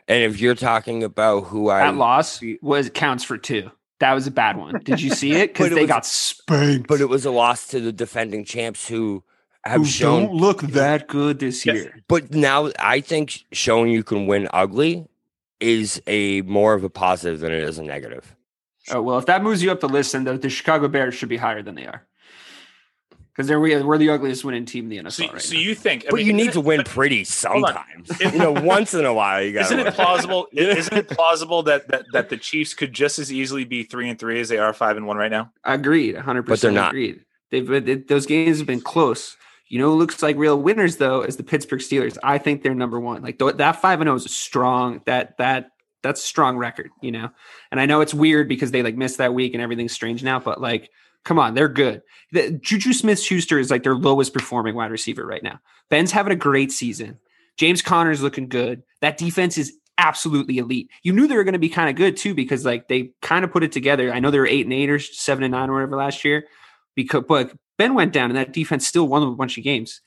And 0.09 0.23
if 0.25 0.41
you're 0.41 0.55
talking 0.55 1.03
about 1.05 1.43
who 1.45 1.71
I 1.71 1.81
that 1.81 1.95
loss 1.97 2.41
was 2.63 2.91
counts 2.91 3.25
for 3.25 3.39
two. 3.39 3.71
That 4.01 4.15
was 4.15 4.27
a 4.27 4.31
bad 4.31 4.57
one. 4.57 4.81
Did 4.83 5.01
you 5.01 5.11
see 5.11 5.33
it? 5.33 5.53
Because 5.55 5.71
they 5.71 5.83
was- 5.83 5.89
got 5.89 6.07
spanked. 6.07 6.89
but 6.89 7.01
it 7.01 7.09
was 7.09 7.25
a 7.27 7.31
loss 7.31 7.69
to 7.69 7.81
the 7.81 7.93
defending 7.93 8.45
champs 8.45 8.89
who 8.89 9.23
have 9.65 9.81
Who 9.83 9.85
shown 9.87 10.23
don't 10.27 10.35
look 10.37 10.63
that 10.63 11.07
good 11.07 11.39
this 11.39 11.67
Yes. 11.67 11.77
year. 11.77 12.01
but 12.09 12.33
now 12.33 12.71
I 12.79 13.01
think 13.01 13.45
showing 13.53 13.91
you 13.91 14.03
can 14.03 14.27
win 14.27 14.49
ugly 14.55 15.07
is 15.61 16.01
a 16.07 16.41
more 16.43 16.73
of 16.73 16.83
a 16.83 16.89
positive 16.89 17.41
than 17.41 17.53
it 17.53 17.63
is 17.63 17.79
a 17.79 17.83
negative. 17.83 18.35
Oh 18.91 19.03
well, 19.03 19.19
if 19.19 19.27
that 19.27 19.43
moves 19.43 19.63
you 19.63 19.71
up 19.71 19.81
the 19.81 19.89
list, 19.89 20.13
then 20.13 20.25
the, 20.25 20.39
the 20.39 20.49
Chicago 20.49 20.89
Bears 20.89 21.15
should 21.15 21.29
be 21.29 21.37
higher 21.37 21.63
than 21.63 21.75
they 21.75 21.85
are. 21.87 22.07
Because 23.33 23.47
they're 23.47 23.61
we, 23.61 23.81
we're 23.83 23.97
the 23.99 24.11
ugliest 24.11 24.45
winning 24.45 24.65
team 24.67 24.85
in 24.85 25.05
the 25.05 25.09
NFL 25.11 25.13
So, 25.13 25.33
right 25.33 25.41
so 25.41 25.55
now. 25.55 25.61
you 25.61 25.75
think? 25.75 26.05
I 26.05 26.11
But 26.11 26.17
mean, 26.17 26.27
you 26.27 26.33
need 26.33 26.41
isn't 26.49 26.53
to 26.55 26.61
win 26.61 26.79
but 26.79 26.87
pretty 26.89 27.21
on. 27.21 27.25
sometimes. 27.25 28.21
you 28.21 28.33
know, 28.33 28.53
once 28.63 28.93
in 28.95 29.05
a 29.05 29.15
while 29.15 29.43
you 29.43 29.53
got. 29.53 29.67
Isn't 29.67 29.81
it 29.81 29.95
plausible? 29.95 30.49
isn't 30.53 30.97
it 30.97 31.09
plausible 31.09 31.63
that, 31.65 31.89
that 31.89 32.05
that 32.13 32.29
the 32.29 32.37
Chiefs 32.37 32.75
could 32.75 32.93
just 32.93 33.19
as 33.19 33.33
easily 33.33 33.65
be 33.65 33.83
three 33.85 34.09
and 34.11 34.19
three 34.19 34.41
as 34.41 34.49
they 34.49 34.59
are 34.59 34.73
five 34.73 34.97
and 34.97 35.07
one 35.07 35.17
right 35.17 35.31
now? 35.31 35.53
Agreed, 35.65 36.15
100. 36.17 36.43
percent. 36.43 36.47
But 36.47 36.61
they're 36.61 36.73
not. 36.83 36.91
Agreed. 36.91 37.25
They've 37.51 37.67
been, 37.67 38.05
those 38.09 38.27
games 38.27 38.59
have 38.59 38.67
been 38.67 38.81
close. 38.81 39.37
You 39.69 39.79
know, 39.79 39.91
who 39.91 39.97
looks 39.99 40.23
like 40.23 40.37
real 40.37 40.61
winners 40.61 40.97
though 40.97 41.23
is 41.23 41.37
the 41.37 41.45
Pittsburgh 41.45 41.81
Steelers. 41.81 42.19
I 42.25 42.39
think 42.39 42.63
they're 42.63 42.75
number 42.75 42.99
one. 42.99 43.23
Like 43.23 43.39
th- 43.39 43.55
that 43.57 43.81
five 43.81 44.01
and 44.01 44.07
zero 44.09 44.17
is 44.17 44.27
a 44.27 44.29
strong. 44.29 45.01
That 45.07 45.39
that 45.39 45.71
that's 46.03 46.23
a 46.23 46.27
strong 46.27 46.57
record. 46.59 46.91
You 47.01 47.13
know, 47.13 47.31
and 47.71 47.81
I 47.81 47.87
know 47.87 48.01
it's 48.01 48.13
weird 48.15 48.49
because 48.49 48.73
they 48.73 48.83
like 48.83 48.97
missed 48.97 49.19
that 49.19 49.33
week 49.35 49.55
and 49.55 49.63
everything's 49.63 49.93
strange 49.93 50.23
now. 50.25 50.41
But 50.41 50.61
like, 50.61 50.91
come 51.25 51.39
on, 51.39 51.55
they're 51.55 51.69
good. 51.69 52.03
The, 52.33 52.53
Juju 52.53 52.93
Smith 52.93 53.21
Schuster 53.21 53.59
is 53.59 53.71
like 53.71 53.83
their 53.83 53.97
lowest 53.97 54.33
performing 54.33 54.75
wide 54.75 54.91
receiver 54.91 55.27
right 55.27 55.43
now. 55.43 55.61
Ben's 55.89 56.13
having 56.13 56.33
a 56.33 56.37
great 56.37 56.73
season. 56.73 57.19
James 57.57 57.83
Conner 57.83 58.11
is 58.11 58.23
looking 58.23 58.49
good. 58.49 58.83
That 59.01 59.19
defense 59.19 59.59
is 59.59 59.75
absolutely 59.99 60.59
elite. 60.59 60.89
You 61.03 61.13
knew 61.13 61.27
they 61.27 61.37
were 61.37 61.45
going 61.45 61.53
to 61.53 61.59
be 61.59 61.69
kind 61.69 61.91
of 61.91 61.97
good 61.97 62.17
too 62.17 62.35
because 62.35 62.65
like 62.65 62.89
they 62.89 63.13
kind 63.21 63.45
of 63.45 63.53
put 63.53 63.63
it 63.63 63.73
together. 63.73 64.13
I 64.13 64.21
know 64.21 64.31
they 64.31 64.39
were 64.39 64.47
eight 64.47 64.67
and 64.67 64.73
eight 64.73 64.89
or 64.89 64.99
seven 64.99 65.45
and 65.45 65.53
nine 65.53 65.69
or 65.69 65.75
whatever 65.75 65.97
last 65.97 66.25
year. 66.25 66.47
Because 66.97 67.25
but 67.29 67.53
Ben 67.79 67.95
went 67.95 68.13
down 68.13 68.31
and 68.31 68.37
that 68.37 68.53
defense 68.53 68.87
still 68.87 69.07
won 69.07 69.23
a 69.23 69.31
bunch 69.33 69.59
of 69.59 69.65
games. 69.65 70.01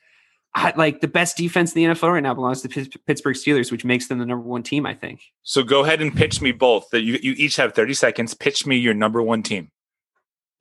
I, 0.55 0.73
like 0.75 1.01
the 1.01 1.07
best 1.07 1.37
defense 1.37 1.73
in 1.73 1.81
the 1.81 1.93
NFL 1.93 2.13
right 2.13 2.21
now 2.21 2.33
belongs 2.33 2.61
to 2.61 2.69
Pitts- 2.69 2.95
Pittsburgh 3.07 3.35
Steelers, 3.35 3.71
which 3.71 3.85
makes 3.85 4.07
them 4.07 4.19
the 4.19 4.25
number 4.25 4.47
one 4.47 4.61
team. 4.61 4.85
I 4.85 4.93
think. 4.93 5.21
So 5.41 5.63
go 5.63 5.83
ahead 5.83 6.01
and 6.01 6.15
pitch 6.15 6.41
me 6.41 6.51
both. 6.51 6.89
That 6.91 7.01
you, 7.01 7.17
you 7.21 7.33
each 7.37 7.55
have 7.55 7.73
thirty 7.73 7.93
seconds. 7.93 8.33
Pitch 8.33 8.65
me 8.65 8.77
your 8.77 8.93
number 8.93 9.21
one 9.21 9.41
team, 9.41 9.71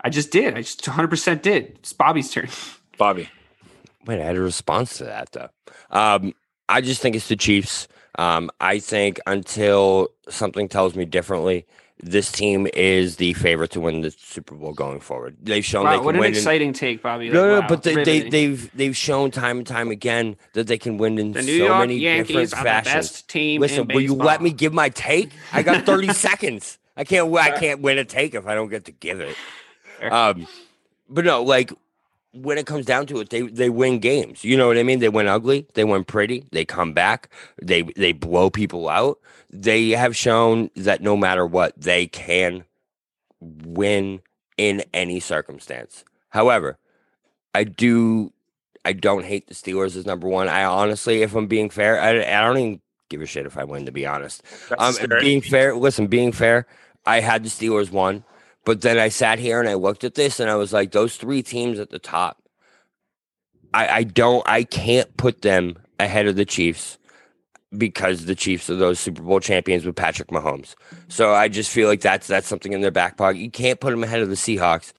I 0.02 0.10
just 0.10 0.30
did. 0.30 0.54
I 0.56 0.62
just 0.62 0.86
100 0.86 1.08
percent 1.08 1.42
did. 1.42 1.76
It's 1.80 1.92
Bobby's 1.92 2.30
turn. 2.30 2.48
Bobby. 2.98 3.28
Wait, 4.06 4.20
I 4.20 4.24
had 4.24 4.36
a 4.36 4.40
response 4.40 4.98
to 4.98 5.04
that 5.04 5.30
though. 5.32 5.48
Um, 5.90 6.34
I 6.68 6.80
just 6.80 7.00
think 7.02 7.14
it's 7.16 7.28
the 7.28 7.36
Chiefs. 7.36 7.88
Um, 8.18 8.50
I 8.60 8.78
think 8.78 9.20
until 9.26 10.08
something 10.28 10.68
tells 10.68 10.94
me 10.96 11.04
differently, 11.04 11.66
this 12.04 12.32
team 12.32 12.66
is 12.74 13.16
the 13.16 13.32
favorite 13.34 13.70
to 13.70 13.80
win 13.80 14.00
the 14.00 14.10
Super 14.10 14.54
Bowl 14.56 14.72
going 14.72 14.98
forward. 15.00 15.36
They've 15.40 15.64
shown 15.64 15.84
they 15.84 15.90
Wow, 15.92 15.96
can 15.98 16.04
what 16.04 16.14
an 16.16 16.20
win. 16.22 16.32
in- 16.32 16.36
exciting 16.36 16.72
take, 16.72 17.00
Bobby. 17.02 17.30
no, 17.30 17.40
Like, 17.42 17.48
no, 17.48 17.60
wow, 17.60 17.66
but 17.68 17.82
they, 17.84 17.94
they, 17.94 17.98
riveting. 18.00 18.30
they've 18.30 18.76
they've 18.76 18.96
shown 18.96 19.30
time 19.30 19.58
and 19.58 19.66
time 19.66 19.90
again 19.90 20.36
that 20.54 20.66
they 20.66 20.78
can 20.78 20.98
win 20.98 21.18
in 21.18 21.32
the 21.32 21.42
so 21.42 21.46
New 21.46 21.52
York 21.64 21.78
many 21.78 21.98
Yankees 21.98 22.26
different 22.50 22.52
are 22.54 22.56
the 22.64 22.68
fashions. 22.70 22.94
best 22.94 23.28
team. 23.28 23.60
Listen, 23.60 23.88
in 23.88 23.94
will 23.94 24.00
you 24.02 24.14
let 24.14 24.42
me 24.42 24.50
give 24.52 24.72
my 24.74 24.88
take? 24.88 25.30
I 25.52 25.62
got 25.62 25.86
30 25.86 26.12
seconds. 26.12 26.78
I 26.96 27.04
can't 27.04 27.34
I 27.36 27.52
can't 27.58 27.80
win 27.80 27.98
a 27.98 28.04
take 28.04 28.34
if 28.34 28.46
I 28.46 28.54
don't 28.54 28.68
get 28.68 28.84
to 28.86 28.92
give 28.92 29.20
it. 29.20 29.36
Um 30.10 30.46
but 31.08 31.24
no, 31.24 31.42
like 31.42 31.72
when 32.32 32.56
it 32.56 32.66
comes 32.66 32.86
down 32.86 33.06
to 33.06 33.20
it, 33.20 33.30
they 33.30 33.42
they 33.42 33.68
win 33.70 33.98
games. 33.98 34.44
You 34.44 34.56
know 34.56 34.66
what 34.66 34.78
I 34.78 34.82
mean? 34.82 35.00
They 35.00 35.08
win 35.08 35.28
ugly, 35.28 35.66
they 35.74 35.84
win 35.84 36.04
pretty, 36.04 36.44
they 36.50 36.64
come 36.64 36.92
back, 36.92 37.28
they 37.60 37.82
they 37.82 38.12
blow 38.12 38.50
people 38.50 38.88
out. 38.88 39.18
They 39.50 39.90
have 39.90 40.16
shown 40.16 40.70
that 40.76 41.02
no 41.02 41.16
matter 41.16 41.46
what, 41.46 41.78
they 41.78 42.06
can 42.06 42.64
win 43.40 44.22
in 44.56 44.82
any 44.94 45.20
circumstance. 45.20 46.04
However, 46.30 46.78
I 47.54 47.64
do 47.64 48.32
I 48.84 48.92
don't 48.92 49.24
hate 49.24 49.46
the 49.46 49.54
Steelers 49.54 49.96
as 49.96 50.06
number 50.06 50.28
one. 50.28 50.48
I 50.48 50.64
honestly, 50.64 51.22
if 51.22 51.34
I'm 51.34 51.46
being 51.46 51.70
fair, 51.70 52.00
I, 52.00 52.10
I 52.10 52.40
don't 52.40 52.58
even 52.58 52.80
give 53.08 53.20
a 53.20 53.26
shit 53.26 53.46
if 53.46 53.58
I 53.58 53.64
win. 53.64 53.86
To 53.86 53.92
be 53.92 54.06
honest, 54.06 54.42
That's 54.70 55.02
um, 55.02 55.10
being 55.20 55.42
fair. 55.42 55.74
Listen, 55.76 56.06
being 56.06 56.32
fair, 56.32 56.66
I 57.04 57.20
had 57.20 57.44
the 57.44 57.50
Steelers 57.50 57.90
one, 57.90 58.24
but 58.64 58.80
then 58.80 58.98
I 58.98 59.08
sat 59.08 59.38
here 59.38 59.60
and 59.60 59.68
I 59.68 59.74
looked 59.74 60.04
at 60.04 60.14
this 60.14 60.40
and 60.40 60.50
I 60.50 60.54
was 60.54 60.72
like, 60.72 60.92
those 60.92 61.16
three 61.16 61.42
teams 61.42 61.78
at 61.78 61.90
the 61.90 61.98
top. 61.98 62.42
I, 63.74 63.88
I 63.88 64.02
don't, 64.04 64.46
I 64.48 64.64
can't 64.64 65.16
put 65.16 65.42
them 65.42 65.78
ahead 65.98 66.26
of 66.26 66.36
the 66.36 66.44
Chiefs 66.44 66.98
because 67.76 68.26
the 68.26 68.34
Chiefs 68.34 68.68
are 68.68 68.76
those 68.76 69.00
Super 69.00 69.22
Bowl 69.22 69.40
champions 69.40 69.84
with 69.84 69.96
Patrick 69.96 70.28
Mahomes. 70.28 70.74
So 71.08 71.32
I 71.32 71.48
just 71.48 71.70
feel 71.70 71.88
like 71.88 72.00
that's 72.00 72.26
that's 72.26 72.46
something 72.46 72.72
in 72.72 72.82
their 72.82 72.90
back 72.90 73.16
pocket. 73.16 73.38
You 73.38 73.50
can't 73.50 73.80
put 73.80 73.90
them 73.90 74.04
ahead 74.04 74.20
of 74.20 74.28
the 74.28 74.34
Seahawks. 74.34 74.92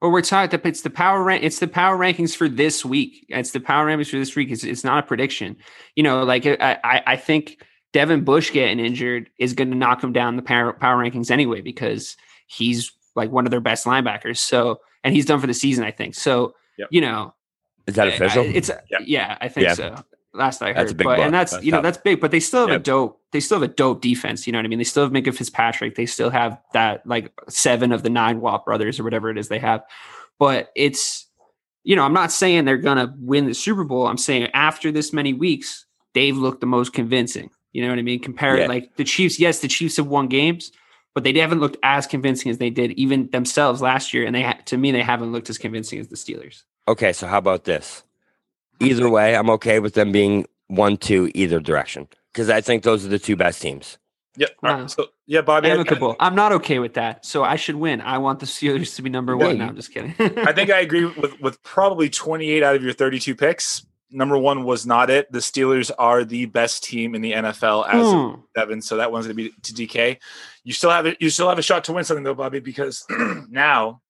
Well, 0.00 0.10
we're 0.10 0.22
talking. 0.22 0.58
It's 0.64 0.82
the 0.82 0.90
power 0.90 1.22
rank. 1.22 1.44
It's 1.44 1.60
the 1.60 1.68
power 1.68 1.96
rankings 1.96 2.34
for 2.34 2.48
this 2.48 2.84
week. 2.84 3.24
It's 3.28 3.52
the 3.52 3.60
power 3.60 3.86
rankings 3.86 4.10
for 4.10 4.18
this 4.18 4.34
week. 4.34 4.50
It's, 4.50 4.64
it's 4.64 4.82
not 4.82 5.04
a 5.04 5.06
prediction. 5.06 5.56
You 5.94 6.02
know, 6.02 6.24
like 6.24 6.44
I, 6.46 6.78
I, 6.82 7.02
I 7.06 7.16
think 7.16 7.62
Devin 7.92 8.24
Bush 8.24 8.50
getting 8.50 8.84
injured 8.84 9.30
is 9.38 9.52
going 9.52 9.70
to 9.70 9.76
knock 9.76 10.02
him 10.02 10.12
down 10.12 10.36
the 10.36 10.42
power, 10.42 10.72
power 10.72 11.02
rankings 11.02 11.30
anyway 11.30 11.60
because 11.60 12.16
he's 12.52 12.92
like 13.16 13.30
one 13.30 13.46
of 13.46 13.50
their 13.50 13.60
best 13.60 13.84
linebackers. 13.86 14.38
So, 14.38 14.80
and 15.04 15.14
he's 15.14 15.24
done 15.26 15.40
for 15.40 15.46
the 15.46 15.54
season, 15.54 15.84
I 15.84 15.90
think. 15.90 16.14
So, 16.14 16.54
Yep. 16.78 16.88
you 16.90 17.00
know, 17.00 17.34
Is 17.86 17.94
that 17.96 18.08
official? 18.08 18.42
I- 18.42 18.46
it's 18.46 18.70
uh, 18.70 18.80
Yeah. 18.90 18.98
yeah, 19.04 19.38
I 19.40 19.48
think 19.48 19.66
Yeah. 19.66 19.74
so. 19.74 20.04
Last 20.34 20.62
I 20.62 20.68
heard, 20.68 20.76
That's 20.76 20.92
a 20.92 20.94
big 20.94 21.04
but, 21.04 21.16
blow. 21.16 21.24
and 21.26 21.34
that's, 21.34 21.52
That's 21.52 21.64
you 21.64 21.72
know 21.72 21.78
tough. 21.78 21.82
that's 21.84 21.98
big. 21.98 22.18
But 22.20 22.30
they 22.30 22.40
still 22.40 22.60
have 22.62 22.70
Yep. 22.70 22.80
a 22.80 22.84
dope. 22.84 23.20
They 23.32 23.40
still 23.40 23.60
have 23.60 23.68
a 23.70 23.72
dope 23.74 24.00
defense. 24.00 24.46
You 24.46 24.52
know 24.54 24.58
what 24.60 24.64
I 24.64 24.68
mean? 24.68 24.78
They 24.78 24.84
still 24.84 25.02
have 25.02 25.12
Minkah 25.12 25.34
Fitzpatrick. 25.34 25.94
They 25.94 26.06
still 26.06 26.30
have 26.30 26.58
that 26.72 27.06
like 27.06 27.30
seven 27.50 27.92
of 27.92 28.02
the 28.02 28.08
nine 28.08 28.40
Watt 28.40 28.64
brothers 28.64 28.98
or 28.98 29.04
whatever 29.04 29.28
it 29.30 29.36
is 29.36 29.48
they 29.48 29.58
have. 29.58 29.82
But 30.38 30.70
it's 30.74 31.26
you 31.84 31.96
know 31.96 32.04
I'm 32.04 32.14
not 32.14 32.32
saying 32.32 32.64
they're 32.64 32.78
gonna 32.78 33.14
win 33.18 33.44
the 33.46 33.52
Super 33.54 33.84
Bowl. 33.84 34.06
I'm 34.06 34.16
saying 34.16 34.48
after 34.54 34.90
this 34.90 35.12
many 35.12 35.34
weeks, 35.34 35.84
they've 36.14 36.36
looked 36.36 36.60
the 36.60 36.66
most 36.66 36.94
convincing. 36.94 37.50
You 37.72 37.82
know 37.82 37.90
what 37.90 37.98
I 37.98 38.02
mean? 38.02 38.20
Compare 38.20 38.60
Yeah. 38.60 38.66
like 38.68 38.96
the 38.96 39.04
Chiefs. 39.04 39.38
Yes, 39.38 39.58
the 39.60 39.68
Chiefs 39.68 39.96
have 39.98 40.06
won 40.06 40.28
games, 40.28 40.72
but 41.14 41.24
they 41.24 41.32
haven't 41.34 41.60
looked 41.60 41.76
as 41.82 42.06
convincing 42.06 42.50
as 42.50 42.58
they 42.58 42.70
did 42.70 42.92
even 42.92 43.28
themselves 43.30 43.80
last 43.82 44.14
year. 44.14 44.24
And 44.26 44.34
they 44.34 44.54
to 44.66 44.76
me 44.76 44.92
they 44.92 45.02
haven't 45.02 45.32
looked 45.32 45.50
as 45.50 45.58
convincing 45.58 45.98
as 45.98 46.08
the 46.08 46.16
Steelers. 46.16 46.62
Okay, 46.88 47.12
so 47.12 47.26
how 47.26 47.38
about 47.38 47.64
this? 47.64 48.02
Either 48.80 49.08
way, 49.08 49.36
I'm 49.36 49.50
okay 49.50 49.78
with 49.78 49.94
them 49.94 50.10
being 50.10 50.46
one, 50.68 50.96
two, 50.96 51.30
either 51.34 51.60
direction 51.60 52.08
because 52.32 52.50
I 52.50 52.60
think 52.60 52.82
those 52.82 53.04
are 53.04 53.08
the 53.08 53.18
two 53.18 53.36
best 53.36 53.62
teams. 53.62 53.98
Yeah. 54.36 54.46
All 54.62 54.70
Wow. 54.72 54.80
right. 54.80 54.90
So 54.90 55.06
yeah, 55.26 55.42
Bobby. 55.42 55.68
I, 55.70 55.74
amicable. 55.74 56.16
I'm 56.18 56.34
not 56.34 56.52
okay 56.52 56.78
with 56.78 56.94
that, 56.94 57.24
so 57.24 57.44
I 57.44 57.56
should 57.56 57.76
win. 57.76 58.00
I 58.00 58.18
want 58.18 58.40
the 58.40 58.46
Steelers 58.46 58.96
to 58.96 59.02
be 59.02 59.10
number 59.10 59.36
No, 59.36 59.46
one. 59.46 59.58
No, 59.58 59.66
I'm 59.66 59.76
just 59.76 59.92
kidding. 59.92 60.14
I 60.18 60.52
think 60.52 60.70
I 60.70 60.80
agree 60.80 61.04
with 61.04 61.38
with 61.40 61.62
probably 61.62 62.08
28 62.08 62.62
out 62.62 62.74
of 62.74 62.82
your 62.82 62.94
32 62.94 63.34
picks. 63.34 63.84
Number 64.12 64.36
one 64.36 64.64
was 64.64 64.84
not 64.86 65.10
it. 65.10 65.30
The 65.32 65.38
Steelers 65.38 65.90
are 65.98 66.24
the 66.24 66.46
best 66.46 66.84
team 66.84 67.14
in 67.14 67.22
the 67.22 67.32
NFL 67.32 67.86
as 67.88 68.06
of 68.06 68.12
Hmm. 68.34 68.40
seven, 68.56 68.82
so 68.82 68.96
that 68.98 69.10
one's 69.10 69.26
going 69.26 69.36
to 69.36 69.42
be 69.42 69.50
to 69.62 69.72
DK. 69.74 70.18
You 70.64 70.72
still 70.72 70.90
have 70.90 71.06
it. 71.06 71.16
You 71.20 71.30
still 71.30 71.48
have 71.48 71.58
a 71.58 71.62
shot 71.62 71.84
to 71.84 71.92
win 71.92 72.04
something 72.04 72.24
though, 72.24 72.34
Bobby, 72.34 72.60
because 72.60 73.04
now 73.48 74.00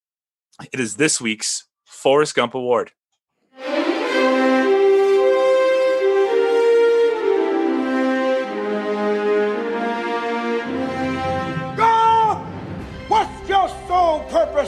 it 0.72 0.80
is 0.80 0.96
this 0.96 1.20
week's 1.20 1.66
Forrest 1.84 2.34
Gump 2.34 2.54
Award. 2.54 2.92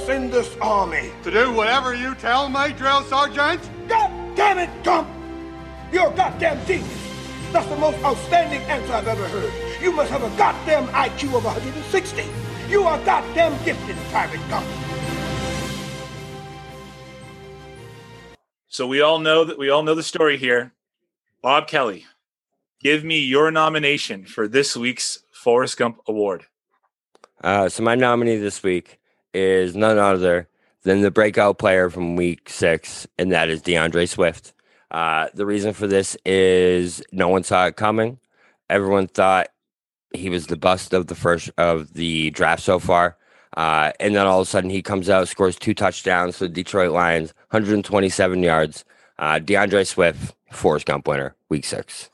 else 0.05 0.09
in 0.09 0.31
this 0.31 0.57
army? 0.61 1.11
To 1.23 1.31
do 1.31 1.53
whatever 1.53 1.95
you 1.95 2.15
tell 2.15 2.49
me, 2.49 2.73
drill 2.73 3.03
sergeant? 3.05 3.61
God 3.89 4.11
damn 4.37 4.59
it, 4.59 4.71
Gump! 4.83 5.09
You're 5.95 6.13
a 6.13 6.17
goddamn 6.17 6.67
genius. 6.67 6.89
That's 7.53 7.69
the 7.69 7.77
most 7.77 8.03
outstanding 8.03 8.61
answer 8.63 8.93
I've 8.93 9.07
ever 9.07 9.29
heard. 9.29 9.53
You 9.81 9.93
must 9.93 10.11
have 10.11 10.25
a 10.25 10.37
goddamn 10.37 10.89
IQ 10.89 11.37
of 11.37 11.45
160. 11.45 12.25
You 12.69 12.83
are 12.83 12.99
goddamn 13.05 13.65
gifted, 13.65 13.95
Private 14.11 14.41
Gump. 14.49 14.67
So 18.67 18.89
we 18.89 19.03
all 19.03 19.21
know 19.21 19.45
that 19.45 19.57
we 19.57 19.71
all 19.71 19.85
know 19.85 19.95
the 19.95 20.03
story 20.03 20.37
here. 20.37 20.73
Bob 21.41 21.69
Kelly, 21.69 22.07
give 22.81 23.05
me 23.05 23.21
your 23.21 23.53
nomination 23.53 24.25
for 24.25 24.49
this 24.49 24.77
week's 24.77 25.23
Forrest 25.31 25.77
Gump 25.77 26.01
Award. 26.09 26.47
Uh, 27.41 27.69
so 27.69 27.85
my 27.85 27.95
nominee 27.95 28.39
this 28.39 28.65
week 28.65 28.99
is 29.33 29.77
none 29.77 29.99
other 29.99 30.49
than 30.83 31.03
the 31.03 31.13
breakout 31.13 31.59
player 31.59 31.89
from 31.89 32.17
week 32.17 32.49
six, 32.49 33.07
and 33.17 33.31
that 33.31 33.49
is 33.49 33.63
D'Andre 33.63 34.07
Swift. 34.07 34.54
Uh, 34.95 35.27
the 35.35 35.45
reason 35.45 35.73
for 35.73 35.89
this 35.89 36.17
is 36.25 37.03
no 37.11 37.29
one 37.29 37.43
saw 37.43 37.67
it 37.67 37.75
coming. 37.75 38.17
Everyone 38.71 39.09
thought 39.09 39.49
he 40.15 40.31
was 40.31 40.47
the 40.47 40.57
bust 40.57 40.95
of 40.95 41.09
the 41.09 41.17
first 41.17 41.51
of 41.59 41.95
the 41.95 42.31
draft 42.31 42.63
so 42.63 42.79
far. 42.79 43.17
Uh, 43.57 43.91
and 43.99 44.15
then 44.15 44.25
all 44.25 44.41
of 44.41 44.47
a 44.47 44.51
sudden 44.51 44.71
he 44.71 44.83
comes 44.83 45.11
out, 45.11 45.27
scores 45.27 45.57
two 45.57 45.75
touchdowns 45.75 46.39
for 46.39 46.45
the 46.45 46.53
Detroit 46.53 46.93
Lions, 46.93 47.35
127 47.51 48.41
yards. 48.45 48.85
Uh, 49.19 49.41
D'Andre 49.41 49.83
Swift, 49.83 50.33
Forrest 50.53 50.87
Gump 50.87 51.09
winner, 51.09 51.35
week 51.49 51.65
six. 51.65 52.09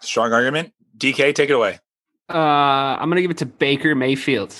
Strong 0.00 0.32
argument. 0.32 0.72
DK, 0.98 1.32
take 1.32 1.50
it 1.50 1.52
away. 1.52 1.78
Uh, 2.28 2.38
I'm 2.98 3.08
going 3.08 3.16
to 3.16 3.22
give 3.22 3.30
it 3.30 3.38
to 3.38 3.46
Baker 3.46 3.94
Mayfield. 3.94 4.52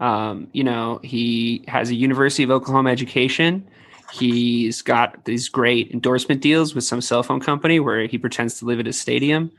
Um, 0.00 0.48
you 0.52 0.64
know, 0.64 1.00
he 1.04 1.64
has 1.68 1.90
a 1.90 1.94
University 1.94 2.44
of 2.44 2.50
Oklahoma 2.50 2.88
education. 2.88 3.68
He's 4.12 4.82
got 4.82 5.24
these 5.24 5.48
great 5.48 5.90
endorsement 5.90 6.40
deals 6.40 6.74
with 6.74 6.84
some 6.84 7.00
cell 7.00 7.22
phone 7.22 7.40
company 7.40 7.78
where 7.80 8.06
he 8.06 8.18
pretends 8.18 8.58
to 8.58 8.64
live 8.64 8.80
at 8.80 8.86
a 8.86 8.92
stadium. 8.92 9.52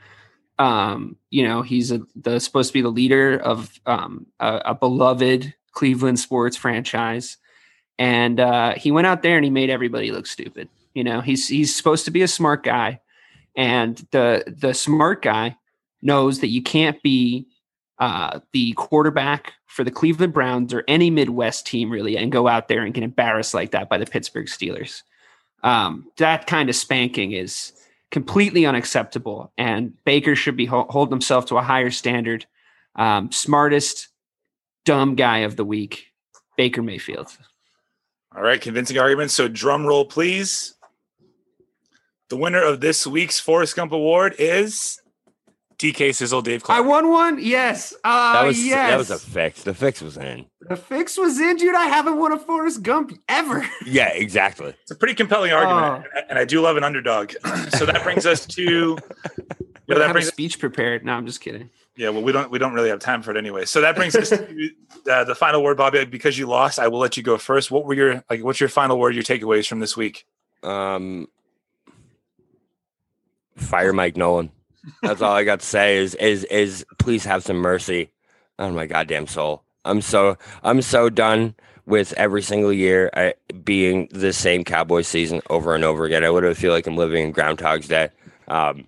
Um, 0.58 1.16
you 1.30 1.44
know, 1.44 1.62
he's 1.62 1.92
a, 1.92 2.02
the 2.16 2.40
supposed 2.40 2.70
to 2.70 2.74
be 2.74 2.82
the 2.82 2.90
leader 2.90 3.38
of 3.38 3.80
um, 3.86 4.26
a, 4.40 4.62
a 4.66 4.76
beloved 4.76 5.54
Cleveland 5.72 6.20
sports 6.20 6.58
franchise, 6.58 7.38
and 7.98 8.40
uh, 8.40 8.74
he 8.76 8.92
went 8.92 9.08
out 9.08 9.22
there 9.22 9.38
and 9.38 9.46
he 9.46 9.52
made 9.52 9.70
everybody 9.70 10.12
look 10.12 10.28
stupid. 10.28 10.68
You 10.94 11.04
know, 11.04 11.22
he's 11.22 11.48
he's 11.48 11.76
supposed 11.76 12.06
to 12.06 12.12
be 12.12 12.24
a 12.24 12.28
smart 12.28 12.64
guy, 12.64 13.00
and 13.56 14.06
the 14.12 14.44
the 14.48 14.74
smart 14.74 15.22
guy 15.22 15.56
knows 16.02 16.40
that 16.40 16.48
you 16.48 16.62
can't 16.62 17.02
be 17.04 17.48
uh, 18.00 18.40
the 18.54 18.74
quarterback 18.74 19.54
for 19.68 19.84
the 19.84 19.92
Cleveland 19.92 20.34
Browns 20.34 20.74
or 20.74 20.84
any 20.88 21.10
Midwest 21.10 21.68
team 21.68 21.90
really 21.90 22.18
and 22.18 22.32
go 22.32 22.48
out 22.48 22.68
there 22.68 22.84
and 22.84 22.94
get 22.94 23.04
embarrassed 23.04 23.54
like 23.54 23.72
that 23.72 23.90
by 23.90 23.98
the 23.98 24.06
Pittsburgh 24.06 24.48
Steelers. 24.48 25.04
Um, 25.64 26.10
that 26.18 26.48
kind 26.48 26.70
of 26.70 26.76
spanking 26.76 27.34
is 27.34 27.74
completely 28.12 28.66
unacceptable, 28.66 29.52
and 29.58 29.94
Baker 30.06 30.36
should 30.36 30.56
be 30.56 30.66
ho- 30.66 30.88
hold 30.90 31.12
himself 31.12 31.46
to 31.48 31.58
a 31.58 31.62
higher 31.62 31.92
standard. 31.92 32.46
Um, 32.96 33.32
smartest 33.32 34.08
dumb 34.86 35.16
guy 35.16 35.40
of 35.40 35.58
the 35.58 35.66
week, 35.66 36.08
Baker 36.58 36.82
Mayfield. 36.82 37.38
All 38.36 38.42
right, 38.42 38.62
convincing 38.62 38.98
argument. 38.98 39.32
So 39.32 39.48
drum 39.48 39.86
roll, 39.86 40.06
please. 40.06 40.76
The 42.30 42.38
winner 42.38 42.62
of 42.64 42.80
this 42.80 43.06
week's 43.06 43.40
Forrest 43.40 43.76
Gump 43.76 43.92
Award 43.92 44.36
is 44.38 45.02
DK 45.80 46.14
Sizzle 46.14 46.42
Dave 46.42 46.62
Clark. 46.62 46.78
I 46.78 46.82
won 46.82 47.10
one. 47.10 47.40
Yes. 47.42 47.94
Uh, 48.04 48.34
That 48.34 48.46
was 48.46 48.64
yes. 48.66 48.90
that 48.92 48.98
was 48.98 49.10
a 49.12 49.18
fix. 49.18 49.64
The 49.64 49.74
fix 49.74 50.02
was 50.02 50.18
in. 50.18 50.46
the 50.62 50.76
fix 50.76 51.18
was 51.18 51.40
in, 51.40 51.56
dude. 51.56 51.74
I 51.74 51.86
haven't 51.86 52.18
won 52.18 52.34
a 52.34 52.38
Forrest 52.38 52.84
Gump 52.84 53.14
ever. 53.30 53.66
Yeah, 53.86 54.10
exactly. 54.10 54.76
It's 54.82 54.92
a 54.92 54.96
pretty 54.96 55.16
compelling 55.16 55.52
argument, 55.54 56.06
Oh. 56.16 56.22
and 56.30 56.38
I 56.38 56.44
do 56.46 56.62
love 56.62 56.76
an 56.78 56.84
underdog. 56.84 57.32
so 57.70 57.86
that 57.86 58.04
brings 58.04 58.26
us 58.26 58.46
to. 58.48 58.98
I 59.90 59.96
that 59.96 60.02
have 60.02 60.10
a 60.12 60.14
brings 60.14 60.28
speech 60.28 60.60
prepared. 60.60 61.04
No, 61.06 61.14
I'm 61.14 61.26
just 61.26 61.42
kidding. 61.42 61.70
Yeah, 61.96 62.10
well, 62.10 62.22
we 62.22 62.32
don't 62.32 62.52
we 62.52 62.60
don't 62.60 62.74
really 62.74 62.90
have 62.90 63.00
time 63.00 63.24
for 63.24 63.32
it 63.32 63.38
anyway. 63.38 63.66
So 63.66 63.82
that 63.82 63.96
brings 63.96 64.16
us 64.16 64.30
to 64.30 64.70
uh, 65.10 65.24
the 65.24 65.34
final 65.34 65.64
word, 65.64 65.78
Bobby. 65.78 66.06
Because 66.06 66.38
you 66.38 66.46
lost, 66.46 66.78
I 66.78 66.88
will 66.90 67.00
let 67.00 67.18
you 67.18 67.24
go 67.24 67.38
first. 67.38 67.72
What 67.72 67.86
were 67.86 67.94
your 67.94 68.24
like? 68.30 68.44
What's 68.44 68.60
your 68.60 68.70
final 68.70 69.00
word? 69.00 69.16
Your 69.16 69.24
takeaways 69.24 69.68
from 69.68 69.80
this 69.80 69.98
week? 69.98 70.26
Um, 70.62 71.28
fire 73.56 73.94
Mike 73.94 74.16
Nolan. 74.18 74.52
That's 75.02 75.22
all 75.22 75.34
I 75.34 75.44
got 75.44 75.60
to 75.62 75.66
say. 75.66 75.98
Is 75.98 76.16
is 76.16 76.44
is 76.46 76.86
please 76.98 77.26
have 77.26 77.44
some 77.44 77.58
mercy 77.58 78.12
on 78.58 78.76
my 78.76 78.86
goddamn 78.86 79.28
soul. 79.28 79.64
I'm 79.86 80.02
so 80.02 80.38
I'm 80.64 80.82
so 80.82 81.10
done 81.10 81.56
with 81.86 82.14
every 82.14 82.42
single 82.42 82.72
year 82.72 83.10
I, 83.16 83.34
being 83.64 84.08
the 84.12 84.32
same 84.32 84.64
Cowboys 84.64 85.08
season 85.08 85.42
over 85.50 85.74
and 85.74 85.84
over 85.84 86.06
again. 86.06 86.24
I 86.24 86.30
literally 86.30 86.56
feel 86.56 86.72
like 86.72 86.86
I'm 86.86 86.96
living 86.96 87.24
in 87.24 87.32
Groundhog's 87.32 87.88
Day. 87.88 88.10
Um, 88.48 88.86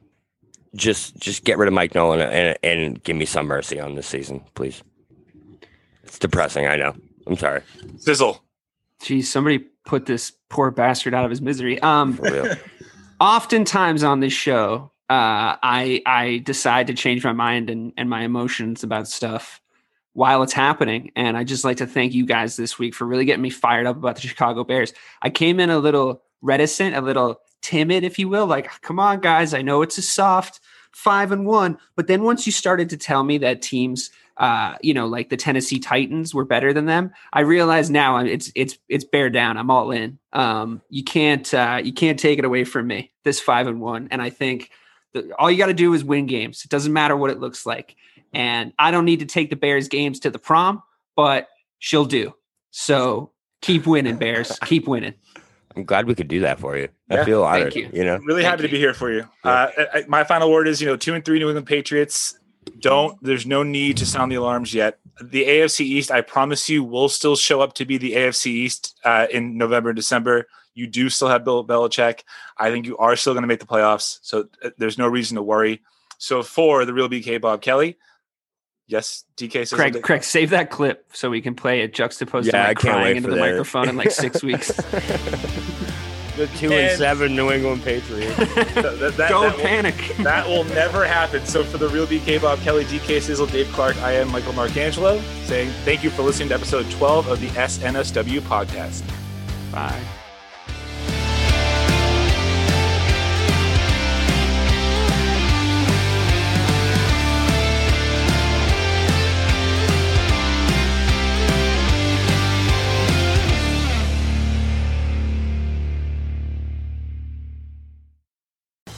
just 0.75 1.17
just 1.17 1.43
get 1.43 1.57
rid 1.57 1.67
of 1.67 1.73
Mike 1.73 1.95
Nolan 1.95 2.21
and 2.21 2.57
and 2.63 3.03
give 3.03 3.15
me 3.15 3.25
some 3.25 3.47
mercy 3.47 3.79
on 3.79 3.95
this 3.95 4.07
season, 4.07 4.43
please. 4.55 4.83
It's 6.03 6.19
depressing. 6.19 6.67
I 6.67 6.75
know. 6.75 6.93
I'm 7.27 7.37
sorry. 7.37 7.61
Sizzle. 7.97 8.43
Geez, 9.01 9.31
somebody 9.31 9.59
put 9.85 10.05
this 10.05 10.31
poor 10.49 10.71
bastard 10.71 11.13
out 11.13 11.25
of 11.25 11.29
his 11.29 11.41
misery. 11.41 11.79
Um, 11.81 12.13
For 12.13 12.23
real. 12.23 12.55
oftentimes 13.19 14.03
on 14.03 14.19
this 14.19 14.33
show, 14.33 14.90
uh, 15.11 15.59
I 15.61 16.01
I 16.05 16.37
decide 16.45 16.87
to 16.87 16.93
change 16.93 17.25
my 17.25 17.33
mind 17.33 17.69
and, 17.69 17.91
and 17.97 18.09
my 18.09 18.21
emotions 18.21 18.81
about 18.81 19.09
stuff 19.09 19.59
while 20.13 20.41
it's 20.41 20.53
happening. 20.53 21.11
And 21.17 21.35
I 21.35 21.43
just 21.43 21.65
like 21.65 21.75
to 21.77 21.85
thank 21.85 22.13
you 22.13 22.25
guys 22.25 22.55
this 22.55 22.79
week 22.79 22.95
for 22.95 23.05
really 23.05 23.25
getting 23.25 23.41
me 23.41 23.49
fired 23.49 23.87
up 23.87 23.97
about 23.97 24.15
the 24.15 24.21
Chicago 24.21 24.63
Bears. 24.63 24.93
I 25.21 25.29
came 25.29 25.59
in 25.59 25.69
a 25.69 25.79
little 25.79 26.21
reticent, 26.41 26.95
a 26.95 27.01
little 27.01 27.41
timid, 27.61 28.05
if 28.05 28.17
you 28.19 28.29
will. 28.29 28.47
Like, 28.47 28.69
come 28.83 28.99
on, 28.99 29.19
guys, 29.19 29.53
I 29.53 29.61
know 29.61 29.81
it's 29.81 29.97
a 29.97 30.01
soft 30.01 30.61
five 30.93 31.33
and 31.33 31.45
one, 31.45 31.77
but 31.97 32.07
then 32.07 32.23
once 32.23 32.45
you 32.45 32.53
started 32.53 32.89
to 32.91 32.97
tell 32.97 33.25
me 33.25 33.37
that 33.39 33.61
teams 33.61 34.11
uh, 34.37 34.75
you 34.81 34.93
know, 34.93 35.07
like 35.07 35.29
the 35.29 35.37
Tennessee 35.37 35.77
Titans 35.77 36.33
were 36.33 36.45
better 36.45 36.73
than 36.73 36.85
them. 36.85 37.11
I 37.33 37.41
realize 37.41 37.89
now 37.89 38.17
it's 38.17 38.51
it's 38.55 38.77
it's 38.87 39.03
bear 39.03 39.29
down. 39.29 39.57
I'm 39.57 39.69
all 39.69 39.91
in. 39.91 40.17
Um, 40.33 40.81
you 40.89 41.03
can't 41.03 41.53
uh, 41.53 41.81
you 41.83 41.93
can't 41.93 42.17
take 42.17 42.39
it 42.39 42.45
away 42.45 42.63
from 42.63 42.87
me. 42.87 43.11
This 43.23 43.39
five 43.41 43.67
and 43.67 43.81
one, 43.81 44.07
and 44.09 44.21
I 44.21 44.31
think 44.31 44.71
that 45.13 45.31
all 45.37 45.49
you 45.51 45.57
got 45.57 45.67
to 45.67 45.73
do 45.73 45.93
is 45.93 46.03
win 46.03 46.25
games. 46.25 46.63
It 46.63 46.69
doesn't 46.69 46.93
matter 46.93 47.15
what 47.15 47.29
it 47.31 47.39
looks 47.39 47.65
like. 47.65 47.95
And 48.33 48.73
I 48.79 48.91
don't 48.91 49.05
need 49.05 49.19
to 49.19 49.25
take 49.25 49.49
the 49.49 49.55
Bears 49.55 49.87
games 49.87 50.19
to 50.21 50.29
the 50.29 50.39
prom, 50.39 50.81
but 51.15 51.49
she'll 51.79 52.05
do. 52.05 52.33
So 52.71 53.31
keep 53.61 53.85
winning, 53.85 54.17
Bears. 54.17 54.57
keep 54.65 54.87
winning. 54.87 55.13
I'm 55.75 55.83
glad 55.83 56.05
we 56.05 56.15
could 56.15 56.27
do 56.27 56.41
that 56.41 56.59
for 56.59 56.77
you. 56.77 56.89
Yeah, 57.09 57.21
I 57.21 57.25
feel 57.25 57.43
thank 57.43 57.55
honored. 57.61 57.75
you. 57.75 57.89
You 57.93 58.05
know. 58.05 58.15
I'm 58.15 58.25
really 58.25 58.41
Thank 58.43 58.51
happy 58.51 58.63
to 58.63 58.71
be 58.71 58.77
here 58.77 58.93
for 58.93 59.11
you. 59.11 59.27
Uh, 59.43 59.67
I, 59.77 59.87
I- 59.99 60.05
my 60.07 60.23
final 60.23 60.51
word 60.51 60.67
is, 60.67 60.81
you 60.81 60.87
know, 60.87 60.97
two 60.97 61.13
and 61.13 61.23
three 61.23 61.39
New 61.39 61.47
England 61.47 61.67
Patriots. 61.67 62.37
Don't. 62.79 63.17
There's 63.23 63.45
no 63.45 63.63
need 63.63 63.97
to 63.97 64.05
sound 64.05 64.31
the 64.31 64.35
alarms 64.35 64.73
yet. 64.73 64.99
The 65.19 65.43
AFC 65.45 65.81
East, 65.81 66.11
I 66.11 66.21
promise 66.21 66.69
you, 66.69 66.83
will 66.83 67.09
still 67.09 67.35
show 67.35 67.61
up 67.61 67.73
to 67.73 67.85
be 67.85 67.97
the 67.97 68.13
AFC 68.13 68.47
East 68.47 68.97
uh, 69.03 69.27
in 69.31 69.57
November 69.57 69.89
and 69.89 69.95
December. 69.95 70.47
You 70.73 70.87
do 70.87 71.09
still 71.09 71.27
have 71.27 71.43
Bill 71.43 71.65
Belichick. 71.65 72.21
I 72.57 72.71
think 72.71 72.85
you 72.85 72.97
are 72.97 73.15
still 73.15 73.33
going 73.33 73.43
to 73.43 73.47
make 73.47 73.59
the 73.59 73.65
playoffs. 73.65 74.19
So 74.21 74.47
uh, 74.63 74.69
there's 74.77 74.97
no 74.97 75.07
reason 75.07 75.35
to 75.35 75.43
worry. 75.43 75.81
So 76.17 76.43
for 76.43 76.85
the 76.85 76.93
real 76.93 77.09
BK 77.09 77.41
Bob 77.41 77.61
Kelly, 77.61 77.97
yes, 78.87 79.25
DK 79.37 79.53
says 79.67 79.73
Craig, 79.73 80.01
Craig, 80.01 80.23
save 80.23 80.51
that 80.51 80.69
clip 80.69 81.05
so 81.13 81.29
we 81.29 81.41
can 81.41 81.55
play 81.55 81.81
it 81.81 81.93
juxtaposed 81.93 82.47
Yeah, 82.47 82.53
to 82.53 82.57
I 82.59 82.67
like 82.67 82.77
crying 82.77 83.17
into 83.17 83.29
the 83.29 83.35
that. 83.35 83.41
microphone 83.41 83.89
in 83.89 83.97
like 83.97 84.11
six 84.11 84.41
weeks. 84.43 84.71
The 86.41 86.57
two 86.57 86.71
And- 86.71 86.87
and 86.89 86.97
seven 86.97 87.35
New 87.35 87.51
England 87.51 87.83
Patriots. 87.83 88.35
that, 88.37 88.73
that, 88.99 89.17
that, 89.17 89.29
Don't 89.29 89.43
that 89.49 89.57
will- 89.57 89.63
panic. 89.63 89.95
That 90.21 90.47
will 90.47 90.63
never 90.63 91.05
happen. 91.05 91.45
So 91.45 91.63
for 91.63 91.77
the 91.77 91.87
real 91.89 92.07
BK 92.07 92.41
Bob 92.41 92.59
Kelly, 92.59 92.83
DK 92.85 93.21
Sizzle, 93.21 93.45
Dave 93.47 93.67
Clark, 93.73 93.95
I 93.97 94.13
am 94.13 94.31
Michael 94.31 94.53
Marcangelo 94.53 95.21
saying 95.45 95.69
thank 95.85 96.03
you 96.03 96.09
for 96.09 96.23
listening 96.23 96.49
to 96.49 96.55
episode 96.55 96.89
12 96.91 97.27
of 97.27 97.39
the 97.39 97.47
SNSW 97.49 98.39
podcast. 98.41 99.03
Bye. 99.71 100.01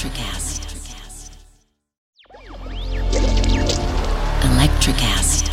Electricast. 0.00 0.62
Electricast. 4.42 5.49